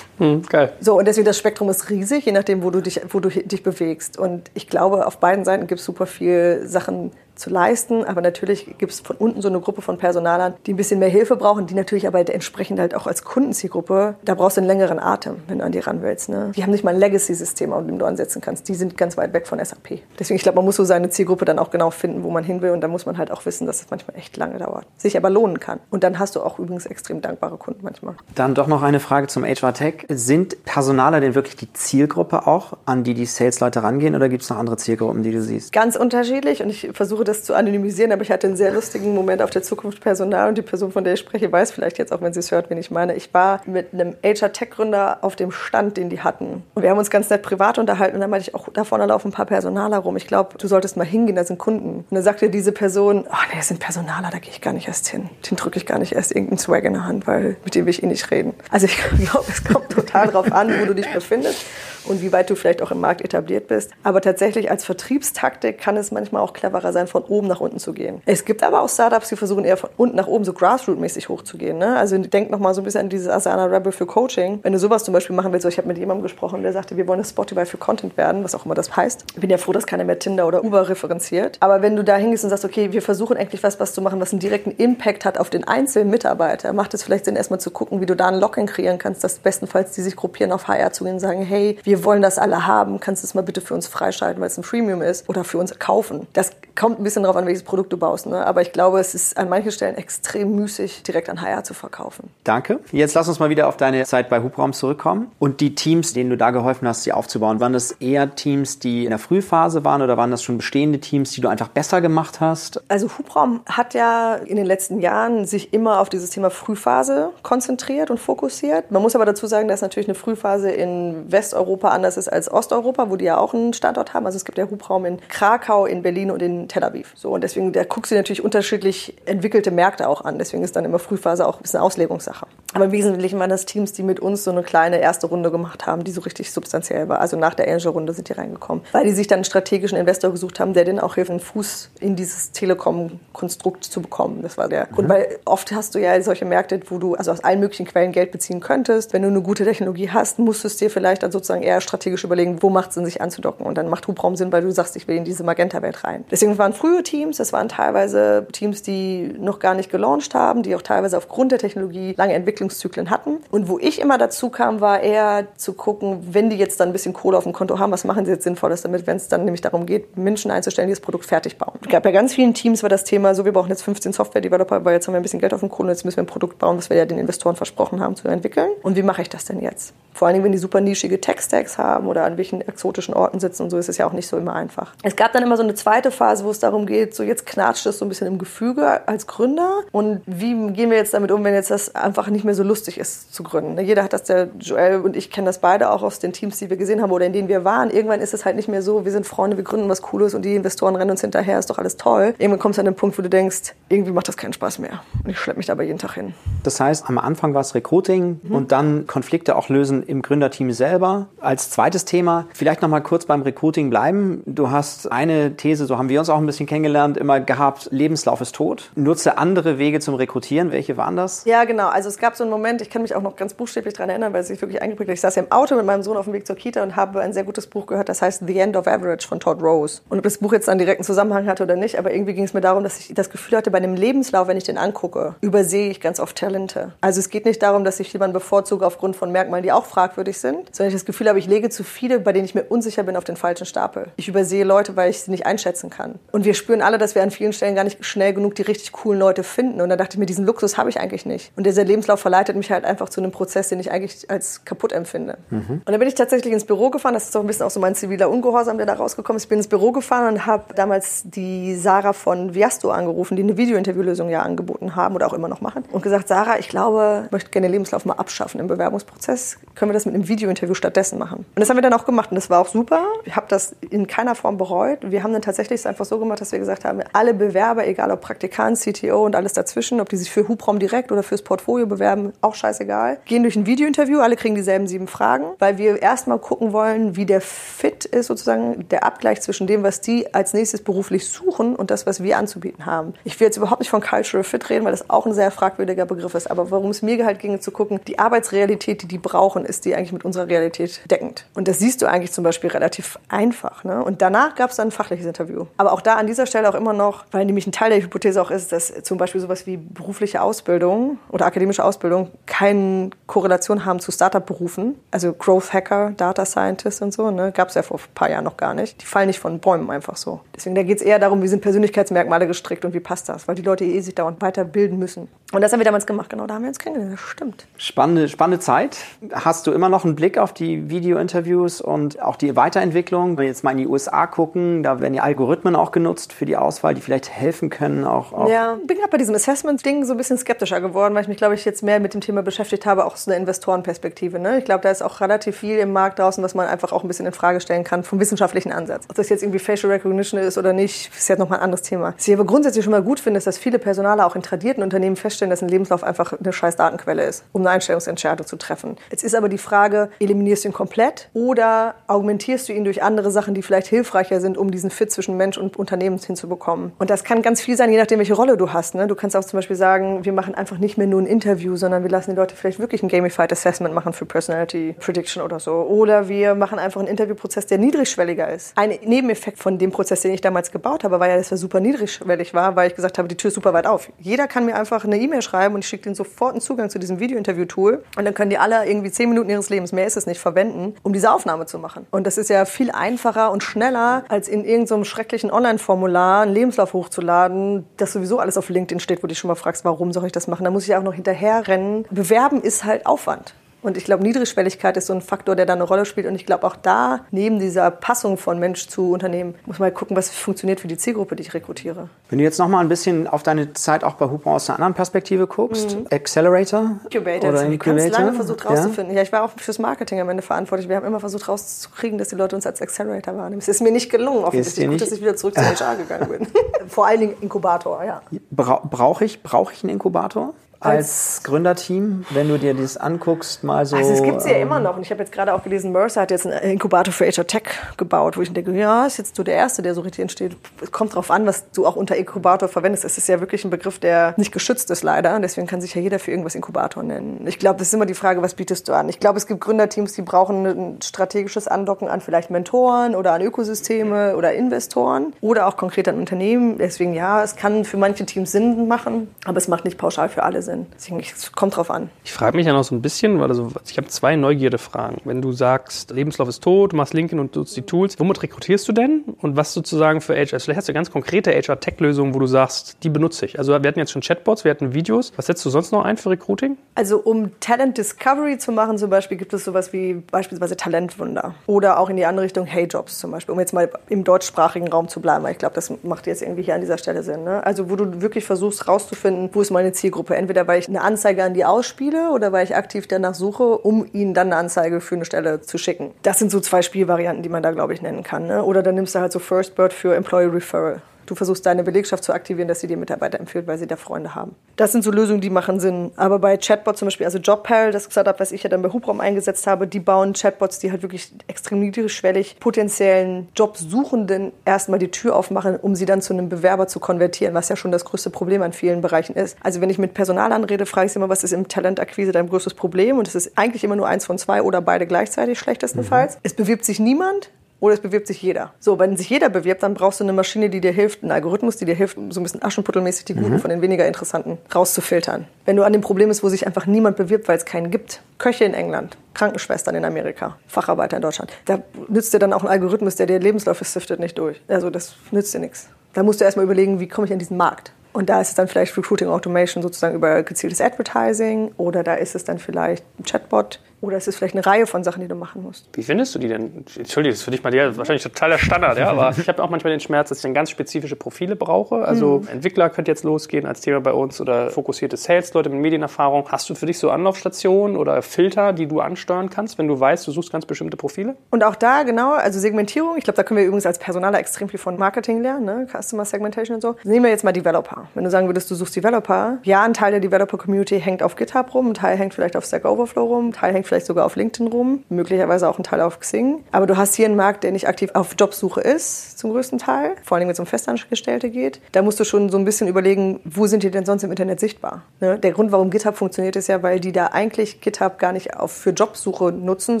Hm, 0.18 0.42
geil. 0.42 0.72
So, 0.80 0.98
und 0.98 1.06
deswegen 1.06 1.24
das 1.24 1.38
Spektrum 1.38 1.68
ist 1.70 1.88
riesig, 1.90 2.26
je 2.26 2.32
nachdem, 2.32 2.62
wo 2.62 2.70
du 2.70 2.80
dich, 2.80 3.00
wo 3.08 3.20
du 3.20 3.28
dich 3.28 3.62
bewegst. 3.62 4.18
Und 4.18 4.50
ich 4.54 4.68
glaube, 4.68 5.06
auf 5.06 5.18
beiden 5.18 5.44
Seiten 5.44 5.66
gibt 5.66 5.80
es 5.80 5.86
super 5.86 6.06
viel 6.06 6.62
Sachen, 6.64 7.12
zu 7.34 7.50
leisten. 7.50 8.04
Aber 8.04 8.20
natürlich 8.20 8.78
gibt 8.78 8.92
es 8.92 9.00
von 9.00 9.16
unten 9.16 9.42
so 9.42 9.48
eine 9.48 9.60
Gruppe 9.60 9.82
von 9.82 9.98
Personalern, 9.98 10.54
die 10.66 10.74
ein 10.74 10.76
bisschen 10.76 10.98
mehr 10.98 11.08
Hilfe 11.08 11.36
brauchen, 11.36 11.66
die 11.66 11.74
natürlich 11.74 12.06
aber 12.06 12.20
entsprechend 12.20 12.78
halt 12.78 12.94
auch 12.94 13.06
als 13.06 13.24
Kundenzielgruppe, 13.24 14.16
da 14.24 14.34
brauchst 14.34 14.56
du 14.56 14.60
einen 14.60 14.68
längeren 14.68 14.98
Atem, 14.98 15.36
wenn 15.48 15.58
du 15.58 15.64
an 15.64 15.72
die 15.72 15.78
ran 15.78 16.02
willst. 16.02 16.28
Ne? 16.28 16.52
Die 16.54 16.62
haben 16.62 16.70
nicht 16.70 16.84
mal 16.84 16.94
ein 16.94 17.00
Legacy-System, 17.00 17.72
auf 17.72 17.84
dem 17.86 17.98
du 17.98 18.06
ansetzen 18.06 18.40
kannst. 18.40 18.68
Die 18.68 18.74
sind 18.74 18.96
ganz 18.96 19.16
weit 19.16 19.32
weg 19.32 19.46
von 19.46 19.62
SAP. 19.64 20.00
Deswegen, 20.18 20.36
ich 20.36 20.42
glaube, 20.42 20.56
man 20.56 20.64
muss 20.64 20.76
so 20.76 20.84
seine 20.84 21.10
Zielgruppe 21.10 21.44
dann 21.44 21.58
auch 21.58 21.70
genau 21.70 21.90
finden, 21.90 22.22
wo 22.22 22.30
man 22.30 22.44
hin 22.44 22.62
will. 22.62 22.70
Und 22.70 22.80
da 22.80 22.88
muss 22.88 23.06
man 23.06 23.18
halt 23.18 23.30
auch 23.30 23.44
wissen, 23.46 23.66
dass 23.66 23.80
es 23.80 23.90
manchmal 23.90 24.16
echt 24.16 24.36
lange 24.36 24.58
dauert. 24.58 24.86
Sich 24.96 25.16
aber 25.16 25.30
lohnen 25.30 25.60
kann. 25.60 25.80
Und 25.90 26.04
dann 26.04 26.18
hast 26.18 26.36
du 26.36 26.42
auch 26.42 26.58
übrigens 26.58 26.86
extrem 26.86 27.20
dankbare 27.20 27.56
Kunden 27.56 27.80
manchmal. 27.82 28.14
Dann 28.34 28.54
doch 28.54 28.66
noch 28.66 28.82
eine 28.82 29.00
Frage 29.00 29.26
zum 29.26 29.44
HR 29.44 29.74
Tech. 29.74 30.06
Sind 30.08 30.64
Personaler 30.64 31.20
denn 31.20 31.34
wirklich 31.34 31.56
die 31.56 31.72
Zielgruppe 31.72 32.46
auch, 32.46 32.74
an 32.86 33.04
die 33.04 33.14
die 33.14 33.26
Sales-Leute 33.26 33.82
rangehen? 33.82 34.14
Oder 34.14 34.28
gibt 34.28 34.42
es 34.42 34.50
noch 34.50 34.58
andere 34.58 34.76
Zielgruppen, 34.76 35.22
die 35.22 35.32
du 35.32 35.42
siehst? 35.42 35.72
Ganz 35.72 35.96
unterschiedlich. 35.96 36.62
Und 36.62 36.70
ich 36.70 36.90
versuche 36.92 37.21
das 37.24 37.44
zu 37.44 37.54
anonymisieren, 37.54 38.12
aber 38.12 38.22
ich 38.22 38.30
hatte 38.30 38.46
einen 38.46 38.56
sehr 38.56 38.72
lustigen 38.72 39.14
Moment 39.14 39.42
auf 39.42 39.50
der 39.50 39.62
Zukunft 39.62 40.00
Personal 40.00 40.48
und 40.48 40.58
die 40.58 40.62
Person, 40.62 40.92
von 40.92 41.04
der 41.04 41.14
ich 41.14 41.20
spreche, 41.20 41.50
weiß 41.50 41.72
vielleicht 41.72 41.98
jetzt 41.98 42.12
auch, 42.12 42.20
wenn 42.20 42.32
sie 42.32 42.40
es 42.40 42.50
hört, 42.50 42.70
wen 42.70 42.78
ich 42.78 42.90
meine. 42.90 43.14
Ich 43.14 43.32
war 43.34 43.60
mit 43.66 43.92
einem 43.92 44.16
HR-Tech-Gründer 44.22 45.18
auf 45.22 45.36
dem 45.36 45.50
Stand, 45.50 45.96
den 45.96 46.08
die 46.08 46.20
hatten. 46.20 46.62
Und 46.74 46.82
wir 46.82 46.90
haben 46.90 46.98
uns 46.98 47.10
ganz 47.10 47.30
nett 47.30 47.42
privat 47.42 47.78
unterhalten 47.78 48.14
und 48.14 48.20
dann 48.20 48.30
meinte 48.30 48.48
ich 48.48 48.54
auch, 48.54 48.68
da 48.72 48.84
vorne 48.84 49.06
laufen 49.06 49.28
ein 49.28 49.32
paar 49.32 49.46
Personaler 49.46 49.98
rum. 49.98 50.16
Ich 50.16 50.26
glaube, 50.26 50.56
du 50.58 50.66
solltest 50.66 50.96
mal 50.96 51.04
hingehen, 51.04 51.36
da 51.36 51.44
sind 51.44 51.58
Kunden. 51.58 52.04
Und 52.08 52.12
dann 52.12 52.22
sagte 52.22 52.50
diese 52.50 52.72
Person, 52.72 53.24
oh 53.28 53.36
nee, 53.50 53.56
das 53.56 53.68
sind 53.68 53.80
Personaler, 53.80 54.30
da 54.30 54.38
gehe 54.38 54.50
ich 54.50 54.60
gar 54.60 54.72
nicht 54.72 54.88
erst 54.88 55.08
hin. 55.08 55.28
Den 55.50 55.56
drücke 55.56 55.78
ich 55.78 55.86
gar 55.86 55.98
nicht 55.98 56.12
erst 56.12 56.32
irgendeinen 56.32 56.58
Swag 56.58 56.84
in 56.84 56.94
der 56.94 57.04
Hand, 57.04 57.26
weil 57.26 57.56
mit 57.64 57.74
dem 57.74 57.86
will 57.86 57.90
ich 57.90 58.02
eh 58.02 58.06
nicht 58.06 58.30
reden. 58.30 58.54
Also 58.70 58.86
ich 58.86 58.96
glaube, 59.18 59.46
es 59.48 59.64
kommt 59.64 59.90
total 59.90 60.28
drauf 60.28 60.50
an, 60.52 60.72
wo 60.80 60.86
du 60.86 60.94
dich 60.94 61.10
befindest 61.12 61.64
und 62.06 62.22
wie 62.22 62.32
weit 62.32 62.50
du 62.50 62.54
vielleicht 62.54 62.82
auch 62.82 62.90
im 62.90 63.00
Markt 63.00 63.22
etabliert 63.22 63.68
bist. 63.68 63.90
Aber 64.02 64.20
tatsächlich 64.20 64.70
als 64.70 64.84
Vertriebstaktik 64.84 65.78
kann 65.78 65.96
es 65.96 66.10
manchmal 66.10 66.42
auch 66.42 66.52
cleverer 66.52 66.92
sein, 66.92 67.06
von 67.06 67.22
oben 67.24 67.48
nach 67.48 67.60
unten 67.60 67.78
zu 67.78 67.92
gehen. 67.92 68.22
Es 68.26 68.44
gibt 68.44 68.62
aber 68.62 68.82
auch 68.82 68.88
Startups, 68.88 69.28
die 69.28 69.36
versuchen 69.36 69.64
eher 69.64 69.76
von 69.76 69.90
unten 69.96 70.16
nach 70.16 70.26
oben 70.26 70.44
so 70.44 70.52
grassroot-mäßig 70.52 71.28
hochzugehen. 71.28 71.78
Ne? 71.78 71.96
Also 71.96 72.18
denk 72.18 72.50
noch 72.50 72.58
mal 72.58 72.74
so 72.74 72.80
ein 72.80 72.84
bisschen 72.84 73.02
an 73.02 73.08
dieses 73.08 73.28
Asana 73.28 73.66
Rebel 73.66 73.92
für 73.92 74.06
Coaching. 74.06 74.60
Wenn 74.62 74.72
du 74.72 74.78
sowas 74.78 75.04
zum 75.04 75.14
Beispiel 75.14 75.36
machen 75.36 75.52
willst, 75.52 75.66
ich 75.66 75.78
habe 75.78 75.88
mit 75.88 75.98
jemandem 75.98 76.22
gesprochen, 76.22 76.62
der 76.62 76.72
sagte, 76.72 76.96
wir 76.96 77.06
wollen 77.06 77.20
das 77.20 77.30
Spotify 77.30 77.66
für 77.66 77.78
Content 77.78 78.16
werden, 78.16 78.44
was 78.44 78.54
auch 78.54 78.64
immer 78.64 78.74
das 78.74 78.94
heißt. 78.96 79.24
Ich 79.34 79.40
bin 79.40 79.50
ja 79.50 79.58
froh, 79.58 79.72
dass 79.72 79.86
keiner 79.86 80.04
mehr 80.04 80.18
Tinder 80.18 80.46
oder 80.46 80.64
Uber 80.64 80.88
referenziert. 80.88 81.56
Aber 81.60 81.82
wenn 81.82 81.96
du 81.96 82.04
da 82.04 82.16
hingehst 82.16 82.44
und 82.44 82.50
sagst, 82.50 82.64
okay, 82.64 82.92
wir 82.92 83.02
versuchen 83.02 83.36
endlich 83.36 83.62
was, 83.62 83.80
was 83.80 83.92
zu 83.92 84.02
machen, 84.02 84.20
was 84.20 84.32
einen 84.32 84.40
direkten 84.40 84.70
Impact 84.72 85.24
hat 85.24 85.38
auf 85.38 85.50
den 85.50 85.64
einzelnen 85.64 86.10
Mitarbeiter, 86.10 86.72
macht 86.72 86.94
es 86.94 87.02
vielleicht 87.02 87.24
Sinn, 87.24 87.36
erstmal 87.36 87.60
zu 87.60 87.70
gucken, 87.70 88.00
wie 88.00 88.06
du 88.06 88.16
da 88.16 88.28
ein 88.28 88.40
Lock-in 88.40 88.66
kreieren 88.66 88.98
kannst, 88.98 89.24
dass 89.24 89.38
bestenfalls 89.38 89.92
die 89.92 90.02
sich 90.02 90.16
gruppieren 90.16 90.52
auf 90.52 90.68
HR 90.68 90.92
zu 90.92 91.04
gehen 91.04 91.14
und 91.14 91.20
sagen, 91.20 91.42
hey, 91.42 91.78
wir 91.84 91.91
wollen 92.04 92.22
das 92.22 92.38
alle 92.38 92.66
haben, 92.66 93.00
kannst 93.00 93.22
du 93.22 93.26
es 93.26 93.34
mal 93.34 93.42
bitte 93.42 93.60
für 93.60 93.74
uns 93.74 93.86
freischalten, 93.86 94.40
weil 94.40 94.48
es 94.48 94.58
ein 94.58 94.62
Freemium 94.62 95.02
ist 95.02 95.28
oder 95.28 95.44
für 95.44 95.58
uns 95.58 95.78
kaufen. 95.78 96.26
Das 96.32 96.50
kommt 96.74 96.98
ein 96.98 97.04
bisschen 97.04 97.22
darauf 97.22 97.36
an, 97.36 97.46
welches 97.46 97.62
Produkt 97.62 97.92
du 97.92 97.96
baust. 97.96 98.26
Ne? 98.26 98.44
Aber 98.46 98.62
ich 98.62 98.72
glaube, 98.72 99.00
es 99.00 99.14
ist 99.14 99.36
an 99.36 99.48
manchen 99.48 99.72
Stellen 99.72 99.96
extrem 99.96 100.54
müßig, 100.54 101.02
direkt 101.02 101.28
an 101.28 101.40
HR 101.40 101.64
zu 101.64 101.74
verkaufen. 101.74 102.30
Danke. 102.44 102.80
Jetzt 102.92 103.14
lass 103.14 103.28
uns 103.28 103.38
mal 103.38 103.50
wieder 103.50 103.68
auf 103.68 103.76
deine 103.76 104.04
Zeit 104.04 104.28
bei 104.28 104.42
Hubraum 104.42 104.72
zurückkommen. 104.72 105.30
Und 105.38 105.60
die 105.60 105.74
Teams, 105.74 106.12
denen 106.12 106.30
du 106.30 106.36
da 106.36 106.50
geholfen 106.50 106.88
hast, 106.88 107.02
sie 107.02 107.12
aufzubauen, 107.12 107.60
waren 107.60 107.72
das 107.72 107.92
eher 107.92 108.34
Teams, 108.34 108.78
die 108.78 109.04
in 109.04 109.10
der 109.10 109.18
Frühphase 109.18 109.84
waren 109.84 110.02
oder 110.02 110.16
waren 110.16 110.30
das 110.30 110.42
schon 110.42 110.58
bestehende 110.58 111.00
Teams, 111.00 111.32
die 111.32 111.40
du 111.40 111.48
einfach 111.48 111.68
besser 111.68 112.00
gemacht 112.00 112.40
hast? 112.40 112.82
Also 112.88 113.08
Hubraum 113.18 113.60
hat 113.66 113.94
ja 113.94 114.34
in 114.34 114.56
den 114.56 114.66
letzten 114.66 115.00
Jahren 115.00 115.46
sich 115.46 115.72
immer 115.72 116.00
auf 116.00 116.08
dieses 116.08 116.30
Thema 116.30 116.50
Frühphase 116.50 117.30
konzentriert 117.42 118.10
und 118.10 118.18
fokussiert. 118.18 118.90
Man 118.90 119.02
muss 119.02 119.14
aber 119.14 119.26
dazu 119.26 119.46
sagen, 119.46 119.68
dass 119.68 119.82
natürlich 119.82 120.08
eine 120.08 120.14
Frühphase 120.14 120.70
in 120.70 121.30
Westeuropa 121.30 121.81
anders 121.90 122.16
ist 122.16 122.28
als 122.28 122.50
Osteuropa, 122.50 123.10
wo 123.10 123.16
die 123.16 123.24
ja 123.24 123.38
auch 123.38 123.54
einen 123.54 123.72
Standort 123.72 124.14
haben. 124.14 124.26
Also 124.26 124.36
es 124.36 124.44
gibt 124.44 124.58
ja 124.58 124.68
Hubraum 124.70 125.04
in 125.04 125.18
Krakau, 125.28 125.86
in 125.86 126.02
Berlin 126.02 126.30
und 126.30 126.40
in 126.40 126.68
Tel 126.68 126.84
Aviv. 126.84 127.12
So, 127.16 127.32
und 127.32 127.42
deswegen, 127.42 127.72
da 127.72 127.84
guckst 127.84 128.12
du 128.12 128.14
natürlich 128.14 128.44
unterschiedlich 128.44 129.16
entwickelte 129.24 129.70
Märkte 129.70 130.08
auch 130.08 130.24
an. 130.24 130.38
Deswegen 130.38 130.62
ist 130.62 130.76
dann 130.76 130.84
immer 130.84 130.98
Frühphase 130.98 131.46
auch 131.46 131.56
ein 131.56 131.62
bisschen 131.62 131.80
Auslegungssache. 131.80 132.46
Aber 132.74 132.86
im 132.86 132.92
Wesentlichen 132.92 133.38
waren 133.38 133.50
das 133.50 133.66
Teams, 133.66 133.92
die 133.92 134.02
mit 134.02 134.20
uns 134.20 134.44
so 134.44 134.50
eine 134.50 134.62
kleine 134.62 135.00
erste 135.00 135.26
Runde 135.26 135.50
gemacht 135.50 135.86
haben, 135.86 136.04
die 136.04 136.12
so 136.12 136.22
richtig 136.22 136.52
substanziell 136.52 137.08
war. 137.08 137.20
Also 137.20 137.36
nach 137.36 137.54
der 137.54 137.68
Angel-Runde 137.68 138.12
sind 138.12 138.28
die 138.28 138.32
reingekommen. 138.32 138.84
Weil 138.92 139.04
die 139.04 139.12
sich 139.12 139.26
dann 139.26 139.38
einen 139.38 139.44
strategischen 139.44 139.98
Investor 139.98 140.30
gesucht 140.30 140.60
haben, 140.60 140.72
der 140.72 140.84
denen 140.84 141.00
auch 141.00 141.16
hilft, 141.16 141.30
einen 141.30 141.40
Fuß 141.40 141.90
in 142.00 142.16
dieses 142.16 142.52
Telekom-Konstrukt 142.52 143.84
zu 143.84 144.00
bekommen. 144.00 144.40
Das 144.42 144.56
war 144.56 144.68
der 144.68 144.86
Grund. 144.86 145.08
Weil 145.08 145.38
oft 145.44 145.72
hast 145.72 145.94
du 145.94 145.98
ja 145.98 146.20
solche 146.22 146.44
Märkte, 146.44 146.80
wo 146.88 146.98
du 146.98 147.14
also 147.14 147.30
aus 147.30 147.44
allen 147.44 147.60
möglichen 147.60 147.86
Quellen 147.86 148.12
Geld 148.12 148.30
beziehen 148.32 148.60
könntest. 148.60 149.12
Wenn 149.12 149.22
du 149.22 149.28
eine 149.28 149.42
gute 149.42 149.64
Technologie 149.64 150.10
hast, 150.10 150.38
musst 150.38 150.64
du 150.64 150.68
es 150.68 150.76
dir 150.76 150.90
vielleicht 150.90 151.22
dann 151.22 151.32
sozusagen 151.32 151.62
eher 151.62 151.71
strategisch 151.80 152.24
überlegen, 152.24 152.62
wo 152.62 152.70
macht 152.70 152.90
es 152.90 152.94
Sinn, 152.94 153.04
sich 153.04 153.20
anzudocken. 153.20 153.66
Und 153.66 153.76
dann 153.78 153.88
macht 153.88 154.06
Hubraum 154.06 154.36
Sinn, 154.36 154.52
weil 154.52 154.62
du 154.62 154.70
sagst, 154.70 154.96
ich 154.96 155.08
will 155.08 155.16
in 155.16 155.24
diese 155.24 155.44
Magenta-Welt 155.44 156.04
rein. 156.04 156.24
Deswegen 156.30 156.58
waren 156.58 156.72
frühe 156.72 157.02
Teams, 157.02 157.36
das 157.38 157.52
waren 157.52 157.68
teilweise 157.68 158.46
Teams, 158.52 158.82
die 158.82 159.34
noch 159.38 159.58
gar 159.58 159.74
nicht 159.74 159.90
gelauncht 159.90 160.34
haben, 160.34 160.62
die 160.62 160.74
auch 160.74 160.82
teilweise 160.82 161.16
aufgrund 161.16 161.52
der 161.52 161.58
Technologie 161.58 162.14
lange 162.16 162.34
Entwicklungszyklen 162.34 163.10
hatten. 163.10 163.38
Und 163.50 163.68
wo 163.68 163.78
ich 163.78 164.00
immer 164.00 164.18
dazu 164.18 164.50
kam, 164.50 164.80
war 164.80 165.00
eher 165.00 165.46
zu 165.56 165.72
gucken, 165.72 166.28
wenn 166.30 166.50
die 166.50 166.56
jetzt 166.56 166.80
dann 166.80 166.90
ein 166.90 166.92
bisschen 166.92 167.12
Kohle 167.12 167.38
auf 167.38 167.44
dem 167.44 167.52
Konto 167.52 167.78
haben, 167.78 167.92
was 167.92 168.04
machen 168.04 168.24
sie 168.24 168.32
jetzt 168.32 168.44
Sinnvolles 168.44 168.82
damit, 168.82 169.06
wenn 169.06 169.16
es 169.16 169.28
dann 169.28 169.44
nämlich 169.44 169.60
darum 169.60 169.86
geht, 169.86 170.16
Menschen 170.16 170.50
einzustellen, 170.50 170.88
die 170.88 170.94
das 170.94 171.00
Produkt 171.00 171.26
fertig 171.26 171.58
bauen. 171.58 171.78
Es 171.82 171.88
gab 171.88 172.04
ja 172.04 172.10
ganz 172.10 172.34
vielen 172.34 172.54
Teams 172.54 172.82
war 172.82 172.88
das 172.88 173.04
Thema, 173.04 173.34
so 173.34 173.44
wir 173.44 173.52
brauchen 173.52 173.70
jetzt 173.70 173.82
15 173.82 174.12
Software-Developer, 174.12 174.84
weil 174.84 174.94
jetzt 174.94 175.06
haben 175.06 175.14
wir 175.14 175.20
ein 175.20 175.22
bisschen 175.22 175.40
Geld 175.40 175.54
auf 175.54 175.60
dem 175.60 175.68
Konto, 175.68 175.90
jetzt 175.90 176.04
müssen 176.04 176.16
wir 176.16 176.24
ein 176.24 176.26
Produkt 176.26 176.58
bauen, 176.58 176.76
was 176.78 176.90
wir 176.90 176.96
ja 176.96 177.04
den 177.04 177.18
Investoren 177.18 177.56
versprochen 177.56 178.00
haben 178.00 178.16
zu 178.16 178.28
entwickeln. 178.28 178.70
Und 178.82 178.96
wie 178.96 179.02
mache 179.02 179.22
ich 179.22 179.28
das 179.28 179.44
denn 179.44 179.60
jetzt? 179.60 179.94
Vor 180.14 180.26
allen 180.26 180.34
Dingen, 180.34 180.44
wenn 180.44 180.52
die 180.52 180.58
super 180.58 180.80
nischige 180.80 181.20
Tech-Stacks 181.62 181.78
haben 181.78 182.06
oder 182.06 182.24
an 182.24 182.36
welchen 182.36 182.60
exotischen 182.60 183.14
Orten 183.14 183.40
sitzen 183.40 183.64
und 183.64 183.70
so, 183.70 183.78
ist 183.78 183.88
es 183.88 183.98
ja 183.98 184.06
auch 184.06 184.12
nicht 184.12 184.28
so 184.28 184.36
immer 184.36 184.54
einfach. 184.54 184.92
Es 185.02 185.16
gab 185.16 185.32
dann 185.32 185.42
immer 185.42 185.56
so 185.56 185.62
eine 185.62 185.74
zweite 185.74 186.10
Phase, 186.10 186.44
wo 186.44 186.50
es 186.50 186.58
darum 186.58 186.86
geht, 186.86 187.14
so 187.14 187.22
jetzt 187.22 187.46
knatscht 187.46 187.86
es 187.86 187.98
so 187.98 188.04
ein 188.04 188.08
bisschen 188.08 188.26
im 188.26 188.38
Gefüge 188.38 189.06
als 189.08 189.26
Gründer 189.26 189.80
und 189.92 190.22
wie 190.26 190.52
gehen 190.72 190.90
wir 190.90 190.96
jetzt 190.96 191.14
damit 191.14 191.30
um, 191.30 191.44
wenn 191.44 191.54
jetzt 191.54 191.70
das 191.70 191.94
einfach 191.94 192.28
nicht 192.28 192.44
mehr 192.44 192.54
so 192.54 192.62
lustig 192.62 192.98
ist 192.98 193.34
zu 193.34 193.42
gründen. 193.42 193.74
Ne, 193.74 193.82
jeder 193.82 194.02
hat 194.02 194.12
das, 194.12 194.24
der 194.24 194.48
Joel 194.58 195.00
und 195.00 195.16
ich 195.16 195.30
kennen 195.30 195.46
das 195.46 195.58
beide 195.58 195.90
auch 195.90 196.02
aus 196.02 196.18
den 196.18 196.32
Teams, 196.32 196.58
die 196.58 196.70
wir 196.70 196.76
gesehen 196.76 197.02
haben 197.02 197.10
oder 197.10 197.26
in 197.26 197.32
denen 197.32 197.48
wir 197.48 197.64
waren. 197.64 197.90
Irgendwann 197.90 198.20
ist 198.20 198.34
es 198.34 198.44
halt 198.44 198.56
nicht 198.56 198.68
mehr 198.68 198.82
so, 198.82 199.04
wir 199.04 199.12
sind 199.12 199.26
Freunde, 199.26 199.56
wir 199.56 199.64
gründen 199.64 199.88
was 199.88 200.02
Cooles 200.02 200.34
und 200.34 200.44
die 200.44 200.54
Investoren 200.54 200.96
rennen 200.96 201.12
uns 201.12 201.20
hinterher, 201.20 201.58
ist 201.58 201.70
doch 201.70 201.78
alles 201.78 201.96
toll. 201.96 202.34
Irgendwann 202.38 202.60
kommst 202.60 202.78
du 202.78 202.80
an 202.80 202.86
den 202.86 202.94
Punkt, 202.94 203.18
wo 203.18 203.22
du 203.22 203.30
denkst, 203.30 203.74
irgendwie 203.88 204.12
macht 204.12 204.28
das 204.28 204.36
keinen 204.36 204.52
Spaß 204.52 204.78
mehr. 204.78 205.02
Und 205.24 205.30
ich 205.30 205.38
schleppe 205.38 205.58
mich 205.58 205.66
dabei 205.66 205.84
jeden 205.84 205.98
Tag 205.98 206.14
hin. 206.14 206.34
Das 206.62 206.80
heißt, 206.80 207.08
am 207.08 207.18
Anfang 207.18 207.54
war 207.54 207.60
es 207.60 207.74
Recruiting 207.74 208.40
mhm. 208.42 208.54
und 208.54 208.72
dann 208.72 209.06
Konflikte 209.06 209.56
auch 209.56 209.68
lösen 209.68 210.02
im 210.02 210.22
Gründerteam 210.22 210.72
selber. 210.72 211.28
Als 211.52 211.68
zweites 211.68 212.06
Thema 212.06 212.46
vielleicht 212.54 212.80
noch 212.80 212.88
mal 212.88 213.02
kurz 213.02 213.26
beim 213.26 213.42
Recruiting 213.42 213.90
bleiben. 213.90 214.42
Du 214.46 214.70
hast 214.70 215.12
eine 215.12 215.54
These, 215.54 215.84
so 215.84 215.98
haben 215.98 216.08
wir 216.08 216.18
uns 216.18 216.30
auch 216.30 216.38
ein 216.38 216.46
bisschen 216.46 216.64
kennengelernt, 216.64 217.18
immer 217.18 217.40
gehabt, 217.40 217.88
Lebenslauf 217.90 218.40
ist 218.40 218.54
tot. 218.54 218.90
Nutze 218.94 219.36
andere 219.36 219.76
Wege 219.76 220.00
zum 220.00 220.14
Rekrutieren. 220.14 220.72
Welche 220.72 220.96
waren 220.96 221.14
das? 221.14 221.44
Ja, 221.44 221.64
genau. 221.64 221.88
Also 221.88 222.08
es 222.08 222.16
gab 222.16 222.36
so 222.36 222.44
einen 222.44 222.50
Moment, 222.50 222.80
ich 222.80 222.88
kann 222.88 223.02
mich 223.02 223.14
auch 223.14 223.20
noch 223.20 223.36
ganz 223.36 223.52
buchstäblich 223.52 223.92
daran 223.92 224.08
erinnern, 224.08 224.32
weil 224.32 224.40
es 224.40 224.48
sich 224.48 224.62
wirklich 224.62 224.80
eingeprägt 224.80 225.10
hat. 225.10 225.14
Ich 225.14 225.20
saß 225.20 225.34
ja 225.34 225.42
im 225.42 225.52
Auto 225.52 225.74
mit 225.74 225.84
meinem 225.84 226.02
Sohn 226.02 226.16
auf 226.16 226.24
dem 226.24 226.32
Weg 226.32 226.46
zur 226.46 226.56
Kita 226.56 226.82
und 226.82 226.96
habe 226.96 227.20
ein 227.20 227.34
sehr 227.34 227.44
gutes 227.44 227.66
Buch 227.66 227.84
gehört, 227.84 228.08
das 228.08 228.22
heißt 228.22 228.44
The 228.46 228.58
End 228.58 228.74
of 228.74 228.86
Average 228.86 229.28
von 229.28 229.38
Todd 229.38 229.62
Rose. 229.62 230.00
Und 230.08 230.16
ob 230.16 230.24
das 230.24 230.38
Buch 230.38 230.54
jetzt 230.54 230.70
einen 230.70 230.78
direkten 230.78 231.04
Zusammenhang 231.04 231.46
hatte 231.46 231.64
oder 231.64 231.76
nicht, 231.76 231.98
aber 231.98 232.14
irgendwie 232.14 232.32
ging 232.32 232.44
es 232.44 232.54
mir 232.54 232.62
darum, 232.62 232.82
dass 232.82 232.98
ich 232.98 233.12
das 233.12 233.28
Gefühl 233.28 233.58
hatte, 233.58 233.70
bei 233.70 233.76
einem 233.76 233.94
Lebenslauf, 233.94 234.48
wenn 234.48 234.56
ich 234.56 234.64
den 234.64 234.78
angucke, 234.78 235.34
übersehe 235.42 235.90
ich 235.90 236.00
ganz 236.00 236.18
oft 236.18 236.34
Talente. 236.34 236.94
Also 237.02 237.20
es 237.20 237.28
geht 237.28 237.44
nicht 237.44 237.62
darum, 237.62 237.84
dass 237.84 238.00
ich 238.00 238.10
jemanden 238.10 238.32
bevorzuge 238.32 238.86
aufgrund 238.86 239.16
von 239.16 239.30
Merkmalen, 239.30 239.62
die 239.62 239.70
auch 239.70 239.84
fragwürdig 239.84 240.38
sind, 240.38 240.74
sondern 240.74 240.88
ich 240.88 240.94
das 240.94 241.04
Gefühl 241.04 241.28
habe, 241.28 241.31
ich 241.38 241.46
lege 241.46 241.70
zu 241.70 241.84
viele, 241.84 242.20
bei 242.20 242.32
denen 242.32 242.44
ich 242.44 242.54
mir 242.54 242.64
unsicher 242.64 243.02
bin, 243.02 243.16
auf 243.16 243.24
den 243.24 243.36
falschen 243.36 243.66
Stapel. 243.66 244.08
Ich 244.16 244.28
übersehe 244.28 244.64
Leute, 244.64 244.96
weil 244.96 245.10
ich 245.10 245.20
sie 245.20 245.30
nicht 245.30 245.46
einschätzen 245.46 245.90
kann. 245.90 246.18
Und 246.32 246.44
wir 246.44 246.54
spüren 246.54 246.82
alle, 246.82 246.98
dass 246.98 247.14
wir 247.14 247.22
an 247.22 247.30
vielen 247.30 247.52
Stellen 247.52 247.74
gar 247.74 247.84
nicht 247.84 248.04
schnell 248.04 248.32
genug 248.32 248.54
die 248.54 248.62
richtig 248.62 248.92
coolen 248.92 249.18
Leute 249.18 249.42
finden. 249.42 249.80
Und 249.80 249.88
da 249.88 249.96
dachte 249.96 250.14
ich 250.14 250.18
mir, 250.18 250.26
diesen 250.26 250.46
Luxus 250.46 250.76
habe 250.78 250.90
ich 250.90 251.00
eigentlich 251.00 251.26
nicht. 251.26 251.52
Und 251.56 251.66
dieser 251.66 251.84
Lebenslauf 251.84 252.20
verleitet 252.20 252.56
mich 252.56 252.70
halt 252.70 252.84
einfach 252.84 253.08
zu 253.08 253.20
einem 253.20 253.32
Prozess, 253.32 253.68
den 253.68 253.80
ich 253.80 253.90
eigentlich 253.90 254.30
als 254.30 254.64
kaputt 254.64 254.92
empfinde. 254.92 255.38
Mhm. 255.50 255.82
Und 255.84 255.88
dann 255.88 255.98
bin 255.98 256.08
ich 256.08 256.14
tatsächlich 256.14 256.52
ins 256.52 256.64
Büro 256.64 256.90
gefahren. 256.90 257.14
Das 257.14 257.24
ist 257.24 257.34
doch 257.34 257.40
ein 257.40 257.46
bisschen 257.46 257.66
auch 257.66 257.70
so 257.70 257.80
mein 257.80 257.94
ziviler 257.94 258.30
Ungehorsam, 258.30 258.76
der 258.76 258.86
da 258.86 258.94
rausgekommen 258.94 259.36
ist. 259.36 259.44
Ich 259.44 259.48
bin 259.48 259.58
ins 259.58 259.68
Büro 259.68 259.92
gefahren 259.92 260.34
und 260.34 260.46
habe 260.46 260.74
damals 260.74 261.22
die 261.24 261.74
Sarah 261.76 262.12
von 262.12 262.54
Viasto 262.54 262.90
angerufen, 262.90 263.36
die 263.36 263.42
eine 263.42 263.56
Videointerviewlösung 263.56 264.28
ja 264.28 264.42
angeboten 264.42 264.96
haben 264.96 265.14
oder 265.14 265.26
auch 265.26 265.32
immer 265.32 265.48
noch 265.48 265.60
machen. 265.60 265.84
Und 265.92 266.02
gesagt, 266.02 266.28
Sarah, 266.28 266.58
ich 266.58 266.68
glaube, 266.68 267.22
ich 267.26 267.32
möchte 267.32 267.50
gerne 267.50 267.68
den 267.68 267.72
Lebenslauf 267.72 268.04
mal 268.04 268.14
abschaffen 268.14 268.60
im 268.60 268.66
Bewerbungsprozess. 268.66 269.58
Können 269.74 269.90
wir 269.90 269.94
das 269.94 270.06
mit 270.06 270.14
einem 270.14 270.28
Videointerview 270.28 270.74
stattdessen 270.74 271.18
machen? 271.18 271.21
Und 271.30 271.46
das 271.56 271.68
haben 271.68 271.76
wir 271.76 271.82
dann 271.82 271.92
auch 271.92 272.04
gemacht 272.04 272.30
und 272.30 272.36
das 272.36 272.50
war 272.50 272.60
auch 272.60 272.68
super. 272.68 273.04
Ich 273.24 273.36
habe 273.36 273.46
das 273.48 273.74
in 273.90 274.06
keiner 274.06 274.34
Form 274.34 274.56
bereut. 274.58 274.98
Wir 275.02 275.22
haben 275.22 275.32
dann 275.32 275.42
tatsächlich 275.42 275.80
es 275.80 275.86
einfach 275.86 276.04
so 276.04 276.18
gemacht, 276.18 276.40
dass 276.40 276.52
wir 276.52 276.58
gesagt 276.58 276.84
haben, 276.84 277.00
alle 277.12 277.34
Bewerber, 277.34 277.86
egal 277.86 278.10
ob 278.10 278.20
Praktikant, 278.20 278.78
CTO 278.78 279.24
und 279.24 279.36
alles 279.36 279.52
dazwischen, 279.52 280.00
ob 280.00 280.08
die 280.08 280.16
sich 280.16 280.30
für 280.30 280.48
Hubraum 280.48 280.78
direkt 280.78 281.12
oder 281.12 281.22
fürs 281.22 281.42
Portfolio 281.42 281.86
bewerben, 281.86 282.32
auch 282.40 282.54
scheißegal, 282.54 283.18
gehen 283.24 283.42
durch 283.42 283.56
ein 283.56 283.66
Videointerview, 283.66 284.20
alle 284.20 284.36
kriegen 284.36 284.54
dieselben 284.54 284.86
sieben 284.86 285.08
Fragen, 285.08 285.44
weil 285.58 285.78
wir 285.78 286.00
erstmal 286.00 286.38
gucken 286.38 286.72
wollen, 286.72 287.16
wie 287.16 287.26
der 287.26 287.40
Fit 287.40 288.04
ist, 288.04 288.26
sozusagen 288.26 288.88
der 288.88 289.04
Abgleich 289.04 289.40
zwischen 289.40 289.66
dem, 289.66 289.82
was 289.82 290.00
die 290.00 290.32
als 290.34 290.54
nächstes 290.54 290.82
beruflich 290.82 291.28
suchen 291.28 291.76
und 291.76 291.90
das, 291.90 292.06
was 292.06 292.22
wir 292.22 292.38
anzubieten 292.38 292.86
haben. 292.86 293.14
Ich 293.24 293.38
will 293.40 293.46
jetzt 293.46 293.56
überhaupt 293.56 293.80
nicht 293.80 293.90
von 293.90 294.00
Cultural 294.00 294.44
Fit 294.44 294.68
reden, 294.70 294.84
weil 294.84 294.92
das 294.92 295.10
auch 295.10 295.26
ein 295.26 295.34
sehr 295.34 295.50
fragwürdiger 295.50 296.06
Begriff 296.06 296.34
ist, 296.34 296.50
aber 296.50 296.70
worum 296.70 296.90
es 296.90 297.02
mir 297.02 297.24
halt 297.24 297.38
ging, 297.38 297.60
zu 297.60 297.70
gucken, 297.70 298.00
die 298.06 298.18
Arbeitsrealität, 298.18 299.02
die 299.02 299.06
die 299.06 299.18
brauchen, 299.18 299.64
ist 299.64 299.84
die 299.84 299.94
eigentlich 299.94 300.12
mit 300.12 300.24
unserer 300.24 300.48
Realität 300.48 301.00
deckend. 301.12 301.46
Und 301.54 301.68
das 301.68 301.78
siehst 301.78 302.02
du 302.02 302.06
eigentlich 302.06 302.32
zum 302.32 302.42
Beispiel 302.42 302.70
relativ 302.70 303.18
einfach. 303.28 303.84
Ne? 303.84 304.02
Und 304.02 304.22
danach 304.22 304.54
gab 304.54 304.70
es 304.70 304.76
dann 304.76 304.88
ein 304.88 304.90
fachliches 304.90 305.26
Interview. 305.26 305.66
Aber 305.76 305.92
auch 305.92 306.00
da 306.00 306.14
an 306.14 306.26
dieser 306.26 306.46
Stelle 306.46 306.68
auch 306.68 306.74
immer 306.74 306.92
noch, 306.92 307.24
weil 307.30 307.44
nämlich 307.44 307.66
ein 307.66 307.72
Teil 307.72 307.90
der 307.90 308.02
Hypothese 308.02 308.40
auch 308.40 308.50
ist, 308.50 308.72
dass 308.72 308.92
zum 309.02 309.18
Beispiel 309.18 309.40
sowas 309.40 309.66
wie 309.66 309.76
berufliche 309.76 310.42
Ausbildung 310.42 311.18
oder 311.28 311.46
akademische 311.46 311.84
Ausbildung 311.84 312.30
keine 312.46 313.10
Korrelation 313.26 313.84
haben 313.84 314.00
zu 314.00 314.10
Startup-Berufen. 314.10 314.98
Also 315.10 315.32
Growth 315.34 315.72
Hacker, 315.72 316.12
Data 316.16 316.44
Scientist 316.46 317.02
und 317.02 317.12
so, 317.12 317.30
ne? 317.30 317.52
gab 317.52 317.68
es 317.68 317.74
ja 317.74 317.82
vor 317.82 317.98
ein 317.98 318.14
paar 318.14 318.30
Jahren 318.30 318.44
noch 318.44 318.56
gar 318.56 318.74
nicht. 318.74 319.00
Die 319.02 319.06
fallen 319.06 319.26
nicht 319.26 319.38
von 319.38 319.60
Bäumen 319.60 319.90
einfach 319.90 320.16
so. 320.16 320.40
Deswegen 320.56 320.74
da 320.74 320.82
geht 320.82 320.98
es 320.98 321.02
eher 321.02 321.18
darum, 321.18 321.42
wie 321.42 321.48
sind 321.48 321.60
Persönlichkeitsmerkmale 321.60 322.46
gestrickt 322.46 322.84
und 322.84 322.94
wie 322.94 323.00
passt 323.00 323.28
das, 323.28 323.46
weil 323.46 323.54
die 323.54 323.62
Leute 323.62 323.84
eh 323.84 324.00
sich 324.00 324.14
dauernd 324.14 324.40
weiterbilden 324.40 324.98
müssen. 324.98 325.28
Und 325.52 325.60
das 325.60 325.72
haben 325.72 325.80
wir 325.80 325.84
damals 325.84 326.06
gemacht, 326.06 326.30
genau, 326.30 326.46
da 326.46 326.54
haben 326.54 326.62
wir 326.62 326.68
uns 326.68 326.78
kennengelernt, 326.78 327.18
das 327.18 327.28
stimmt. 327.28 327.66
Spannende, 327.76 328.28
spannende 328.28 328.58
Zeit. 328.58 328.96
Hast 329.32 329.66
du 329.66 329.72
immer 329.72 329.90
noch 329.90 330.04
einen 330.04 330.16
Blick 330.16 330.38
auf 330.38 330.54
die 330.54 330.88
Video-Interviews 330.88 331.82
und 331.82 332.22
auch 332.22 332.36
die 332.36 332.56
Weiterentwicklung? 332.56 333.36
Wenn 333.36 333.42
wir 333.42 333.46
jetzt 333.48 333.62
mal 333.62 333.72
in 333.72 333.76
die 333.76 333.86
USA 333.86 334.26
gucken, 334.26 334.82
da 334.82 335.00
werden 335.00 335.12
die 335.12 335.20
Algorithmen 335.20 335.76
auch 335.76 335.92
genutzt 335.92 336.32
für 336.32 336.46
die 336.46 336.56
Auswahl, 336.56 336.94
die 336.94 337.02
vielleicht 337.02 337.30
helfen 337.30 337.68
können. 337.68 338.04
Auch, 338.04 338.32
auch 338.32 338.48
ja, 338.48 338.78
bin 338.86 338.96
gerade 338.96 339.10
bei 339.10 339.18
diesem 339.18 339.34
Assessment-Ding 339.34 340.04
so 340.04 340.14
ein 340.14 340.16
bisschen 340.16 340.38
skeptischer 340.38 340.80
geworden, 340.80 341.14
weil 341.14 341.22
ich 341.22 341.28
mich, 341.28 341.36
glaube 341.36 341.54
ich, 341.54 341.64
jetzt 341.66 341.82
mehr 341.82 342.00
mit 342.00 342.14
dem 342.14 342.22
Thema 342.22 342.42
beschäftigt 342.42 342.86
habe, 342.86 343.04
auch 343.04 343.12
aus 343.12 343.28
einer 343.28 343.36
Investorenperspektive. 343.36 344.38
Ne? 344.38 344.58
Ich 344.58 344.64
glaube, 344.64 344.82
da 344.82 344.90
ist 344.90 345.02
auch 345.02 345.20
relativ 345.20 345.58
viel 345.58 345.78
im 345.78 345.92
Markt 345.92 346.18
draußen, 346.18 346.42
was 346.42 346.54
man 346.54 346.66
einfach 346.66 346.92
auch 346.92 347.04
ein 347.04 347.08
bisschen 347.08 347.26
in 347.26 347.32
Frage 347.32 347.60
stellen 347.60 347.84
kann 347.84 348.04
vom 348.04 348.20
wissenschaftlichen 348.20 348.72
Ansatz. 348.72 349.04
Ob 349.10 349.16
das 349.16 349.28
jetzt 349.28 349.42
irgendwie 349.42 349.58
Facial 349.58 349.92
Recognition 349.92 350.40
ist 350.40 350.56
oder 350.56 350.72
nicht, 350.72 351.10
ist 351.14 351.28
jetzt 351.28 351.38
nochmal 351.38 351.58
ein 351.58 351.64
anderes 351.64 351.82
Thema. 351.82 352.14
Was 352.16 352.26
ich 352.26 352.34
aber 352.34 352.46
grundsätzlich 352.46 352.84
schon 352.84 352.92
mal 352.92 353.02
gut 353.02 353.20
finde, 353.20 353.38
ist, 353.38 353.46
dass 353.46 353.58
viele 353.58 353.78
Personale 353.78 354.24
auch 354.24 354.34
in 354.34 354.42
tradierten 354.42 354.82
Unternehmen 354.82 355.16
feststellen, 355.16 355.41
dass 355.50 355.62
ein 355.62 355.68
Lebenslauf 355.68 356.02
einfach 356.04 356.32
eine 356.32 356.52
scheiß 356.52 356.76
Datenquelle 356.76 357.24
ist, 357.24 357.44
um 357.52 357.62
eine 357.62 357.70
Einstellungsentscheidung 357.70 358.46
zu 358.46 358.56
treffen. 358.56 358.96
Jetzt 359.10 359.24
ist 359.24 359.34
aber 359.34 359.48
die 359.48 359.58
Frage, 359.58 360.10
eliminierst 360.18 360.64
du 360.64 360.68
ihn 360.68 360.72
komplett 360.72 361.28
oder 361.34 361.94
augmentierst 362.06 362.68
du 362.68 362.72
ihn 362.72 362.84
durch 362.84 363.02
andere 363.02 363.30
Sachen, 363.30 363.54
die 363.54 363.62
vielleicht 363.62 363.86
hilfreicher 363.86 364.40
sind, 364.40 364.58
um 364.58 364.70
diesen 364.70 364.90
Fit 364.90 365.10
zwischen 365.10 365.36
Mensch 365.36 365.58
und 365.58 365.76
Unternehmen 365.76 366.18
hinzubekommen. 366.18 366.92
Und 366.98 367.10
das 367.10 367.24
kann 367.24 367.42
ganz 367.42 367.60
viel 367.60 367.76
sein, 367.76 367.90
je 367.90 367.98
nachdem, 367.98 368.18
welche 368.18 368.34
Rolle 368.34 368.56
du 368.56 368.72
hast. 368.72 368.94
Ne? 368.94 369.06
Du 369.06 369.14
kannst 369.14 369.36
auch 369.36 369.44
zum 369.44 369.58
Beispiel 369.58 369.76
sagen, 369.76 370.24
wir 370.24 370.32
machen 370.32 370.54
einfach 370.54 370.78
nicht 370.78 370.98
mehr 370.98 371.06
nur 371.06 371.20
ein 371.20 371.26
Interview, 371.26 371.76
sondern 371.76 372.02
wir 372.02 372.10
lassen 372.10 372.30
die 372.30 372.36
Leute 372.36 372.56
vielleicht 372.56 372.78
wirklich 372.78 373.02
ein 373.02 373.08
Gamified 373.08 373.52
Assessment 373.52 373.94
machen 373.94 374.12
für 374.12 374.26
Personality 374.26 374.94
Prediction 374.98 375.42
oder 375.42 375.60
so. 375.60 375.72
Oder 375.72 376.28
wir 376.28 376.54
machen 376.54 376.78
einfach 376.78 377.00
einen 377.00 377.08
Interviewprozess, 377.08 377.66
der 377.66 377.78
niedrigschwelliger 377.78 378.48
ist. 378.52 378.76
Ein 378.76 378.90
Nebeneffekt 379.04 379.58
von 379.58 379.78
dem 379.78 379.90
Prozess, 379.90 380.20
den 380.20 380.32
ich 380.32 380.40
damals 380.40 380.70
gebaut 380.70 381.04
habe, 381.04 381.20
war 381.20 381.28
ja, 381.28 381.36
dass 381.36 381.50
er 381.50 381.56
super 381.56 381.80
niedrigschwellig 381.80 382.54
war, 382.54 382.76
weil 382.76 382.88
ich 382.88 382.94
gesagt 382.94 383.18
habe, 383.18 383.28
die 383.28 383.36
Tür 383.36 383.48
ist 383.48 383.54
super 383.54 383.72
weit 383.72 383.86
auf. 383.86 384.10
Jeder 384.18 384.46
kann 384.46 384.66
mir 384.66 384.74
einfach 384.74 385.04
eine 385.04 385.18
E-Mail 385.18 385.31
schreiben 385.40 385.74
und 385.74 385.80
ich 385.84 385.88
schicke 385.88 386.02
denen 386.04 386.14
sofort 386.14 386.52
einen 386.52 386.60
Zugang 386.60 386.90
zu 386.90 386.98
diesem 386.98 387.20
Video-Interview-Tool 387.20 388.04
und 388.16 388.24
dann 388.24 388.34
können 388.34 388.50
die 388.50 388.58
alle 388.58 388.86
irgendwie 388.86 389.10
zehn 389.10 389.30
Minuten 389.30 389.48
ihres 389.48 389.70
Lebens, 389.70 389.92
mehr 389.92 390.06
ist 390.06 390.16
es 390.16 390.26
nicht, 390.26 390.40
verwenden, 390.40 390.94
um 391.02 391.12
diese 391.14 391.32
Aufnahme 391.32 391.66
zu 391.66 391.78
machen. 391.78 392.06
Und 392.10 392.26
das 392.26 392.36
ist 392.36 392.50
ja 392.50 392.64
viel 392.64 392.90
einfacher 392.90 393.50
und 393.50 393.62
schneller, 393.62 394.24
als 394.28 394.48
in 394.48 394.64
irgendeinem 394.64 395.04
schrecklichen 395.04 395.50
Online-Formular 395.50 396.42
einen 396.42 396.52
Lebenslauf 396.52 396.92
hochzuladen, 396.92 397.86
das 397.96 398.12
sowieso 398.12 398.38
alles 398.38 398.58
auf 398.58 398.68
LinkedIn 398.68 399.00
steht, 399.00 399.18
wo 399.18 399.22
du 399.22 399.28
dich 399.28 399.38
schon 399.38 399.48
mal 399.48 399.54
fragst, 399.54 399.84
warum 399.84 400.12
soll 400.12 400.26
ich 400.26 400.32
das 400.32 400.48
machen? 400.48 400.64
Da 400.64 400.70
muss 400.70 400.84
ich 400.84 400.94
auch 400.94 401.02
noch 401.02 401.14
hinterher 401.14 401.68
rennen. 401.68 402.04
Bewerben 402.10 402.60
ist 402.60 402.84
halt 402.84 403.06
Aufwand. 403.06 403.54
Und 403.82 403.96
ich 403.96 404.04
glaube, 404.04 404.22
Niedrigschwelligkeit 404.22 404.96
ist 404.96 405.06
so 405.06 405.12
ein 405.12 405.20
Faktor, 405.20 405.56
der 405.56 405.66
da 405.66 405.72
eine 405.72 405.82
Rolle 405.82 406.04
spielt. 406.04 406.26
Und 406.26 406.36
ich 406.36 406.46
glaube, 406.46 406.66
auch 406.66 406.76
da, 406.76 407.20
neben 407.30 407.58
dieser 407.58 407.90
Passung 407.90 408.38
von 408.38 408.58
Mensch 408.58 408.86
zu 408.86 409.10
Unternehmen, 409.10 409.54
muss 409.66 409.78
man 409.78 409.88
mal 409.88 409.94
gucken, 409.94 410.16
was 410.16 410.30
funktioniert 410.30 410.80
für 410.80 410.88
die 410.88 410.96
Zielgruppe, 410.96 411.34
die 411.36 411.42
ich 411.42 411.52
rekrutiere. 411.52 412.08
Wenn 412.28 412.38
du 412.38 412.44
jetzt 412.44 412.58
noch 412.58 412.68
mal 412.68 412.78
ein 412.78 412.88
bisschen 412.88 413.26
auf 413.26 413.42
deine 413.42 413.72
Zeit 413.72 414.04
auch 414.04 414.14
bei 414.14 414.26
Hubraum 414.26 414.54
aus 414.54 414.70
einer 414.70 414.76
anderen 414.76 414.94
Perspektive 414.94 415.46
guckst, 415.46 415.96
mhm. 415.96 416.06
Accelerator 416.10 417.00
Incubator, 417.04 417.50
oder 417.50 417.64
Incubator? 417.64 417.96
Ich 417.96 418.12
ganz 418.12 418.18
lange 418.18 418.32
versucht 418.34 418.64
rauszufinden. 418.64 419.14
Ja? 419.14 419.16
ja, 419.16 419.22
ich 419.22 419.32
war 419.32 419.42
auch 419.42 419.50
fürs 419.56 419.78
Marketing 419.78 420.20
am 420.20 420.28
Ende 420.28 420.42
verantwortlich. 420.42 420.88
Wir 420.88 420.96
haben 420.96 421.06
immer 421.06 421.20
versucht 421.20 421.48
rauszukriegen, 421.48 422.18
dass 422.18 422.28
die 422.28 422.36
Leute 422.36 422.54
uns 422.54 422.66
als 422.66 422.80
Accelerator 422.80 423.36
wahrnehmen. 423.36 423.60
Es 423.60 423.68
ist 423.68 423.82
mir 423.82 423.90
nicht 423.90 424.10
gelungen, 424.10 424.44
offensichtlich. 424.44 424.88
Gut, 424.88 425.00
dass 425.00 425.12
ich 425.12 425.20
wieder 425.20 425.36
zurück 425.36 425.54
zu 425.54 425.60
HR 425.80 425.96
gegangen 425.96 426.28
bin. 426.28 426.46
Vor 426.88 427.06
allen 427.06 427.20
Dingen 427.20 427.34
Inkubator, 427.40 428.04
ja. 428.04 428.22
Bra 428.50 428.82
Brauche 428.88 429.24
ich, 429.24 429.42
brauch 429.42 429.72
ich 429.72 429.82
einen 429.82 429.90
Inkubator? 429.90 430.54
Als 430.84 431.42
Gründerteam, 431.44 432.24
wenn 432.30 432.48
du 432.48 432.58
dir 432.58 432.74
das 432.74 432.96
anguckst, 432.96 433.62
mal 433.64 433.86
so. 433.86 433.96
Also 433.96 434.12
es 434.12 434.22
gibt 434.22 434.42
sie 434.42 434.50
ja 434.50 434.56
immer 434.56 434.80
noch. 434.80 434.96
Und 434.96 435.02
ich 435.02 435.10
habe 435.10 435.20
jetzt 435.20 435.32
gerade 435.32 435.54
auch 435.54 435.62
gelesen, 435.62 435.92
Mercer 435.92 436.22
hat 436.22 436.30
jetzt 436.30 436.46
einen 436.46 436.58
Inkubator 436.72 437.12
für 437.12 437.26
HR 437.26 437.46
Tech 437.46 437.64
gebaut, 437.96 438.36
wo 438.36 438.42
ich 438.42 438.52
denke, 438.52 438.72
ja, 438.72 439.06
ist 439.06 439.18
jetzt 439.18 439.36
so 439.36 439.42
der 439.42 439.54
erste, 439.54 439.82
der 439.82 439.94
so 439.94 440.00
richtig 440.00 440.22
entsteht. 440.22 440.56
Es 440.80 440.90
kommt 440.90 441.14
drauf 441.14 441.30
an, 441.30 441.46
was 441.46 441.70
du 441.70 441.86
auch 441.86 441.96
unter 441.96 442.16
Inkubator 442.16 442.68
verwendest. 442.68 443.04
Es 443.04 443.18
ist 443.18 443.28
ja 443.28 443.40
wirklich 443.40 443.64
ein 443.64 443.70
Begriff, 443.70 443.98
der 443.98 444.34
nicht 444.36 444.52
geschützt 444.52 444.90
ist 444.90 445.02
leider. 445.02 445.38
Deswegen 445.40 445.66
kann 445.66 445.80
sich 445.80 445.94
ja 445.94 446.00
jeder 446.00 446.18
für 446.18 446.30
irgendwas 446.30 446.54
Inkubator 446.54 447.02
nennen. 447.02 447.46
Ich 447.46 447.58
glaube, 447.58 447.78
das 447.78 447.88
ist 447.88 447.94
immer 447.94 448.06
die 448.06 448.14
Frage, 448.14 448.42
was 448.42 448.54
bietest 448.54 448.88
du 448.88 448.92
an? 448.92 449.08
Ich 449.08 449.20
glaube, 449.20 449.38
es 449.38 449.46
gibt 449.46 449.60
Gründerteams, 449.60 450.12
die 450.14 450.22
brauchen 450.22 450.66
ein 450.66 451.02
strategisches 451.02 451.68
Andocken 451.68 452.08
an 452.08 452.20
vielleicht 452.20 452.50
Mentoren 452.50 453.14
oder 453.14 453.32
an 453.32 453.42
Ökosysteme 453.42 454.36
oder 454.36 454.52
Investoren 454.52 455.32
oder 455.40 455.68
auch 455.68 455.76
konkret 455.76 456.08
an 456.08 456.18
Unternehmen. 456.18 456.78
Deswegen 456.78 457.14
ja, 457.14 457.42
es 457.42 457.56
kann 457.56 457.84
für 457.84 457.96
manche 457.96 458.26
Teams 458.26 458.52
Sinn 458.52 458.88
machen, 458.88 459.32
aber 459.44 459.58
es 459.58 459.68
macht 459.68 459.84
nicht 459.84 459.98
pauschal 459.98 460.28
für 460.28 460.42
alle 460.42 460.62
Sinn 460.62 460.71
sind. 460.72 460.88
Deswegen, 460.94 461.20
es 461.20 461.52
kommt 461.52 461.76
drauf 461.76 461.90
an. 461.90 462.10
Ich 462.24 462.32
frage 462.32 462.56
mich 462.56 462.66
ja 462.66 462.72
noch 462.72 462.84
so 462.84 462.94
ein 462.94 463.02
bisschen, 463.02 463.40
weil 463.40 463.48
also, 463.48 463.70
ich 463.86 463.96
habe 463.96 464.08
zwei 464.08 464.36
Neugierde-Fragen. 464.36 465.18
Wenn 465.24 465.42
du 465.42 465.52
sagst, 465.52 466.10
Lebenslauf 466.10 466.48
ist 466.48 466.62
tot, 466.62 466.92
du 466.92 466.96
machst 466.96 467.14
LinkedIn 467.14 467.38
und 467.38 467.54
nutzt 467.54 467.76
die 467.76 467.82
Tools, 467.82 468.18
womit 468.18 468.42
rekrutierst 468.42 468.88
du 468.88 468.92
denn? 468.92 469.24
Und 469.40 469.56
was 469.56 469.72
sozusagen 469.72 470.20
für 470.20 470.34
HR? 470.34 470.60
Vielleicht 470.60 470.76
hast 470.76 470.88
du 470.88 470.92
ganz 470.92 471.10
konkrete 471.10 471.52
HR-Tech-Lösungen, 471.52 472.34
wo 472.34 472.38
du 472.38 472.46
sagst, 472.46 472.96
die 473.02 473.10
benutze 473.10 473.46
ich. 473.46 473.58
Also 473.58 473.72
wir 473.72 473.88
hatten 473.88 473.98
jetzt 473.98 474.12
schon 474.12 474.22
Chatbots, 474.22 474.64
wir 474.64 474.70
hatten 474.70 474.94
Videos. 474.94 475.32
Was 475.36 475.46
setzt 475.46 475.64
du 475.64 475.70
sonst 475.70 475.92
noch 475.92 476.04
ein 476.04 476.16
für 476.16 476.30
Recruiting? 476.30 476.76
Also 476.94 477.18
um 477.18 477.50
Talent 477.60 477.98
Discovery 477.98 478.58
zu 478.58 478.72
machen 478.72 478.98
zum 478.98 479.10
Beispiel, 479.10 479.36
gibt 479.36 479.52
es 479.52 479.64
sowas 479.64 479.92
wie 479.92 480.14
beispielsweise 480.14 480.76
Talentwunder. 480.76 481.54
Oder 481.66 481.98
auch 481.98 482.10
in 482.10 482.16
die 482.16 482.24
andere 482.24 482.44
Richtung 482.44 482.66
Hey 482.66 482.86
Jobs 482.86 483.18
zum 483.18 483.30
Beispiel, 483.30 483.52
um 483.52 483.60
jetzt 483.60 483.72
mal 483.72 483.90
im 484.08 484.24
deutschsprachigen 484.24 484.88
Raum 484.88 485.08
zu 485.08 485.20
bleiben, 485.20 485.44
weil 485.44 485.52
ich 485.52 485.58
glaube, 485.58 485.74
das 485.74 485.92
macht 486.02 486.26
jetzt 486.26 486.42
irgendwie 486.42 486.62
hier 486.62 486.74
an 486.74 486.80
dieser 486.80 486.98
Stelle 486.98 487.22
Sinn. 487.22 487.44
Ne? 487.44 487.64
Also 487.64 487.90
wo 487.90 487.96
du 487.96 488.22
wirklich 488.22 488.44
versuchst 488.44 488.88
rauszufinden, 488.88 489.50
wo 489.52 489.60
ist 489.60 489.70
meine 489.70 489.92
Zielgruppe. 489.92 490.36
Entweder 490.36 490.61
entweder 490.62 490.68
weil 490.68 490.78
ich 490.80 490.88
eine 490.88 491.02
Anzeige 491.02 491.44
an 491.44 491.54
die 491.54 491.64
ausspiele 491.64 492.30
oder 492.30 492.52
weil 492.52 492.64
ich 492.64 492.74
aktiv 492.74 493.06
danach 493.06 493.34
suche, 493.34 493.78
um 493.78 494.06
ihnen 494.12 494.34
dann 494.34 494.48
eine 494.48 494.56
Anzeige 494.56 495.00
für 495.00 495.16
eine 495.16 495.24
Stelle 495.24 495.60
zu 495.60 495.78
schicken. 495.78 496.12
Das 496.22 496.38
sind 496.38 496.50
so 496.50 496.60
zwei 496.60 496.82
Spielvarianten, 496.82 497.42
die 497.42 497.48
man 497.48 497.62
da, 497.62 497.72
glaube 497.72 497.94
ich, 497.94 498.02
nennen 498.02 498.22
kann. 498.22 498.46
Ne? 498.46 498.62
Oder 498.62 498.82
dann 498.82 498.94
nimmst 498.94 499.14
du 499.14 499.20
halt 499.20 499.32
so 499.32 499.38
First 499.38 499.74
Bird 499.74 499.92
für 499.92 500.14
Employee 500.14 500.46
Referral. 500.46 501.02
Du 501.26 501.34
versuchst 501.34 501.64
deine 501.66 501.84
Belegschaft 501.84 502.24
zu 502.24 502.32
aktivieren, 502.32 502.68
dass 502.68 502.80
sie 502.80 502.86
dir 502.86 502.96
Mitarbeiter 502.96 503.38
empfiehlt, 503.38 503.66
weil 503.66 503.78
sie 503.78 503.86
da 503.86 503.96
Freunde 503.96 504.34
haben. 504.34 504.54
Das 504.76 504.92
sind 504.92 505.04
so 505.04 505.10
Lösungen, 505.10 505.40
die 505.40 505.50
machen 505.50 505.80
Sinn. 505.80 506.12
Aber 506.16 506.38
bei 506.38 506.56
Chatbot 506.56 506.96
zum 506.96 507.06
Beispiel, 507.06 507.26
also 507.26 507.38
JobPal, 507.38 507.92
das 507.92 508.04
Startup, 508.04 508.38
was 508.38 508.52
ich 508.52 508.62
ja 508.62 508.70
dann 508.70 508.82
bei 508.82 508.90
Hubraum 508.90 509.20
eingesetzt 509.20 509.66
habe, 509.66 509.86
die 509.86 510.00
bauen 510.00 510.32
Chatbots, 510.32 510.78
die 510.78 510.90
halt 510.90 511.02
wirklich 511.02 511.32
extrem 511.46 511.80
niedrigschwellig 511.80 512.56
potenziellen 512.60 513.48
Jobsuchenden 513.54 514.52
erstmal 514.64 514.98
die 514.98 515.10
Tür 515.10 515.36
aufmachen, 515.36 515.76
um 515.76 515.94
sie 515.94 516.06
dann 516.06 516.22
zu 516.22 516.32
einem 516.32 516.48
Bewerber 516.48 516.86
zu 516.88 517.00
konvertieren, 517.00 517.54
was 517.54 517.68
ja 517.68 517.76
schon 517.76 517.92
das 517.92 518.04
größte 518.04 518.30
Problem 518.30 518.62
an 518.62 518.72
vielen 518.72 519.00
Bereichen 519.00 519.34
ist. 519.34 519.56
Also 519.62 519.80
wenn 519.80 519.90
ich 519.90 519.98
mit 519.98 520.14
Personalern 520.14 520.64
rede, 520.64 520.86
frage 520.86 521.06
ich 521.06 521.12
sie 521.12 521.18
immer, 521.18 521.28
was 521.28 521.44
ist 521.44 521.52
im 521.52 521.68
Talentakquise 521.68 522.32
dein 522.32 522.48
größtes 522.48 522.74
Problem? 522.74 523.18
Und 523.18 523.28
es 523.28 523.34
ist 523.34 523.52
eigentlich 523.56 523.84
immer 523.84 523.96
nur 523.96 524.08
eins 524.08 524.26
von 524.26 524.38
zwei 524.38 524.62
oder 524.62 524.80
beide 524.80 525.06
gleichzeitig 525.06 525.58
schlechtestenfalls. 525.58 526.36
Mhm. 526.36 526.40
Es 526.42 526.54
bewirbt 526.54 526.84
sich 526.84 526.98
niemand 526.98 527.50
oder 527.82 527.94
es 527.94 528.00
bewirbt 528.00 528.28
sich 528.28 528.40
jeder. 528.40 528.72
So, 528.78 529.00
wenn 529.00 529.16
sich 529.16 529.28
jeder 529.28 529.48
bewirbt, 529.48 529.82
dann 529.82 529.94
brauchst 529.94 530.20
du 530.20 530.24
eine 530.24 530.32
Maschine, 530.32 530.70
die 530.70 530.80
dir 530.80 530.92
hilft, 530.92 531.24
einen 531.24 531.32
Algorithmus, 531.32 531.78
die 531.78 531.84
dir 531.84 531.96
hilft, 531.96 532.16
so 532.30 532.38
ein 532.38 532.42
bisschen 532.44 532.62
aschenputtelmäßig 532.62 533.24
die 533.24 533.34
guten 533.34 533.54
mhm. 533.54 533.58
von 533.58 533.70
den 533.70 533.82
weniger 533.82 534.06
interessanten 534.06 534.58
rauszufiltern. 534.72 535.48
Wenn 535.64 535.74
du 535.74 535.82
an 535.82 535.92
dem 535.92 536.00
Problem 536.00 536.28
bist, 536.28 536.44
wo 536.44 536.48
sich 536.48 536.64
einfach 536.64 536.86
niemand 536.86 537.16
bewirbt, 537.16 537.48
weil 537.48 537.56
es 537.56 537.64
keinen 537.64 537.90
gibt, 537.90 538.22
Köche 538.38 538.64
in 538.64 538.72
England, 538.72 539.16
Krankenschwestern 539.34 539.96
in 539.96 540.04
Amerika, 540.04 540.58
Facharbeiter 540.68 541.16
in 541.16 541.22
Deutschland, 541.22 541.50
da 541.64 541.82
nützt 542.06 542.32
dir 542.32 542.38
dann 542.38 542.52
auch 542.52 542.62
ein 542.62 542.68
Algorithmus, 542.68 543.16
der 543.16 543.26
dir 543.26 543.40
Lebensläufe 543.40 543.84
siftet, 543.84 544.20
nicht 544.20 544.38
durch. 544.38 544.62
Also 544.68 544.88
das 544.88 545.16
nützt 545.32 545.52
dir 545.52 545.58
nichts. 545.58 545.88
Da 546.12 546.22
musst 546.22 546.40
du 546.40 546.44
erstmal 546.44 546.66
überlegen, 546.66 547.00
wie 547.00 547.08
komme 547.08 547.26
ich 547.26 547.32
an 547.32 547.40
diesen 547.40 547.56
Markt. 547.56 547.92
Und 548.12 548.28
da 548.28 548.40
ist 548.40 548.50
es 548.50 548.54
dann 548.54 548.68
vielleicht 548.68 548.96
Recruiting 548.96 549.26
Automation 549.26 549.82
sozusagen 549.82 550.14
über 550.14 550.44
gezieltes 550.44 550.80
Advertising 550.80 551.72
oder 551.78 552.04
da 552.04 552.14
ist 552.14 552.36
es 552.36 552.44
dann 552.44 552.58
vielleicht 552.58 553.04
ein 553.18 553.24
Chatbot, 553.24 553.80
oder 554.02 554.16
es 554.16 554.28
ist 554.28 554.36
vielleicht 554.36 554.54
eine 554.54 554.66
Reihe 554.66 554.86
von 554.86 555.04
Sachen, 555.04 555.22
die 555.22 555.28
du 555.28 555.34
machen 555.34 555.62
musst. 555.62 555.88
Wie 555.94 556.02
findest 556.02 556.34
du 556.34 556.38
die 556.38 556.48
denn? 556.48 556.84
Entschuldige, 556.96 557.32
das 557.32 557.38
ist 557.38 557.44
für 557.44 557.50
dich 557.50 557.62
mal 557.62 557.70
der, 557.70 557.96
wahrscheinlich 557.96 558.22
totaler 558.22 558.58
Standard, 558.58 558.98
ja, 558.98 559.08
aber 559.08 559.32
ich 559.38 559.48
habe 559.48 559.62
auch 559.62 559.70
manchmal 559.70 559.92
den 559.92 560.00
Schmerz, 560.00 560.28
dass 560.28 560.38
ich 560.38 560.42
dann 560.42 560.54
ganz 560.54 560.70
spezifische 560.70 561.16
Profile 561.16 561.56
brauche. 561.56 562.04
Also 562.04 562.40
mhm. 562.40 562.48
Entwickler 562.48 562.90
könnte 562.90 563.10
jetzt 563.10 563.24
losgehen 563.24 563.64
als 563.64 563.80
Thema 563.80 564.00
bei 564.00 564.12
uns 564.12 564.40
oder 564.40 564.70
fokussierte 564.70 565.16
Sales-Leute 565.16 565.70
mit 565.70 565.80
Medienerfahrung. 565.80 566.48
Hast 566.48 566.68
du 566.68 566.74
für 566.74 566.86
dich 566.86 566.98
so 566.98 567.10
Anlaufstationen 567.10 567.96
oder 567.96 568.22
Filter, 568.22 568.72
die 568.72 568.86
du 568.86 569.00
ansteuern 569.00 569.50
kannst, 569.50 569.78
wenn 569.78 569.88
du 569.88 569.98
weißt, 569.98 570.26
du 570.26 570.32
suchst 570.32 570.50
ganz 570.50 570.66
bestimmte 570.66 570.96
Profile? 570.96 571.36
Und 571.50 571.62
auch 571.62 571.76
da, 571.76 572.02
genau, 572.02 572.32
also 572.32 572.58
Segmentierung. 572.58 573.16
Ich 573.16 573.24
glaube, 573.24 573.36
da 573.36 573.44
können 573.44 573.58
wir 573.58 573.64
übrigens 573.64 573.86
als 573.86 573.98
Personaler 573.98 574.38
extrem 574.38 574.68
viel 574.68 574.78
von 574.78 574.98
Marketing 574.98 575.42
lernen, 575.42 575.64
ne? 575.64 575.86
Customer 575.86 576.24
Segmentation 576.24 576.74
und 576.74 576.80
so. 576.80 576.96
Nehmen 577.04 577.24
wir 577.24 577.30
jetzt 577.30 577.44
mal 577.44 577.52
Developer. 577.52 578.08
Wenn 578.14 578.24
du 578.24 578.30
sagen 578.30 578.48
würdest, 578.48 578.70
du 578.70 578.74
suchst 578.74 578.96
Developer, 578.96 579.58
ja, 579.62 579.82
ein 579.82 579.94
Teil 579.94 580.10
der 580.10 580.20
Developer-Community 580.20 581.00
hängt 581.00 581.22
auf 581.22 581.36
GitHub 581.36 581.72
rum, 581.74 581.90
ein 581.90 581.94
Teil 581.94 582.16
hängt 582.16 582.34
vielleicht 582.34 582.56
auf 582.56 582.64
Stack 582.64 582.84
Overflow 582.84 583.24
rum, 583.24 583.48
ein 583.48 583.52
Teil 583.52 583.72
hängt 583.72 583.86
vielleicht 583.92 584.06
sogar 584.06 584.24
auf 584.24 584.36
LinkedIn 584.36 584.68
rum, 584.68 585.04
möglicherweise 585.10 585.68
auch 585.68 585.78
ein 585.78 585.82
Teil 585.82 586.00
auf 586.00 586.18
Xing. 586.18 586.64
Aber 586.72 586.86
du 586.86 586.96
hast 586.96 587.14
hier 587.14 587.26
einen 587.26 587.36
Markt, 587.36 587.62
der 587.62 587.72
nicht 587.72 587.88
aktiv 587.88 588.10
auf 588.14 588.34
Jobsuche 588.38 588.80
ist, 588.80 589.38
zum 589.38 589.50
größten 589.50 589.78
Teil, 589.78 590.14
vor 590.24 590.38
allem 590.38 590.46
wenn 590.46 590.52
es 590.52 590.60
um 590.60 590.64
Festangestellte 590.64 591.50
geht. 591.50 591.78
Da 591.92 592.00
musst 592.00 592.18
du 592.18 592.24
schon 592.24 592.48
so 592.48 592.56
ein 592.56 592.64
bisschen 592.64 592.88
überlegen, 592.88 593.40
wo 593.44 593.66
sind 593.66 593.82
die 593.82 593.90
denn 593.90 594.06
sonst 594.06 594.22
im 594.22 594.30
Internet 594.30 594.60
sichtbar? 594.60 595.02
Ne? 595.20 595.38
Der 595.38 595.52
Grund, 595.52 595.72
warum 595.72 595.90
GitHub 595.90 596.16
funktioniert, 596.16 596.56
ist 596.56 596.68
ja, 596.68 596.82
weil 596.82 597.00
die 597.00 597.12
da 597.12 597.26
eigentlich 597.26 597.82
GitHub 597.82 598.18
gar 598.18 598.32
nicht 598.32 598.56
auf 598.56 598.72
für 598.72 598.90
Jobsuche 598.90 599.52
nutzen, 599.52 600.00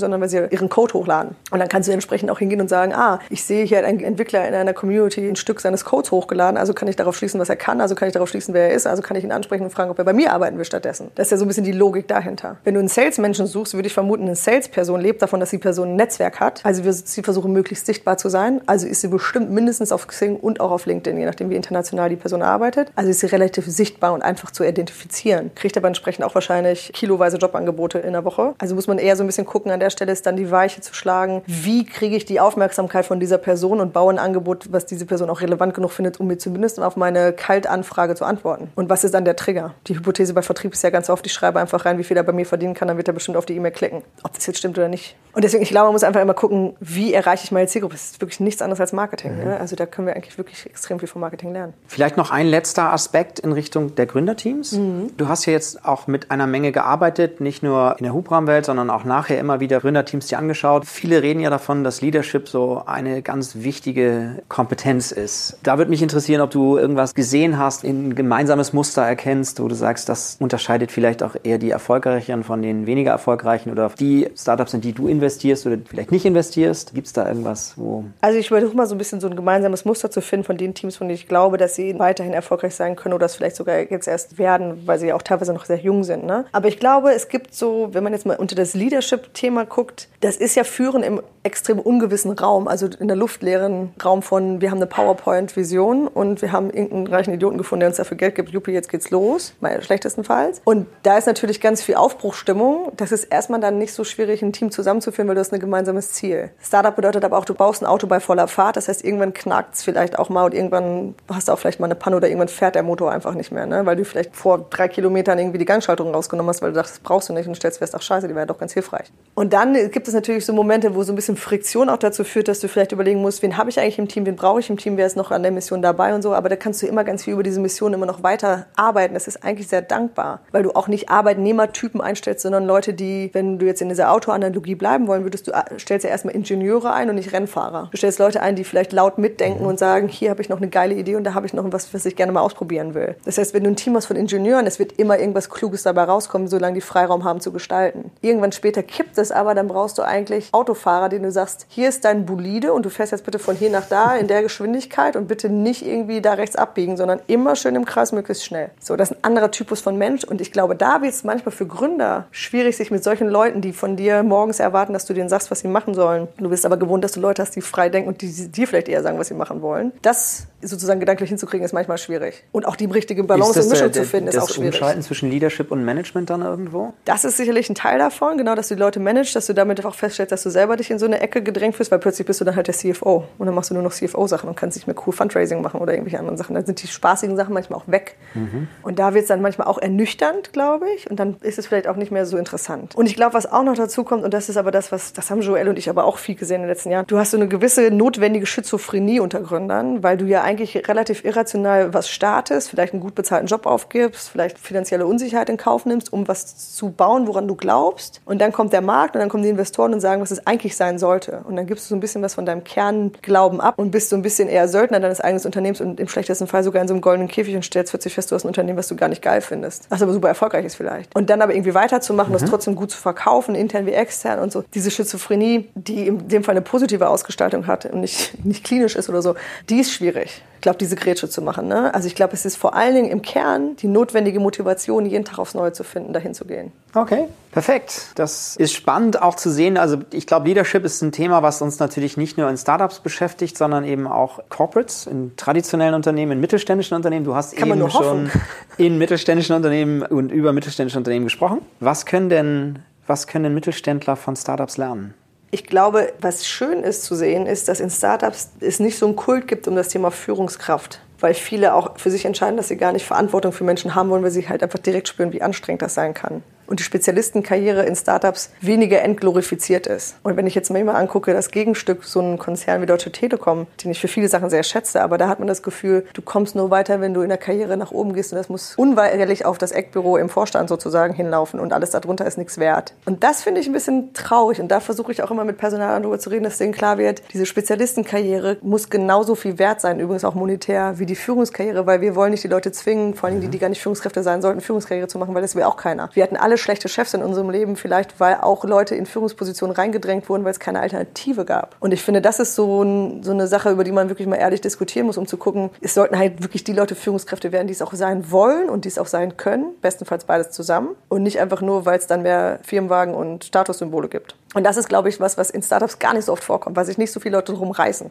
sondern 0.00 0.22
weil 0.22 0.30
sie 0.30 0.38
ihren 0.50 0.70
Code 0.70 0.94
hochladen. 0.94 1.36
Und 1.50 1.58
dann 1.58 1.68
kannst 1.68 1.90
du 1.90 1.92
entsprechend 1.92 2.30
auch 2.30 2.38
hingehen 2.38 2.62
und 2.62 2.68
sagen, 2.68 2.94
ah, 2.94 3.20
ich 3.28 3.44
sehe 3.44 3.66
hier 3.66 3.86
einen 3.86 4.00
Entwickler 4.00 4.48
in 4.48 4.54
einer 4.54 4.72
Community 4.72 5.28
ein 5.28 5.36
Stück 5.36 5.60
seines 5.60 5.84
Codes 5.84 6.12
hochgeladen, 6.12 6.56
also 6.56 6.72
kann 6.72 6.88
ich 6.88 6.96
darauf 6.96 7.14
schließen, 7.14 7.38
was 7.38 7.50
er 7.50 7.56
kann, 7.56 7.82
also 7.82 7.94
kann 7.94 8.08
ich 8.08 8.14
darauf 8.14 8.30
schließen, 8.30 8.54
wer 8.54 8.70
er 8.70 8.74
ist, 8.74 8.86
also 8.86 9.02
kann 9.02 9.18
ich 9.18 9.24
ihn 9.24 9.32
ansprechen 9.32 9.64
und 9.64 9.70
fragen, 9.70 9.90
ob 9.90 9.98
er 9.98 10.06
bei 10.06 10.14
mir 10.14 10.32
arbeiten 10.32 10.56
will 10.56 10.64
stattdessen. 10.64 11.10
Das 11.14 11.26
ist 11.26 11.32
ja 11.32 11.36
so 11.36 11.44
ein 11.44 11.48
bisschen 11.48 11.64
die 11.64 11.72
Logik 11.72 12.08
dahinter. 12.08 12.56
Wenn 12.64 12.72
du 12.72 12.80
einen 12.80 12.88
Salesmenschen 12.88 13.46
suchst, 13.46 13.74
würde 13.82 13.88
ich 13.88 13.94
vermuten, 13.94 14.22
eine 14.22 14.36
Salesperson 14.36 15.00
lebt 15.00 15.22
davon, 15.22 15.40
dass 15.40 15.50
die 15.50 15.58
Person 15.58 15.88
ein 15.90 15.96
Netzwerk 15.96 16.38
hat. 16.38 16.60
Also 16.64 16.84
wir, 16.84 16.92
sie 16.92 17.22
versuchen 17.22 17.52
möglichst 17.52 17.84
sichtbar 17.84 18.16
zu 18.16 18.28
sein. 18.28 18.60
Also 18.66 18.86
ist 18.86 19.00
sie 19.00 19.08
bestimmt 19.08 19.50
mindestens 19.50 19.90
auf 19.90 20.06
Xing 20.06 20.36
und 20.36 20.60
auch 20.60 20.70
auf 20.70 20.86
LinkedIn, 20.86 21.18
je 21.18 21.24
nachdem 21.24 21.50
wie 21.50 21.56
international 21.56 22.08
die 22.08 22.16
Person 22.16 22.42
arbeitet. 22.42 22.92
Also 22.94 23.10
ist 23.10 23.18
sie 23.18 23.26
relativ 23.26 23.66
sichtbar 23.66 24.12
und 24.12 24.22
einfach 24.22 24.52
zu 24.52 24.62
identifizieren. 24.62 25.50
Kriegt 25.56 25.76
aber 25.76 25.88
entsprechend 25.88 26.24
auch 26.24 26.36
wahrscheinlich 26.36 26.92
kiloweise 26.92 27.38
Jobangebote 27.38 27.98
in 27.98 28.12
der 28.12 28.24
Woche. 28.24 28.54
Also 28.58 28.76
muss 28.76 28.86
man 28.86 28.98
eher 28.98 29.16
so 29.16 29.24
ein 29.24 29.26
bisschen 29.26 29.46
gucken, 29.46 29.72
an 29.72 29.80
der 29.80 29.90
Stelle 29.90 30.12
ist 30.12 30.26
dann 30.26 30.36
die 30.36 30.52
Weiche 30.52 30.80
zu 30.80 30.94
schlagen. 30.94 31.42
Wie 31.46 31.84
kriege 31.84 32.14
ich 32.14 32.24
die 32.24 32.38
Aufmerksamkeit 32.38 33.04
von 33.04 33.18
dieser 33.18 33.38
Person 33.38 33.80
und 33.80 33.92
baue 33.92 34.12
ein 34.12 34.20
Angebot, 34.20 34.72
was 34.72 34.86
diese 34.86 35.06
Person 35.06 35.28
auch 35.28 35.40
relevant 35.40 35.74
genug 35.74 35.90
findet, 35.90 36.20
um 36.20 36.28
mir 36.28 36.38
zumindest 36.38 36.78
auf 36.78 36.96
meine 36.96 37.32
Kaltanfrage 37.32 38.14
zu 38.14 38.24
antworten. 38.24 38.70
Und 38.76 38.88
was 38.88 39.02
ist 39.02 39.14
dann 39.14 39.24
der 39.24 39.34
Trigger? 39.34 39.74
Die 39.88 39.96
Hypothese 39.96 40.34
bei 40.34 40.42
Vertrieb 40.42 40.72
ist 40.72 40.82
ja 40.82 40.90
ganz 40.90 41.10
oft, 41.10 41.26
ich 41.26 41.32
schreibe 41.32 41.58
einfach 41.58 41.84
rein, 41.84 41.98
wie 41.98 42.04
viel 42.04 42.16
er 42.16 42.22
bei 42.22 42.32
mir 42.32 42.46
verdienen 42.46 42.74
kann, 42.74 42.88
dann 42.88 42.96
wird 42.96 43.08
er 43.08 43.14
bestimmt 43.14 43.36
auf 43.36 43.46
die 43.46 43.56
E-Mail 43.56 43.71
klicken. 43.72 44.02
Ob 44.22 44.34
das 44.34 44.46
jetzt 44.46 44.58
stimmt 44.58 44.78
oder 44.78 44.88
nicht, 44.88 45.16
und 45.34 45.44
deswegen, 45.44 45.62
ich 45.62 45.70
glaube, 45.70 45.86
man 45.86 45.94
muss 45.94 46.04
einfach 46.04 46.20
immer 46.20 46.34
gucken, 46.34 46.74
wie 46.80 47.14
erreiche 47.14 47.44
ich 47.44 47.52
meine 47.52 47.66
Zielgruppe. 47.66 47.94
Es 47.94 48.12
ist 48.12 48.20
wirklich 48.20 48.40
nichts 48.40 48.60
anderes 48.60 48.80
als 48.80 48.92
Marketing. 48.92 49.38
Mhm. 49.38 49.44
Ne? 49.44 49.60
Also 49.60 49.76
da 49.76 49.86
können 49.86 50.06
wir 50.06 50.14
eigentlich 50.14 50.36
wirklich 50.36 50.66
extrem 50.66 50.98
viel 50.98 51.08
vom 51.08 51.22
Marketing 51.22 51.52
lernen. 51.52 51.72
Vielleicht 51.86 52.18
noch 52.18 52.30
ein 52.30 52.46
letzter 52.46 52.92
Aspekt 52.92 53.38
in 53.38 53.52
Richtung 53.52 53.94
der 53.94 54.06
Gründerteams. 54.06 54.72
Mhm. 54.72 55.16
Du 55.16 55.28
hast 55.28 55.46
ja 55.46 55.54
jetzt 55.54 55.86
auch 55.86 56.06
mit 56.06 56.30
einer 56.30 56.46
Menge 56.46 56.70
gearbeitet, 56.70 57.40
nicht 57.40 57.62
nur 57.62 57.96
in 57.98 58.04
der 58.04 58.12
Hubraumwelt, 58.12 58.66
sondern 58.66 58.90
auch 58.90 59.04
nachher 59.04 59.38
immer 59.38 59.60
wieder 59.60 59.80
Gründerteams 59.80 60.26
dir 60.26 60.38
angeschaut. 60.38 60.84
Viele 60.84 61.22
reden 61.22 61.40
ja 61.40 61.48
davon, 61.48 61.82
dass 61.82 62.02
Leadership 62.02 62.48
so 62.48 62.82
eine 62.84 63.22
ganz 63.22 63.56
wichtige 63.56 64.42
Kompetenz 64.50 65.12
ist. 65.12 65.56
Da 65.62 65.78
würde 65.78 65.90
mich 65.90 66.02
interessieren, 66.02 66.42
ob 66.42 66.50
du 66.50 66.76
irgendwas 66.76 67.14
gesehen 67.14 67.58
hast, 67.58 67.84
ein 67.84 68.14
gemeinsames 68.14 68.74
Muster 68.74 69.02
erkennst, 69.02 69.62
wo 69.62 69.68
du 69.68 69.74
sagst, 69.74 70.10
das 70.10 70.36
unterscheidet 70.40 70.92
vielleicht 70.92 71.22
auch 71.22 71.36
eher 71.42 71.56
die 71.56 71.70
erfolgreicheren 71.70 72.44
von 72.44 72.60
den 72.60 72.86
weniger 72.86 73.12
erfolgreichen 73.12 73.61
oder 73.70 73.90
die 73.98 74.28
Startups 74.34 74.72
sind, 74.72 74.84
die 74.84 74.92
du 74.92 75.08
investierst 75.08 75.42
investierst 75.42 75.66
oder 75.66 75.78
vielleicht 75.88 76.12
nicht 76.12 76.24
investierst? 76.24 76.94
Gibt 76.94 77.06
es 77.06 77.12
da 77.12 77.26
irgendwas, 77.28 77.74
wo. 77.76 78.04
Also 78.20 78.38
ich 78.38 78.48
versuche 78.48 78.76
mal 78.76 78.86
so 78.86 78.94
ein 78.94 78.98
bisschen 78.98 79.20
so 79.20 79.28
ein 79.28 79.36
gemeinsames 79.36 79.84
Muster 79.84 80.10
zu 80.10 80.20
finden 80.20 80.44
von 80.44 80.56
den 80.56 80.74
Teams, 80.74 80.96
von 80.96 81.08
denen 81.08 81.16
ich 81.16 81.28
glaube, 81.28 81.56
dass 81.56 81.74
sie 81.74 81.98
weiterhin 81.98 82.32
erfolgreich 82.32 82.74
sein 82.74 82.96
können 82.96 83.14
oder 83.14 83.24
das 83.24 83.36
vielleicht 83.36 83.56
sogar 83.56 83.78
jetzt 83.78 84.08
erst 84.08 84.38
werden, 84.38 84.86
weil 84.86 84.98
sie 84.98 85.08
ja 85.08 85.14
auch 85.14 85.22
teilweise 85.22 85.52
noch 85.52 85.64
sehr 85.64 85.78
jung 85.78 86.04
sind. 86.04 86.24
Ne? 86.24 86.44
Aber 86.52 86.68
ich 86.68 86.78
glaube, 86.78 87.12
es 87.12 87.28
gibt 87.28 87.54
so, 87.54 87.90
wenn 87.92 88.04
man 88.04 88.12
jetzt 88.12 88.26
mal 88.26 88.36
unter 88.36 88.54
das 88.54 88.74
Leadership-Thema 88.74 89.64
guckt, 89.64 90.08
das 90.20 90.36
ist 90.36 90.54
ja 90.54 90.64
Führen 90.64 91.02
im 91.02 91.20
extrem 91.44 91.80
ungewissen 91.80 92.32
Raum, 92.32 92.68
also 92.68 92.86
in 92.86 93.08
der 93.08 93.16
luftleeren 93.16 93.92
Raum 94.04 94.22
von, 94.22 94.60
wir 94.60 94.70
haben 94.70 94.78
eine 94.78 94.86
PowerPoint-Vision 94.86 96.06
und 96.06 96.40
wir 96.40 96.52
haben 96.52 96.70
irgendeinen 96.70 97.08
reichen 97.08 97.34
Idioten 97.34 97.58
gefunden, 97.58 97.80
der 97.80 97.88
uns 97.88 97.96
dafür 97.96 98.16
Geld 98.16 98.36
gibt, 98.36 98.50
Juppie, 98.50 98.72
jetzt 98.72 98.88
geht's 98.88 99.10
los, 99.10 99.54
mal 99.60 99.82
schlechtestenfalls. 99.82 100.60
Und 100.64 100.86
da 101.02 101.18
ist 101.18 101.26
natürlich 101.26 101.60
ganz 101.60 101.82
viel 101.82 101.96
Aufbruchstimmung. 101.96 102.92
Das 102.96 103.10
ist 103.10 103.24
erstmal 103.24 103.51
dann 103.60 103.78
nicht 103.78 103.92
so 103.92 104.04
schwierig, 104.04 104.42
ein 104.42 104.52
Team 104.52 104.70
zusammenzuführen 104.70 105.22
führen, 105.22 105.28
weil 105.28 105.34
du 105.34 105.40
hast 105.40 105.52
ein 105.52 105.60
gemeinsames 105.60 106.12
Ziel. 106.12 106.50
Startup 106.60 106.94
bedeutet 106.94 107.24
aber 107.24 107.38
auch, 107.38 107.44
du 107.44 107.54
baust 107.54 107.82
ein 107.82 107.86
Auto 107.86 108.06
bei 108.06 108.20
voller 108.20 108.48
Fahrt. 108.48 108.76
Das 108.76 108.88
heißt, 108.88 109.04
irgendwann 109.04 109.32
knackt 109.32 109.74
es 109.74 109.82
vielleicht 109.82 110.18
auch 110.18 110.28
mal 110.28 110.44
und 110.44 110.54
irgendwann 110.54 111.14
hast 111.28 111.48
du 111.48 111.52
auch 111.52 111.58
vielleicht 111.58 111.80
mal 111.80 111.86
eine 111.86 111.94
Panne 111.94 112.16
oder 112.16 112.28
irgendwann 112.28 112.48
fährt 112.48 112.74
der 112.74 112.82
Motor 112.82 113.12
einfach 113.12 113.34
nicht 113.34 113.52
mehr, 113.52 113.66
ne? 113.66 113.86
weil 113.86 113.96
du 113.96 114.04
vielleicht 114.04 114.34
vor 114.34 114.66
drei 114.70 114.88
Kilometern 114.88 115.38
irgendwie 115.38 115.58
die 115.58 115.64
Gangschaltung 115.64 116.12
rausgenommen 116.12 116.48
hast, 116.50 116.62
weil 116.62 116.70
du 116.70 116.76
dachtest, 116.76 116.96
das 116.96 117.02
brauchst 117.02 117.28
du 117.28 117.32
nicht 117.32 117.46
und 117.46 117.54
stellst 117.54 117.78
fest, 117.78 117.94
ach 117.94 118.02
scheiße, 118.02 118.28
die 118.28 118.34
wäre 118.34 118.46
doch 118.46 118.58
ganz 118.58 118.72
hilfreich. 118.72 119.12
Und 119.34 119.52
dann 119.52 119.74
gibt 119.90 120.08
es 120.08 120.14
natürlich 120.14 120.44
so 120.44 120.52
Momente, 120.52 120.94
wo 120.94 121.02
so 121.02 121.12
ein 121.12 121.16
bisschen 121.16 121.36
Friktion 121.36 121.88
auch 121.88 121.98
dazu 121.98 122.24
führt, 122.24 122.48
dass 122.48 122.60
du 122.60 122.68
vielleicht 122.68 122.92
überlegen 122.92 123.20
musst, 123.20 123.42
wen 123.42 123.56
habe 123.56 123.70
ich 123.70 123.78
eigentlich 123.78 123.98
im 123.98 124.08
Team, 124.08 124.26
wen 124.26 124.36
brauche 124.36 124.60
ich 124.60 124.70
im 124.70 124.76
Team, 124.76 124.96
wer 124.96 125.06
ist 125.06 125.16
noch 125.16 125.30
an 125.30 125.42
der 125.42 125.52
Mission 125.52 125.82
dabei 125.82 126.14
und 126.14 126.22
so. 126.22 126.34
Aber 126.34 126.48
da 126.48 126.56
kannst 126.56 126.82
du 126.82 126.86
immer 126.86 127.04
ganz 127.04 127.24
viel 127.24 127.34
über 127.34 127.42
diese 127.42 127.60
Mission 127.60 127.92
immer 127.92 128.06
noch 128.06 128.22
weiter 128.22 128.66
arbeiten. 128.76 129.14
Das 129.14 129.28
ist 129.28 129.44
eigentlich 129.44 129.68
sehr 129.68 129.82
dankbar, 129.82 130.40
weil 130.52 130.62
du 130.62 130.72
auch 130.72 130.88
nicht 130.88 131.08
Arbeitnehmertypen 131.08 132.00
einstellst, 132.00 132.42
sondern 132.42 132.66
Leute, 132.66 132.94
die, 132.94 133.31
wenn 133.32 133.58
du 133.58 133.66
jetzt 133.66 133.82
in 133.82 133.88
dieser 133.88 134.12
Autoanalogie 134.12 134.74
bleiben 134.74 135.06
wollen 135.06 135.24
würdest, 135.24 135.48
du 135.48 135.52
stellst 135.78 136.04
ja 136.04 136.10
erstmal 136.10 136.34
Ingenieure 136.34 136.92
ein 136.92 137.08
und 137.08 137.16
nicht 137.16 137.32
Rennfahrer. 137.32 137.88
Du 137.90 137.96
stellst 137.96 138.18
Leute 138.18 138.42
ein, 138.42 138.56
die 138.56 138.64
vielleicht 138.64 138.92
laut 138.92 139.18
mitdenken 139.18 139.64
und 139.64 139.78
sagen, 139.78 140.08
hier 140.08 140.30
habe 140.30 140.42
ich 140.42 140.48
noch 140.48 140.58
eine 140.58 140.68
geile 140.68 140.94
Idee 140.94 141.16
und 141.16 141.24
da 141.24 141.34
habe 141.34 141.46
ich 141.46 141.52
noch 141.52 141.64
was, 141.72 141.92
was 141.94 142.04
ich 142.06 142.16
gerne 142.16 142.32
mal 142.32 142.40
ausprobieren 142.40 142.94
will. 142.94 143.16
Das 143.24 143.38
heißt, 143.38 143.54
wenn 143.54 143.64
du 143.64 143.70
ein 143.70 143.76
Team 143.76 143.96
hast 143.96 144.06
von 144.06 144.16
Ingenieuren, 144.16 144.66
es 144.66 144.78
wird 144.78 144.92
immer 144.92 145.18
irgendwas 145.18 145.50
Kluges 145.50 145.82
dabei 145.82 146.04
rauskommen, 146.04 146.48
solange 146.48 146.74
die 146.74 146.80
Freiraum 146.80 147.24
haben 147.24 147.40
zu 147.40 147.52
gestalten. 147.52 148.10
Irgendwann 148.20 148.52
später 148.52 148.82
kippt 148.82 149.18
es 149.18 149.32
aber, 149.32 149.54
dann 149.54 149.68
brauchst 149.68 149.98
du 149.98 150.02
eigentlich 150.02 150.48
Autofahrer, 150.52 151.08
denen 151.08 151.24
du 151.24 151.32
sagst, 151.32 151.66
hier 151.68 151.88
ist 151.88 152.04
dein 152.04 152.26
Bolide 152.26 152.72
und 152.72 152.84
du 152.84 152.90
fährst 152.90 153.12
jetzt 153.12 153.24
bitte 153.24 153.38
von 153.38 153.56
hier 153.56 153.70
nach 153.70 153.86
da 153.88 154.16
in 154.16 154.26
der 154.26 154.42
Geschwindigkeit 154.42 155.16
und 155.16 155.28
bitte 155.28 155.48
nicht 155.48 155.86
irgendwie 155.86 156.20
da 156.20 156.34
rechts 156.34 156.56
abbiegen, 156.56 156.96
sondern 156.96 157.20
immer 157.26 157.56
schön 157.56 157.74
im 157.74 157.84
Kreis 157.84 158.12
möglichst 158.12 158.44
schnell. 158.44 158.70
So, 158.80 158.96
das 158.96 159.10
ist 159.10 159.18
ein 159.18 159.24
anderer 159.24 159.50
Typus 159.50 159.80
von 159.80 159.96
Mensch 159.96 160.24
und 160.24 160.40
ich 160.40 160.52
glaube, 160.52 160.76
da 160.76 161.02
wird 161.02 161.12
es 161.12 161.24
manchmal 161.24 161.52
für 161.52 161.66
Gründer 161.66 162.26
schwierig, 162.30 162.76
sich 162.76 162.90
mit 162.90 163.04
solchen 163.04 163.21
Leuten, 163.28 163.60
die 163.60 163.72
von 163.72 163.96
dir 163.96 164.22
morgens 164.22 164.60
erwarten, 164.60 164.92
dass 164.92 165.06
du 165.06 165.14
denen 165.14 165.28
sagst, 165.28 165.50
was 165.50 165.60
sie 165.60 165.68
machen 165.68 165.94
sollen. 165.94 166.28
Du 166.38 166.48
bist 166.48 166.66
aber 166.66 166.76
gewohnt, 166.76 167.04
dass 167.04 167.12
du 167.12 167.20
Leute 167.20 167.42
hast, 167.42 167.54
die 167.56 167.60
frei 167.60 167.88
denken 167.88 168.08
und 168.08 168.22
die 168.22 168.48
dir 168.48 168.66
vielleicht 168.66 168.88
eher 168.88 169.02
sagen, 169.02 169.18
was 169.18 169.28
sie 169.28 169.34
machen 169.34 169.62
wollen. 169.62 169.92
Das 170.02 170.46
sozusagen 170.62 171.00
gedanklich 171.00 171.28
hinzukriegen, 171.28 171.64
ist 171.64 171.72
manchmal 171.72 171.98
schwierig. 171.98 172.44
Und 172.52 172.66
auch 172.66 172.76
die 172.76 172.84
richtige 172.86 173.24
Balance 173.24 173.62
und 173.62 173.68
Mischung 173.68 173.92
zu 173.92 174.04
finden, 174.04 174.28
ist 174.28 174.38
auch 174.38 174.48
schwierig. 174.48 174.72
Das 174.72 174.80
Umschalten 174.80 175.02
zwischen 175.02 175.30
Leadership 175.30 175.70
und 175.70 175.84
Management 175.84 176.30
dann 176.30 176.42
irgendwo? 176.42 176.92
Das 177.04 177.24
ist 177.24 177.36
sicherlich 177.36 177.68
ein 177.68 177.74
Teil 177.74 177.98
davon, 177.98 178.38
genau, 178.38 178.54
dass 178.54 178.68
du 178.68 178.74
die 178.74 178.80
Leute 178.80 179.00
managst, 179.00 179.34
dass 179.34 179.46
du 179.46 179.54
damit 179.54 179.84
auch 179.84 179.94
feststellst, 179.94 180.32
dass 180.32 180.42
du 180.42 180.50
selber 180.50 180.76
dich 180.76 180.90
in 180.90 180.98
so 180.98 181.06
eine 181.06 181.20
Ecke 181.20 181.42
gedrängt 181.42 181.78
wirst, 181.78 181.90
weil 181.90 181.98
plötzlich 181.98 182.26
bist 182.26 182.40
du 182.40 182.44
dann 182.44 182.56
halt 182.56 182.68
der 182.68 182.74
CFO 182.74 183.24
und 183.38 183.46
dann 183.46 183.54
machst 183.54 183.70
du 183.70 183.74
nur 183.74 183.82
noch 183.82 183.92
CFO-Sachen 183.92 184.48
und 184.48 184.56
kannst 184.56 184.76
nicht 184.76 184.86
mehr 184.86 184.96
cool 185.06 185.12
Fundraising 185.12 185.60
machen 185.60 185.80
oder 185.80 185.92
irgendwelche 185.92 186.18
anderen 186.18 186.38
Sachen. 186.38 186.54
Dann 186.54 186.64
sind 186.64 186.82
die 186.82 186.86
spaßigen 186.86 187.36
Sachen 187.36 187.54
manchmal 187.54 187.78
auch 187.78 187.88
weg. 187.88 188.16
Mhm. 188.34 188.68
Und 188.82 188.98
da 188.98 189.14
wird 189.14 189.22
es 189.22 189.28
dann 189.28 189.42
manchmal 189.42 189.66
auch 189.66 189.78
ernüchternd, 189.78 190.52
glaube 190.52 190.86
ich, 190.96 191.10
und 191.10 191.18
dann 191.18 191.36
ist 191.40 191.58
es 191.58 191.66
vielleicht 191.66 191.88
auch 191.88 191.96
nicht 191.96 192.12
mehr 192.12 192.26
so 192.26 192.36
interessant. 192.36 192.94
Und 192.94 193.06
ich 193.06 193.11
glaube, 193.16 193.34
was 193.34 193.50
auch 193.50 193.62
noch 193.62 193.74
dazu 193.74 194.04
kommt, 194.04 194.24
und 194.24 194.34
das 194.34 194.48
ist 194.48 194.56
aber 194.56 194.70
das, 194.70 194.92
was, 194.92 195.12
das 195.12 195.30
haben 195.30 195.40
Joel 195.40 195.68
und 195.68 195.78
ich 195.78 195.88
aber 195.88 196.04
auch 196.04 196.18
viel 196.18 196.34
gesehen 196.34 196.56
in 196.56 196.62
den 196.62 196.70
letzten 196.70 196.90
Jahren, 196.90 197.06
du 197.06 197.18
hast 197.18 197.32
so 197.32 197.36
eine 197.36 197.48
gewisse 197.48 197.90
notwendige 197.90 198.46
Schizophrenie 198.46 199.20
unter 199.20 199.40
Gründern, 199.40 200.02
weil 200.02 200.16
du 200.16 200.26
ja 200.26 200.42
eigentlich 200.42 200.88
relativ 200.88 201.24
irrational 201.24 201.94
was 201.94 202.08
startest, 202.08 202.70
vielleicht 202.70 202.92
einen 202.92 203.02
gut 203.02 203.14
bezahlten 203.14 203.46
Job 203.46 203.66
aufgibst, 203.66 204.30
vielleicht 204.30 204.58
finanzielle 204.58 205.06
Unsicherheit 205.06 205.48
in 205.48 205.56
Kauf 205.56 205.86
nimmst, 205.86 206.12
um 206.12 206.28
was 206.28 206.76
zu 206.76 206.90
bauen, 206.90 207.26
woran 207.26 207.48
du 207.48 207.56
glaubst. 207.56 208.20
Und 208.24 208.40
dann 208.40 208.52
kommt 208.52 208.72
der 208.72 208.80
Markt 208.80 209.14
und 209.14 209.20
dann 209.20 209.28
kommen 209.28 209.42
die 209.42 209.48
Investoren 209.48 209.94
und 209.94 210.00
sagen, 210.00 210.22
was 210.22 210.30
es 210.30 210.46
eigentlich 210.46 210.76
sein 210.76 210.98
sollte. 210.98 211.42
Und 211.48 211.56
dann 211.56 211.66
gibst 211.66 211.86
du 211.86 211.88
so 211.90 211.96
ein 211.96 212.00
bisschen 212.00 212.22
was 212.22 212.34
von 212.34 212.46
deinem 212.46 212.64
Kernglauben 212.64 213.60
ab 213.60 213.74
und 213.78 213.90
bist 213.90 214.10
so 214.10 214.16
ein 214.16 214.22
bisschen 214.22 214.48
eher 214.48 214.68
Söldner 214.68 215.00
deines 215.00 215.20
eigenen 215.20 215.44
Unternehmens 215.44 215.80
und 215.80 216.00
im 216.00 216.08
schlechtesten 216.08 216.46
Fall 216.46 216.62
sogar 216.62 216.82
in 216.82 216.88
so 216.88 216.94
einem 216.94 217.00
goldenen 217.00 217.28
Käfig 217.28 217.54
und 217.54 217.64
stellst 217.64 217.92
plötzlich 217.92 218.14
fest, 218.14 218.30
du 218.30 218.34
hast 218.34 218.44
ein 218.44 218.48
Unternehmen, 218.48 218.78
was 218.78 218.88
du 218.88 218.96
gar 218.96 219.08
nicht 219.08 219.22
geil 219.22 219.40
findest. 219.40 219.86
Was 219.90 220.02
aber 220.02 220.12
super 220.12 220.28
erfolgreich 220.28 220.64
ist 220.64 220.74
vielleicht. 220.74 221.14
Und 221.14 221.30
dann 221.30 221.42
aber 221.42 221.54
irgendwie 221.54 221.74
weiterzumachen, 221.74 222.32
mhm. 222.32 222.38
das 222.38 222.48
trotzdem 222.48 222.76
gut 222.76 222.90
zu 222.90 222.98
verkaufen, 223.02 223.54
intern 223.54 223.86
wie 223.86 223.92
extern 223.92 224.38
und 224.38 224.52
so. 224.52 224.64
Diese 224.74 224.90
Schizophrenie, 224.90 225.68
die 225.74 226.06
in 226.06 226.28
dem 226.28 226.44
Fall 226.44 226.52
eine 226.52 226.62
positive 226.62 227.08
Ausgestaltung 227.08 227.66
hat 227.66 227.86
und 227.86 228.00
nicht, 228.00 228.32
nicht 228.44 228.64
klinisch 228.64 228.96
ist 228.96 229.08
oder 229.08 229.22
so, 229.22 229.34
die 229.68 229.80
ist 229.80 229.92
schwierig 229.92 230.42
glaube, 230.62 230.78
diese 230.78 230.96
Grätsche 230.96 231.28
zu 231.28 231.42
machen. 231.42 231.68
Ne? 231.68 231.92
Also 231.92 232.06
ich 232.06 232.14
glaube, 232.14 232.32
es 232.32 232.46
ist 232.46 232.56
vor 232.56 232.74
allen 232.74 232.94
Dingen 232.94 233.10
im 233.10 233.20
Kern 233.20 233.76
die 233.76 233.88
notwendige 233.88 234.40
Motivation, 234.40 235.04
jeden 235.04 235.26
Tag 235.26 235.38
aufs 235.38 235.52
Neue 235.54 235.72
zu 235.72 235.84
finden, 235.84 236.14
dahin 236.14 236.32
zu 236.32 236.46
gehen. 236.46 236.72
Okay, 236.94 237.24
perfekt. 237.50 238.12
Das 238.14 238.56
ist 238.56 238.72
spannend 238.72 239.20
auch 239.20 239.34
zu 239.34 239.50
sehen. 239.50 239.76
Also 239.76 239.98
ich 240.12 240.26
glaube, 240.26 240.48
Leadership 240.48 240.84
ist 240.84 241.02
ein 241.02 241.12
Thema, 241.12 241.42
was 241.42 241.60
uns 241.60 241.78
natürlich 241.78 242.16
nicht 242.16 242.38
nur 242.38 242.48
in 242.48 242.56
Startups 242.56 243.00
beschäftigt, 243.00 243.58
sondern 243.58 243.84
eben 243.84 244.06
auch 244.06 244.40
Corporates, 244.48 245.06
in 245.06 245.36
traditionellen 245.36 245.94
Unternehmen, 245.94 246.32
in 246.32 246.40
mittelständischen 246.40 246.96
Unternehmen. 246.96 247.24
Du 247.24 247.34
hast 247.34 247.56
Kann 247.56 247.68
eben 247.68 247.90
schon 247.90 248.30
in 248.78 248.98
mittelständischen 248.98 249.56
Unternehmen 249.56 250.02
und 250.02 250.30
über 250.30 250.52
mittelständische 250.52 250.98
Unternehmen 250.98 251.26
gesprochen. 251.26 251.60
Was 251.80 252.06
können 252.06 252.28
denn, 252.28 252.78
was 253.06 253.26
können 253.26 253.54
Mittelständler 253.54 254.16
von 254.16 254.36
Startups 254.36 254.76
lernen? 254.76 255.14
Ich 255.50 255.66
glaube, 255.66 256.12
was 256.20 256.46
schön 256.46 256.82
ist 256.82 257.04
zu 257.04 257.14
sehen, 257.14 257.46
ist, 257.46 257.68
dass 257.68 257.80
in 257.80 257.90
Startups 257.90 258.52
es 258.60 258.80
nicht 258.80 258.98
so 258.98 259.06
einen 259.06 259.16
Kult 259.16 259.46
gibt 259.48 259.68
um 259.68 259.76
das 259.76 259.88
Thema 259.88 260.10
Führungskraft. 260.10 261.00
Weil 261.20 261.34
viele 261.34 261.74
auch 261.74 261.98
für 261.98 262.10
sich 262.10 262.24
entscheiden, 262.24 262.56
dass 262.56 262.68
sie 262.68 262.76
gar 262.76 262.92
nicht 262.92 263.06
Verantwortung 263.06 263.52
für 263.52 263.64
Menschen 263.64 263.94
haben 263.94 264.08
wollen, 264.10 264.22
weil 264.22 264.30
sie 264.30 264.48
halt 264.48 264.62
einfach 264.62 264.78
direkt 264.78 265.08
spüren, 265.08 265.32
wie 265.32 265.42
anstrengend 265.42 265.82
das 265.82 265.94
sein 265.94 266.14
kann 266.14 266.42
und 266.66 266.80
die 266.80 266.84
Spezialistenkarriere 266.84 267.84
in 267.84 267.96
Startups 267.96 268.50
weniger 268.60 269.02
entglorifiziert 269.02 269.86
ist. 269.86 270.16
Und 270.22 270.36
wenn 270.36 270.46
ich 270.46 270.54
jetzt 270.54 270.70
mir 270.70 270.80
immer 270.80 270.94
angucke, 270.94 271.32
das 271.32 271.50
Gegenstück, 271.50 272.04
so 272.04 272.20
ein 272.20 272.38
Konzern 272.38 272.82
wie 272.82 272.86
Deutsche 272.86 273.12
Telekom, 273.12 273.66
den 273.82 273.90
ich 273.90 274.00
für 274.00 274.08
viele 274.08 274.28
Sachen 274.28 274.50
sehr 274.50 274.62
schätze, 274.62 275.02
aber 275.02 275.18
da 275.18 275.28
hat 275.28 275.38
man 275.38 275.48
das 275.48 275.62
Gefühl, 275.62 276.06
du 276.14 276.22
kommst 276.22 276.54
nur 276.54 276.70
weiter, 276.70 277.00
wenn 277.00 277.14
du 277.14 277.22
in 277.22 277.28
der 277.28 277.38
Karriere 277.38 277.76
nach 277.76 277.90
oben 277.90 278.14
gehst 278.14 278.32
und 278.32 278.38
das 278.38 278.48
muss 278.48 278.74
unweigerlich 278.76 279.44
auf 279.44 279.58
das 279.58 279.72
Eckbüro 279.72 280.16
im 280.16 280.28
Vorstand 280.28 280.68
sozusagen 280.68 281.14
hinlaufen 281.14 281.60
und 281.60 281.72
alles 281.72 281.90
darunter 281.90 282.26
ist 282.26 282.38
nichts 282.38 282.58
wert. 282.58 282.94
Und 283.04 283.24
das 283.24 283.42
finde 283.42 283.60
ich 283.60 283.66
ein 283.66 283.72
bisschen 283.72 284.12
traurig 284.14 284.60
und 284.60 284.68
da 284.68 284.80
versuche 284.80 285.12
ich 285.12 285.22
auch 285.22 285.30
immer 285.30 285.44
mit 285.44 285.58
Personal 285.58 286.00
darüber 286.00 286.18
zu 286.18 286.30
reden, 286.30 286.44
dass 286.44 286.58
denen 286.58 286.72
klar 286.72 286.98
wird, 286.98 287.22
diese 287.32 287.46
Spezialistenkarriere 287.46 288.58
muss 288.62 288.90
genauso 288.90 289.34
viel 289.34 289.58
wert 289.58 289.80
sein, 289.80 290.00
übrigens 290.00 290.24
auch 290.24 290.34
monetär, 290.34 290.98
wie 290.98 291.06
die 291.06 291.16
Führungskarriere, 291.16 291.86
weil 291.86 292.00
wir 292.00 292.14
wollen 292.14 292.32
nicht 292.32 292.44
die 292.44 292.48
Leute 292.48 292.72
zwingen, 292.72 293.14
vor 293.14 293.28
allem 293.28 293.40
die, 293.40 293.48
die 293.48 293.58
gar 293.58 293.68
nicht 293.68 293.82
Führungskräfte 293.82 294.22
sein 294.22 294.42
sollten, 294.42 294.60
Führungskarriere 294.60 295.08
zu 295.08 295.18
machen, 295.18 295.34
weil 295.34 295.42
das 295.42 295.54
will 295.54 295.62
auch 295.64 295.76
keiner. 295.76 296.10
Wir 296.14 296.22
hatten 296.22 296.36
alle 296.36 296.51
schlechte 296.56 296.88
Chefs 296.88 297.14
in 297.14 297.22
unserem 297.22 297.50
Leben, 297.50 297.76
vielleicht 297.76 298.20
weil 298.20 298.36
auch 298.36 298.64
Leute 298.64 298.94
in 298.94 299.06
Führungspositionen 299.06 299.74
reingedrängt 299.74 300.28
wurden, 300.28 300.44
weil 300.44 300.52
es 300.52 300.60
keine 300.60 300.80
Alternative 300.80 301.44
gab. 301.44 301.76
Und 301.80 301.92
ich 301.92 302.02
finde, 302.02 302.20
das 302.20 302.40
ist 302.40 302.54
so, 302.54 302.82
ein, 302.82 303.22
so 303.22 303.30
eine 303.30 303.46
Sache, 303.46 303.70
über 303.70 303.84
die 303.84 303.92
man 303.92 304.08
wirklich 304.08 304.28
mal 304.28 304.36
ehrlich 304.36 304.60
diskutieren 304.60 305.06
muss, 305.06 305.18
um 305.18 305.26
zu 305.26 305.36
gucken, 305.36 305.70
es 305.80 305.94
sollten 305.94 306.18
halt 306.18 306.42
wirklich 306.42 306.64
die 306.64 306.72
Leute 306.72 306.94
Führungskräfte 306.94 307.52
werden, 307.52 307.66
die 307.66 307.72
es 307.72 307.82
auch 307.82 307.92
sein 307.92 308.30
wollen 308.30 308.68
und 308.68 308.84
die 308.84 308.88
es 308.88 308.98
auch 308.98 309.06
sein 309.06 309.36
können, 309.36 309.74
bestenfalls 309.80 310.24
beides 310.24 310.50
zusammen 310.50 310.90
und 311.08 311.22
nicht 311.22 311.40
einfach 311.40 311.60
nur, 311.60 311.86
weil 311.86 311.98
es 311.98 312.06
dann 312.06 312.22
mehr 312.22 312.58
Firmenwagen 312.62 313.14
und 313.14 313.44
Statussymbole 313.44 314.08
gibt. 314.08 314.36
Und 314.54 314.64
das 314.64 314.76
ist, 314.76 314.88
glaube 314.88 315.08
ich, 315.08 315.20
was, 315.20 315.38
was 315.38 315.50
in 315.50 315.62
Startups 315.62 315.98
gar 315.98 316.14
nicht 316.14 316.26
so 316.26 316.32
oft 316.32 316.44
vorkommt, 316.44 316.76
weil 316.76 316.84
sich 316.84 316.98
nicht 316.98 317.12
so 317.12 317.20
viele 317.20 317.36
Leute 317.36 317.54
drum 317.54 317.70
reißen. 317.70 318.10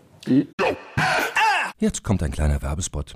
Jetzt 1.78 2.04
kommt 2.04 2.24
ein 2.24 2.32
kleiner 2.32 2.62
Werbespot. 2.62 3.16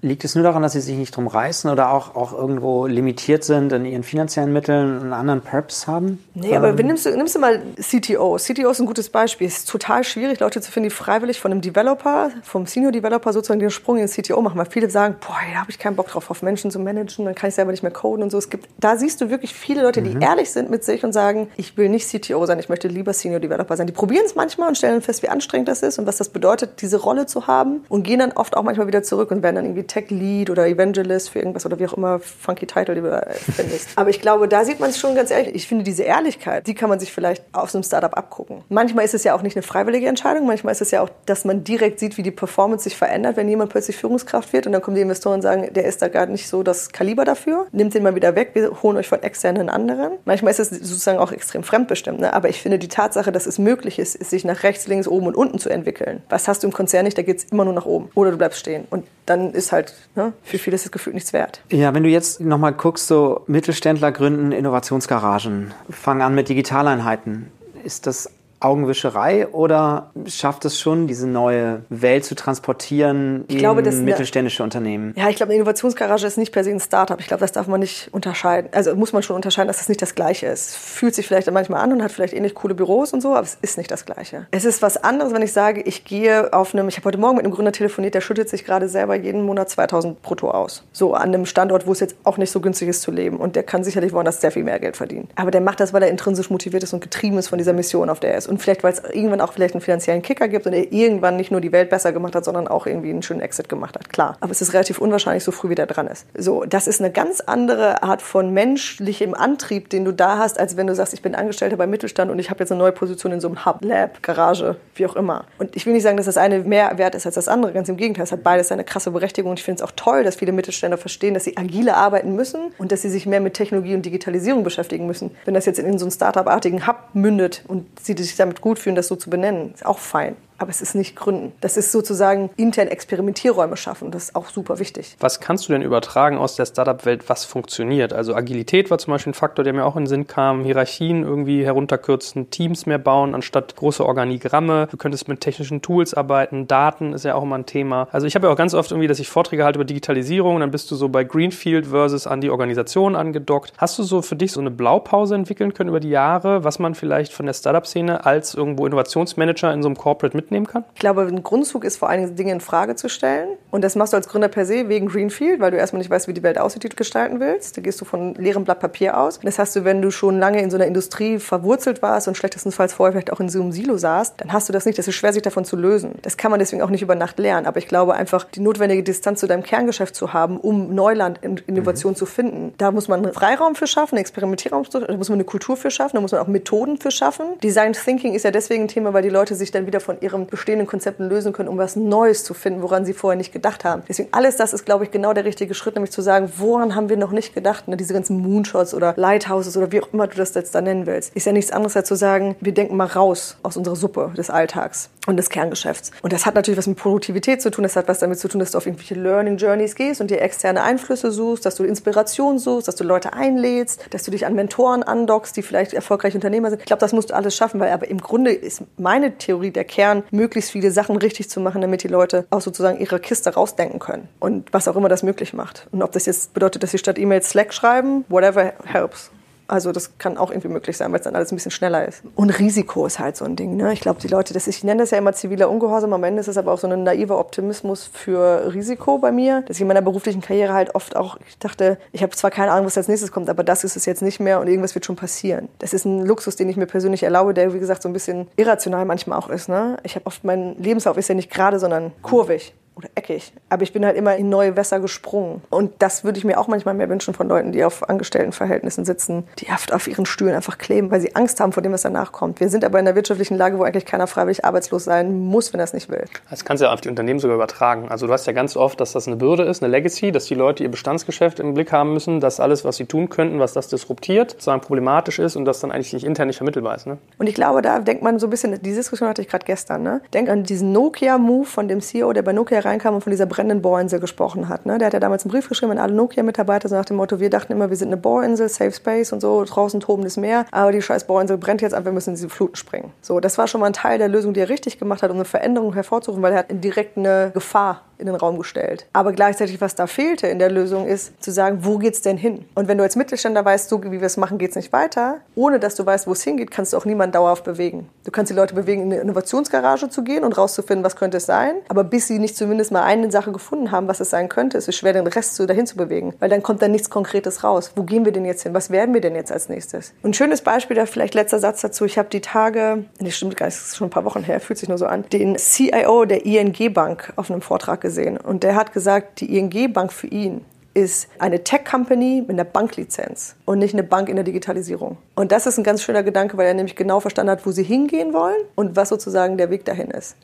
Liegt 0.00 0.24
es 0.24 0.36
nur 0.36 0.44
daran, 0.44 0.62
dass 0.62 0.74
sie 0.74 0.80
sich 0.80 0.96
nicht 0.96 1.16
drum 1.16 1.26
reißen 1.26 1.68
oder 1.70 1.90
auch, 1.90 2.14
auch 2.14 2.32
irgendwo 2.32 2.86
limitiert 2.86 3.42
sind 3.42 3.72
in 3.72 3.84
ihren 3.84 4.04
finanziellen 4.04 4.52
Mitteln 4.52 4.96
und 4.96 5.02
einen 5.02 5.12
anderen 5.12 5.40
Purpose 5.40 5.88
haben? 5.88 6.22
Nee, 6.34 6.54
aber 6.56 6.68
ähm, 6.70 6.86
nimmst, 6.86 7.04
du, 7.04 7.16
nimmst 7.16 7.34
du 7.34 7.40
mal 7.40 7.60
CTO. 7.80 8.36
CTO 8.36 8.70
ist 8.70 8.78
ein 8.78 8.86
gutes 8.86 9.08
Beispiel. 9.08 9.48
Es 9.48 9.58
ist 9.58 9.68
total 9.68 10.04
schwierig, 10.04 10.38
Leute 10.38 10.60
zu 10.60 10.70
finden, 10.70 10.88
die 10.88 10.94
freiwillig 10.94 11.40
von 11.40 11.50
einem 11.50 11.62
Developer, 11.62 12.30
vom 12.44 12.66
Senior 12.66 12.92
Developer 12.92 13.32
sozusagen 13.32 13.58
den 13.58 13.70
Sprung 13.70 13.98
in 13.98 14.06
den 14.06 14.08
CTO 14.08 14.40
machen. 14.40 14.56
Weil 14.56 14.66
viele 14.66 14.88
sagen, 14.88 15.16
boah, 15.20 15.34
da 15.52 15.60
habe 15.60 15.70
ich 15.70 15.80
keinen 15.80 15.96
Bock 15.96 16.06
drauf, 16.06 16.30
auf 16.30 16.42
Menschen 16.42 16.70
zu 16.70 16.78
managen, 16.78 17.24
dann 17.24 17.34
kann 17.34 17.48
ich 17.48 17.56
selber 17.56 17.72
nicht 17.72 17.82
mehr 17.82 17.90
coden 17.90 18.22
und 18.22 18.30
so. 18.30 18.38
Es 18.38 18.50
gibt, 18.50 18.68
da 18.78 18.96
siehst 18.96 19.20
du 19.20 19.30
wirklich 19.30 19.52
viele 19.52 19.82
Leute, 19.82 20.00
die 20.00 20.14
mhm. 20.14 20.22
ehrlich 20.22 20.50
sind 20.50 20.70
mit 20.70 20.84
sich 20.84 21.02
und 21.02 21.12
sagen, 21.12 21.48
ich 21.56 21.76
will 21.76 21.88
nicht 21.88 22.08
CTO 22.08 22.46
sein, 22.46 22.60
ich 22.60 22.68
möchte 22.68 22.86
lieber 22.86 23.12
Senior 23.12 23.40
Developer 23.40 23.76
sein. 23.76 23.88
Die 23.88 23.92
probieren 23.92 24.24
es 24.24 24.36
manchmal 24.36 24.68
und 24.68 24.78
stellen 24.78 25.02
fest, 25.02 25.24
wie 25.24 25.28
anstrengend 25.28 25.66
das 25.66 25.82
ist 25.82 25.98
und 25.98 26.06
was 26.06 26.18
das 26.18 26.28
bedeutet, 26.28 26.82
diese 26.82 26.98
Rolle 26.98 27.26
zu 27.26 27.48
haben 27.48 27.84
und 27.88 28.04
gehen 28.04 28.20
dann 28.20 28.30
oft 28.30 28.56
auch 28.56 28.62
manchmal 28.62 28.86
wieder 28.86 29.02
zurück 29.02 29.32
und 29.32 29.42
werden 29.42 29.56
dann 29.56 29.64
irgendwie 29.64 29.87
Tech 29.88 30.10
Lead 30.10 30.50
oder 30.50 30.66
Evangelist 30.66 31.30
für 31.30 31.40
irgendwas 31.40 31.66
oder 31.66 31.78
wie 31.78 31.86
auch 31.86 31.94
immer 31.94 32.20
funky 32.20 32.66
Title, 32.66 32.94
die 32.94 33.00
du 33.00 33.22
findest. 33.52 33.90
Aber 33.96 34.10
ich 34.10 34.20
glaube, 34.20 34.48
da 34.48 34.64
sieht 34.64 34.80
man 34.80 34.90
es 34.90 34.98
schon 34.98 35.14
ganz 35.14 35.30
ehrlich. 35.30 35.54
Ich 35.54 35.66
finde 35.66 35.84
diese 35.84 36.04
Ehrlichkeit, 36.04 36.66
die 36.66 36.74
kann 36.74 36.88
man 36.88 37.00
sich 37.00 37.12
vielleicht 37.12 37.44
aus 37.52 37.74
einem 37.74 37.82
Startup 37.82 38.16
abgucken. 38.16 38.62
Manchmal 38.68 39.04
ist 39.04 39.14
es 39.14 39.24
ja 39.24 39.34
auch 39.34 39.42
nicht 39.42 39.56
eine 39.56 39.62
freiwillige 39.62 40.06
Entscheidung, 40.06 40.46
manchmal 40.46 40.72
ist 40.72 40.82
es 40.82 40.90
ja 40.90 41.02
auch, 41.02 41.10
dass 41.26 41.44
man 41.44 41.64
direkt 41.64 41.98
sieht, 41.98 42.16
wie 42.16 42.22
die 42.22 42.30
Performance 42.30 42.84
sich 42.84 42.96
verändert, 42.96 43.36
wenn 43.36 43.48
jemand 43.48 43.70
plötzlich 43.70 43.96
Führungskraft 43.96 44.52
wird 44.52 44.66
und 44.66 44.72
dann 44.72 44.82
kommen 44.82 44.94
die 44.94 45.02
Investoren 45.02 45.36
und 45.36 45.42
sagen, 45.42 45.72
der 45.72 45.84
ist 45.84 46.02
da 46.02 46.08
gerade 46.08 46.30
nicht 46.30 46.48
so 46.48 46.62
das 46.62 46.90
Kaliber 46.90 47.24
dafür, 47.24 47.66
nimmt 47.72 47.94
den 47.94 48.02
mal 48.02 48.14
wieder 48.14 48.34
weg, 48.34 48.50
wir 48.54 48.82
holen 48.82 48.96
euch 48.96 49.08
von 49.08 49.22
externen 49.22 49.68
anderen. 49.68 50.12
Manchmal 50.24 50.50
ist 50.50 50.60
es 50.60 50.70
sozusagen 50.70 51.18
auch 51.18 51.32
extrem 51.32 51.62
fremdbestimmt, 51.62 52.20
ne? 52.20 52.32
aber 52.34 52.48
ich 52.48 52.60
finde 52.60 52.78
die 52.78 52.88
Tatsache, 52.88 53.32
dass 53.32 53.46
es 53.46 53.58
möglich 53.58 53.98
ist, 53.98 54.14
ist 54.14 54.30
sich 54.30 54.44
nach 54.44 54.62
rechts, 54.62 54.86
links, 54.86 55.08
oben 55.08 55.26
und 55.26 55.36
unten 55.36 55.58
zu 55.58 55.68
entwickeln. 55.68 56.22
Was 56.28 56.48
hast 56.48 56.62
du 56.62 56.66
im 56.66 56.72
Konzern 56.72 57.04
nicht, 57.04 57.16
da 57.16 57.22
geht 57.22 57.38
es 57.38 57.44
immer 57.44 57.64
nur 57.64 57.74
nach 57.74 57.86
oben 57.86 58.10
oder 58.14 58.30
du 58.30 58.36
bleibst 58.36 58.60
stehen 58.60 58.86
und 58.90 59.04
dann 59.26 59.52
ist 59.52 59.72
halt 59.72 59.77
ne, 60.14 60.32
für 60.42 60.58
viele 60.58 60.74
ist 60.74 60.84
das 60.84 60.92
Gefühl 60.92 61.14
nichts 61.14 61.32
wert. 61.32 61.62
Ja, 61.70 61.94
wenn 61.94 62.02
du 62.02 62.08
jetzt 62.08 62.40
nochmal 62.40 62.72
guckst, 62.72 63.06
so 63.06 63.42
Mittelständler 63.46 64.12
gründen 64.12 64.52
Innovationsgaragen, 64.52 65.72
fangen 65.90 66.22
an 66.22 66.34
mit 66.34 66.48
Digitaleinheiten. 66.48 67.50
Ist 67.84 68.06
das 68.06 68.30
Augenwischerei 68.60 69.48
oder 69.48 70.10
schafft 70.26 70.64
es 70.64 70.80
schon, 70.80 71.06
diese 71.06 71.26
neue 71.26 71.82
Welt 71.88 72.24
zu 72.24 72.34
transportieren 72.34 73.44
ich 73.48 73.58
glaube, 73.58 73.82
in 73.82 74.04
mittelständische 74.04 74.62
Unternehmen? 74.62 75.14
Ja, 75.16 75.28
ich 75.28 75.36
glaube, 75.36 75.50
eine 75.50 75.56
Innovationsgarage 75.56 76.26
ist 76.26 76.38
nicht 76.38 76.52
per 76.52 76.64
se 76.64 76.70
ein 76.70 76.80
Startup. 76.80 77.18
Ich 77.20 77.26
glaube, 77.26 77.40
das 77.40 77.52
darf 77.52 77.66
man 77.66 77.80
nicht 77.80 78.08
unterscheiden. 78.12 78.70
Also 78.72 78.94
muss 78.96 79.12
man 79.12 79.22
schon 79.22 79.36
unterscheiden, 79.36 79.68
dass 79.68 79.78
das 79.78 79.88
nicht 79.88 80.02
das 80.02 80.14
Gleiche 80.14 80.46
ist. 80.46 80.76
Fühlt 80.76 81.14
sich 81.14 81.26
vielleicht 81.26 81.50
manchmal 81.50 81.80
an 81.80 81.92
und 81.92 82.02
hat 82.02 82.12
vielleicht 82.12 82.34
ähnlich 82.34 82.54
coole 82.54 82.74
Büros 82.74 83.12
und 83.12 83.20
so, 83.20 83.34
aber 83.34 83.42
es 83.42 83.58
ist 83.60 83.78
nicht 83.78 83.90
das 83.90 84.04
Gleiche. 84.04 84.46
Es 84.50 84.64
ist 84.64 84.82
was 84.82 85.02
anderes, 85.02 85.32
wenn 85.32 85.42
ich 85.42 85.52
sage, 85.52 85.80
ich 85.82 86.04
gehe 86.04 86.52
auf 86.52 86.74
einem, 86.74 86.88
ich 86.88 86.96
habe 86.96 87.06
heute 87.06 87.18
Morgen 87.18 87.36
mit 87.36 87.44
einem 87.44 87.54
Gründer 87.54 87.72
telefoniert, 87.72 88.14
der 88.14 88.20
schüttet 88.20 88.48
sich 88.48 88.64
gerade 88.64 88.88
selber 88.88 89.14
jeden 89.14 89.42
Monat 89.42 89.70
2000 89.70 90.22
brutto 90.22 90.50
aus. 90.50 90.84
So 90.92 91.14
an 91.14 91.28
einem 91.28 91.46
Standort, 91.46 91.86
wo 91.86 91.92
es 91.92 92.00
jetzt 92.00 92.16
auch 92.24 92.38
nicht 92.38 92.50
so 92.50 92.60
günstig 92.60 92.88
ist 92.88 93.02
zu 93.02 93.10
leben. 93.10 93.36
Und 93.36 93.56
der 93.56 93.62
kann 93.62 93.84
sicherlich 93.84 94.12
woanders 94.12 94.40
sehr 94.40 94.50
viel 94.50 94.64
mehr 94.64 94.78
Geld 94.78 94.96
verdienen. 94.96 95.28
Aber 95.36 95.50
der 95.50 95.60
macht 95.60 95.80
das, 95.80 95.92
weil 95.92 96.02
er 96.02 96.10
intrinsisch 96.10 96.50
motiviert 96.50 96.82
ist 96.82 96.92
und 96.92 97.00
getrieben 97.00 97.38
ist 97.38 97.48
von 97.48 97.58
dieser 97.58 97.72
Mission, 97.72 98.10
auf 98.10 98.20
der 98.20 98.32
er 98.32 98.38
ist. 98.38 98.47
Und 98.48 98.60
vielleicht, 98.60 98.82
weil 98.82 98.92
es 98.92 99.02
irgendwann 99.12 99.40
auch 99.40 99.52
vielleicht 99.52 99.74
einen 99.74 99.80
finanziellen 99.80 100.22
Kicker 100.22 100.48
gibt 100.48 100.66
und 100.66 100.72
er 100.72 100.92
irgendwann 100.92 101.36
nicht 101.36 101.50
nur 101.50 101.60
die 101.60 101.72
Welt 101.72 101.90
besser 101.90 102.12
gemacht 102.12 102.34
hat, 102.34 102.44
sondern 102.44 102.68
auch 102.68 102.86
irgendwie 102.86 103.10
einen 103.10 103.22
schönen 103.22 103.40
Exit 103.40 103.68
gemacht 103.68 103.96
hat. 103.96 104.08
Klar. 104.08 104.36
Aber 104.40 104.50
es 104.50 104.60
ist 104.60 104.72
relativ 104.72 104.98
unwahrscheinlich, 105.00 105.44
so 105.44 105.52
früh 105.52 105.68
wie 105.68 105.74
der 105.74 105.86
dran 105.86 106.06
ist. 106.06 106.26
So, 106.36 106.64
das 106.64 106.86
ist 106.86 107.00
eine 107.00 107.10
ganz 107.10 107.40
andere 107.40 108.02
Art 108.02 108.22
von 108.22 108.52
menschlichem 108.52 109.34
Antrieb, 109.34 109.90
den 109.90 110.04
du 110.04 110.12
da 110.12 110.38
hast, 110.38 110.58
als 110.58 110.76
wenn 110.76 110.86
du 110.86 110.94
sagst, 110.94 111.14
ich 111.14 111.22
bin 111.22 111.34
Angestellter 111.34 111.76
beim 111.76 111.90
Mittelstand 111.90 112.30
und 112.30 112.38
ich 112.38 112.50
habe 112.50 112.60
jetzt 112.60 112.72
eine 112.72 112.78
neue 112.78 112.92
Position 112.92 113.32
in 113.32 113.40
so 113.40 113.48
einem 113.48 113.64
Hub, 113.64 113.78
Lab, 113.82 114.22
Garage, 114.22 114.76
wie 114.94 115.06
auch 115.06 115.16
immer. 115.16 115.44
Und 115.58 115.76
ich 115.76 115.86
will 115.86 115.92
nicht 115.92 116.02
sagen, 116.02 116.16
dass 116.16 116.26
das 116.26 116.36
eine 116.36 116.60
mehr 116.60 116.98
wert 116.98 117.14
ist 117.14 117.26
als 117.26 117.34
das 117.34 117.48
andere. 117.48 117.72
Ganz 117.72 117.88
im 117.88 117.96
Gegenteil, 117.96 118.24
es 118.24 118.32
hat 118.32 118.42
beides 118.42 118.68
seine 118.68 118.84
krasse 118.84 119.10
Berechtigung. 119.10 119.50
Und 119.50 119.58
ich 119.58 119.64
finde 119.64 119.82
es 119.82 119.88
auch 119.88 119.92
toll, 119.94 120.24
dass 120.24 120.36
viele 120.36 120.52
Mittelständler 120.52 120.98
verstehen, 120.98 121.34
dass 121.34 121.44
sie 121.44 121.56
agiler 121.56 121.96
arbeiten 121.96 122.34
müssen 122.34 122.72
und 122.78 122.92
dass 122.92 123.02
sie 123.02 123.10
sich 123.10 123.26
mehr 123.26 123.40
mit 123.40 123.54
Technologie 123.54 123.94
und 123.94 124.04
Digitalisierung 124.04 124.64
beschäftigen 124.64 125.06
müssen. 125.06 125.30
Wenn 125.44 125.54
das 125.54 125.66
jetzt 125.66 125.78
in 125.78 125.98
so 125.98 126.04
einen 126.04 126.12
Startup-artigen 126.12 126.86
Hub 126.86 126.96
mündet 127.12 127.62
und 127.68 127.86
sie 128.00 128.16
sich 128.16 128.36
damit 128.38 128.60
gut 128.60 128.78
fühlen, 128.78 128.96
das 128.96 129.08
so 129.08 129.16
zu 129.16 129.30
benennen, 129.30 129.74
ist 129.74 129.86
auch 129.86 129.98
fein. 129.98 130.36
Aber 130.58 130.70
es 130.70 130.80
ist 130.80 130.94
nicht 130.94 131.16
Gründen. 131.16 131.52
Das 131.60 131.76
ist 131.76 131.92
sozusagen 131.92 132.50
intern 132.56 132.88
Experimentierräume 132.88 133.76
schaffen. 133.76 134.10
Das 134.10 134.24
ist 134.24 134.36
auch 134.36 134.48
super 134.48 134.78
wichtig. 134.78 135.16
Was 135.20 135.40
kannst 135.40 135.68
du 135.68 135.72
denn 135.72 135.82
übertragen 135.82 136.36
aus 136.36 136.56
der 136.56 136.66
Startup-Welt, 136.66 137.28
was 137.28 137.44
funktioniert? 137.44 138.12
Also 138.12 138.34
Agilität 138.34 138.90
war 138.90 138.98
zum 138.98 139.12
Beispiel 139.12 139.30
ein 139.30 139.34
Faktor, 139.34 139.64
der 139.64 139.72
mir 139.72 139.84
auch 139.84 139.96
in 139.96 140.02
den 140.02 140.08
Sinn 140.08 140.26
kam. 140.26 140.64
Hierarchien 140.64 141.22
irgendwie 141.22 141.64
herunterkürzen, 141.64 142.50
Teams 142.50 142.86
mehr 142.86 142.98
bauen 142.98 143.34
anstatt 143.34 143.76
große 143.76 144.04
Organigramme. 144.04 144.88
Du 144.90 144.96
könntest 144.96 145.28
mit 145.28 145.40
technischen 145.40 145.82
Tools 145.82 146.14
arbeiten. 146.14 146.66
Daten 146.66 147.12
ist 147.12 147.24
ja 147.24 147.34
auch 147.34 147.42
immer 147.42 147.56
ein 147.58 147.66
Thema. 147.66 148.08
Also 148.12 148.26
ich 148.26 148.34
habe 148.34 148.48
ja 148.48 148.52
auch 148.52 148.56
ganz 148.56 148.74
oft 148.74 148.90
irgendwie, 148.90 149.08
dass 149.08 149.18
ich 149.18 149.28
Vorträge 149.28 149.64
halte 149.64 149.78
über 149.78 149.84
Digitalisierung 149.84 150.58
dann 150.60 150.70
bist 150.70 150.90
du 150.90 150.96
so 150.96 151.08
bei 151.08 151.24
Greenfield 151.24 151.86
versus 151.86 152.26
an 152.26 152.40
die 152.40 152.50
Organisation 152.50 153.16
angedockt. 153.16 153.72
Hast 153.78 153.98
du 153.98 154.02
so 154.02 154.22
für 154.22 154.36
dich 154.36 154.52
so 154.52 154.60
eine 154.60 154.70
Blaupause 154.70 155.34
entwickeln 155.34 155.72
können 155.72 155.88
über 155.88 156.00
die 156.00 156.10
Jahre, 156.10 156.64
was 156.64 156.78
man 156.78 156.94
vielleicht 156.94 157.32
von 157.32 157.46
der 157.46 157.54
Startup-Szene 157.54 158.26
als 158.26 158.54
irgendwo 158.54 158.86
Innovationsmanager 158.86 159.72
in 159.72 159.82
so 159.82 159.88
einem 159.88 159.96
Corporate 159.96 160.36
mitnehmen 160.48 160.66
kann? 160.66 160.84
Ich 160.94 161.00
glaube, 161.00 161.22
ein 161.22 161.42
Grundzug 161.42 161.84
ist 161.84 161.96
vor 161.96 162.08
allen 162.08 162.20
Dingen 162.20 162.36
Dinge 162.36 162.52
in 162.52 162.60
Frage 162.60 162.96
zu 162.96 163.08
stellen. 163.08 163.50
Und 163.70 163.82
das 163.82 163.96
machst 163.96 164.12
du 164.12 164.16
als 164.16 164.28
Gründer 164.28 164.48
per 164.48 164.64
se 164.64 164.88
wegen 164.88 165.08
Greenfield, 165.08 165.60
weil 165.60 165.70
du 165.70 165.76
erstmal 165.76 165.98
nicht 165.98 166.10
weißt, 166.10 166.28
wie 166.28 166.32
die 166.32 166.42
Welt 166.42 166.58
aussieht, 166.58 166.82
die 166.82 166.88
du 166.88 166.96
gestalten 166.96 167.40
willst. 167.40 167.76
Da 167.76 167.82
gehst 167.82 168.00
du 168.00 168.04
von 168.04 168.34
leerem 168.34 168.64
Blatt 168.64 168.80
Papier 168.80 169.18
aus. 169.18 169.38
Und 169.38 169.44
das 169.44 169.58
hast 169.58 169.76
du, 169.76 169.84
wenn 169.84 170.02
du 170.02 170.10
schon 170.10 170.38
lange 170.38 170.62
in 170.62 170.70
so 170.70 170.76
einer 170.76 170.86
Industrie 170.86 171.38
verwurzelt 171.38 172.02
warst 172.02 172.28
und 172.28 172.36
schlechtestenfalls 172.36 172.94
vorher 172.94 173.12
vielleicht 173.12 173.32
auch 173.32 173.40
in 173.40 173.48
so 173.48 173.60
einem 173.60 173.72
Silo 173.72 173.96
saßt, 173.96 174.34
dann 174.38 174.52
hast 174.52 174.68
du 174.68 174.72
das 174.72 174.86
nicht. 174.86 174.98
Das 174.98 175.06
ist 175.08 175.14
schwer, 175.14 175.32
sich 175.32 175.42
davon 175.42 175.64
zu 175.64 175.76
lösen. 175.76 176.14
Das 176.22 176.36
kann 176.36 176.50
man 176.50 176.60
deswegen 176.60 176.82
auch 176.82 176.90
nicht 176.90 177.02
über 177.02 177.14
Nacht 177.14 177.38
lernen. 177.38 177.66
Aber 177.66 177.78
ich 177.78 177.88
glaube 177.88 178.14
einfach, 178.14 178.44
die 178.44 178.60
notwendige 178.60 179.02
Distanz 179.02 179.40
zu 179.40 179.46
deinem 179.46 179.62
Kerngeschäft 179.62 180.14
zu 180.14 180.32
haben, 180.32 180.58
um 180.58 180.94
Neuland 180.94 181.38
in 181.42 181.56
Innovation 181.66 182.16
zu 182.16 182.26
finden, 182.26 182.74
da 182.78 182.90
muss 182.90 183.08
man 183.08 183.24
einen 183.24 183.34
Freiraum 183.34 183.74
für 183.74 183.86
schaffen, 183.86 184.16
einen 184.16 184.22
Experimentierraum, 184.22 184.84
da 184.90 185.16
muss 185.16 185.28
man 185.28 185.36
eine 185.36 185.44
Kultur 185.44 185.76
für 185.76 185.90
schaffen, 185.90 186.16
da 186.16 186.20
muss 186.20 186.32
man 186.32 186.40
auch 186.40 186.46
Methoden 186.46 186.98
für 186.98 187.10
schaffen. 187.10 187.58
Design 187.62 187.92
Thinking 187.92 188.34
ist 188.34 188.44
ja 188.44 188.50
deswegen 188.50 188.84
ein 188.84 188.88
Thema, 188.88 189.12
weil 189.12 189.22
die 189.22 189.28
Leute 189.28 189.54
sich 189.54 189.70
dann 189.70 189.86
wieder 189.86 190.00
von 190.00 190.20
ihren 190.38 190.46
bestehenden 190.46 190.86
Konzepten 190.86 191.28
lösen 191.28 191.52
können, 191.52 191.68
um 191.68 191.78
was 191.78 191.96
Neues 191.96 192.44
zu 192.44 192.54
finden, 192.54 192.82
woran 192.82 193.04
sie 193.04 193.12
vorher 193.12 193.36
nicht 193.36 193.52
gedacht 193.52 193.84
haben. 193.84 194.02
Deswegen 194.08 194.28
alles 194.32 194.56
das 194.56 194.72
ist, 194.72 194.84
glaube 194.84 195.04
ich, 195.04 195.10
genau 195.10 195.32
der 195.32 195.44
richtige 195.44 195.74
Schritt, 195.74 195.94
nämlich 195.94 196.12
zu 196.12 196.22
sagen, 196.22 196.50
woran 196.56 196.94
haben 196.94 197.08
wir 197.08 197.16
noch 197.16 197.32
nicht 197.32 197.54
gedacht? 197.54 197.88
Ne? 197.88 197.96
Diese 197.96 198.14
ganzen 198.14 198.40
Moonshots 198.40 198.94
oder 198.94 199.14
Lighthouses 199.16 199.76
oder 199.76 199.92
wie 199.92 200.00
auch 200.00 200.08
immer 200.12 200.26
du 200.26 200.36
das 200.36 200.54
jetzt 200.54 200.74
da 200.74 200.80
nennen 200.80 201.06
willst. 201.06 201.34
Ist 201.34 201.46
ja 201.46 201.52
nichts 201.52 201.72
anderes 201.72 201.96
als 201.96 202.08
zu 202.08 202.14
sagen, 202.14 202.56
wir 202.60 202.72
denken 202.72 202.96
mal 202.96 203.06
raus 203.06 203.56
aus 203.62 203.76
unserer 203.76 203.96
Suppe 203.96 204.32
des 204.36 204.50
Alltags 204.50 205.10
und 205.26 205.36
des 205.36 205.50
Kerngeschäfts. 205.50 206.10
Und 206.22 206.32
das 206.32 206.46
hat 206.46 206.54
natürlich 206.54 206.78
was 206.78 206.86
mit 206.86 206.98
Produktivität 206.98 207.60
zu 207.60 207.70
tun. 207.70 207.82
Das 207.82 207.96
hat 207.96 208.08
was 208.08 208.18
damit 208.20 208.38
zu 208.38 208.48
tun, 208.48 208.60
dass 208.60 208.70
du 208.70 208.78
auf 208.78 208.86
irgendwelche 208.86 209.14
Learning 209.14 209.56
Journeys 209.56 209.94
gehst 209.94 210.20
und 210.20 210.30
dir 210.30 210.40
externe 210.40 210.82
Einflüsse 210.82 211.30
suchst, 211.30 211.66
dass 211.66 211.76
du 211.76 211.84
Inspiration 211.84 212.58
suchst, 212.58 212.88
dass 212.88 212.96
du 212.96 213.04
Leute 213.04 213.32
einlädst, 213.32 214.06
dass 214.10 214.22
du 214.22 214.30
dich 214.30 214.46
an 214.46 214.54
Mentoren 214.54 215.02
andockst, 215.02 215.56
die 215.56 215.62
vielleicht 215.62 215.92
erfolgreiche 215.92 216.36
Unternehmer 216.36 216.70
sind. 216.70 216.80
Ich 216.80 216.86
glaube, 216.86 217.00
das 217.00 217.12
musst 217.12 217.30
du 217.30 217.34
alles 217.34 217.54
schaffen, 217.54 217.80
weil 217.80 217.90
aber 217.90 218.08
im 218.08 218.20
Grunde 218.20 218.52
ist 218.52 218.82
meine 218.96 219.36
Theorie 219.36 219.70
der 219.70 219.84
Kern, 219.84 220.22
möglichst 220.30 220.70
viele 220.70 220.90
Sachen 220.90 221.16
richtig 221.16 221.50
zu 221.50 221.60
machen, 221.60 221.80
damit 221.80 222.02
die 222.02 222.08
Leute 222.08 222.46
auch 222.50 222.60
sozusagen 222.60 222.98
ihre 222.98 223.20
Kiste 223.20 223.54
rausdenken 223.54 223.98
können. 223.98 224.28
Und 224.38 224.72
was 224.72 224.88
auch 224.88 224.96
immer 224.96 225.08
das 225.08 225.22
möglich 225.22 225.52
macht. 225.52 225.86
Und 225.92 226.02
ob 226.02 226.12
das 226.12 226.26
jetzt 226.26 226.54
bedeutet, 226.54 226.82
dass 226.82 226.90
sie 226.90 226.98
statt 226.98 227.18
E-Mails 227.18 227.50
Slack 227.50 227.72
schreiben, 227.72 228.24
whatever 228.28 228.72
helps. 228.84 229.30
Also 229.68 229.92
das 229.92 230.16
kann 230.16 230.38
auch 230.38 230.50
irgendwie 230.50 230.68
möglich 230.68 230.96
sein, 230.96 231.12
weil 231.12 231.20
es 231.20 231.24
dann 231.24 231.36
alles 231.36 231.52
ein 231.52 231.56
bisschen 231.56 231.70
schneller 231.70 232.08
ist. 232.08 232.22
Und 232.34 232.50
Risiko 232.58 233.04
ist 233.04 233.18
halt 233.18 233.36
so 233.36 233.44
ein 233.44 233.54
Ding. 233.54 233.76
Ne? 233.76 233.92
Ich 233.92 234.00
glaube, 234.00 234.18
die 234.18 234.28
Leute, 234.28 234.54
das 234.54 234.66
ist, 234.66 234.78
ich 234.78 234.84
nenne 234.84 235.02
das 235.02 235.10
ja 235.10 235.18
immer 235.18 235.34
ziviler 235.34 235.68
Ungehorsam, 235.70 236.12
am 236.14 236.24
Ende 236.24 236.40
ist 236.40 236.48
es 236.48 236.56
aber 236.56 236.72
auch 236.72 236.78
so 236.78 236.88
ein 236.88 237.02
naiver 237.02 237.38
Optimismus 237.38 238.08
für 238.10 238.72
Risiko 238.72 239.18
bei 239.18 239.30
mir, 239.30 239.62
dass 239.66 239.76
ich 239.76 239.82
in 239.82 239.88
meiner 239.88 240.00
beruflichen 240.00 240.40
Karriere 240.40 240.72
halt 240.72 240.94
oft 240.94 241.16
auch, 241.16 241.38
ich 241.46 241.58
dachte, 241.58 241.98
ich 242.12 242.22
habe 242.22 242.34
zwar 242.34 242.50
keine 242.50 242.72
Ahnung, 242.72 242.86
was 242.86 242.96
als 242.96 243.08
nächstes 243.08 243.30
kommt, 243.30 243.50
aber 243.50 243.62
das 243.62 243.84
ist 243.84 243.96
es 243.96 244.06
jetzt 244.06 244.22
nicht 244.22 244.40
mehr 244.40 244.58
und 244.58 244.68
irgendwas 244.68 244.94
wird 244.94 245.04
schon 245.04 245.16
passieren. 245.16 245.68
Das 245.80 245.92
ist 245.92 246.06
ein 246.06 246.24
Luxus, 246.24 246.56
den 246.56 246.70
ich 246.70 246.78
mir 246.78 246.86
persönlich 246.86 247.22
erlaube, 247.22 247.52
der, 247.52 247.74
wie 247.74 247.78
gesagt, 247.78 248.02
so 248.02 248.08
ein 248.08 248.14
bisschen 248.14 248.48
irrational 248.56 249.04
manchmal 249.04 249.38
auch 249.38 249.50
ist. 249.50 249.68
Ne? 249.68 249.98
Ich 250.02 250.14
habe 250.14 250.24
oft, 250.24 250.44
mein 250.44 250.76
Lebenslauf 250.78 251.18
ist 251.18 251.28
ja 251.28 251.34
nicht 251.34 251.50
gerade, 251.50 251.78
sondern 251.78 252.12
kurvig 252.22 252.74
oder 252.98 253.08
eckig. 253.14 253.52
Aber 253.68 253.82
ich 253.84 253.92
bin 253.92 254.04
halt 254.04 254.16
immer 254.16 254.36
in 254.36 254.48
neue 254.48 254.76
Wässer 254.76 254.98
gesprungen. 254.98 255.62
Und 255.70 255.92
das 256.00 256.24
würde 256.24 256.38
ich 256.38 256.44
mir 256.44 256.58
auch 256.58 256.66
manchmal 256.66 256.94
mehr 256.94 257.08
wünschen 257.08 257.32
von 257.32 257.48
Leuten, 257.48 257.70
die 257.70 257.84
auf 257.84 258.08
Angestelltenverhältnissen 258.08 259.04
sitzen, 259.04 259.44
die 259.58 259.68
oft 259.68 259.92
auf 259.92 260.08
ihren 260.08 260.26
Stühlen 260.26 260.54
einfach 260.54 260.78
kleben, 260.78 261.10
weil 261.10 261.20
sie 261.20 261.36
Angst 261.36 261.60
haben 261.60 261.72
vor 261.72 261.82
dem, 261.82 261.92
was 261.92 262.02
danach 262.02 262.32
kommt. 262.32 262.58
Wir 262.58 262.68
sind 262.68 262.84
aber 262.84 262.98
in 262.98 263.06
einer 263.06 263.14
wirtschaftlichen 263.14 263.56
Lage, 263.56 263.78
wo 263.78 263.84
eigentlich 263.84 264.04
keiner 264.04 264.26
freiwillig 264.26 264.64
arbeitslos 264.64 265.04
sein 265.04 265.46
muss, 265.46 265.72
wenn 265.72 265.80
er 265.80 265.84
es 265.84 265.92
nicht 265.92 266.10
will. 266.10 266.24
Das 266.50 266.64
kannst 266.64 266.80
du 266.80 266.86
ja 266.86 266.92
auf 266.92 267.00
die 267.00 267.08
Unternehmen 267.08 267.38
sogar 267.38 267.54
übertragen. 267.54 268.08
Also 268.08 268.26
du 268.26 268.32
hast 268.32 268.46
ja 268.46 268.52
ganz 268.52 268.76
oft, 268.76 269.00
dass 269.00 269.12
das 269.12 269.28
eine 269.28 269.36
Bürde 269.36 269.62
ist, 269.62 269.82
eine 269.82 269.92
Legacy, 269.92 270.32
dass 270.32 270.46
die 270.46 270.56
Leute 270.56 270.82
ihr 270.82 270.90
Bestandsgeschäft 270.90 271.60
im 271.60 271.74
Blick 271.74 271.92
haben 271.92 272.12
müssen, 272.12 272.40
dass 272.40 272.58
alles, 272.58 272.84
was 272.84 272.96
sie 272.96 273.06
tun 273.06 273.28
könnten, 273.28 273.60
was 273.60 273.74
das 273.74 273.86
disruptiert, 273.86 274.50
sozusagen 274.52 274.80
problematisch 274.80 275.38
ist 275.38 275.54
und 275.54 275.64
das 275.64 275.78
dann 275.78 275.92
eigentlich 275.92 276.12
nicht 276.12 276.24
intern 276.24 276.48
nicht 276.48 276.56
vermittelbar 276.56 276.96
ist. 276.96 277.06
Ne? 277.06 277.18
Und 277.38 277.48
ich 277.48 277.54
glaube, 277.54 277.80
da 277.80 278.00
denkt 278.00 278.24
man 278.24 278.40
so 278.40 278.48
ein 278.48 278.50
bisschen, 278.50 278.72
die 278.82 278.94
Diskussion 278.94 279.28
hatte 279.28 279.42
ich 279.42 279.48
gerade 279.48 279.64
gestern, 279.64 280.02
ne? 280.02 280.20
Denk 280.34 280.48
an 280.48 280.64
diesen 280.64 280.92
Nokia-Move 280.92 281.66
von 281.66 281.86
dem 281.86 282.00
CEO, 282.00 282.32
der 282.32 282.42
bei 282.42 282.52
Nokia 282.52 282.80
reinkam 282.88 283.14
und 283.14 283.22
von 283.22 283.30
dieser 283.30 283.46
brennenden 283.46 283.82
Bohrinsel 283.82 284.20
gesprochen 284.20 284.68
hat. 284.68 284.86
Ne? 284.86 284.98
Der 284.98 285.06
hat 285.06 285.12
ja 285.12 285.20
damals 285.20 285.44
einen 285.44 285.52
Brief 285.52 285.68
geschrieben 285.68 285.92
an 285.92 285.98
alle 285.98 286.14
Nokia-Mitarbeiter, 286.14 286.88
so 286.88 286.94
nach 286.96 287.04
dem 287.04 287.16
Motto, 287.16 287.40
wir 287.40 287.50
dachten 287.50 287.72
immer, 287.72 287.90
wir 287.90 287.96
sind 287.96 288.08
eine 288.08 288.16
Bohrinsel, 288.16 288.68
Safe 288.68 288.92
Space 288.92 289.32
und 289.32 289.40
so, 289.40 289.64
draußen 289.64 290.00
tobendes 290.00 290.36
Meer, 290.36 290.66
aber 290.70 290.92
die 290.92 291.02
scheiß 291.02 291.24
Bohrinsel 291.24 291.58
brennt 291.58 291.82
jetzt 291.82 291.94
ab, 291.94 292.04
wir 292.04 292.12
müssen 292.12 292.30
in 292.30 292.36
diese 292.36 292.48
Fluten 292.48 292.76
springen. 292.76 293.12
So, 293.20 293.40
das 293.40 293.58
war 293.58 293.66
schon 293.66 293.80
mal 293.80 293.88
ein 293.88 293.92
Teil 293.92 294.18
der 294.18 294.28
Lösung, 294.28 294.54
die 294.54 294.60
er 294.60 294.68
richtig 294.68 294.98
gemacht 294.98 295.22
hat, 295.22 295.30
um 295.30 295.36
eine 295.36 295.44
Veränderung 295.44 295.92
hervorzurufen, 295.94 296.42
weil 296.42 296.52
er 296.52 296.58
hat 296.60 296.66
direkt 296.70 297.16
eine 297.16 297.50
Gefahr 297.54 298.02
in 298.18 298.26
den 298.26 298.34
Raum 298.34 298.58
gestellt. 298.58 299.06
Aber 299.12 299.32
gleichzeitig, 299.32 299.80
was 299.80 299.94
da 299.94 300.06
fehlte 300.06 300.46
in 300.46 300.58
der 300.58 300.70
Lösung, 300.70 301.06
ist 301.06 301.42
zu 301.42 301.50
sagen, 301.50 301.78
wo 301.82 301.98
geht's 301.98 302.22
denn 302.22 302.36
hin? 302.36 302.64
Und 302.74 302.88
wenn 302.88 302.98
du 302.98 303.04
als 303.04 303.16
Mittelständler 303.16 303.64
weißt, 303.64 303.88
so 303.88 304.02
wie 304.02 304.12
wir 304.12 304.22
es 304.22 304.36
machen, 304.36 304.58
geht's 304.58 304.76
nicht 304.76 304.92
weiter, 304.92 305.38
ohne 305.54 305.78
dass 305.78 305.94
du 305.94 306.04
weißt, 306.04 306.26
wo 306.26 306.32
es 306.32 306.42
hingeht, 306.42 306.70
kannst 306.70 306.92
du 306.92 306.96
auch 306.96 307.04
niemanden 307.04 307.32
dauerhaft 307.32 307.64
bewegen. 307.64 308.08
Du 308.24 308.30
kannst 308.30 308.50
die 308.50 308.54
Leute 308.56 308.74
bewegen, 308.74 309.02
in 309.02 309.12
eine 309.12 309.22
Innovationsgarage 309.22 310.08
zu 310.08 310.22
gehen 310.24 310.44
und 310.44 310.56
rauszufinden, 310.56 311.04
was 311.04 311.16
könnte 311.16 311.38
es 311.38 311.46
sein. 311.46 311.76
Aber 311.88 312.04
bis 312.04 312.26
sie 312.26 312.38
nicht 312.38 312.56
zumindest 312.56 312.92
mal 312.92 313.02
eine 313.02 313.30
Sache 313.30 313.52
gefunden 313.52 313.90
haben, 313.90 314.08
was 314.08 314.20
es 314.20 314.30
sein 314.30 314.48
könnte, 314.48 314.78
ist 314.78 314.88
es 314.88 314.96
schwer, 314.96 315.12
den 315.12 315.26
Rest 315.26 315.54
so 315.54 315.66
dahin 315.66 315.86
zu 315.86 315.96
bewegen. 315.96 316.34
Weil 316.40 316.48
dann 316.48 316.62
kommt 316.62 316.82
da 316.82 316.88
nichts 316.88 317.10
Konkretes 317.10 317.64
raus. 317.64 317.92
Wo 317.94 318.02
gehen 318.02 318.24
wir 318.24 318.32
denn 318.32 318.44
jetzt 318.44 318.62
hin? 318.62 318.74
Was 318.74 318.90
werden 318.90 319.14
wir 319.14 319.20
denn 319.20 319.34
jetzt 319.34 319.52
als 319.52 319.68
nächstes? 319.68 320.12
Und 320.22 320.30
ein 320.30 320.34
schönes 320.34 320.62
Beispiel, 320.62 320.96
da 320.96 321.06
vielleicht 321.06 321.34
letzter 321.34 321.58
Satz 321.58 321.80
dazu. 321.80 322.04
Ich 322.04 322.18
habe 322.18 322.28
die 322.28 322.40
Tage, 322.40 323.04
nee, 323.20 323.30
stimmt 323.30 323.56
gar 323.56 323.66
nicht, 323.66 323.78
das 323.78 323.88
ist 323.88 323.96
schon 323.96 324.08
ein 324.08 324.10
paar 324.10 324.24
Wochen 324.24 324.42
her, 324.42 324.60
fühlt 324.60 324.78
sich 324.78 324.88
nur 324.88 324.98
so 324.98 325.06
an, 325.06 325.24
den 325.32 325.56
CIO 325.56 326.24
der 326.24 326.44
ING 326.44 326.92
Bank 326.92 327.32
auf 327.36 327.50
einem 327.50 327.62
Vortrag 327.62 328.00
gesehen. 328.00 328.07
Und 328.38 328.62
der 328.62 328.74
hat 328.74 328.92
gesagt, 328.92 329.40
die 329.40 329.56
ING 329.58 329.92
Bank 329.92 330.12
für 330.12 330.26
ihn 330.26 330.64
ist 330.94 331.28
eine 331.38 331.62
Tech-Company 331.62 332.42
mit 332.42 332.50
einer 332.50 332.64
Banklizenz 332.64 333.54
und 333.64 333.78
nicht 333.78 333.94
eine 333.94 334.02
Bank 334.02 334.28
in 334.28 334.36
der 334.36 334.44
Digitalisierung. 334.44 335.16
Und 335.38 335.52
das 335.52 335.68
ist 335.68 335.78
ein 335.78 335.84
ganz 335.84 336.02
schöner 336.02 336.24
Gedanke, 336.24 336.56
weil 336.56 336.66
er 336.66 336.74
nämlich 336.74 336.96
genau 336.96 337.20
verstanden 337.20 337.52
hat, 337.52 337.64
wo 337.64 337.70
sie 337.70 337.84
hingehen 337.84 338.32
wollen 338.32 338.60
und 338.74 338.96
was 338.96 339.08
sozusagen 339.08 339.56
der 339.56 339.70
Weg 339.70 339.84
dahin 339.84 340.10
ist. 340.10 340.34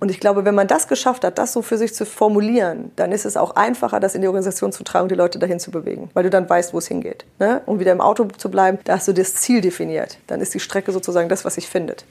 Und 0.00 0.10
ich 0.10 0.18
glaube, 0.18 0.46
wenn 0.46 0.54
man 0.54 0.66
das 0.66 0.88
geschafft 0.88 1.24
hat, 1.24 1.36
das 1.36 1.52
so 1.52 1.60
für 1.60 1.76
sich 1.76 1.92
zu 1.92 2.06
formulieren, 2.06 2.90
dann 2.96 3.12
ist 3.12 3.26
es 3.26 3.36
auch 3.36 3.54
einfacher, 3.54 4.00
das 4.00 4.14
in 4.14 4.22
die 4.22 4.28
Organisation 4.28 4.72
zu 4.72 4.82
tragen 4.82 5.02
und 5.02 5.10
die 5.10 5.14
Leute 5.14 5.38
dahin 5.38 5.60
zu 5.60 5.70
bewegen, 5.70 6.08
weil 6.14 6.22
du 6.22 6.30
dann 6.30 6.48
weißt, 6.48 6.72
wo 6.72 6.78
es 6.78 6.86
hingeht. 6.86 7.26
Ne? 7.38 7.60
Um 7.66 7.80
wieder 7.80 7.92
im 7.92 8.00
Auto 8.00 8.24
zu 8.34 8.50
bleiben, 8.50 8.78
da 8.84 8.94
hast 8.94 9.08
du 9.08 9.12
das 9.12 9.34
Ziel 9.34 9.60
definiert. 9.60 10.16
Dann 10.26 10.40
ist 10.40 10.54
die 10.54 10.60
Strecke 10.60 10.90
sozusagen 10.92 11.28
das, 11.28 11.44
was 11.44 11.56
sich 11.56 11.68
findet. 11.68 12.06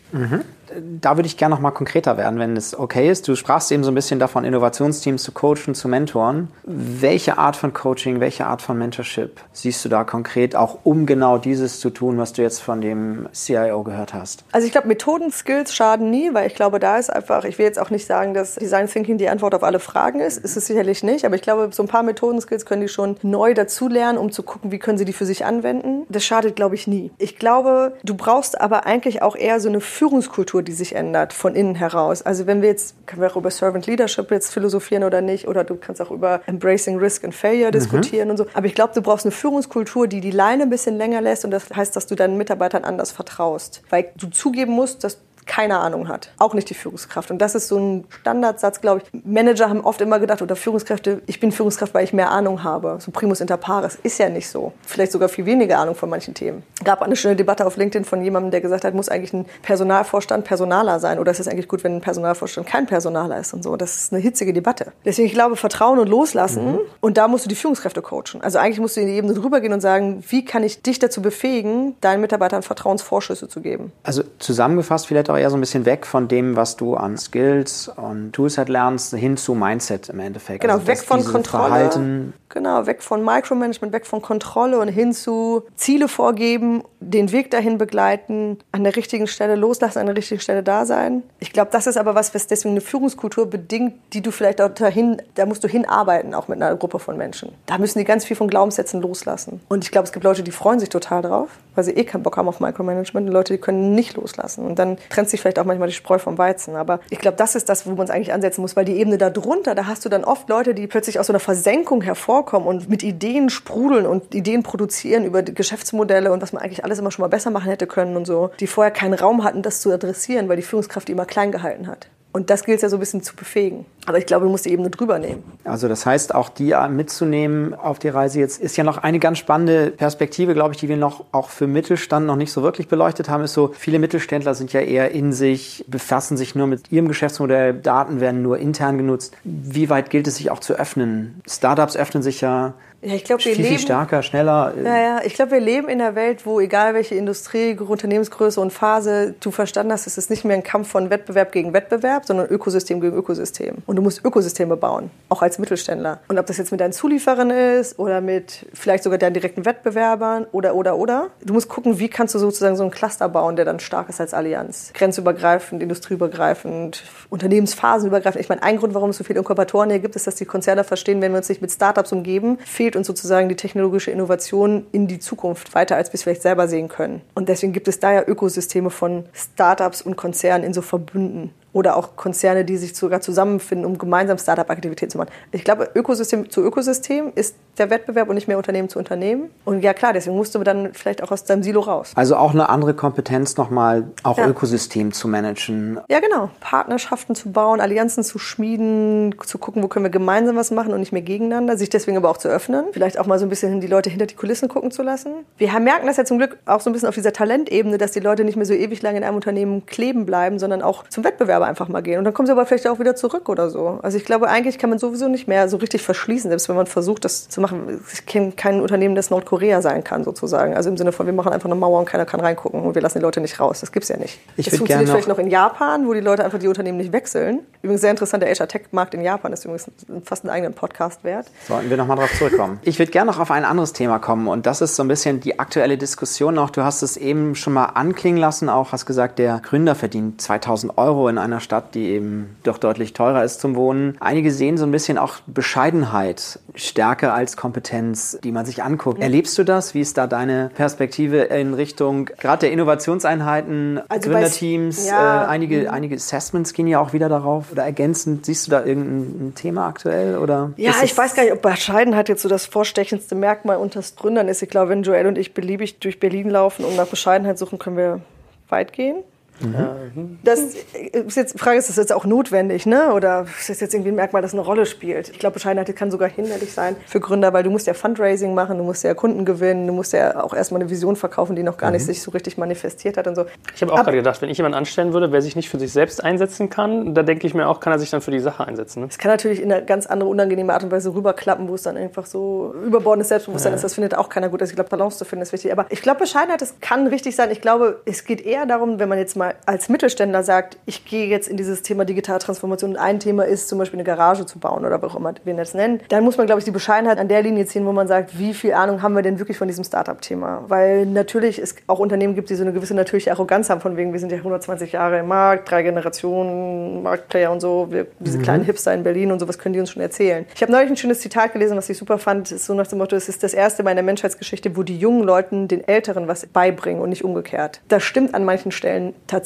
Da 1.02 1.18
würde 1.18 1.26
ich 1.26 1.36
gerne 1.36 1.56
noch 1.56 1.62
mal 1.62 1.72
konkreter 1.72 2.16
werden, 2.18 2.38
wenn 2.38 2.56
es 2.56 2.78
okay 2.78 3.10
ist. 3.10 3.28
Du 3.28 3.36
sprachst 3.36 3.72
eben 3.72 3.84
so 3.84 3.90
ein 3.90 3.96
bisschen 3.96 4.20
davon, 4.20 4.46
Innovationsteams 4.46 5.24
zu 5.24 5.32
coachen, 5.32 5.74
zu 5.74 5.88
mentoren. 5.88 6.50
Welche 6.64 7.40
Art 7.40 7.56
von 7.56 7.74
Coaching, 7.74 8.20
welche 8.20 8.46
Art 8.46 8.62
von 8.62 8.78
Mentorship 8.78 9.42
siehst 9.52 9.84
du 9.84 9.90
da 9.90 10.04
konkret, 10.04 10.56
auch 10.56 10.78
um 10.84 11.08
genau 11.08 11.40
dieses 11.40 11.80
zu 11.80 11.90
tun, 11.90 12.19
was 12.20 12.34
du 12.34 12.42
jetzt 12.42 12.60
von 12.60 12.82
dem 12.82 13.28
CIO 13.34 13.84
gehört 13.84 14.14
hast? 14.14 14.44
Also 14.52 14.66
ich 14.66 14.72
glaube, 14.72 14.88
Methodenskills 14.88 15.74
schaden 15.74 16.10
nie, 16.10 16.34
weil 16.34 16.48
ich 16.48 16.56
glaube, 16.56 16.80
da 16.80 16.98
ist 16.98 17.10
einfach, 17.10 17.44
ich 17.44 17.58
will 17.58 17.66
jetzt 17.66 17.80
auch 17.80 17.90
nicht 17.90 18.06
sagen, 18.06 18.34
dass 18.34 18.56
Design 18.56 18.88
Thinking 18.88 19.18
die 19.18 19.30
Antwort 19.30 19.56
auf 19.56 19.64
alle 19.64 19.80
Fragen 19.80 20.20
ist. 20.20 20.38
Ist 20.38 20.58
es 20.58 20.68
sicherlich 20.68 21.04
nicht, 21.04 21.26
aber 21.26 21.36
ich 21.36 21.42
glaube, 21.42 21.70
so 21.72 21.84
ein 21.84 21.88
paar 21.88 22.04
Methodenskills 22.04 22.66
können 22.66 22.82
die 22.82 22.88
schon 22.88 23.18
neu 23.22 23.54
dazulernen, 23.54 24.18
um 24.18 24.32
zu 24.32 24.44
gucken, 24.44 24.72
wie 24.72 24.80
können 24.80 24.98
sie 24.98 25.06
die 25.06 25.14
für 25.14 25.26
sich 25.26 25.46
anwenden. 25.46 26.06
Das 26.10 26.24
schadet, 26.24 26.56
glaube 26.56 26.76
ich, 26.76 26.88
nie. 26.88 27.12
Ich 27.18 27.38
glaube, 27.38 27.94
du 28.04 28.16
brauchst 28.16 28.60
aber 28.60 28.86
eigentlich 28.86 29.22
auch 29.22 29.36
eher 29.36 29.60
so 29.60 29.70
eine 29.70 29.82
Führungskultur, 29.82 30.64
die 30.64 30.74
sich 30.74 30.96
ändert 30.96 31.34
von 31.34 31.56
innen 31.56 31.76
heraus. 31.76 32.22
Also 32.22 32.48
wenn 32.48 32.62
wir 32.62 32.70
jetzt, 32.70 32.96
können 33.08 33.22
wir 33.22 33.32
auch 33.32 33.38
über 33.38 33.52
Servant 33.52 33.88
Leadership 33.88 34.32
jetzt 34.32 34.54
philosophieren 34.54 35.04
oder 35.04 35.22
nicht, 35.22 35.48
oder 35.48 35.64
du 35.64 35.76
kannst 35.76 36.02
auch 36.02 36.12
über 36.12 36.42
Embracing 36.46 36.98
Risk 36.98 37.24
and 37.24 37.36
Failure 37.36 37.72
diskutieren 37.72 38.30
und 38.30 38.38
so. 38.38 38.46
Aber 38.54 38.66
ich 38.66 38.76
glaube, 38.76 38.94
du 38.94 39.02
brauchst 39.02 39.26
eine 39.26 39.32
Führungskultur, 39.32 40.08
die 40.08 40.22
die 40.22 40.32
Leine 40.32 40.64
ein 40.64 40.70
bisschen 40.70 40.98
länger 40.98 41.22
lässt 41.22 41.46
und 41.46 41.52
das 41.52 41.70
heißt, 41.70 41.96
dass 41.96 42.08
du 42.12 42.16
deinen 42.16 42.38
Mitarbeitern 42.38 42.84
anders 42.84 43.12
vertraust. 43.12 43.82
Weil 43.90 44.12
du 44.16 44.28
zugeben 44.28 44.74
musst, 44.74 45.04
dass 45.04 45.22
keine 45.50 45.80
Ahnung 45.80 46.08
hat. 46.08 46.30
Auch 46.38 46.54
nicht 46.54 46.70
die 46.70 46.76
Führungskraft. 46.76 47.32
Und 47.32 47.40
das 47.40 47.56
ist 47.56 47.68
so 47.68 47.78
ein 47.78 48.06
Standardsatz, 48.22 48.82
glaube 48.82 49.02
ich. 49.02 49.24
Manager 49.26 49.68
haben 49.68 49.82
oft 49.82 50.00
immer 50.00 50.20
gedacht, 50.20 50.44
oder 50.44 50.56
Führungskräfte, 50.56 51.22
ich 51.26 51.40
bin 51.40 51.52
Führungskraft, 51.52 51.94
weil 51.96 52.04
ich 52.04 52.14
mehr 52.14 52.30
Ahnung 52.30 52.64
habe. 52.64 52.98
So 53.00 53.12
primus 53.12 53.42
inter 53.42 53.58
pares. 53.58 53.98
Ist 54.04 54.20
ja 54.20 54.30
nicht 54.30 54.48
so. 54.48 54.74
Vielleicht 54.86 55.12
sogar 55.12 55.28
viel 55.28 55.48
weniger 55.48 55.80
Ahnung 55.80 55.96
von 55.96 56.08
manchen 56.08 56.36
Themen. 56.36 56.62
Gab 56.84 57.02
eine 57.02 57.16
schöne 57.16 57.36
Debatte 57.36 57.66
auf 57.66 57.78
LinkedIn 57.78 58.06
von 58.06 58.24
jemandem, 58.24 58.52
der 58.52 58.62
gesagt 58.62 58.86
hat, 58.86 58.94
muss 58.94 59.10
eigentlich 59.10 59.34
ein 59.34 59.48
Personalvorstand 59.64 60.46
Personaler 60.46 61.00
sein? 61.00 61.18
Oder 61.18 61.32
ist 61.32 61.40
es 61.40 61.48
eigentlich 61.48 61.68
gut, 61.68 61.84
wenn 61.84 61.96
ein 61.96 62.02
Personalvorstand 62.02 62.68
kein 62.68 62.86
Personaler 62.86 63.40
ist 63.40 63.52
und 63.56 63.64
so? 63.64 63.76
Das 63.76 63.96
ist 63.96 64.14
eine 64.14 64.22
hitzige 64.22 64.54
Debatte. 64.54 64.92
Deswegen, 65.04 65.26
ich 65.26 65.34
glaube, 65.34 65.56
Vertrauen 65.56 65.98
und 65.98 66.08
Loslassen. 66.08 66.74
Mhm. 66.74 66.80
Und 67.02 67.18
da 67.18 67.28
musst 67.28 67.46
du 67.46 67.50
die 67.50 67.56
Führungskräfte 67.56 68.04
coachen. 68.04 68.42
Also 68.42 68.60
eigentlich 68.60 68.80
musst 68.80 68.98
du 68.98 69.02
in 69.02 69.08
die 69.08 69.14
Ebene 69.14 69.34
drüber 69.34 69.62
gehen 69.62 69.74
und 69.74 69.82
sagen, 69.82 70.24
wie 70.30 70.46
kann 70.46 70.64
ich 70.64 70.84
dich 70.84 71.00
dazu 71.00 71.24
befähigen, 71.24 71.96
deinen 72.02 72.22
Mitarbeitern 72.22 72.62
Vertrauensvorschüsse 72.62 73.48
zu 73.48 73.62
geben? 73.62 73.92
Also 74.04 74.22
zusammengefasst 74.38 75.08
vielleicht 75.08 75.32
auch 75.32 75.39
eher 75.40 75.50
so 75.50 75.58
ein 75.58 75.60
bisschen 75.60 75.86
weg 75.86 76.06
von 76.06 76.28
dem, 76.28 76.56
was 76.56 76.76
du 76.76 76.96
an 76.96 77.18
Skills 77.18 77.88
und 77.88 78.34
Toolset 78.34 78.70
lernst, 78.70 79.14
hin 79.16 79.38
zu 79.38 79.56
Mindset 79.56 80.10
im 80.10 80.20
Endeffekt. 80.20 80.62
Genau, 80.62 80.76
also, 80.76 80.88
weg 80.88 81.00
von 81.00 81.24
Kontrolle. 81.24 81.70
Verhalten 81.70 82.34
genau, 82.50 82.86
weg 82.86 83.02
von 83.02 83.24
Micromanagement, 83.24 83.94
weg 83.94 84.06
von 84.06 84.22
Kontrolle 84.22 84.80
und 84.80 84.88
hin 84.90 85.14
zu 85.14 85.64
Ziele 85.76 86.08
vorgeben, 86.08 86.84
den 87.02 87.32
Weg 87.32 87.50
dahin 87.52 87.78
begleiten, 87.78 88.58
an 88.72 88.84
der 88.84 88.96
richtigen 88.96 89.28
Stelle 89.28 89.56
loslassen, 89.56 90.00
an 90.00 90.08
der 90.08 90.18
richtigen 90.18 90.42
Stelle 90.42 90.64
da 90.64 90.86
sein. 90.86 91.24
Ich 91.40 91.54
glaube, 91.54 91.72
das 91.72 91.88
ist 91.88 91.98
aber 91.98 92.16
was, 92.16 92.36
was 92.36 92.48
deswegen 92.48 92.74
eine 92.74 92.82
Führungskultur 92.82 93.50
bedingt, 93.50 93.94
die 94.14 94.22
du 94.22 94.32
vielleicht 94.32 94.60
auch 94.62 94.70
dahin, 94.70 95.22
da 95.36 95.46
musst 95.46 95.64
du 95.64 95.68
hinarbeiten, 95.68 96.34
auch 96.34 96.48
mit 96.48 96.62
einer 96.62 96.76
Gruppe 96.76 97.00
von 97.00 97.18
Menschen. 97.18 97.54
Da 97.68 97.78
müssen 97.78 98.00
die 98.00 98.06
ganz 98.06 98.26
viel 98.26 98.36
von 98.36 98.50
Glaubenssätzen 98.50 99.02
loslassen. 99.02 99.62
Und 99.70 99.86
ich 99.86 99.92
glaube, 99.92 100.06
es 100.06 100.12
gibt 100.12 100.26
Leute, 100.26 100.44
die 100.44 100.52
freuen 100.52 100.80
sich 100.80 100.90
total 100.90 101.22
drauf, 101.22 101.50
weil 101.76 101.86
sie 101.86 101.92
eh 101.92 102.04
keinen 102.04 102.24
Bock 102.24 102.36
haben 102.36 102.48
auf 102.50 102.60
Micromanagement 102.60 103.28
und 103.28 103.34
Leute, 103.34 103.54
die 103.54 103.60
können 103.60 103.96
nicht 103.96 104.18
loslassen. 104.18 104.66
Und 104.66 104.78
dann 104.78 104.98
trennt 105.10 105.30
sich 105.30 105.40
vielleicht 105.40 105.60
auch 105.60 105.66
manchmal 105.66 105.88
die 105.88 105.94
Spreu 105.94 106.20
vom 106.20 106.38
Weizen. 106.38 106.76
Aber 106.76 107.00
ich 107.10 107.20
glaube, 107.20 107.38
das 107.38 107.56
ist 107.56 107.70
das, 107.70 107.86
wo 107.86 107.92
man 107.92 108.06
es 108.06 108.10
eigentlich 108.10 108.34
ansetzen 108.34 108.62
muss, 108.62 108.76
weil 108.76 108.86
die 108.86 108.98
Ebene 108.98 109.18
darunter, 109.18 109.74
da 109.74 109.86
hast 109.86 110.04
du 110.04 110.10
dann 110.10 110.26
oft 110.26 110.50
Leute, 110.50 110.74
die 110.74 110.88
plötzlich 110.88 111.20
aus 111.20 111.28
so 111.28 111.34
einer 111.34 111.40
Versenkung 111.40 112.02
hervorkommen 112.02 112.68
und 112.68 112.90
mit 112.90 113.04
Ideen 113.04 113.50
sprudeln 113.50 114.06
und 114.06 114.36
Ideen 114.36 114.64
produzieren 114.64 115.24
über 115.24 115.44
Geschäftsmodelle 115.44 116.32
und 116.32 116.42
was 116.42 116.52
man 116.52 116.62
eigentlich 116.62 116.84
alles 116.84 116.89
immer 116.98 117.12
schon 117.12 117.22
mal 117.22 117.28
besser 117.28 117.52
machen 117.52 117.70
hätte 117.70 117.86
können 117.86 118.18
und 118.18 118.26
so, 118.26 118.50
die 118.60 118.66
vorher 118.66 118.92
keinen 118.92 119.14
Raum 119.14 119.44
hatten, 119.44 119.62
das 119.62 119.82
zu 119.82 119.92
adressieren, 119.92 120.50
weil 120.50 120.56
die 120.56 120.64
Führungskraft 120.64 121.08
die 121.08 121.12
immer 121.12 121.26
klein 121.26 121.52
gehalten 121.52 121.86
hat. 121.86 122.08
Und 122.32 122.52
das 122.52 122.64
gilt 122.64 122.76
es 122.78 122.84
ja 122.84 122.90
so 122.90 122.98
ein 122.98 123.00
bisschen 123.00 123.24
zu 123.24 123.36
befähigen. 123.36 123.86
Aber 124.06 124.20
ich 124.20 124.28
glaube, 124.28 124.46
du 124.46 124.52
musst 124.52 124.66
die 124.66 124.72
Ebene 124.72 124.92
drüber 124.92 125.18
nehmen. 125.18 125.44
Also 125.64 125.88
das 125.88 126.06
heißt, 126.06 126.36
auch 126.36 126.50
die 126.50 126.76
mitzunehmen 126.90 127.74
auf 127.74 127.98
die 127.98 128.10
Reise 128.10 128.40
jetzt 128.40 128.62
ist 128.62 128.78
ja 128.78 128.84
noch 128.84 129.00
eine 129.00 129.18
ganz 129.18 129.40
spannende 129.40 129.90
Perspektive, 129.90 130.54
glaube 130.54 130.76
ich, 130.76 130.80
die 130.80 130.88
wir 130.88 130.98
noch 130.98 131.26
auch 131.32 131.50
für 131.50 131.66
Mittelstand 131.66 132.28
noch 132.28 132.36
nicht 132.36 132.52
so 132.52 132.62
wirklich 132.62 132.88
beleuchtet 132.88 133.30
haben, 133.30 133.44
ist 133.44 133.54
so, 133.54 133.72
viele 133.76 133.98
Mittelständler 133.98 134.54
sind 134.54 134.74
ja 134.74 134.82
eher 134.82 135.10
in 135.12 135.34
sich, 135.34 135.84
befassen 135.88 136.38
sich 136.38 136.54
nur 136.54 136.68
mit 136.68 136.92
ihrem 136.92 137.08
Geschäftsmodell, 137.08 137.74
Daten 137.74 138.20
werden 138.20 138.44
nur 138.44 138.60
intern 138.60 139.00
genutzt. 139.00 139.36
Wie 139.44 139.90
weit 139.90 140.12
gilt 140.12 140.28
es 140.28 140.36
sich 140.36 140.52
auch 140.52 140.60
zu 140.60 140.74
öffnen? 140.74 141.42
Startups 141.50 141.98
öffnen 141.98 142.22
sich 142.22 142.42
ja 142.42 142.74
ja, 143.02 143.14
ich 143.14 143.24
glaube, 143.24 143.44
wir 143.46 143.54
viel, 143.54 143.64
leben 143.64 143.76
viel 143.78 143.86
stärker, 143.86 144.22
schneller. 144.24 144.74
Ja, 144.84 144.98
ja, 144.98 145.22
ich 145.24 145.34
glaube, 145.34 145.52
wir 145.52 145.60
leben 145.62 145.88
in 145.88 146.02
einer 146.02 146.16
Welt, 146.16 146.46
wo 146.46 146.60
egal 146.60 146.94
welche 146.94 147.16
Industrie, 147.16 147.78
Unternehmensgröße 147.78 148.60
und 148.60 148.74
Phase 148.74 149.36
du 149.40 149.52
verstanden 149.52 149.94
hast, 149.94 150.06
es 150.06 150.18
ist 150.18 150.30
nicht 150.30 150.44
mehr 150.44 150.58
ein 150.58 150.64
Kampf 150.64 150.90
von 150.90 151.10
Wettbewerb 151.10 151.54
gegen 151.54 151.74
Wettbewerb, 151.74 152.26
sondern 152.26 152.48
Ökosystem 152.48 153.00
gegen 153.00 153.16
Ökosystem. 153.16 153.78
Und 153.86 153.96
du 153.96 154.02
musst 154.02 154.26
Ökosysteme 154.26 154.76
bauen, 154.76 155.12
auch 155.30 155.42
als 155.42 155.60
Mittelständler. 155.60 156.20
Und 156.28 156.38
ob 156.38 156.46
das 156.46 156.58
jetzt 156.58 156.72
mit 156.72 156.82
deinen 156.82 156.92
Zulieferern 156.92 157.52
ist 157.52 157.98
oder 158.00 158.20
mit 158.20 158.66
vielleicht 158.74 159.04
sogar 159.04 159.18
deinen 159.18 159.34
direkten 159.34 159.64
Wettbewerbern 159.66 160.46
oder 160.52 160.76
oder 160.76 160.98
oder, 160.98 161.30
du 161.44 161.54
musst 161.54 161.70
gucken, 161.70 162.00
wie 162.00 162.10
kannst 162.10 162.36
du 162.36 162.40
sozusagen 162.40 162.76
so 162.76 162.84
einen 162.84 162.92
Cluster 162.92 163.30
bauen, 163.30 163.56
der 163.56 163.64
dann 163.64 163.80
stark 163.80 164.10
ist 164.10 164.20
als 164.20 164.34
Allianz, 164.34 164.92
grenzübergreifend, 164.94 165.82
industrieübergreifend, 165.82 167.04
unternehmensphasenübergreifend. 167.30 168.42
Ich 168.44 168.50
meine, 168.50 168.62
ein 168.64 168.78
Grund, 168.78 168.94
warum 168.94 169.12
es 169.12 169.18
so 169.18 169.24
viele 169.24 169.40
Inkubatoren 169.40 169.90
hier 169.90 170.00
gibt, 170.00 170.16
ist, 170.18 170.28
dass 170.28 170.36
die 170.36 170.46
Konzerne 170.46 170.84
verstehen, 170.84 171.22
wenn 171.22 171.32
wir 171.32 171.38
uns 171.38 171.48
nicht 171.48 171.62
mit 171.62 171.72
Startups 171.72 172.12
umgeben, 172.12 172.58
fehlt 172.66 172.89
fehlt 172.90 172.96
uns 172.96 173.06
sozusagen 173.06 173.50
die 173.50 173.56
technologische 173.56 174.10
Innovation 174.10 174.88
in 174.92 175.06
die 175.06 175.20
Zukunft 175.20 175.76
weiter, 175.76 175.96
als 175.96 176.10
wir 176.10 176.16
es 176.16 176.24
vielleicht 176.24 176.42
selber 176.42 176.68
sehen 176.68 176.88
können. 176.88 177.22
Und 177.36 177.48
deswegen 177.48 177.72
gibt 177.72 177.88
es 177.88 178.00
da 178.00 178.12
ja 178.12 178.24
Ökosysteme 178.26 178.90
von 178.90 179.26
Startups 179.32 180.02
und 180.02 180.16
Konzernen 180.16 180.66
in 180.66 180.74
so 180.74 180.82
Verbünden 180.82 181.54
oder 181.74 181.96
auch 181.96 182.16
Konzerne, 182.16 182.66
die 182.66 182.78
sich 182.78 182.96
sogar 182.96 183.22
zusammenfinden, 183.22 183.86
um 183.86 183.98
gemeinsam 183.98 184.38
Startup-Aktivitäten 184.38 185.12
zu 185.12 185.18
machen. 185.18 185.30
Ich 185.52 185.64
glaube, 185.64 185.90
Ökosystem 185.94 186.50
zu 186.50 186.62
Ökosystem 186.62 187.32
ist 187.36 187.56
der 187.78 187.90
Wettbewerb 187.90 188.28
und 188.30 188.36
nicht 188.36 188.48
mehr 188.48 188.58
Unternehmen 188.58 188.90
zu 188.90 189.00
Unternehmen. 189.00 189.50
Und 189.66 189.82
ja 189.82 189.94
klar, 189.94 190.14
deswegen 190.14 190.36
musst 190.36 190.54
du 190.56 190.60
dann 190.60 190.94
vielleicht 190.94 191.24
auch 191.24 191.32
aus 191.32 191.46
deinem 191.46 191.64
Silo 191.64 191.82
raus. 191.82 192.12
Also 192.16 192.36
auch 192.36 192.54
eine 192.54 192.70
andere 192.70 192.94
Kompetenz 192.94 193.56
nochmal, 193.58 194.06
auch 194.24 194.38
ja. 194.38 194.48
Ökosystem 194.48 195.14
zu 195.14 195.28
managen. 195.28 196.00
Ja 196.10 196.20
genau, 196.20 196.50
Partnerschaften 196.60 197.36
zu 197.36 197.52
bauen, 197.52 197.80
Allianzen 197.80 198.24
zu 198.24 198.40
schmieden, 198.40 199.36
zu 199.46 199.58
gucken, 199.58 199.82
wo 199.84 199.88
können 199.88 200.06
wir 200.06 200.10
gemeinsam 200.10 200.56
was 200.56 200.72
machen 200.72 200.94
und 200.94 201.00
nicht 201.00 201.14
mehr 201.14 201.22
gegeneinander, 201.22 201.78
sich 201.78 201.90
deswegen 201.90 202.18
aber 202.18 202.30
auch 202.30 202.38
zu 202.38 202.50
öffnen, 202.50 202.86
vielleicht 202.92 203.18
auch 203.18 203.26
mal 203.26 203.40
so 203.40 203.46
ein 203.46 203.50
bisschen 203.50 203.80
die 203.80 203.88
Leute 203.88 204.10
hinter 204.10 204.26
die 204.26 204.36
Kulissen 204.36 204.68
gucken 204.68 204.92
zu 204.92 205.04
lassen. 205.04 205.32
Wir 205.58 205.80
merken 205.80 206.08
das 206.08 206.18
ja 206.18 206.26
zum 206.26 206.38
Glück 206.38 206.58
auch 206.66 206.82
so 206.82 206.90
ein 206.90 206.94
bisschen 206.94 207.08
auf 207.08 207.16
dieser 207.16 207.32
Talentebene, 207.32 207.98
dass 207.98 208.12
die 208.12 208.20
Leute 208.20 208.44
nicht 208.44 208.56
mehr 208.56 208.66
so 208.66 208.74
ewig 208.74 209.02
lange 209.02 209.20
in 209.20 209.24
einem 209.24 209.36
Unternehmen 209.36 209.86
kleben 209.86 210.26
bleiben, 210.26 210.60
sondern 210.60 210.82
auch 210.82 211.08
zum 211.08 211.24
Wettbewerber 211.60 211.66
einfach 211.66 211.88
mal 211.88 212.02
gehen. 212.02 212.18
Und 212.18 212.24
dann 212.26 212.34
kommen 212.34 212.48
sie 212.48 212.52
aber 212.52 212.66
vielleicht 212.66 212.88
auch 212.88 213.00
wieder 213.00 213.16
zurück 213.16 213.50
oder 213.50 213.70
so. 213.70 214.00
Also 214.02 214.18
ich 214.18 214.26
glaube, 214.26 214.50
eigentlich 214.50 214.78
kann 214.78 214.90
man 214.90 215.00
sowieso 215.00 215.28
nicht 215.28 215.48
mehr 215.48 215.68
so 215.70 215.78
richtig 215.78 216.02
verschließen, 216.02 216.50
selbst 216.50 216.70
wenn 216.70 216.76
man 216.76 216.88
versucht, 216.88 217.26
das 217.26 217.50
zu 217.50 217.62
machen. 217.62 218.02
Ich 218.12 218.26
kenne 218.26 218.54
kein 218.56 218.82
Unternehmen, 218.82 219.16
das 219.16 219.30
Nordkorea 219.30 219.82
sein 219.82 220.04
kann, 220.04 220.24
sozusagen. 220.24 220.76
Also 220.76 220.90
im 220.90 220.98
Sinne 220.98 221.12
von, 221.12 221.26
wir 221.26 221.34
machen 221.34 221.52
einfach 221.52 221.70
eine 221.70 221.76
Mauer 221.76 222.00
und 222.00 222.06
keiner 222.06 222.26
kann 222.26 222.40
reingucken 222.40 222.82
und 222.82 222.96
wir 222.96 223.02
lassen 223.02 223.20
die 223.20 223.24
Leute 223.24 223.42
nicht 223.42 223.60
raus. 223.60 223.82
Das 223.82 223.92
gibt 223.92 224.04
es 224.04 224.10
ja 224.10 224.18
nicht. 224.18 224.40
Ich 224.58 224.66
das 224.66 224.78
funktioniert 224.78 225.10
vielleicht 225.10 225.28
noch 225.28 225.40
in 225.40 225.50
Japan, 225.50 226.08
wo 226.08 226.14
die 226.14 226.22
Leute 226.22 226.44
einfach 226.44 226.60
die 226.60 226.68
Unternehmen 226.68 226.98
nicht 226.98 227.12
wechseln. 227.12 227.60
Übrigens 227.82 228.02
sehr 228.02 228.12
interessant, 228.12 228.44
der 228.44 228.54
HR-Tech-Markt 228.54 229.14
in 229.14 229.22
Japan 229.22 229.54
ist 229.54 229.66
übrigens 229.66 229.90
fast 230.24 230.44
einen 230.44 230.52
eigenen 230.52 230.74
Podcast 230.74 231.24
wert. 231.24 231.48
Sollten 231.68 231.90
wir 231.90 231.98
nochmal 231.98 232.18
darauf 232.18 232.34
zurückkommen. 232.38 232.80
Ich 232.84 233.00
würde 233.00 233.12
gerne 233.12 233.32
noch 233.32 233.40
auf 233.40 233.52
ein 233.52 233.66
anderes 233.66 233.94
Thema 233.94 234.20
kommen 234.20 234.48
und 234.48 234.66
das 234.66 234.82
ist 234.82 234.96
so 234.96 235.04
ein 235.04 235.08
bisschen 235.08 235.40
die 235.40 235.60
aktuelle 235.60 235.98
Diskussion 235.98 236.56
noch. 236.56 236.70
Du 236.70 236.84
hast 236.84 237.02
es 237.02 237.18
eben 237.18 237.56
schon 237.56 237.74
mal 237.74 237.86
anklingen 237.86 238.40
lassen, 238.40 238.70
auch 238.70 238.92
hast 238.92 239.06
gesagt, 239.06 239.40
der 239.40 239.60
Gründer 239.60 239.96
verdient 239.96 240.42
2000 240.42 240.98
Euro 240.98 241.30
in 241.30 241.38
einer 241.52 241.60
Stadt, 241.60 241.96
die 241.96 242.10
eben 242.10 242.58
doch 242.64 242.78
deutlich 242.78 243.14
teurer 243.14 243.44
ist 243.44 243.60
zum 243.60 243.76
Wohnen. 243.76 244.18
Einige 244.20 244.52
sehen 244.52 244.78
so 244.78 244.86
ein 244.86 244.92
bisschen 244.92 245.18
auch 245.18 245.38
Bescheidenheit 245.48 246.60
stärker 246.76 247.34
als 247.34 247.58
Kompetenz, 247.58 248.40
die 248.44 248.52
man 248.52 248.66
sich 248.66 248.84
anguckt. 248.84 249.22
Erlebst 249.22 249.58
du 249.58 249.64
das? 249.64 249.94
Wie 249.94 250.02
ist 250.02 250.18
da 250.18 250.28
deine 250.28 250.72
Perspektive 250.76 251.42
in 251.42 251.74
Richtung 251.74 252.26
gerade 252.26 252.62
der 252.62 252.72
Innovationseinheiten, 252.72 254.02
also 254.08 254.30
Gründerteams? 254.30 255.08
Ja, 255.08 255.44
äh, 255.44 255.48
einige, 255.48 255.82
mhm. 255.82 255.88
einige 255.90 256.16
Assessments 256.16 256.74
gehen 256.74 256.88
ja 256.88 257.00
auch 257.00 257.14
wieder 257.14 257.30
darauf 257.30 257.72
oder 257.72 257.84
ergänzend. 257.84 258.46
Siehst 258.46 258.68
du 258.68 258.72
da 258.72 258.84
irgendein 258.84 259.56
Thema 259.56 259.88
aktuell? 259.88 260.38
Oder 260.38 260.72
ja, 260.78 260.94
ich 261.04 261.18
weiß 261.18 261.36
gar 261.36 261.44
nicht, 261.44 261.54
ob 261.54 261.62
Bescheidenheit 261.62 262.30
jetzt 262.30 262.42
so 262.42 262.50
das 262.50 262.66
vorstechendste 262.66 263.36
Merkmal 263.36 263.78
unter 263.78 264.02
Gründern 264.16 264.48
ist. 264.48 264.62
Ich 264.62 264.70
glaube, 264.70 264.90
wenn 264.90 265.04
Joel 265.04 265.28
und 265.28 265.38
ich 265.38 265.54
beliebig 265.54 266.00
durch 266.00 266.20
Berlin 266.20 266.50
laufen 266.50 266.86
und 266.86 266.96
nach 266.96 267.08
Bescheidenheit 267.08 267.58
suchen, 267.58 267.80
können 267.80 267.98
wir 267.98 268.22
weit 268.70 268.94
gehen. 268.94 269.18
Mhm. 269.62 270.40
Das 270.44 270.60
ist 270.60 271.36
jetzt, 271.36 271.54
die 271.56 271.58
Frage 271.58 271.78
ist, 271.78 271.90
ist 271.90 271.98
das 271.98 272.04
jetzt 272.04 272.14
auch 272.14 272.26
notwendig, 272.26 272.86
ne? 272.86 273.14
Oder 273.14 273.46
ist 273.60 273.70
das 273.70 273.80
jetzt 273.80 273.94
irgendwie 273.94 274.12
ein 274.12 274.16
Merkmal, 274.16 274.42
das 274.42 274.54
eine 274.54 274.62
Rolle 274.62 274.86
spielt? 274.86 275.30
Ich 275.30 275.40
glaube, 275.40 275.54
Bescheidenheit 275.54 275.94
kann 275.96 276.12
sogar 276.12 276.30
hinderlich 276.30 276.72
sein 276.74 276.96
für 277.08 277.20
Gründer, 277.20 277.54
weil 277.54 277.64
du 277.64 277.70
musst 277.70 277.88
ja 277.88 277.94
Fundraising 277.94 278.54
machen, 278.54 278.78
du 278.78 278.84
musst 278.84 279.04
ja 279.04 279.14
Kunden 279.14 279.46
gewinnen, 279.46 279.88
du 279.88 279.94
musst 279.94 280.14
ja 280.14 280.44
auch 280.44 280.54
erstmal 280.54 280.82
eine 280.82 280.90
Vision 280.90 281.16
verkaufen, 281.16 281.56
die 281.56 281.64
noch 281.64 281.78
gar 281.78 281.90
mhm. 281.90 281.96
nicht 281.96 282.06
sich 282.06 282.22
so 282.22 282.32
richtig 282.32 282.58
manifestiert 282.58 283.18
hat 283.18 283.28
und 283.28 283.36
so. 283.36 283.46
Ich 283.76 283.82
habe 283.82 283.94
auch 283.94 284.04
gerade 284.04 284.18
gedacht, 284.18 284.42
wenn 284.42 284.50
ich 284.50 284.58
jemanden 284.58 284.78
anstellen 284.78 285.14
würde, 285.14 285.32
wer 285.32 285.42
sich 285.42 285.56
nicht 285.56 285.70
für 285.70 285.80
sich 285.80 285.92
selbst 285.92 286.24
einsetzen 286.24 286.70
kann, 286.70 287.14
da 287.14 287.24
denke 287.24 287.48
ich 287.48 287.54
mir 287.54 287.68
auch, 287.68 287.80
kann 287.80 287.94
er 287.94 288.00
sich 288.00 288.10
dann 288.10 288.22
für 288.22 288.32
die 288.32 288.40
Sache 288.40 288.66
einsetzen. 288.66 289.04
Es 289.04 289.18
ne? 289.18 289.22
kann 289.22 289.32
natürlich 289.32 289.62
in 289.62 289.72
eine 289.72 289.84
ganz 289.86 290.06
andere, 290.06 290.30
unangenehme 290.30 290.74
Art 290.74 290.84
und 290.84 290.92
Weise 290.92 291.14
rüberklappen, 291.14 291.68
wo 291.68 291.76
es 291.76 291.84
dann 291.84 291.98
einfach 291.98 292.26
so 292.26 292.74
überbordendes 292.86 293.30
Selbstbewusstsein 293.30 293.74
ja. 293.74 293.76
ist. 293.76 293.84
Das 293.84 293.96
findet 293.96 294.16
auch 294.16 294.30
keiner 294.30 294.50
gut. 294.50 294.62
Also 294.62 294.72
ich 294.72 294.76
glaube, 294.76 294.90
Balance 294.90 295.18
zu 295.18 295.26
finden 295.26 295.44
ist 295.44 295.54
wichtig. 295.54 295.72
Aber 295.72 295.86
ich 295.90 296.02
glaube, 296.02 296.20
Bescheidenheit, 296.20 296.62
das 296.62 296.76
kann 296.82 297.08
richtig 297.08 297.36
sein. 297.36 297.52
Ich 297.52 297.62
glaube, 297.62 298.02
es 298.06 298.26
geht 298.26 298.46
eher 298.46 298.66
darum, 298.66 299.00
wenn 299.00 299.10
man 299.10 299.18
jetzt 299.18 299.36
mal 299.36 299.49
als 299.66 299.90
Mittelständler 299.90 300.44
sagt, 300.44 300.78
ich 300.86 301.06
gehe 301.06 301.28
jetzt 301.28 301.48
in 301.48 301.58
dieses 301.58 301.82
Thema 301.82 302.06
digitale 302.06 302.40
Transformation 302.40 302.92
und 302.92 302.98
ein 302.98 303.20
Thema 303.20 303.44
ist 303.46 303.68
zum 303.68 303.78
Beispiel 303.80 303.98
eine 304.00 304.04
Garage 304.06 304.46
zu 304.46 304.60
bauen 304.60 304.86
oder 304.86 305.02
wie 305.02 305.06
auch 305.06 305.16
immer 305.16 305.34
wir 305.44 305.54
das 305.54 305.74
nennen, 305.74 306.02
dann 306.10 306.24
muss 306.24 306.38
man, 306.38 306.46
glaube 306.48 306.60
ich, 306.60 306.66
die 306.66 306.72
Bescheidenheit 306.72 307.18
an 307.18 307.28
der 307.28 307.42
Linie 307.42 307.66
ziehen, 307.66 307.86
wo 307.86 307.92
man 307.92 308.08
sagt, 308.08 308.38
wie 308.38 308.54
viel 308.54 308.74
Ahnung 308.74 309.02
haben 309.02 309.14
wir 309.16 309.22
denn 309.22 309.40
wirklich 309.40 309.58
von 309.58 309.68
diesem 309.68 309.84
Startup-Thema? 309.84 310.66
Weil 310.68 311.06
natürlich 311.06 311.60
es 311.60 311.76
auch 311.88 312.00
Unternehmen 312.00 312.36
gibt, 312.36 312.50
die 312.50 312.56
so 312.56 312.64
eine 312.64 312.74
gewisse 312.74 312.94
natürliche 312.94 313.32
Arroganz 313.32 313.70
haben, 313.70 313.82
von 313.82 313.98
wegen, 313.98 314.12
wir 314.14 314.20
sind 314.20 314.32
ja 314.32 314.38
120 314.40 314.92
Jahre 314.92 315.20
im 315.20 315.28
Markt, 315.28 315.70
drei 315.70 315.84
Generationen, 315.84 317.04
Marktplayer 317.04 317.52
und 317.52 317.60
so, 317.62 317.88
wir, 317.90 318.08
diese 318.20 318.38
Mhm. 318.38 318.42
kleinen 318.44 318.64
Hipster 318.64 318.94
in 318.94 319.04
Berlin 319.04 319.32
und 319.32 319.40
so, 319.40 319.48
was 319.48 319.58
können 319.58 319.74
die 319.74 319.80
uns 319.80 319.92
schon 319.92 320.02
erzählen? 320.02 320.46
Ich 320.56 320.62
habe 320.62 320.72
neulich 320.72 320.90
ein 320.90 320.98
schönes 320.98 321.20
Zitat 321.22 321.54
gelesen, 321.54 321.78
was 321.78 321.90
ich 321.90 321.98
super 321.98 322.18
fand, 322.18 322.52
ist 322.52 322.66
so 322.66 322.74
nach 322.74 322.88
dem 322.88 322.98
Motto, 323.00 323.16
es 323.16 323.30
ist 323.30 323.44
das 323.44 323.54
erste 323.54 323.84
Mal 323.84 323.92
in 323.92 323.98
der 323.98 324.04
Menschheitsgeschichte, 324.04 324.76
wo 324.78 324.84
die 324.84 324.98
jungen 324.98 325.24
Leuten 325.24 325.68
den 325.68 325.88
Älteren 325.88 326.28
was 326.28 326.46
beibringen 326.46 327.02
und 327.02 327.10
nicht 327.10 327.24
umgekehrt. 327.24 327.82
Das 327.88 328.04
stimmt 328.04 328.34
an 328.36 328.46
manchen 328.46 328.72
Stellen 328.72 329.14
tatsächlich 329.28 329.39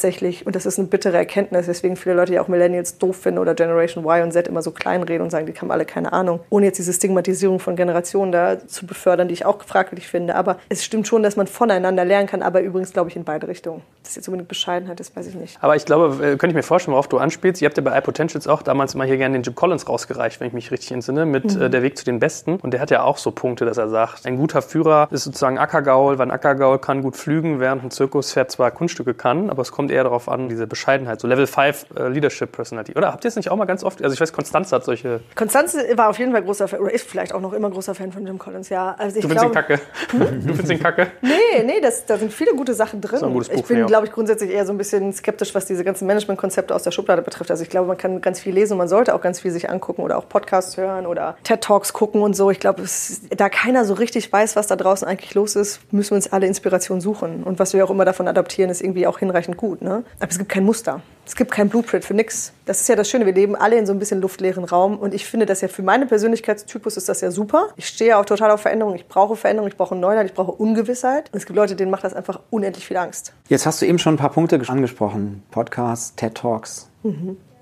und 0.46 0.56
das 0.56 0.66
ist 0.66 0.80
eine 0.80 0.88
bittere 0.88 1.18
Erkenntnis, 1.18 1.68
weswegen 1.68 1.96
viele 1.96 2.16
Leute 2.16 2.34
ja 2.34 2.41
auch 2.41 2.48
Millennials 2.48 2.98
doof 2.98 3.18
finden 3.18 3.39
oder 3.39 3.54
Generation 3.54 4.04
Y 4.04 4.24
und 4.24 4.32
Z 4.32 4.48
immer 4.48 4.62
so 4.62 4.72
kleinreden 4.72 5.22
und 5.22 5.30
sagen, 5.30 5.46
die 5.46 5.54
haben 5.54 5.72
alle 5.72 5.86
keine 5.86 6.14
Ahnung, 6.14 6.39
ohne 6.50 6.66
jetzt 6.68 6.78
diese 6.78 6.94
Stigmatisierung 6.94 7.60
von 7.60 7.76
Generationen 7.76 8.32
da 8.32 8.66
zu 8.68 8.86
befördern, 8.86 9.28
die 9.28 9.34
ich 9.34 9.46
auch 9.46 9.62
fragwürdig 9.64 10.08
finde. 10.08 10.36
Aber 10.36 10.58
es 10.70 10.84
stimmt 10.84 11.08
schon, 11.08 11.24
dass 11.24 11.36
man 11.36 11.48
voneinander 11.48 12.06
lernen 12.06 12.28
kann, 12.28 12.41
aber 12.41 12.62
übrigens 12.62 12.94
glaube 12.94 13.10
ich 13.10 13.16
in 13.16 13.24
beide 13.24 13.48
Richtungen. 13.48 13.82
Das 14.04 14.16
jetzt 14.16 14.28
unbedingt 14.28 14.50
Bescheidenheit 14.50 15.00
ist, 15.00 15.16
weiß 15.16 15.28
ich 15.28 15.36
nicht. 15.36 15.58
Aber 15.62 15.76
ich 15.76 15.86
glaube, 15.86 16.16
äh, 16.16 16.30
könnte 16.38 16.48
ich 16.48 16.56
mir 16.56 16.64
vorstellen, 16.64 16.94
worauf 16.94 17.08
du 17.08 17.18
anspielst. 17.18 17.62
Ihr 17.62 17.68
habt 17.68 17.78
ja 17.78 17.84
bei 17.84 17.98
iPotentials 17.98 18.48
auch 18.48 18.62
damals 18.62 18.96
immer 18.96 19.06
hier 19.06 19.18
gerne 19.18 19.38
den 19.38 19.44
Jim 19.44 19.56
Collins 19.56 19.88
rausgereicht, 19.88 20.39
wenn 20.39 20.48
ich 20.48 20.54
mich 20.54 20.72
richtig 20.72 20.91
entsinne, 20.91 21.26
mit 21.26 21.56
äh, 21.56 21.70
Der 21.70 21.84
Weg 21.84 21.98
zu 21.98 22.06
den 22.06 22.20
Besten. 22.20 22.58
Und 22.58 22.72
der 22.72 22.82
hat 22.82 22.91
ja 22.91 23.04
auch 23.04 23.18
so 23.18 23.32
Punkte, 23.32 23.66
dass 23.66 23.78
er 23.78 23.89
sagt, 23.89 24.26
ein 24.26 24.38
guter 24.38 24.62
Führer 24.62 25.08
ist 25.12 25.24
sozusagen 25.24 25.58
Ackergaul, 25.58 26.18
weil 26.18 26.28
ein 26.28 26.32
Ackergaul 26.32 26.80
kann 26.80 27.02
gut 27.02 27.16
flügen, 27.16 27.60
während 27.60 27.84
ein 27.84 27.91
Zirkuspferd 27.91 28.52
zwar 28.52 28.72
Kunststücke 28.72 29.14
kann, 29.14 29.50
aber 29.50 29.62
es 29.62 29.72
kommt 29.72 29.83
eher 29.92 30.04
darauf 30.04 30.30
an, 30.30 30.50
diese 30.50 30.68
Bescheidenheit, 30.68 31.20
so 31.20 31.28
Level 31.28 31.48
5 31.48 31.86
äh, 31.96 32.08
Leadership 32.08 32.52
Personality. 32.52 32.96
Oder 32.96 33.12
habt 33.12 33.24
ihr 33.24 33.30
es 33.30 33.36
nicht 33.36 33.50
auch 33.50 33.56
mal 33.56 33.66
ganz 33.66 33.84
oft? 33.84 34.02
Also 34.02 34.14
ich 34.14 34.22
weiß, 34.22 34.34
Konstanz 34.34 34.72
hat 34.72 34.84
solche. 34.86 35.22
Konstanze 35.36 35.80
war 35.96 36.10
auf 36.10 36.20
jeden 36.20 36.32
Fall 36.32 36.44
großer 36.44 36.68
Fan, 36.68 36.80
oder 36.80 36.94
ist 36.94 37.10
vielleicht 37.10 37.34
auch 37.34 37.42
noch 37.42 37.54
immer 37.54 37.70
großer 37.70 37.96
Fan 37.96 38.12
von 38.12 38.26
Jim 38.26 38.40
Collins, 38.40 38.70
ja. 38.70 38.96
Also 38.98 39.18
ich 39.18 39.22
Du 39.22 39.28
findest 39.28 39.48
ihn 39.48 39.52
kacke. 39.52 39.80
Du 40.12 40.54
findest 40.54 40.72
ihn 40.72 40.80
kacke. 40.80 41.08
Nee, 41.22 41.64
nee, 41.66 41.82
das, 41.82 42.06
da 42.06 42.18
sind 42.18 42.34
viele 42.34 42.56
gute 42.56 42.74
Sachen 42.74 43.02
drin. 43.02 43.20
Buch, 43.34 43.44
ich 43.52 43.64
bin, 43.64 43.80
ja. 43.80 43.86
glaube 43.86 44.08
ich, 44.08 44.12
grundsätzlich 44.12 44.52
eher 44.52 44.66
so 44.66 44.74
ein 44.74 44.78
bisschen 44.78 45.14
skeptisch, 45.14 45.56
was 45.56 45.66
diese 45.66 45.84
ganzen 45.84 46.08
Managementkonzepte 46.08 46.74
aus 46.74 46.84
der 46.84 46.92
Schublade 46.92 47.22
betrifft. 47.22 47.52
Also 47.52 47.64
ich 47.64 47.70
glaube, 47.70 47.88
man 47.88 47.98
kann 47.98 48.22
ganz 48.22 48.40
viel 48.40 48.54
lesen 48.54 48.74
und 48.74 48.78
man 48.80 48.88
sollte 48.88 49.16
auch 49.16 49.22
ganz 49.22 49.40
viel 49.40 49.52
sich 49.52 49.70
angucken 49.70 50.02
oder 50.02 50.18
auch 50.18 50.28
Podcasts 50.28 50.78
hören 50.78 51.06
oder 51.06 51.38
TED-Talks 51.44 51.94
gucken 51.94 52.22
und 52.22 52.36
so. 52.36 52.52
Ich 52.52 52.60
glaube, 52.60 52.84
da 53.36 53.50
keiner 53.50 53.86
so 53.86 53.94
richtig 53.94 54.32
weiß, 54.32 54.56
was 54.56 54.68
da 54.68 54.76
draußen 54.76 55.08
eigentlich 55.08 55.34
los 55.34 55.56
ist, 55.56 55.80
müssen 55.92 56.12
wir 56.12 56.16
uns 56.16 56.32
alle 56.32 56.48
Inspiration 56.48 57.02
suchen. 57.02 57.44
Und 57.44 57.60
was 57.60 57.74
wir 57.74 57.84
auch 57.86 57.90
immer 57.90 58.06
davon 58.06 58.28
adaptieren, 58.28 58.70
ist 58.70 58.82
irgendwie 58.82 59.08
auch 59.08 59.20
hinreichend 59.20 59.58
gut. 59.58 59.62
Ne? 59.82 60.03
Aber 60.20 60.32
es 60.32 60.38
gibt 60.38 60.49
kein 60.49 60.64
Muster. 60.64 61.01
Es 61.26 61.36
gibt 61.36 61.51
kein 61.51 61.70
Blueprint 61.70 62.03
für 62.03 62.14
nix. 62.14 62.51
Das 62.66 62.82
ist 62.82 62.89
ja 62.89 62.97
das 62.97 63.09
Schöne. 63.09 63.26
Wir 63.26 63.34
leben 63.34 63.55
alle 63.55 63.78
in 63.78 63.86
so 63.86 63.93
ein 63.93 63.99
bisschen 63.99 64.20
luftleeren 64.20 64.66
Raum. 64.66 64.97
Und 64.99 65.14
ich 65.14 65.26
finde 65.26 65.45
das 65.45 65.61
ja 65.61 65.70
für 65.70 65.82
meine 65.82 66.05
Persönlichkeitstypus 66.05 66.97
ist 66.97 67.07
das 67.07 67.22
ja 67.22 67.32
super. 67.32 67.70
Ich 67.78 67.88
stehe 67.88 68.09
ja 68.11 68.20
auch 68.20 68.26
total 68.26 68.51
auf 68.51 68.61
Veränderung. 68.61 68.95
Ich 68.95 69.07
brauche 69.07 69.38
Veränderung. 69.38 69.70
Ich 69.70 69.78
brauche 69.78 69.95
Neuland. 69.95 70.30
Ich 70.30 70.36
brauche 70.36 70.51
Ungewissheit. 70.51 71.30
Und 71.32 71.39
es 71.39 71.45
gibt 71.45 71.55
Leute, 71.55 71.76
denen 71.76 71.91
macht 71.91 72.03
das 72.03 72.14
einfach 72.14 72.41
unendlich 72.49 72.86
viel 72.86 72.97
Angst. 72.97 73.34
Jetzt 73.47 73.66
hast 73.66 73.82
du 73.82 73.86
eben 73.86 73.99
schon 73.99 74.16
ein 74.16 74.18
paar 74.18 74.32
Punkte 74.32 74.61
angesprochen. 74.68 75.43
Podcasts, 75.51 76.14
TED 76.16 76.36
Talks. 76.36 76.89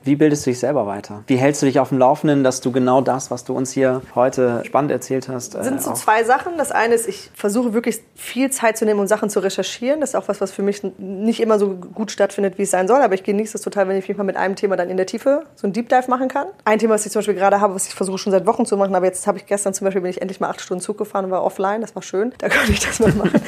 Wie 0.04 0.16
bildest 0.16 0.46
du 0.46 0.50
dich 0.50 0.60
selber 0.60 0.88
weiter? 0.88 1.24
Wie 1.28 1.36
hältst 1.36 1.62
du 1.62 1.68
dich 1.68 1.80
auf 1.80 1.90
dem 1.90 2.00
Laufenden, 2.00 2.44
dass 2.44 2.62
du 2.62 2.72
genau 2.72 3.02
das, 3.02 3.30
was 3.30 3.44
du 3.44 3.56
uns 3.56 3.72
hier 3.72 4.02
heute 4.16 4.64
spannend 4.66 4.92
erzählt 4.92 5.30
hast, 5.30 5.56
äh, 5.56 5.64
sind 5.64 5.82
so 5.82 5.94
zwei 5.94 6.24
Sachen. 6.24 6.58
Das 6.58 6.72
eine 6.72 6.96
ist, 6.96 7.08
ich 7.08 7.30
versuche 7.36 7.74
wirklich 7.74 8.00
viel 8.16 8.50
Zeit 8.50 8.78
zu 8.78 8.86
nehmen, 8.86 9.00
um 9.00 9.08
Sachen 9.08 9.30
zu 9.30 9.40
recherchieren. 9.40 10.02
Das 10.02 10.12
ist 10.12 10.16
auch 10.16 10.28
was, 10.28 10.42
was 10.42 10.52
für 10.52 10.64
mich 10.64 10.82
nicht 10.98 11.40
immer 11.40 11.60
so 11.60 11.76
gut 11.76 12.12
stattfindet, 12.12 12.58
wie 12.58 12.64
es 12.64 12.72
sein 12.72 12.88
soll. 12.88 13.02
Aber 13.02 13.14
ich 13.14 13.24
genieße 13.24 13.58
es 13.58 13.64
total, 13.64 13.88
wenn 13.88 13.98
ich 13.98 14.08
mich 14.08 14.18
mal 14.18 14.24
mit 14.24 14.38
einem 14.38 14.56
Thema 14.56 14.76
dann 14.76 14.90
in 14.90 14.98
der 14.98 15.06
Tiefe 15.06 15.44
so 15.56 15.68
ein 15.68 15.74
Deep 15.74 15.90
Dive 15.90 16.10
machen 16.10 16.28
kann. 16.30 16.48
Ein 16.66 16.80
Thema, 16.80 16.96
was 16.96 17.06
ich 17.06 17.12
zum 17.12 17.20
Beispiel 17.20 17.36
gerade 17.36 17.62
habe, 17.62 17.76
was 17.76 17.88
ich 17.88 17.94
versuche 17.94 18.18
schon 18.18 18.32
seit 18.32 18.48
Wochen 18.48 18.66
zu 18.66 18.78
machen, 18.78 18.96
aber 18.96 19.06
jetzt 19.06 19.28
habe 19.28 19.38
ich 19.38 19.46
gestern 19.46 19.74
zum 19.74 19.86
Beispiel 19.86 20.02
bin 20.02 20.10
ich 20.10 20.22
endlich 20.22 20.40
mal 20.40 20.50
acht 20.50 20.62
Stunden 20.62 20.82
Zug 20.82 20.98
gefahren 20.98 21.26
und 21.26 21.32
war 21.32 21.44
offline. 21.44 21.82
Das 21.82 21.94
war 21.96 22.02
schön. 22.02 22.34
Da 22.40 22.50
konnte 22.50 22.72
ich 22.72 22.80
das 22.80 23.00
mal 23.00 23.14
machen. 23.14 23.42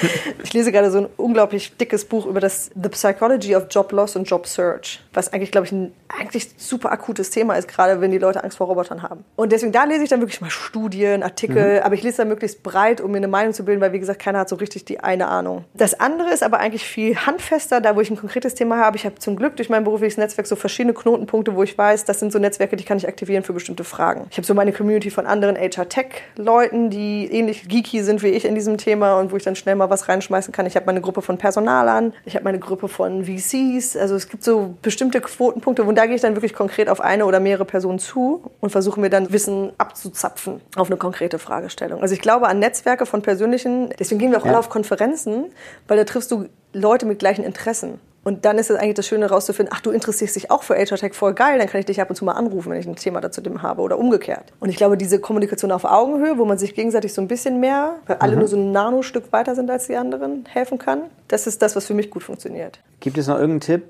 ich 0.43 0.53
lese 0.53 0.71
gerade 0.71 0.91
so 0.91 0.99
ein 0.99 1.07
unglaublich 1.17 1.75
dickes 1.77 2.05
Buch 2.05 2.27
über 2.27 2.39
das 2.39 2.69
The 2.81 2.89
Psychology 2.89 3.55
of 3.55 3.65
Job 3.69 3.91
Loss 3.91 4.15
und 4.15 4.29
Job 4.29 4.45
Search, 4.45 4.99
was 5.13 5.33
eigentlich, 5.33 5.51
glaube 5.51 5.65
ich, 5.65 5.71
ein 5.71 5.93
eigentlich 6.19 6.42
super 6.57 6.91
akutes 6.91 7.29
Thema 7.29 7.55
ist, 7.55 7.67
gerade 7.67 8.01
wenn 8.01 8.11
die 8.11 8.17
Leute 8.17 8.43
Angst 8.43 8.57
vor 8.57 8.67
Robotern 8.67 9.03
haben. 9.03 9.23
Und 9.35 9.51
deswegen, 9.51 9.71
da 9.71 9.83
lese 9.83 10.03
ich 10.03 10.09
dann 10.09 10.21
wirklich 10.21 10.41
mal 10.41 10.49
Studien, 10.49 11.23
Artikel, 11.23 11.81
aber 11.83 11.95
ich 11.95 12.03
lese 12.03 12.17
dann 12.17 12.27
möglichst 12.27 12.63
breit, 12.63 13.01
um 13.01 13.11
mir 13.11 13.17
eine 13.17 13.27
Meinung 13.27 13.53
zu 13.53 13.65
bilden, 13.65 13.81
weil, 13.81 13.93
wie 13.93 13.99
gesagt, 13.99 14.19
keiner 14.19 14.39
hat 14.39 14.49
so 14.49 14.55
richtig 14.55 14.85
die 14.85 14.99
eine 14.99 15.27
Ahnung. 15.27 15.65
Das 15.73 15.99
andere 15.99 16.31
ist 16.31 16.43
aber 16.43 16.59
eigentlich 16.59 16.83
viel 16.83 17.15
handfester, 17.15 17.81
da 17.81 17.95
wo 17.95 18.01
ich 18.01 18.09
ein 18.09 18.17
konkretes 18.17 18.55
Thema 18.55 18.77
habe. 18.77 18.97
Ich 18.97 19.05
habe 19.05 19.15
zum 19.15 19.35
Glück 19.35 19.55
durch 19.55 19.69
mein 19.69 19.83
berufliches 19.83 20.17
Netzwerk 20.17 20.47
so 20.47 20.55
verschiedene 20.55 20.93
Knotenpunkte, 20.93 21.55
wo 21.55 21.63
ich 21.63 21.77
weiß, 21.77 22.05
das 22.05 22.19
sind 22.19 22.31
so 22.31 22.39
Netzwerke, 22.39 22.75
die 22.75 22.83
kann 22.83 22.97
ich 22.97 23.07
aktivieren 23.07 23.43
für 23.43 23.53
bestimmte 23.53 23.83
Fragen. 23.83 24.27
Ich 24.31 24.37
habe 24.37 24.45
so 24.45 24.53
meine 24.53 24.71
Community 24.73 25.09
von 25.09 25.25
anderen 25.25 25.57
HR-Tech-Leuten, 25.57 26.89
die 26.89 27.29
ähnlich 27.31 27.67
geeky 27.67 28.03
sind 28.03 28.23
wie 28.23 28.29
ich 28.29 28.45
in 28.45 28.55
diesem 28.55 28.77
Thema 28.77 29.19
und 29.19 29.31
wo 29.31 29.37
ich 29.37 29.43
dann 29.43 29.55
schnell 29.55 29.75
mal 29.75 29.89
was 29.89 30.09
reinschmeißen 30.09 30.53
kann. 30.53 30.65
Ich 30.65 30.75
habe 30.75 30.85
meine 30.85 31.01
Gruppe 31.01 31.21
von 31.21 31.37
Personalern, 31.37 32.13
ich 32.25 32.35
habe 32.35 32.43
meine 32.45 32.59
Gruppe 32.59 32.87
von 32.87 33.25
VCs. 33.25 33.97
Also 33.97 34.15
es 34.15 34.29
gibt 34.29 34.43
so 34.43 34.75
bestimmte 34.81 35.21
Quotenpunkte, 35.21 35.83
und 35.83 35.95
da 35.95 36.05
gehe 36.05 36.15
ich 36.15 36.21
dann 36.21 36.32
wirklich 36.35 36.53
konkret 36.53 36.89
auf 36.89 37.01
eine 37.01 37.25
oder 37.25 37.39
mehrere 37.39 37.65
Personen 37.65 37.99
zu 37.99 38.51
und 38.59 38.69
versuche 38.69 38.99
mir 38.99 39.09
dann 39.09 39.31
Wissen 39.31 39.71
abzuzapfen 39.77 40.61
auf 40.75 40.87
eine 40.87 40.97
konkrete 40.97 41.39
Fragestellung. 41.39 42.01
Also 42.01 42.13
ich 42.13 42.21
glaube 42.21 42.47
an 42.47 42.59
Netzwerke 42.59 43.05
von 43.05 43.21
persönlichen, 43.21 43.89
deswegen 43.99 44.19
gehen 44.19 44.31
wir 44.31 44.39
auch 44.39 44.45
alle 44.45 44.59
auf 44.59 44.69
Konferenzen, 44.69 45.45
weil 45.87 45.97
da 45.97 46.03
triffst 46.03 46.31
du 46.31 46.47
Leute 46.73 47.05
mit 47.05 47.19
gleichen 47.19 47.43
Interessen. 47.43 47.99
Und 48.23 48.45
dann 48.45 48.57
ist 48.57 48.69
es 48.69 48.77
eigentlich 48.77 48.93
das 48.93 49.07
Schöne 49.07 49.25
herauszufinden, 49.27 49.73
ach, 49.75 49.81
du 49.81 49.91
interessierst 49.91 50.35
dich 50.35 50.49
auch 50.49 50.63
für 50.63 50.75
HR 50.75 50.97
Tech, 50.97 51.13
voll 51.13 51.33
geil, 51.33 51.59
dann 51.59 51.67
kann 51.67 51.79
ich 51.79 51.85
dich 51.85 51.99
ab 51.99 52.09
und 52.09 52.15
zu 52.15 52.23
mal 52.23 52.33
anrufen, 52.33 52.71
wenn 52.71 52.79
ich 52.79 52.87
ein 52.87 52.95
Thema 52.95 53.19
dazu 53.19 53.41
dem 53.41 53.61
habe 53.61 53.81
oder 53.81 53.99
umgekehrt. 53.99 54.53
Und 54.61 54.69
ich 54.69 54.77
glaube, 54.77 54.97
diese 54.97 55.19
Kommunikation 55.19 55.71
auf 55.73 55.83
Augenhöhe, 55.83 56.37
wo 56.37 56.45
man 56.45 56.57
sich 56.57 56.73
gegenseitig 56.73 57.13
so 57.13 57.21
ein 57.21 57.27
bisschen 57.27 57.59
mehr, 57.59 57.97
weil 58.07 58.17
alle 58.17 58.37
nur 58.37 58.47
so 58.47 58.55
ein 58.55 58.71
Nanostück 58.71 59.33
weiter 59.33 59.55
sind 59.55 59.69
als 59.69 59.87
die 59.87 59.97
anderen, 59.97 60.45
helfen 60.47 60.77
kann, 60.77 61.01
das 61.27 61.47
ist 61.47 61.61
das, 61.61 61.75
was 61.75 61.85
für 61.85 61.93
mich 61.93 62.09
gut 62.09 62.23
funktioniert. 62.23 62.79
Gibt 63.01 63.17
es 63.17 63.27
noch 63.27 63.35
irgendeinen 63.35 63.59
Tipp? 63.59 63.83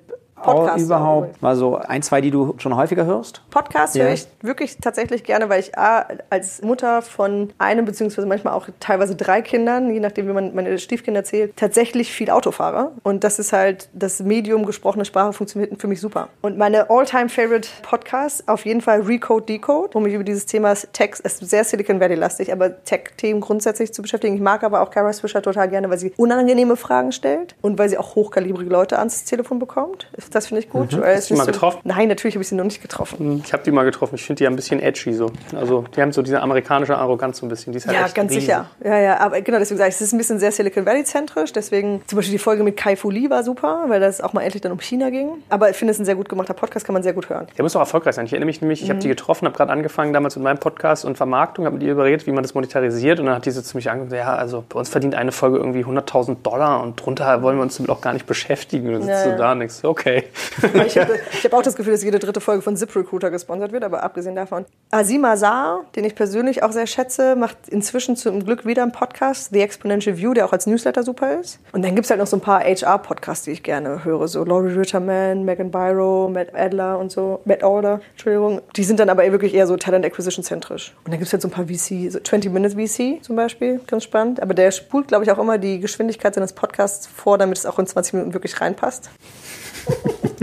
Podcast 0.43 0.77
auch 0.77 0.85
überhaupt 0.85 1.41
mal 1.41 1.55
so 1.55 1.77
ein, 1.77 2.01
zwei, 2.01 2.21
die 2.21 2.31
du 2.31 2.55
schon 2.57 2.75
häufiger 2.75 3.05
hörst? 3.05 3.41
Podcasts 3.49 3.95
Ja. 3.95 4.05
höre 4.05 4.13
ich 4.13 4.27
wirklich 4.41 4.77
tatsächlich 4.77 5.23
gerne, 5.23 5.49
weil 5.49 5.59
ich 5.59 5.77
A, 5.77 6.05
als 6.29 6.61
Mutter 6.61 7.01
von 7.01 7.53
einem 7.57 7.85
beziehungsweise 7.85 8.27
manchmal 8.27 8.53
auch 8.53 8.67
teilweise 8.79 9.15
drei 9.15 9.41
Kindern, 9.41 9.93
je 9.93 9.99
nachdem 9.99 10.27
wie 10.27 10.33
man 10.33 10.53
meine 10.53 10.77
Stiefkinder 10.79 11.23
zählt, 11.23 11.55
tatsächlich 11.57 12.11
viel 12.11 12.29
Auto 12.29 12.51
fahre. 12.51 12.91
Und 13.03 13.23
das 13.23 13.39
ist 13.39 13.53
halt, 13.53 13.89
das 13.93 14.21
Medium 14.21 14.65
gesprochene 14.65 15.05
Sprache 15.05 15.33
funktioniert 15.33 15.79
für 15.79 15.87
mich 15.87 16.01
super. 16.01 16.29
Und 16.41 16.57
meine 16.57 16.89
all-time 16.89 17.29
favorite 17.29 17.67
Podcasts, 17.81 18.47
auf 18.47 18.65
jeden 18.65 18.81
Fall 18.81 19.01
Recode 19.01 19.45
Decode, 19.45 19.95
um 19.95 20.03
mich 20.03 20.13
über 20.13 20.23
dieses 20.23 20.45
Thema 20.45 20.73
Tech, 20.73 21.11
es 21.23 21.41
ist 21.41 21.49
sehr 21.49 21.63
Silicon 21.63 21.99
Valley-lastig, 21.99 22.51
aber 22.51 22.83
Tech-Themen 22.83 23.41
grundsätzlich 23.41 23.93
zu 23.93 24.01
beschäftigen. 24.01 24.35
Ich 24.35 24.41
mag 24.41 24.63
aber 24.63 24.81
auch 24.81 24.89
Kara 24.89 25.13
Swisher 25.13 25.41
total 25.41 25.69
gerne, 25.69 25.89
weil 25.89 25.97
sie 25.97 26.13
unangenehme 26.17 26.75
Fragen 26.75 27.11
stellt 27.11 27.55
und 27.61 27.77
weil 27.77 27.89
sie 27.89 27.97
auch 27.97 28.15
hochkalibrige 28.15 28.69
Leute 28.69 28.99
ans 28.99 29.23
Telefon 29.25 29.59
bekommt. 29.59 30.09
Das 30.33 30.47
finde 30.47 30.61
ich 30.63 30.69
gut. 30.69 30.91
Mhm. 30.91 30.97
du 30.97 31.01
mal 31.01 31.15
nicht 31.15 31.45
getroffen? 31.45 31.79
Nein, 31.83 32.07
natürlich 32.07 32.35
habe 32.35 32.41
ich 32.41 32.47
sie 32.49 32.55
noch 32.55 32.63
nicht 32.63 32.81
getroffen. 32.81 33.41
Ich 33.45 33.53
habe 33.53 33.63
die 33.63 33.71
mal 33.71 33.83
getroffen. 33.83 34.15
Ich 34.15 34.23
finde 34.25 34.39
die 34.39 34.43
ja 34.45 34.49
ein 34.49 34.55
bisschen 34.55 34.79
edgy 34.81 35.13
so. 35.13 35.31
Also 35.55 35.85
die 35.95 36.01
haben 36.01 36.11
so 36.11 36.21
diese 36.21 36.41
amerikanische 36.41 36.97
Arroganz 36.97 37.37
so 37.37 37.45
ein 37.45 37.49
bisschen. 37.49 37.71
Die 37.73 37.77
ist 37.77 37.87
halt 37.87 37.97
Ja, 37.97 38.07
ganz 38.07 38.31
riesig. 38.31 38.45
sicher. 38.45 38.65
Ja, 38.83 38.99
ja, 38.99 39.19
aber 39.19 39.41
genau 39.41 39.59
deswegen 39.59 39.77
sage 39.77 39.89
ich, 39.89 39.95
es 39.95 40.01
ist 40.01 40.13
ein 40.13 40.17
bisschen 40.17 40.39
sehr 40.39 40.51
Silicon 40.51 40.85
Valley 40.85 41.03
zentrisch. 41.03 41.53
Deswegen 41.53 42.01
zum 42.07 42.17
Beispiel 42.17 42.33
die 42.33 42.39
Folge 42.39 42.63
mit 42.63 42.77
Kai 42.77 42.95
Fu 42.95 43.09
Lee 43.09 43.29
war 43.29 43.43
super, 43.43 43.85
weil 43.87 43.99
das 43.99 44.21
auch 44.21 44.33
mal 44.33 44.41
endlich 44.41 44.61
dann 44.61 44.71
um 44.71 44.79
China 44.79 45.09
ging. 45.09 45.29
Aber 45.49 45.69
ich 45.69 45.75
finde 45.75 45.91
es 45.91 45.99
ein 45.99 46.05
sehr 46.05 46.15
gut 46.15 46.29
gemachter 46.29 46.53
Podcast, 46.53 46.85
kann 46.85 46.93
man 46.93 47.03
sehr 47.03 47.13
gut 47.13 47.29
hören. 47.29 47.47
Der 47.57 47.63
muss 47.63 47.75
auch 47.75 47.79
erfolgreich 47.81 48.15
sein. 48.15 48.25
Ich 48.25 48.31
erinnere 48.33 48.47
mich 48.47 48.61
nämlich, 48.61 48.81
ich 48.81 48.89
habe 48.89 48.97
Mhm. 48.97 49.01
die 49.01 49.07
getroffen, 49.09 49.45
habe 49.45 49.55
gerade 49.57 49.71
angefangen 49.71 50.13
damals 50.13 50.35
mit 50.35 50.43
meinem 50.43 50.57
Podcast 50.59 51.05
und 51.05 51.15
Vermarktung, 51.17 51.65
habe 51.65 51.75
mit 51.75 51.83
ihr 51.83 51.91
überredet, 51.91 52.25
wie 52.27 52.31
man 52.31 52.43
das 52.43 52.53
monetarisiert. 52.53 53.19
Und 53.19 53.27
dann 53.27 53.35
hat 53.35 53.45
diese 53.45 53.63
zu 53.63 53.77
mich 53.77 53.89
angefangen, 53.89 54.19
ja, 54.19 54.33
also 54.35 54.63
bei 54.67 54.79
uns 54.79 54.89
verdient 54.89 55.15
eine 55.15 55.31
Folge 55.31 55.57
irgendwie 55.57 55.83
100.000 55.85 56.37
Dollar 56.43 56.81
und 56.81 56.95
drunter 57.03 57.41
wollen 57.41 57.57
wir 57.57 57.63
uns 57.63 57.77
damit 57.77 57.89
auch 57.89 58.01
gar 58.01 58.13
nicht 58.13 58.25
beschäftigen. 58.25 58.93
Und 58.95 59.01
sitzt 59.03 59.09
Ja, 59.09 59.23
du 59.25 59.29
ja. 59.31 59.35
da 59.37 59.51
und 59.53 59.59
denkst, 59.59 59.83
okay. 60.17 60.85
Ich 60.85 60.97
habe 60.99 61.19
hab 61.43 61.53
auch 61.53 61.61
das 61.61 61.75
Gefühl, 61.75 61.93
dass 61.93 62.03
jede 62.03 62.19
dritte 62.19 62.41
Folge 62.41 62.61
von 62.61 62.75
ZipRecruiter 62.77 63.31
gesponsert 63.31 63.71
wird, 63.71 63.83
aber 63.83 64.03
abgesehen 64.03 64.35
davon. 64.35 64.65
Azim 64.91 65.25
Azar, 65.25 65.85
den 65.95 66.05
ich 66.05 66.15
persönlich 66.15 66.63
auch 66.63 66.71
sehr 66.71 66.87
schätze, 66.87 67.35
macht 67.35 67.57
inzwischen 67.69 68.15
zum 68.15 68.43
Glück 68.45 68.65
wieder 68.65 68.83
einen 68.83 68.91
Podcast, 68.91 69.49
The 69.51 69.61
Exponential 69.61 70.17
View, 70.17 70.33
der 70.33 70.45
auch 70.45 70.53
als 70.53 70.67
Newsletter 70.67 71.03
super 71.03 71.39
ist. 71.39 71.59
Und 71.71 71.83
dann 71.83 71.95
gibt 71.95 72.05
es 72.05 72.09
halt 72.09 72.19
noch 72.19 72.27
so 72.27 72.37
ein 72.37 72.41
paar 72.41 72.61
HR-Podcasts, 72.61 73.45
die 73.45 73.51
ich 73.51 73.63
gerne 73.63 74.03
höre, 74.03 74.27
so 74.27 74.43
Laurie 74.43 74.73
Ritterman, 74.73 75.43
Megan 75.45 75.71
Byro, 75.71 76.29
Matt 76.29 76.53
Adler 76.53 76.99
und 76.99 77.11
so, 77.11 77.41
Matt 77.45 77.63
Order, 77.63 78.01
Entschuldigung. 78.11 78.61
Die 78.75 78.83
sind 78.83 78.99
dann 78.99 79.09
aber 79.09 79.23
wirklich 79.31 79.53
eher 79.53 79.67
so 79.67 79.77
Talent 79.77 80.05
Acquisition 80.05 80.43
zentrisch. 80.43 80.93
Und 81.05 81.11
dann 81.11 81.19
gibt 81.19 81.27
es 81.27 81.33
halt 81.33 81.41
so 81.41 81.47
ein 81.47 81.51
paar 81.51 81.65
VC, 81.65 82.11
so 82.11 82.19
20 82.19 82.51
Minutes 82.51 82.73
VC 82.73 83.23
zum 83.23 83.35
Beispiel, 83.35 83.79
ganz 83.87 84.03
spannend. 84.03 84.41
Aber 84.41 84.53
der 84.53 84.71
spult, 84.71 85.07
glaube 85.07 85.23
ich, 85.23 85.31
auch 85.31 85.39
immer 85.39 85.57
die 85.57 85.79
Geschwindigkeit 85.79 86.35
seines 86.35 86.53
Podcasts 86.53 87.07
vor, 87.07 87.37
damit 87.37 87.57
es 87.57 87.65
auch 87.65 87.79
in 87.79 87.87
20 87.87 88.13
Minuten 88.13 88.33
wirklich 88.33 88.59
reinpasst. 88.61 89.09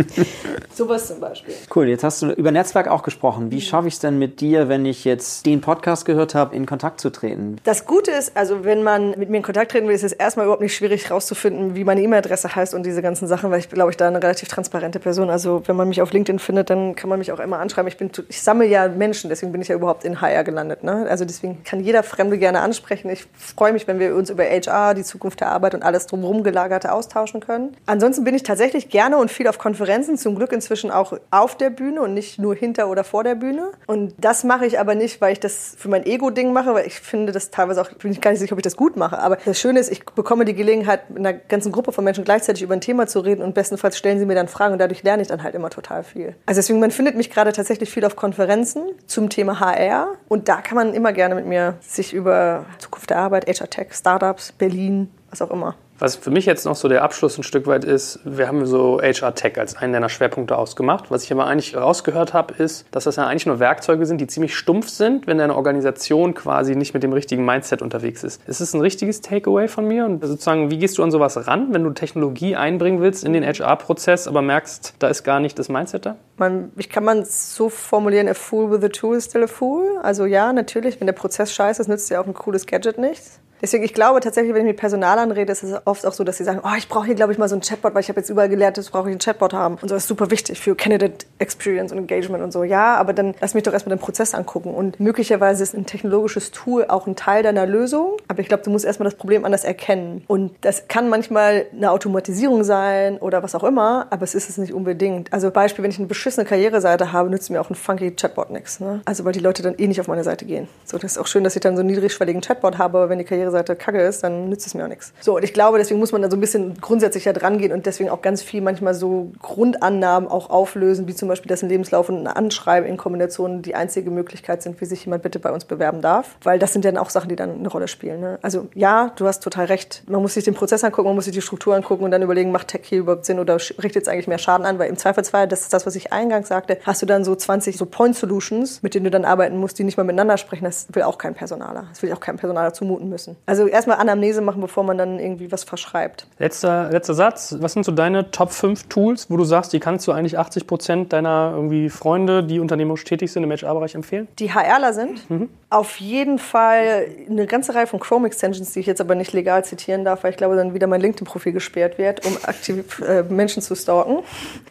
Sowas 0.75 1.09
zum 1.09 1.21
Beispiel. 1.21 1.55
Cool, 1.75 1.89
jetzt 1.89 2.05
hast 2.05 2.23
du 2.23 2.31
über 2.31 2.51
Netzwerk 2.53 2.89
auch 2.89 3.03
gesprochen. 3.03 3.51
Wie 3.51 3.61
schaffe 3.61 3.89
ich 3.89 3.95
es 3.95 4.01
denn 4.01 4.19
mit 4.19 4.41
dir, 4.41 4.69
wenn 4.69 4.87
ich 4.87 5.05
jetzt 5.05 5.47
den 5.47 5.61
Podcast 5.61 6.05
gehört 6.05 6.35
habe, 6.35 6.55
in 6.55 6.67
Kontakt 6.67 7.01
zu 7.01 7.11
treten? 7.11 7.57
Das 7.65 7.87
Gute 7.87 8.11
ist, 8.13 8.37
also 8.37 8.65
wenn 8.65 8.83
man 8.83 9.11
mit 9.19 9.31
mir 9.31 9.39
in 9.39 9.43
Kontakt 9.43 9.73
treten 9.73 9.89
will, 9.89 9.95
ist 9.95 10.05
es 10.05 10.13
erstmal 10.13 10.47
überhaupt 10.47 10.63
nicht 10.63 10.75
schwierig 10.75 11.11
rauszufinden, 11.11 11.75
wie 11.75 11.85
meine 11.85 12.03
E-Mail-Adresse 12.03 12.55
heißt 12.55 12.75
und 12.75 12.85
diese 12.85 13.03
ganzen 13.03 13.29
Sachen, 13.29 13.51
weil 13.51 13.59
ich 13.59 13.69
glaube 13.69 13.91
ich 13.91 13.97
da 13.97 14.09
eine 14.09 14.23
relativ 14.23 14.49
transparente 14.49 15.01
Person. 15.01 15.31
Also 15.31 15.63
wenn 15.67 15.77
man 15.77 15.89
mich 15.89 16.01
auf 16.03 16.13
LinkedIn 16.13 16.39
findet, 16.39 16.71
dann 16.71 16.95
kann 16.95 17.11
man 17.11 17.19
mich 17.19 17.33
auch 17.33 17.41
immer 17.41 17.59
anschreiben. 17.59 17.89
Ich 17.89 17.97
bin, 17.97 18.11
ich 18.29 18.43
sammle 18.43 18.67
ja 18.67 18.89
Menschen, 18.89 19.29
deswegen 19.29 19.53
bin 19.53 19.61
ich 19.61 19.69
ja 19.69 19.75
überhaupt 19.75 20.05
in 20.05 20.21
HR 20.21 20.45
gelandet. 20.45 20.85
Ne? 20.85 21.07
Also 21.09 21.25
deswegen 21.25 21.63
kann 21.65 21.81
jeder 21.81 22.03
Fremde 22.03 22.39
gerne 22.39 22.61
ansprechen. 22.61 23.11
Ich 23.11 23.27
freue 23.35 23.73
mich, 23.73 23.87
wenn 23.87 23.99
wir 23.99 24.15
uns 24.15 24.31
über 24.31 24.45
HR, 24.45 24.95
die 24.95 25.05
Zukunft 25.05 25.41
der 25.41 25.49
Arbeit 25.49 25.75
und 25.75 25.83
alles 25.83 26.07
drumherum 26.07 26.43
gelagerte 26.43 26.93
austauschen 26.93 27.41
können. 27.41 27.77
Ansonsten 27.87 28.25
bin 28.25 28.35
ich 28.35 28.43
tatsächlich 28.43 28.89
gerne 28.89 29.19
und 29.19 29.30
viel 29.31 29.49
auf 29.49 29.59
Konferenzen, 29.59 30.17
zum 30.17 30.35
Glück 30.35 30.53
inzwischen 30.53 30.91
auch 30.91 31.13
auf 31.31 31.57
der 31.57 31.71
Bühne 31.71 32.03
und 32.03 32.15
nicht 32.15 32.39
nur 32.39 32.55
hinter 32.55 32.89
oder 32.89 33.05
vor 33.05 33.25
der 33.25 33.35
Bühne. 33.35 33.71
Und 33.87 34.15
das 34.19 34.45
mache 34.45 34.67
ich 34.67 34.79
aber 34.79 34.95
nicht, 34.95 35.21
weil 35.21 35.33
ich 35.33 35.41
das 35.41 35.75
für 35.79 35.89
mein 35.89 36.05
Ego-Ding 36.05 36.53
mache, 36.53 36.75
weil 36.75 36.87
ich 36.87 37.01
finde 37.01 37.33
das 37.33 37.51
teilweise 37.51 37.81
auch, 37.81 37.91
bin 37.93 38.13
ich 38.13 38.21
gar 38.21 38.31
nicht 38.31 38.41
sicher, 38.41 38.53
ob 38.53 38.59
ich 38.59 38.65
das 38.65 38.77
gut 38.77 38.97
mache. 38.97 39.19
Aber 39.19 39.37
das 39.37 39.59
Schöne 39.61 39.81
ist, 39.81 39.91
ich 39.91 40.05
bekomme 40.05 40.45
die 40.45 40.55
Gelegenheit, 40.55 41.11
mit 41.11 41.19
einer 41.19 41.33
ganzen 41.33 41.73
Gruppe 41.73 41.93
von 41.93 42.05
Menschen 42.05 42.25
gleichzeitig 42.25 42.63
über 42.63 42.75
ein 42.75 42.81
Thema 42.81 43.07
zu 43.07 43.21
reden 43.21 43.43
und 43.43 43.55
bestenfalls 43.55 43.97
stellen 43.99 44.19
sie 44.19 44.27
mir 44.27 44.35
dann 44.35 44.49
Fragen 44.49 44.73
und 44.73 44.79
dadurch 44.79 45.03
lerne 45.03 45.23
ich 45.23 45.29
dann 45.29 45.43
halt 45.43 45.55
immer 45.55 45.71
total 45.71 46.05
viel. 46.05 46.35
Also 46.47 46.59
deswegen, 46.59 46.81
man 46.81 46.91
findet 46.91 47.17
mich 47.17 47.31
gerade 47.31 47.53
tatsächlich 47.53 47.91
viel 47.91 48.05
auf 48.05 48.17
Konferenzen 48.17 48.83
zum 49.07 49.29
Thema 49.29 49.61
HR 49.61 50.15
und 50.29 50.49
da 50.49 50.61
kann 50.61 50.77
man 50.77 50.95
immer 50.95 51.13
gerne 51.13 51.35
mit 51.35 51.47
mir 51.47 51.75
sich 51.81 52.13
über 52.13 52.67
Zukunft 52.79 53.11
der 53.11 53.19
Arbeit, 53.19 53.47
HR 53.47 53.71
Tech, 53.71 53.89
Startups, 53.93 54.53
Berlin, 54.53 55.11
was 55.31 55.43
auch 55.43 55.51
immer 55.51 55.75
was 56.01 56.17
für 56.17 56.31
mich 56.31 56.47
jetzt 56.47 56.65
noch 56.65 56.77
so 56.77 56.89
der 56.89 57.03
Abschluss 57.03 57.39
ein 57.39 57.43
Stück 57.43 57.67
weit 57.67 57.85
ist, 57.85 58.21
wir 58.25 58.49
haben 58.49 58.65
so 58.67 59.01
HR 59.01 59.35
Tech 59.35 59.59
als 59.59 59.77
einen 59.77 59.93
deiner 59.93 60.09
Schwerpunkte 60.09 60.57
ausgemacht. 60.57 61.11
Was 61.11 61.25
ich 61.25 61.33
aber 61.33 61.47
eigentlich 61.47 61.77
rausgehört 61.77 62.33
habe, 62.33 62.55
ist, 62.55 62.87
dass 62.91 63.05
das 63.05 63.17
ja 63.17 63.27
eigentlich 63.27 63.47
nur 63.47 63.61
Werkzeuge 63.61 64.07
sind, 64.07 64.21
die 64.21 64.27
ziemlich 64.27 64.57
stumpf 64.57 64.89
sind, 64.89 65.27
wenn 65.27 65.39
deine 65.39 65.55
Organisation 65.55 66.35
quasi 66.35 66.75
nicht 66.75 66.95
mit 66.95 67.03
dem 67.03 67.13
richtigen 67.13 67.45
Mindset 67.45 67.83
unterwegs 67.83 68.25
ist. 68.25 68.43
Ist 68.49 68.61
es 68.61 68.75
ein 68.75 68.81
richtiges 68.81 69.21
Takeaway 69.21 69.69
von 69.69 69.87
mir? 69.87 70.07
Und 70.07 70.25
sozusagen, 70.25 70.71
wie 70.71 70.79
gehst 70.79 70.97
du 70.99 71.03
an 71.03 71.11
sowas 71.11 71.47
ran, 71.47 71.69
wenn 71.73 71.85
du 71.85 71.91
Technologie 71.91 72.57
einbringen 72.57 73.01
willst 73.01 73.23
in 73.23 73.33
den 73.33 73.45
HR-Prozess, 73.45 74.27
aber 74.27 74.43
merkst, 74.43 74.95
da 74.99 75.09
ist 75.09 75.23
gar 75.23 75.39
nicht 75.39 75.59
das 75.59 75.69
Mindset 75.69 76.07
da? 76.07 76.17
Man, 76.39 76.73
ich 76.77 76.89
kann 76.89 77.05
man 77.05 77.25
so 77.27 77.69
formulieren, 77.69 78.27
a 78.27 78.35
fool 78.35 78.71
with 78.71 78.83
a 78.83 78.89
tool 78.89 79.17
is 79.17 79.27
still 79.27 79.43
a 79.43 79.47
fool. 79.47 79.99
Also 80.03 80.25
ja, 80.25 80.53
natürlich, 80.55 80.99
wenn 81.01 81.07
der 81.07 81.13
Prozess 81.13 81.53
scheiße 81.53 81.83
ist, 81.83 81.89
nützt 81.89 82.09
ja 82.09 82.21
auch 82.21 82.27
ein 82.27 82.35
cooles 82.35 82.67
Gadget 82.67 82.97
nichts. 82.97 83.41
Deswegen, 83.61 83.85
ich 83.85 83.95
glaube 83.95 84.21
tatsächlich, 84.21 84.55
wenn 84.55 84.63
ich 84.63 84.73
mit 84.73 84.77
Personalern 84.77 85.31
rede, 85.31 85.53
ist 85.53 85.63
es 85.63 85.75
oft 85.85 86.07
auch 86.07 86.13
so, 86.13 86.25
dass 86.25 86.39
sie 86.39 86.45
sagen, 86.45 86.61
oh, 86.63 86.77
ich 86.77 86.89
brauche 86.89 87.07
hier, 87.07 87.15
glaube 87.15 87.33
ich, 87.33 87.39
mal 87.39 87.49
so 87.49 87.57
ein 87.57 87.61
Chatbot, 87.61 87.95
weil 87.95 88.01
ich 88.01 88.09
habe 88.09 88.21
jetzt 88.21 88.31
überall 88.31 88.49
gelernt, 88.49 88.79
das 88.79 88.91
brauche 88.91 89.09
ich 89.09 89.13
einen 89.13 89.21
Chatbot 89.21 89.53
haben. 89.53 89.77
Und 89.81 89.89
so 89.89 89.95
ist 89.95 90.07
super 90.07 90.31
wichtig 90.31 90.61
für 90.61 90.75
Candidate 90.75 91.27
Experience 91.39 91.93
und 91.93 91.99
Engagement 91.99 92.43
und 92.43 92.53
so. 92.53 92.65
Ja, 92.65 92.97
aber 92.97 93.13
dann 93.13 93.35
lass 93.41 93.55
mich 93.55 93.63
doch 93.63 93.73
erstmal 93.73 93.97
den 93.97 94.01
Prozess 94.01 94.35
angucken. 94.35 94.75
Und 94.75 95.01
möglicherweise 95.01 95.63
ist 95.63 95.75
ein 95.75 95.87
technologisches 95.87 96.51
Tool 96.51 96.87
auch 96.89 97.07
ein 97.07 97.17
Teil 97.17 97.43
deiner 97.43 97.67
Lösung. 97.67 98.17
Aber 98.29 98.41
ich 98.41 98.49
glaube, 98.49 98.63
du 98.63 98.71
musst 98.71 98.85
erstmal 98.85 99.09
das 99.09 99.19
Problem 99.19 99.45
anders 99.45 99.65
erkennen. 99.65 100.25
Und 100.27 100.53
das 100.63 100.89
kann 100.89 101.09
manchmal 101.09 101.67
eine 101.73 101.91
Automatisierung 101.91 102.65
sein 102.65 103.19
oder 103.19 103.43
was 103.43 103.55
auch 103.55 103.65
immer, 103.65 104.07
aber 104.11 104.25
es 104.25 104.35
ist 104.35 104.49
es 104.49 104.59
nicht 104.59 104.73
unbedingt. 104.73 105.33
Also 105.33 105.51
Beispiel, 105.51 105.83
wenn 105.83 105.91
ich 105.91 105.99
eine 105.99 106.07
beschissene 106.07 106.47
Karriereseite 106.47 107.13
habe, 107.13 107.31
nützt 107.31 107.51
mir 107.51 107.61
auch 107.61 107.71
ein 107.71 107.75
funky 107.75 108.11
Chatbot 108.13 108.51
nichts. 108.51 108.81
Ne? 108.81 109.01
Also 109.05 109.25
weil 109.25 109.33
die 109.33 109.41
Leute 109.41 109.63
dann 109.63 109.75
eh 109.77 109.87
nicht 109.87 110.01
auf 110.01 110.09
meine 110.09 110.25
Seite 110.25 110.45
gehen. 110.45 110.69
So, 110.85 110.99
das 110.99 111.13
ist 111.13 111.19
auch 111.19 111.27
schön, 111.27 111.45
dass 111.45 111.57
ich 111.57 111.61
dann 111.61 111.77
so 111.77 111.81
einen 111.81 111.91
niedrigschwelligen 111.91 112.41
Chatbot 112.41 112.79
habe, 112.79 112.99
aber 112.99 113.09
wenn 113.09 113.19
die 113.19 113.25
Karriere 113.25 113.50
Seite 113.51 113.77
kacke 113.77 114.01
ist, 114.01 114.23
dann 114.23 114.49
nützt 114.49 114.67
es 114.67 114.75
mir 114.75 114.85
auch 114.85 114.89
nichts. 114.89 115.13
So, 115.21 115.37
und 115.37 115.45
ich 115.45 115.53
glaube, 115.53 115.79
deswegen 115.79 116.01
muss 116.01 116.13
man 116.13 116.23
da 116.23 116.31
so 116.31 116.37
ein 116.37 116.41
bisschen 116.41 116.81
grundsätzlicher 116.81 117.33
dran 117.33 117.59
gehen 117.59 117.73
und 117.73 117.87
deswegen 117.87 118.11
auch 118.11 118.23
ganz 118.23 118.43
viel 118.43 118.61
manchmal 118.61 118.95
so 118.95 119.33
Grundannahmen 119.41 120.29
auch 120.29 120.51
auflösen, 120.51 121.07
wie 121.09 121.15
zum 121.15 121.29
Beispiel, 121.29 121.49
dass 121.49 121.63
ein 121.63 121.69
Lebenslauf 121.69 122.09
und 122.09 122.19
ein 122.19 122.27
Anschreiben 122.27 122.89
in 122.89 122.97
Kombination 122.97 123.63
die 123.63 123.75
einzige 123.75 124.11
Möglichkeit 124.11 124.63
sind, 124.63 124.81
wie 124.81 124.85
sich 124.85 125.05
jemand 125.05 125.23
bitte 125.23 125.39
bei 125.39 125.53
uns 125.53 125.65
bewerben 125.65 126.01
darf. 126.01 126.37
Weil 126.43 126.59
das 126.59 126.73
sind 126.73 126.85
dann 126.85 126.97
auch 126.97 127.11
Sachen, 127.11 127.29
die 127.29 127.37
dann 127.37 127.59
eine 127.59 127.69
Rolle 127.69 127.89
spielen. 127.89 128.21
Ne? 128.21 128.39
Also 128.43 128.69
ja, 128.75 129.13
du 129.17 129.27
hast 129.27 129.43
total 129.43 129.67
recht. 129.67 130.03
Man 130.07 130.23
muss 130.23 130.35
sich 130.35 130.45
den 130.45 130.55
Prozess 130.55 130.85
angucken, 130.85 131.09
man 131.09 131.17
muss 131.17 131.25
sich 131.25 131.35
die 131.35 131.43
Struktur 131.43 131.75
angucken 131.75 132.05
und 132.05 132.11
dann 132.11 132.23
überlegen, 132.23 132.53
macht 132.53 132.69
Tech 132.69 132.83
hier 132.85 133.01
überhaupt 133.01 133.25
Sinn 133.25 133.39
oder 133.39 133.57
richtet 133.57 134.03
es 134.03 134.09
eigentlich 134.09 134.29
mehr 134.29 134.39
Schaden 134.39 134.67
an? 134.67 134.79
Weil 134.79 134.89
im 134.89 134.97
Zweifelsfall, 134.97 135.49
das 135.49 135.63
ist 135.63 135.73
das, 135.73 135.87
was 135.87 135.95
ich 135.97 136.13
eingangs 136.13 136.49
sagte, 136.49 136.79
hast 136.85 137.03
du 137.03 137.07
dann 137.07 137.25
so 137.25 137.35
20 137.35 137.77
so 137.77 137.87
Point 137.87 138.17
Solutions, 138.17 138.83
mit 138.83 138.95
denen 138.95 139.05
du 139.05 139.11
dann 139.11 139.25
arbeiten 139.25 139.57
musst, 139.57 139.79
die 139.79 139.85
nicht 139.85 139.97
mal 139.97 140.05
miteinander 140.05 140.37
sprechen. 140.37 140.65
Das 140.65 140.87
will 140.93 141.03
auch 141.03 141.19
kein 141.19 141.35
Personaler. 141.35 141.87
Das 141.91 142.03
will 142.03 142.13
auch 142.13 142.21
kein 142.21 142.37
Personaler 142.37 142.73
zumuten 142.73 143.09
müssen. 143.09 143.37
Also 143.47 143.67
erstmal 143.67 143.99
Anamnese 143.99 144.41
machen, 144.41 144.61
bevor 144.61 144.85
man 144.85 144.97
dann 144.99 145.19
irgendwie 145.19 145.51
was 145.51 145.65
verschreibt. 145.65 146.27
Letzter, 146.39 146.91
letzter 146.91 147.15
Satz. 147.15 147.57
Was 147.59 147.73
sind 147.73 147.85
so 147.85 147.93
deine 147.93 148.31
Top 148.31 148.53
5 148.53 148.89
Tools, 148.89 149.29
wo 149.29 149.37
du 149.37 149.45
sagst, 149.45 149.73
die 149.73 149.81
kannst 149.81 150.07
du 150.07 150.13
eigentlich 150.13 150.39
80 150.39 150.67
Prozent 150.67 151.13
deiner 151.13 151.53
irgendwie 151.55 151.91
Freunde, 151.91 152.45
die 152.45 152.61
unternehmerisch 152.61 153.05
tätig 153.05 153.33
sind 153.33 153.43
im 153.43 153.51
HR-Bereich 153.51 153.95
empfehlen? 153.95 154.29
Die 154.39 154.53
HRler 154.55 154.93
sind? 154.93 155.29
Mhm. 155.31 155.49
Auf 155.69 156.01
jeden 156.01 156.39
Fall 156.39 157.07
eine 157.29 157.47
ganze 157.47 157.75
Reihe 157.75 157.87
von 157.87 158.01
Chrome-Extensions, 158.01 158.73
die 158.73 158.81
ich 158.81 158.87
jetzt 158.87 159.01
aber 159.01 159.15
nicht 159.15 159.33
legal 159.33 159.65
zitieren 159.65 160.05
darf, 160.05 160.25
weil 160.25 160.31
ich 160.31 160.37
glaube, 160.37 160.57
dann 160.57 160.75
wieder 160.75 160.87
mein 160.87 161.01
LinkedIn-Profil 161.01 161.53
gesperrt 161.53 161.99
wird, 161.99 162.27
um 162.27 162.37
aktiv 162.43 163.01
äh, 163.01 163.23
Menschen 163.23 163.63
zu 163.63 163.75
stalken. 163.75 164.19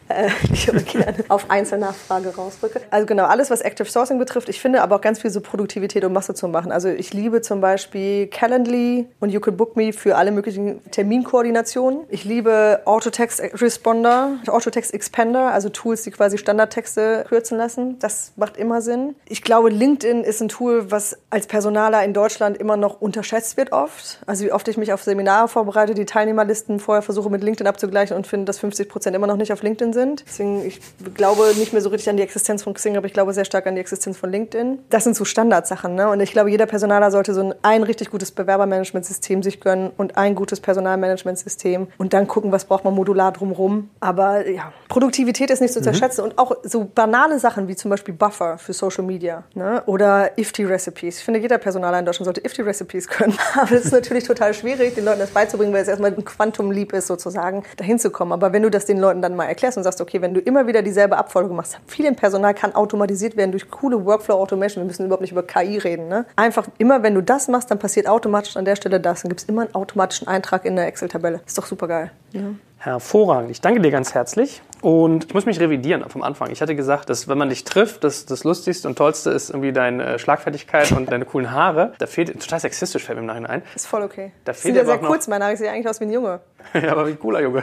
Äh, 0.08 0.28
ich 0.52 0.68
aber 0.68 0.80
gerne 0.80 1.16
auf 1.28 1.50
Einzelnachfrage 1.50 2.34
rausrücke. 2.34 2.80
Also 2.90 3.06
genau, 3.06 3.24
alles, 3.24 3.50
was 3.50 3.60
Active 3.60 3.88
Sourcing 3.88 4.18
betrifft. 4.18 4.48
Ich 4.48 4.60
finde 4.60 4.82
aber 4.82 4.96
auch 4.96 5.00
ganz 5.00 5.20
viel 5.20 5.30
so 5.30 5.40
Produktivität 5.40 6.04
und 6.04 6.12
Masse 6.12 6.34
zu 6.34 6.48
machen. 6.48 6.72
Also 6.72 6.88
ich 6.88 7.12
liebe 7.12 7.40
zum 7.40 7.60
Beispiel 7.60 8.26
Calendly 8.60 9.06
und 9.20 9.30
You 9.30 9.40
Can 9.40 9.56
Book 9.56 9.76
Me 9.76 9.92
für 9.92 10.16
alle 10.16 10.32
möglichen 10.32 10.80
Terminkoordinationen. 10.90 12.00
Ich 12.08 12.24
liebe 12.24 12.80
Autotext 12.84 13.40
Responder, 13.60 14.38
Autotext 14.46 14.92
Expander, 14.92 15.52
also 15.52 15.68
Tools, 15.68 16.02
die 16.02 16.10
quasi 16.10 16.38
Standardtexte 16.38 17.24
kürzen 17.28 17.58
lassen. 17.58 17.98
Das 17.98 18.32
macht 18.36 18.56
immer 18.56 18.82
Sinn. 18.82 19.14
Ich 19.26 19.42
glaube, 19.42 19.70
LinkedIn 19.70 20.24
ist 20.24 20.40
ein 20.40 20.48
Tool, 20.48 20.90
was 20.90 21.18
als 21.30 21.46
Personaler 21.46 22.04
in 22.04 22.12
Deutschland 22.12 22.58
immer 22.58 22.76
noch 22.76 23.00
unterschätzt 23.00 23.56
wird 23.56 23.72
oft. 23.72 24.20
Also 24.26 24.44
wie 24.44 24.52
oft 24.52 24.66
ich 24.68 24.76
mich 24.76 24.92
auf 24.92 25.02
Seminare 25.02 25.48
vorbereite, 25.48 25.94
die 25.94 26.04
Teilnehmerlisten 26.04 26.80
vorher 26.80 27.02
versuche 27.02 27.30
mit 27.30 27.42
LinkedIn 27.42 27.66
abzugleichen 27.66 28.16
und 28.16 28.26
finde, 28.26 28.46
dass 28.46 28.58
50 28.58 28.88
Prozent 28.88 29.16
immer 29.16 29.26
noch 29.26 29.36
nicht 29.36 29.52
auf 29.52 29.62
LinkedIn 29.62 29.92
sind. 29.92 30.24
Deswegen, 30.26 30.64
ich 30.64 30.80
glaube 31.14 31.52
nicht 31.56 31.72
mehr 31.72 31.82
so 31.82 31.88
richtig 31.88 32.10
an 32.10 32.16
die 32.16 32.22
Existenz 32.22 32.62
von 32.62 32.74
Xing, 32.74 32.96
aber 32.96 33.06
ich 33.06 33.12
glaube 33.12 33.32
sehr 33.32 33.44
stark 33.44 33.66
an 33.66 33.74
die 33.74 33.80
Existenz 33.80 34.16
von 34.16 34.30
LinkedIn. 34.30 34.80
Das 34.90 35.04
sind 35.04 35.16
so 35.16 35.24
Standardsachen. 35.24 35.94
Ne? 35.94 36.08
Und 36.08 36.20
ich 36.20 36.32
glaube, 36.32 36.50
jeder 36.50 36.66
Personaler 36.66 37.10
sollte 37.10 37.34
so 37.34 37.40
ein, 37.40 37.54
ein 37.62 37.82
richtig 37.82 38.10
gutes 38.10 38.30
Bewerbermanagementsystem 38.50 39.42
sich 39.42 39.60
gönnen 39.60 39.90
und 39.96 40.16
ein 40.16 40.34
gutes 40.34 40.60
Personalmanagementsystem 40.60 41.88
und 41.98 42.12
dann 42.12 42.26
gucken, 42.26 42.52
was 42.52 42.64
braucht 42.64 42.84
man 42.84 42.94
modular 42.94 43.32
drumherum. 43.32 43.90
Aber 44.00 44.48
ja, 44.48 44.72
Produktivität 44.88 45.50
ist 45.50 45.60
nicht 45.60 45.72
zu 45.72 45.78
unterschätzen 45.78 46.22
mhm. 46.22 46.30
und 46.30 46.38
auch 46.38 46.56
so 46.62 46.90
banale 46.92 47.38
Sachen 47.38 47.68
wie 47.68 47.76
zum 47.76 47.90
Beispiel 47.90 48.14
Buffer 48.14 48.58
für 48.58 48.72
Social 48.72 49.04
Media 49.04 49.44
ne? 49.54 49.82
oder 49.86 50.36
Ifty-Recipes. 50.36 51.18
Ich 51.18 51.24
finde, 51.24 51.40
jeder 51.40 51.58
Personaler 51.58 51.98
in 51.98 52.04
Deutschland 52.04 52.24
sollte 52.24 52.44
Ifty-Recipes 52.44 53.08
können. 53.08 53.36
Aber 53.54 53.72
es 53.72 53.86
ist 53.86 53.92
natürlich 53.92 54.24
total 54.24 54.54
schwierig, 54.54 54.94
den 54.94 55.04
Leuten 55.04 55.20
das 55.20 55.30
beizubringen, 55.30 55.72
weil 55.72 55.82
es 55.82 55.88
erstmal 55.88 56.12
ein 56.12 56.24
Quantum-Leap 56.24 56.92
ist, 56.92 57.06
sozusagen, 57.06 57.62
dahin 57.76 57.98
zu 57.98 58.10
kommen. 58.10 58.32
Aber 58.32 58.52
wenn 58.52 58.62
du 58.62 58.70
das 58.70 58.84
den 58.86 58.98
Leuten 58.98 59.22
dann 59.22 59.36
mal 59.36 59.46
erklärst 59.46 59.76
und 59.78 59.84
sagst, 59.84 60.00
okay, 60.00 60.20
wenn 60.20 60.34
du 60.34 60.40
immer 60.40 60.66
wieder 60.66 60.82
dieselbe 60.82 61.16
Abfolge 61.16 61.54
machst, 61.54 61.78
viel 61.86 62.06
im 62.06 62.16
Personal 62.16 62.54
kann 62.54 62.74
automatisiert 62.74 63.36
werden 63.36 63.52
durch 63.52 63.70
coole 63.70 64.04
Workflow-Automation. 64.04 64.82
Wir 64.82 64.86
müssen 64.86 65.06
überhaupt 65.06 65.22
nicht 65.22 65.32
über 65.32 65.42
KI 65.42 65.78
reden. 65.78 66.08
Ne? 66.08 66.26
Einfach 66.36 66.66
immer, 66.78 67.02
wenn 67.02 67.14
du 67.14 67.22
das 67.22 67.48
machst, 67.48 67.70
dann 67.70 67.78
passiert 67.78 68.08
automatisch 68.08 68.29
an 68.56 68.64
der 68.64 68.76
Stelle 68.76 69.00
das. 69.00 69.22
Dann 69.22 69.28
gibt 69.28 69.42
es 69.42 69.48
immer 69.48 69.62
einen 69.62 69.74
automatischen 69.74 70.28
Eintrag 70.28 70.64
in 70.64 70.76
der 70.76 70.86
Excel-Tabelle. 70.86 71.40
Ist 71.46 71.58
doch 71.58 71.66
super 71.66 71.88
geil. 71.88 72.10
Ja. 72.32 72.42
Hervorragend. 72.82 73.50
Ich 73.50 73.60
danke 73.60 73.82
dir 73.82 73.90
ganz 73.90 74.14
herzlich. 74.14 74.62
Und 74.80 75.26
ich 75.26 75.34
muss 75.34 75.44
mich 75.44 75.60
revidieren 75.60 76.08
vom 76.08 76.22
Anfang. 76.22 76.50
Ich 76.50 76.62
hatte 76.62 76.74
gesagt, 76.74 77.10
dass 77.10 77.28
wenn 77.28 77.36
man 77.36 77.50
dich 77.50 77.64
trifft, 77.64 78.02
das, 78.04 78.24
das 78.24 78.44
Lustigste 78.44 78.88
und 78.88 78.96
Tollste 78.96 79.30
ist 79.30 79.50
irgendwie 79.50 79.72
deine 79.72 80.18
Schlagfertigkeit 80.18 80.90
und 80.92 81.12
deine 81.12 81.26
coolen 81.26 81.50
Haare. 81.50 81.92
Da 81.98 82.06
fehlt, 82.06 82.40
total 82.40 82.60
sexistisch 82.60 83.04
fällt 83.04 83.16
mir 83.18 83.20
im 83.20 83.26
Nachhinein 83.26 83.50
ein. 83.50 83.62
Ist 83.74 83.86
voll 83.86 84.00
okay. 84.00 84.32
Da 84.46 84.54
fehlt 84.54 84.74
sind 84.74 84.76
ja 84.76 84.86
sehr 84.86 84.98
kurz, 84.98 85.28
meine 85.28 85.44
Haare. 85.44 85.58
Sehe 85.58 85.70
eigentlich 85.70 85.88
aus 85.88 86.00
wie 86.00 86.04
ein 86.04 86.10
Junge. 86.10 86.40
ja, 86.72 86.92
aber 86.92 87.06
wie 87.06 87.10
ein 87.10 87.18
cooler 87.18 87.42
Junge. 87.42 87.62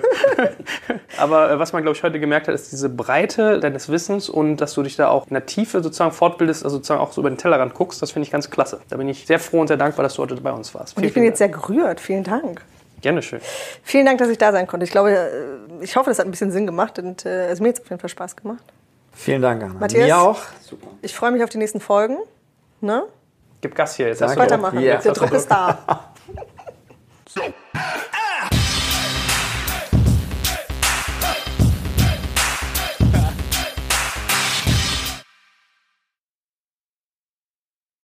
aber 1.18 1.50
äh, 1.50 1.58
was 1.58 1.74
man, 1.74 1.82
glaube 1.82 1.98
ich, 1.98 2.04
heute 2.04 2.20
gemerkt 2.20 2.48
hat, 2.48 2.54
ist 2.54 2.72
diese 2.72 2.90
Breite 2.90 3.60
deines 3.60 3.90
Wissens 3.90 4.30
und 4.30 4.58
dass 4.58 4.76
du 4.76 4.84
dich 4.84 4.96
da 4.96 5.08
auch 5.10 5.26
in 5.26 5.34
der 5.34 5.48
Tiefe 5.48 5.82
sozusagen 5.82 6.12
fortbildest, 6.12 6.64
also 6.64 6.78
sozusagen 6.78 7.02
auch 7.02 7.12
so 7.12 7.22
über 7.22 7.32
den 7.32 7.40
Tellerrand 7.40 7.74
guckst. 7.74 8.00
Das 8.04 8.12
finde 8.12 8.26
ich 8.26 8.32
ganz 8.32 8.52
klasse. 8.52 8.82
Da 8.90 8.98
bin 8.98 9.10
ich 9.10 9.26
sehr 9.26 9.40
froh 9.40 9.62
und 9.62 9.68
sehr 9.68 9.78
dankbar, 9.78 10.04
dass 10.04 10.14
du 10.14 10.22
heute 10.22 10.36
bei 10.36 10.52
uns 10.52 10.76
warst. 10.76 10.96
Und 10.96 11.04
ich 11.04 11.14
bin 11.16 11.24
jetzt 11.24 11.40
sehr 11.40 11.50
gerührt. 11.50 12.00
Vielen 12.00 12.24
Dank. 12.24 12.62
Gerne 13.02 13.22
schön. 13.22 13.40
Vielen 13.84 14.06
Dank, 14.06 14.18
dass 14.20 14.30
ich 14.30 14.38
da 14.38 14.52
sein 14.52 14.68
konnte. 14.68 14.84
Ich 14.84 14.92
glaube, 14.92 15.12
äh, 15.12 15.84
ich 15.84 15.96
hoffe, 15.96 16.10
das 16.10 16.20
hat 16.20 16.26
ein 16.26 16.32
bisschen 16.32 16.52
Sinn 16.52 16.66
gemacht 16.66 16.98
und 17.00 17.26
äh, 17.26 17.48
es 17.50 17.60
mir 17.60 17.68
jetzt 17.68 17.82
auf 17.82 17.90
jeden 17.90 18.00
Fall 18.00 18.10
Spaß 18.10 18.36
gemacht. 18.36 18.64
Vielen 19.14 19.42
Dank, 19.42 19.64
Anna. 19.64 19.76
Matthias, 19.76 20.06
mir 20.06 20.18
auch. 20.18 20.40
Super. 20.62 20.88
Ich 21.02 21.16
freue 21.16 21.32
mich 21.32 21.44
auf 21.44 21.50
die 21.50 21.58
nächsten 21.58 21.80
Folgen. 21.80 22.18
Ne? 22.82 23.04
Gib 23.62 23.76
Gas 23.76 23.96
hier, 23.96 24.08
jetzt 24.08 24.22
Danke. 24.22 24.32
hast 24.32 24.38
du 24.38 24.44
weitermachen. 24.44 24.80
Yeah. 24.80 25.02
Der 25.02 25.14
Druck 25.14 25.32
ist 25.32 25.50
da. 25.50 26.14
so. 27.28 27.42